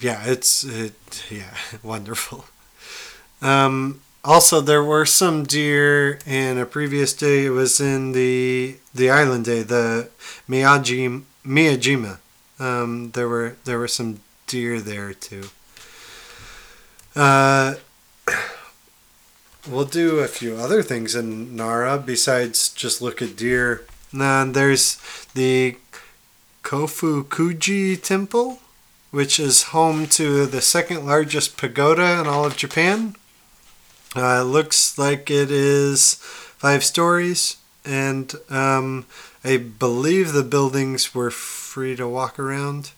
[0.00, 1.24] Yeah, it's it.
[1.30, 2.46] Yeah, wonderful.
[3.42, 7.46] Um, also, there were some deer in a previous day.
[7.46, 10.08] It was in the the island day, the
[10.48, 12.18] Miyajima.
[12.58, 15.44] Um, there were there were some deer there too.
[17.14, 17.76] Uh,
[19.68, 23.86] we'll do a few other things in Nara besides just look at deer.
[24.12, 24.98] And there's
[25.34, 25.76] the
[26.62, 28.60] Kofukuji Temple
[29.10, 33.16] which is home to the second largest pagoda in all of Japan.
[34.16, 39.04] Uh, it looks like it is five stories, and um,
[39.44, 42.92] I believe the buildings were free to walk around.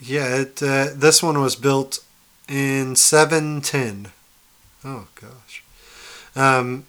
[0.00, 1.98] Yeah, it, uh, this one was built
[2.48, 4.12] in 710.
[4.84, 5.64] Oh gosh.
[6.36, 6.84] Um,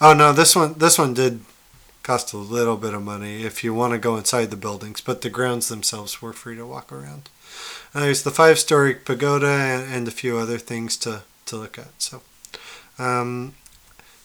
[0.00, 1.40] oh no, this one this one did
[2.02, 5.22] cost a little bit of money if you want to go inside the buildings, but
[5.22, 7.30] the grounds themselves were free to walk around.
[7.94, 11.78] Uh, there's the five story pagoda and, and a few other things to, to look
[11.78, 11.88] at.
[11.98, 12.22] So,
[12.98, 13.54] um,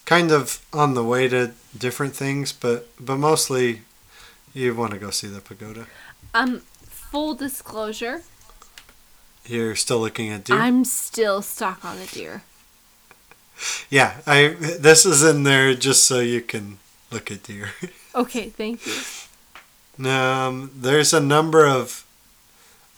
[0.06, 3.82] kind of on the way to different things, but, but mostly
[4.52, 5.86] you want to go see the pagoda.
[6.34, 8.22] Um, full disclosure,
[9.46, 10.56] You're still looking at deer?
[10.56, 12.42] I'm still stuck on the deer.
[13.90, 16.78] yeah, I this is in there just so you can
[17.10, 17.70] look at deer.
[18.12, 20.10] Okay, thank you.
[20.10, 22.04] Um, there's a number of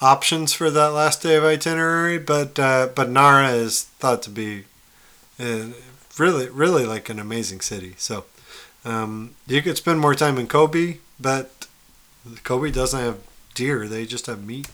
[0.02, 4.64] options for that last day of itinerary, but uh, but Nara is thought to be
[5.40, 5.68] uh,
[6.18, 7.94] really really like an amazing city.
[7.96, 8.24] So
[8.84, 11.66] um, you could spend more time in Kobe, but
[12.42, 13.20] Kobe doesn't have
[13.54, 14.68] deer; they just have meat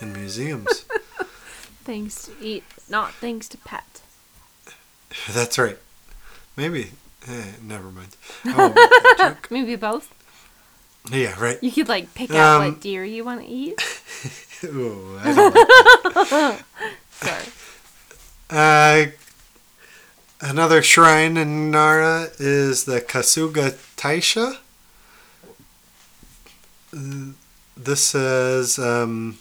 [0.00, 0.84] and museums.
[1.84, 4.00] things to eat, not things to pet.
[5.30, 5.78] That's right.
[6.56, 6.92] Maybe.
[7.28, 8.16] Eh, never mind.
[8.46, 9.36] Oh.
[9.50, 10.12] Maybe both.
[11.10, 11.62] Yeah, right.
[11.62, 13.78] You could like pick out Um, what deer you want to eat.
[14.64, 15.34] Ooh, like
[17.10, 17.44] Sorry.
[18.50, 19.06] Uh,
[20.40, 24.58] another shrine in Nara is the Kasuga Taisha.
[27.76, 29.38] This is, um,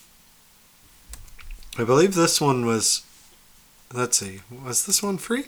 [1.78, 3.04] I believe this one was,
[3.94, 5.46] let's see, was this one free?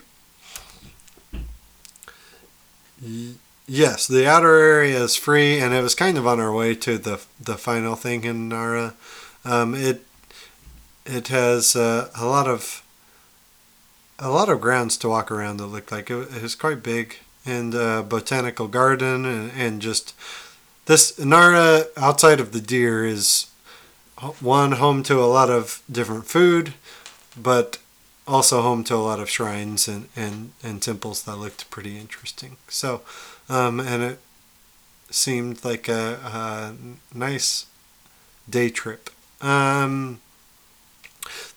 [3.02, 3.36] Y-
[3.68, 6.98] Yes, the outer area is free, and it was kind of on our way to
[6.98, 8.94] the the final thing in Nara.
[9.44, 10.06] Um, it
[11.06, 12.84] it has uh, a lot of
[14.20, 15.60] a lot of grounds to walk around.
[15.60, 20.14] It looked like it, was quite big, and uh, botanical garden, and, and just
[20.86, 23.48] this Nara outside of the deer is
[24.40, 26.74] one home to a lot of different food,
[27.36, 27.80] but
[28.28, 32.58] also home to a lot of shrines and, and, and temples that looked pretty interesting.
[32.68, 33.02] So,
[33.50, 34.20] um, and it
[35.10, 37.66] seemed like a, a nice
[38.50, 39.10] day trip.
[39.42, 40.20] Um,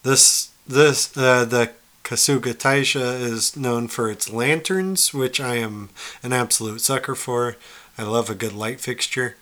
[0.03, 1.71] this this uh, the
[2.05, 5.91] Kasuga Taisha is known for its lanterns, which I am
[6.23, 7.57] an absolute sucker for.
[7.97, 9.37] I love a good light fixture,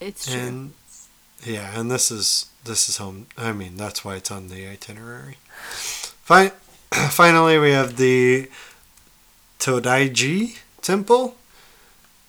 [0.00, 0.40] It's true.
[0.40, 0.72] and
[1.44, 3.26] yeah, and this is this is home.
[3.36, 5.36] I mean, that's why it's on the itinerary.
[5.70, 6.52] Fi-
[7.10, 8.48] finally, we have the
[9.58, 11.36] Todaiji Temple,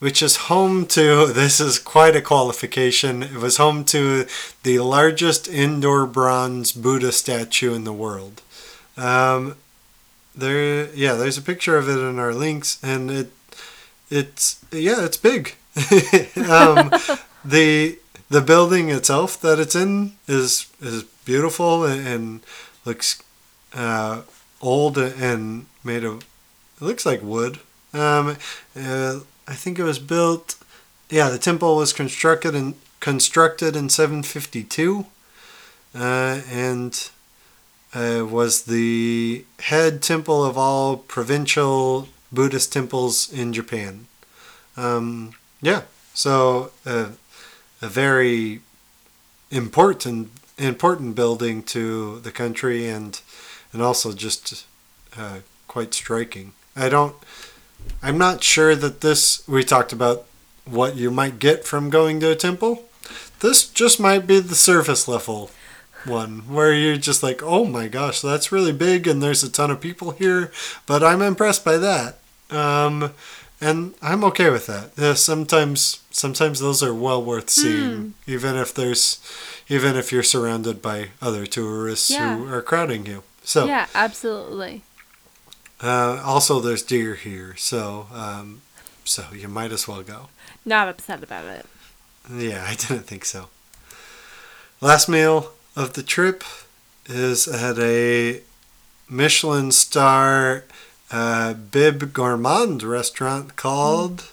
[0.01, 4.25] which is home to, this is quite a qualification, it was home to
[4.63, 8.41] the largest indoor bronze Buddha statue in the world.
[8.97, 9.55] Um,
[10.35, 13.31] there, yeah, there's a picture of it in our links, and it,
[14.09, 15.55] it's, yeah, it's big.
[16.49, 16.91] um,
[17.45, 17.99] the
[18.30, 22.39] the building itself that it's in is is beautiful and, and
[22.85, 23.21] looks
[23.73, 24.21] uh,
[24.61, 26.23] old and made of
[26.80, 27.59] it looks like wood.
[27.93, 28.38] Um,
[28.75, 30.55] uh, I think it was built.
[31.09, 35.05] Yeah, the temple was constructed in constructed in 752,
[35.95, 37.09] uh, and
[37.93, 44.07] uh, was the head temple of all provincial Buddhist temples in Japan.
[44.77, 45.81] Um, yeah,
[46.13, 47.09] so uh,
[47.81, 48.61] a very
[49.49, 53.19] important important building to the country and
[53.73, 54.65] and also just
[55.17, 56.53] uh, quite striking.
[56.75, 57.15] I don't.
[58.03, 59.47] I'm not sure that this.
[59.47, 60.25] We talked about
[60.65, 62.85] what you might get from going to a temple.
[63.39, 65.49] This just might be the surface level
[66.05, 69.69] one where you're just like, oh my gosh, that's really big and there's a ton
[69.69, 70.51] of people here,
[70.87, 72.17] but I'm impressed by that.
[72.49, 73.13] Um,
[73.59, 74.91] and I'm okay with that.
[74.97, 78.09] Yeah, sometimes sometimes those are well worth seeing, Hmm.
[78.25, 79.19] even if there's
[79.69, 82.35] even if you're surrounded by other tourists Yeah.
[82.37, 83.21] who are crowding you.
[83.43, 84.81] So Yeah, absolutely.
[85.81, 88.61] Uh, also there's deer here, so um,
[89.03, 90.29] so you might as well go.
[90.65, 91.65] Not upset about it.
[92.31, 93.49] Yeah, I didn't think so.
[94.79, 96.43] Last meal of the trip
[97.05, 98.41] is at a
[99.09, 100.65] Michelin star
[101.11, 104.31] uh, Bib Gourmand restaurant called.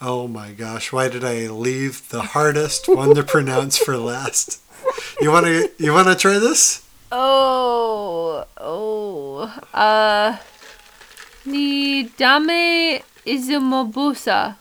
[0.00, 0.92] Oh my gosh!
[0.92, 4.60] Why did I leave the hardest one to pronounce for last?
[5.20, 6.86] You want to you want to try this?
[7.12, 9.62] Oh, oh.
[9.72, 10.38] Uh.
[11.46, 14.56] Ni dame izumobusa.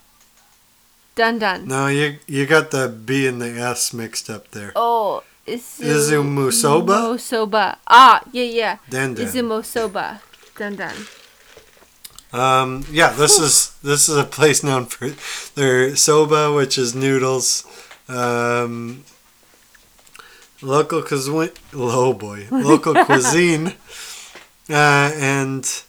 [1.16, 1.68] Dun dun.
[1.68, 4.72] No, you you got the B and the S mixed up there.
[4.76, 7.20] Oh, izu- Izumusoba?
[7.20, 7.78] Soba.
[7.88, 8.78] Ah, yeah, yeah.
[8.90, 9.28] Dan dan.
[9.28, 10.20] Izumosoba.
[10.58, 10.96] Dun dun.
[12.34, 15.10] Um, yeah, this is this is a place known for
[15.54, 17.64] their soba, which is noodles.
[18.10, 19.04] Um,
[20.62, 23.74] local cuisine, oh boy, local cuisine,
[24.70, 25.84] uh, and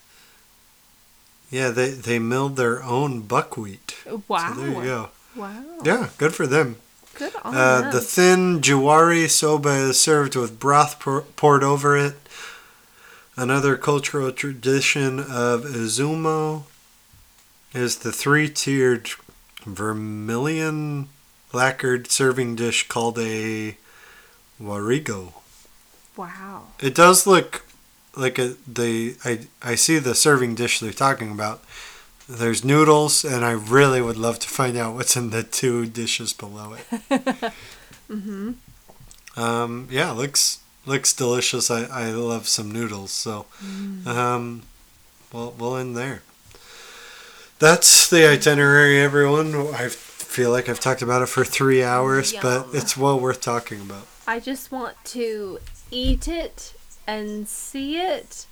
[1.54, 3.94] yeah, they they milled their own buckwheat.
[4.28, 4.54] Wow.
[4.54, 5.10] So there you go.
[5.36, 5.62] Wow.
[5.84, 6.76] Yeah, good for them.
[7.14, 7.92] Good on Uh, them.
[7.92, 12.16] the thin juwari soba is served with broth pour, poured over it.
[13.36, 16.64] Another cultural tradition of Izumo
[17.72, 19.10] is the three-tiered
[19.66, 21.08] vermilion
[21.52, 23.76] lacquered serving dish called a
[24.60, 25.32] warigo.
[26.16, 26.68] wow.
[26.80, 27.63] It does look
[28.16, 31.62] like a they I I see the serving dish they're talking about.
[32.26, 36.32] There's noodles, and I really would love to find out what's in the two dishes
[36.32, 37.52] below it.
[38.10, 39.40] Mm-hmm.
[39.40, 41.70] Um, yeah, looks looks delicious.
[41.70, 43.46] I, I love some noodles, so
[44.06, 44.62] um,
[45.32, 46.22] we'll we'll end there.
[47.58, 49.54] That's the itinerary, everyone.
[49.74, 53.80] I feel like I've talked about it for three hours, but it's well worth talking
[53.80, 54.06] about.
[54.26, 55.60] I just want to
[55.90, 56.74] eat it
[57.06, 58.46] and see it.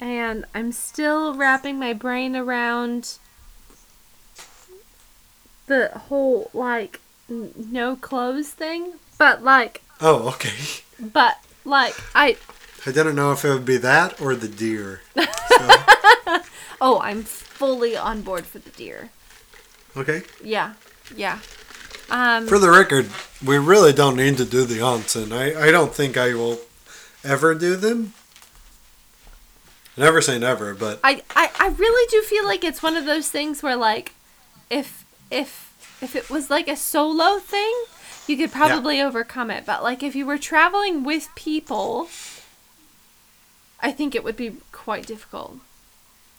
[0.00, 3.18] And I'm still wrapping my brain around
[5.66, 8.94] the whole, like, n- no clothes thing.
[9.18, 10.82] But, like, Oh, okay.
[11.00, 12.36] but, like, I.
[12.86, 15.00] I didn't know if it would be that or the deer.
[15.16, 15.22] So,
[16.80, 19.10] Oh, I'm fully on board for the deer.
[19.96, 20.22] okay.
[20.42, 20.74] Yeah,
[21.16, 21.38] yeah.
[22.10, 23.08] Um, For the record,
[23.42, 25.32] we really don't need to do the onsen.
[25.32, 26.58] I, I don't think I will
[27.24, 28.12] ever do them.
[29.96, 33.30] Never say never, but I, I, I really do feel like it's one of those
[33.30, 34.12] things where like
[34.68, 35.72] if if
[36.02, 37.72] if it was like a solo thing,
[38.26, 39.64] you could probably overcome it.
[39.64, 42.08] But like if you were traveling with people,
[43.80, 45.58] I think it would be quite difficult.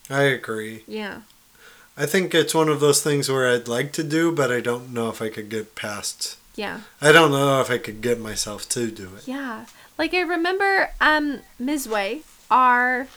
[0.10, 0.84] I agree.
[0.88, 1.22] Yeah.
[1.98, 4.94] I think it's one of those things where I'd like to do, but I don't
[4.94, 6.38] know if I could get past.
[6.56, 6.82] Yeah.
[7.02, 9.28] I don't know if I could get myself to do it.
[9.28, 9.66] Yeah.
[9.98, 13.08] Like I remember um Mizway, our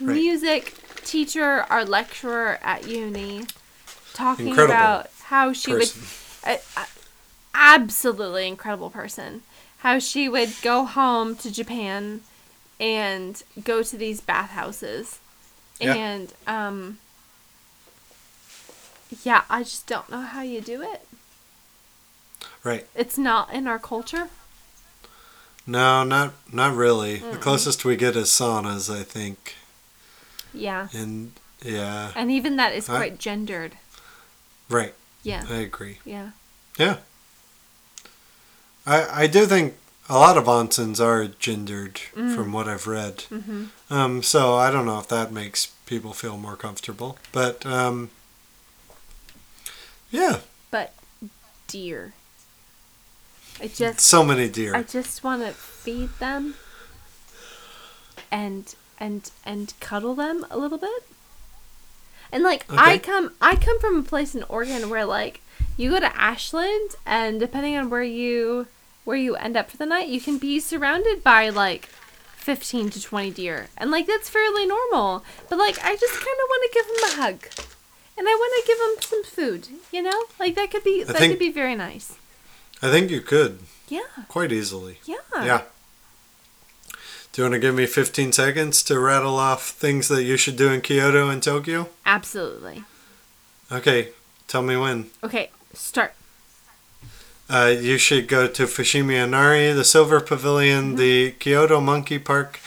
[0.00, 0.14] Right.
[0.16, 3.46] music teacher, our lecturer at uni,
[4.12, 6.02] talking Incredible about how she Person.
[6.44, 6.86] would a-
[7.54, 9.42] absolutely incredible person.
[9.78, 12.22] How she would go home to Japan
[12.80, 15.20] and go to these bathhouses.
[15.78, 15.94] Yeah.
[15.94, 16.98] And um
[19.22, 21.06] yeah, I just don't know how you do it.
[22.64, 22.86] Right.
[22.96, 24.28] It's not in our culture.
[25.66, 27.16] No, not not really.
[27.16, 29.54] The closest we get is saunas, I think.
[30.52, 30.88] Yeah.
[30.92, 32.12] And Yeah.
[32.14, 33.72] And even that is I- quite gendered.
[34.68, 34.94] Right.
[35.22, 35.44] Yeah.
[35.48, 35.98] I agree.
[36.04, 36.30] Yeah.
[36.78, 36.98] Yeah.
[38.86, 39.74] I I do think
[40.08, 42.34] a lot of onsens are gendered Mm.
[42.34, 43.22] from what I've read.
[43.30, 48.10] hmm Um, so I don't know if that makes people feel more comfortable, but um,
[50.10, 50.92] yeah, But
[51.68, 52.12] deer.
[53.60, 54.74] I just so many deer.
[54.74, 56.54] I just want to feed them
[58.30, 61.04] and and and cuddle them a little bit.
[62.32, 65.40] And like I come I come from a place in Oregon where like
[65.76, 68.66] you go to Ashland and depending on where you
[69.04, 71.86] where you end up for the night, you can be surrounded by like
[72.36, 73.68] 15 to 20 deer.
[73.76, 75.24] And like that's fairly normal.
[75.48, 77.46] But like I just kind of want to give them a hug.
[78.16, 80.24] And I want to give them some food, you know?
[80.38, 82.16] Like that could be that could be very nice.
[82.84, 84.00] I think you could Yeah.
[84.28, 84.98] quite easily.
[85.04, 85.16] Yeah.
[85.34, 85.62] Yeah.
[87.32, 90.56] Do you want to give me 15 seconds to rattle off things that you should
[90.56, 91.88] do in Kyoto and Tokyo?
[92.06, 92.84] Absolutely.
[93.72, 94.10] Okay,
[94.46, 95.10] tell me when.
[95.24, 96.14] Okay, start.
[97.50, 102.60] Uh, you should go to Fushimi Inari, the Silver Pavilion, the Kyoto Monkey Park.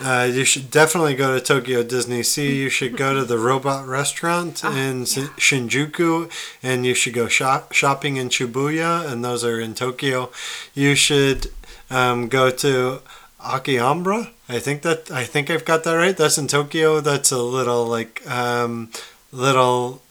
[0.00, 2.56] Uh, you should definitely go to Tokyo Disney Sea.
[2.56, 6.30] You should go to the Robot Restaurant Ah, in Shi- Shinjuku,
[6.62, 10.30] and you should go shop- shopping in Shibuya, and those are in Tokyo.
[10.74, 11.52] You should
[11.90, 13.00] um, go to
[13.40, 14.30] Akihabara.
[14.48, 16.16] I think that I think I've got that right.
[16.16, 17.00] That's in Tokyo.
[17.00, 18.90] That's a little like um,
[19.32, 20.02] little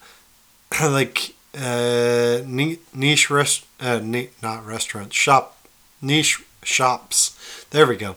[0.82, 4.00] like uh, niche rest uh,
[4.42, 5.58] not restaurant shop
[6.02, 7.38] niche shops.
[7.72, 8.16] There we go.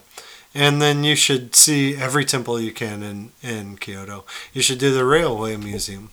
[0.57, 4.25] And then you should see every temple you can in in Kyoto.
[4.53, 6.09] You should do the railway museum.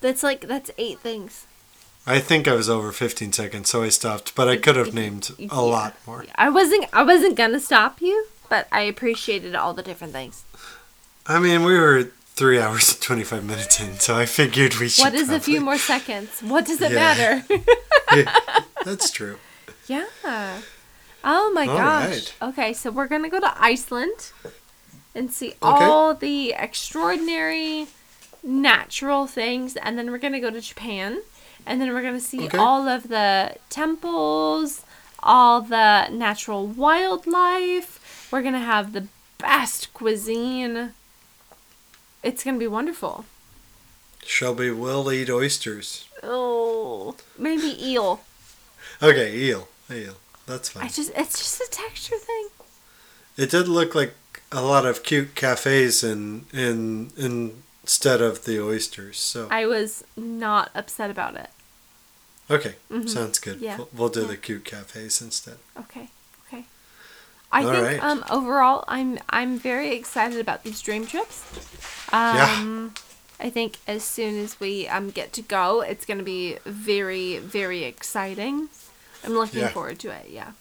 [0.00, 1.46] That's like that's eight things.
[2.06, 4.34] I think I was over 15 seconds, so I stopped.
[4.34, 5.54] But I could have named a Yeah.
[5.76, 6.24] lot more.
[6.36, 10.44] I wasn't I wasn't gonna stop you, but I appreciated all the different things.
[11.26, 12.04] I mean, we were
[12.36, 15.04] three hours and 25 minutes in, so I figured we should.
[15.04, 16.40] What is a few more seconds?
[16.40, 16.98] What does it Yeah.
[17.06, 17.32] matter?
[18.84, 19.38] That's true.
[19.88, 20.06] yeah.
[21.22, 22.08] Oh my All gosh.
[22.08, 22.34] right.
[22.42, 24.32] Okay, so we're gonna go to Iceland
[25.14, 27.86] and see all the extraordinary
[28.42, 31.20] natural things, and then we're gonna go to Japan,
[31.66, 32.56] and then we're gonna see Okay.
[32.58, 34.82] all of the temples,
[35.22, 38.28] all the natural wildlife.
[38.30, 39.08] We're gonna have the
[39.38, 40.94] best cuisine.
[42.22, 43.24] It's gonna be wonderful.
[44.24, 46.06] Shelby will eat oysters.
[46.22, 48.20] Oh, maybe eel.
[49.02, 49.68] Okay, eel.
[49.90, 50.16] Eel.
[50.50, 50.84] That's fine.
[50.84, 52.48] I just it's just a texture thing.
[53.36, 54.14] It did look like
[54.52, 59.18] a lot of cute cafes in in, in instead of the oysters.
[59.18, 61.50] So I was not upset about it.
[62.50, 63.08] okay, Mhm.
[63.08, 63.60] sounds good.
[63.60, 63.76] Yeah.
[63.78, 64.26] We'll, we'll do Yeah.
[64.32, 65.58] the cute cafes instead.
[65.78, 66.10] Okay.
[66.46, 66.64] Okay.
[67.52, 68.02] I All think right.
[68.02, 71.42] um overall I'm I'm very excited about these dream trips.
[72.12, 72.94] Um
[73.42, 77.38] I think as soon as we um get to go, it's going to be very
[77.38, 78.68] very exciting.
[79.24, 79.68] I'm looking Yeah.
[79.68, 80.26] forward to it.
[80.30, 80.52] Yeah.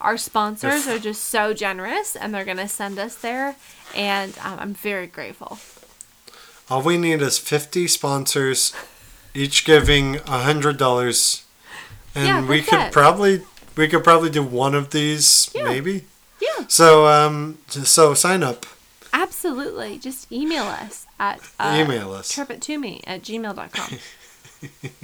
[0.00, 3.56] Our sponsors are just so generous and they're going to send us there
[3.94, 5.58] and um, I'm very grateful.
[6.70, 8.72] All we need is fifty sponsors,
[9.34, 11.44] each giving a hundred dollars,
[12.14, 12.92] and Yeah, we could it.
[12.92, 13.42] probably
[13.74, 15.64] we could probably do one of these Yeah.
[15.64, 16.04] maybe.
[16.40, 16.66] Yeah.
[16.68, 18.66] So um so sign up,
[19.14, 19.98] Absolutely.
[19.98, 22.28] Just email us at uh, email us.
[22.30, 23.98] Trip it to me at gmail.com.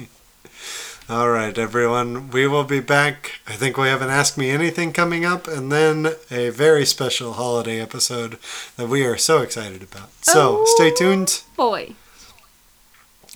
[1.07, 2.31] All right, everyone.
[2.31, 3.33] We will be back.
[3.47, 7.33] I think we have an Ask Me Anything coming up, and then a very special
[7.33, 8.39] holiday episode
[8.75, 10.09] that we are so excited about.
[10.21, 10.65] So Oh.
[10.75, 11.93] stay tuned, Boy.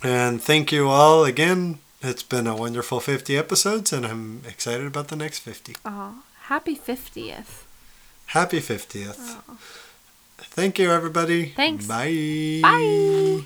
[0.02, 1.78] and thank you all again.
[2.02, 5.76] It's been a wonderful 50 episodes, and I'm excited about the next 50.
[5.84, 6.14] Oh,
[6.48, 7.64] happy 50th.
[8.26, 9.36] Happy 50th.
[10.38, 11.50] Thank you, everybody.
[11.54, 11.86] Thanks.
[11.86, 12.60] Bye.
[12.62, 13.44] Bye.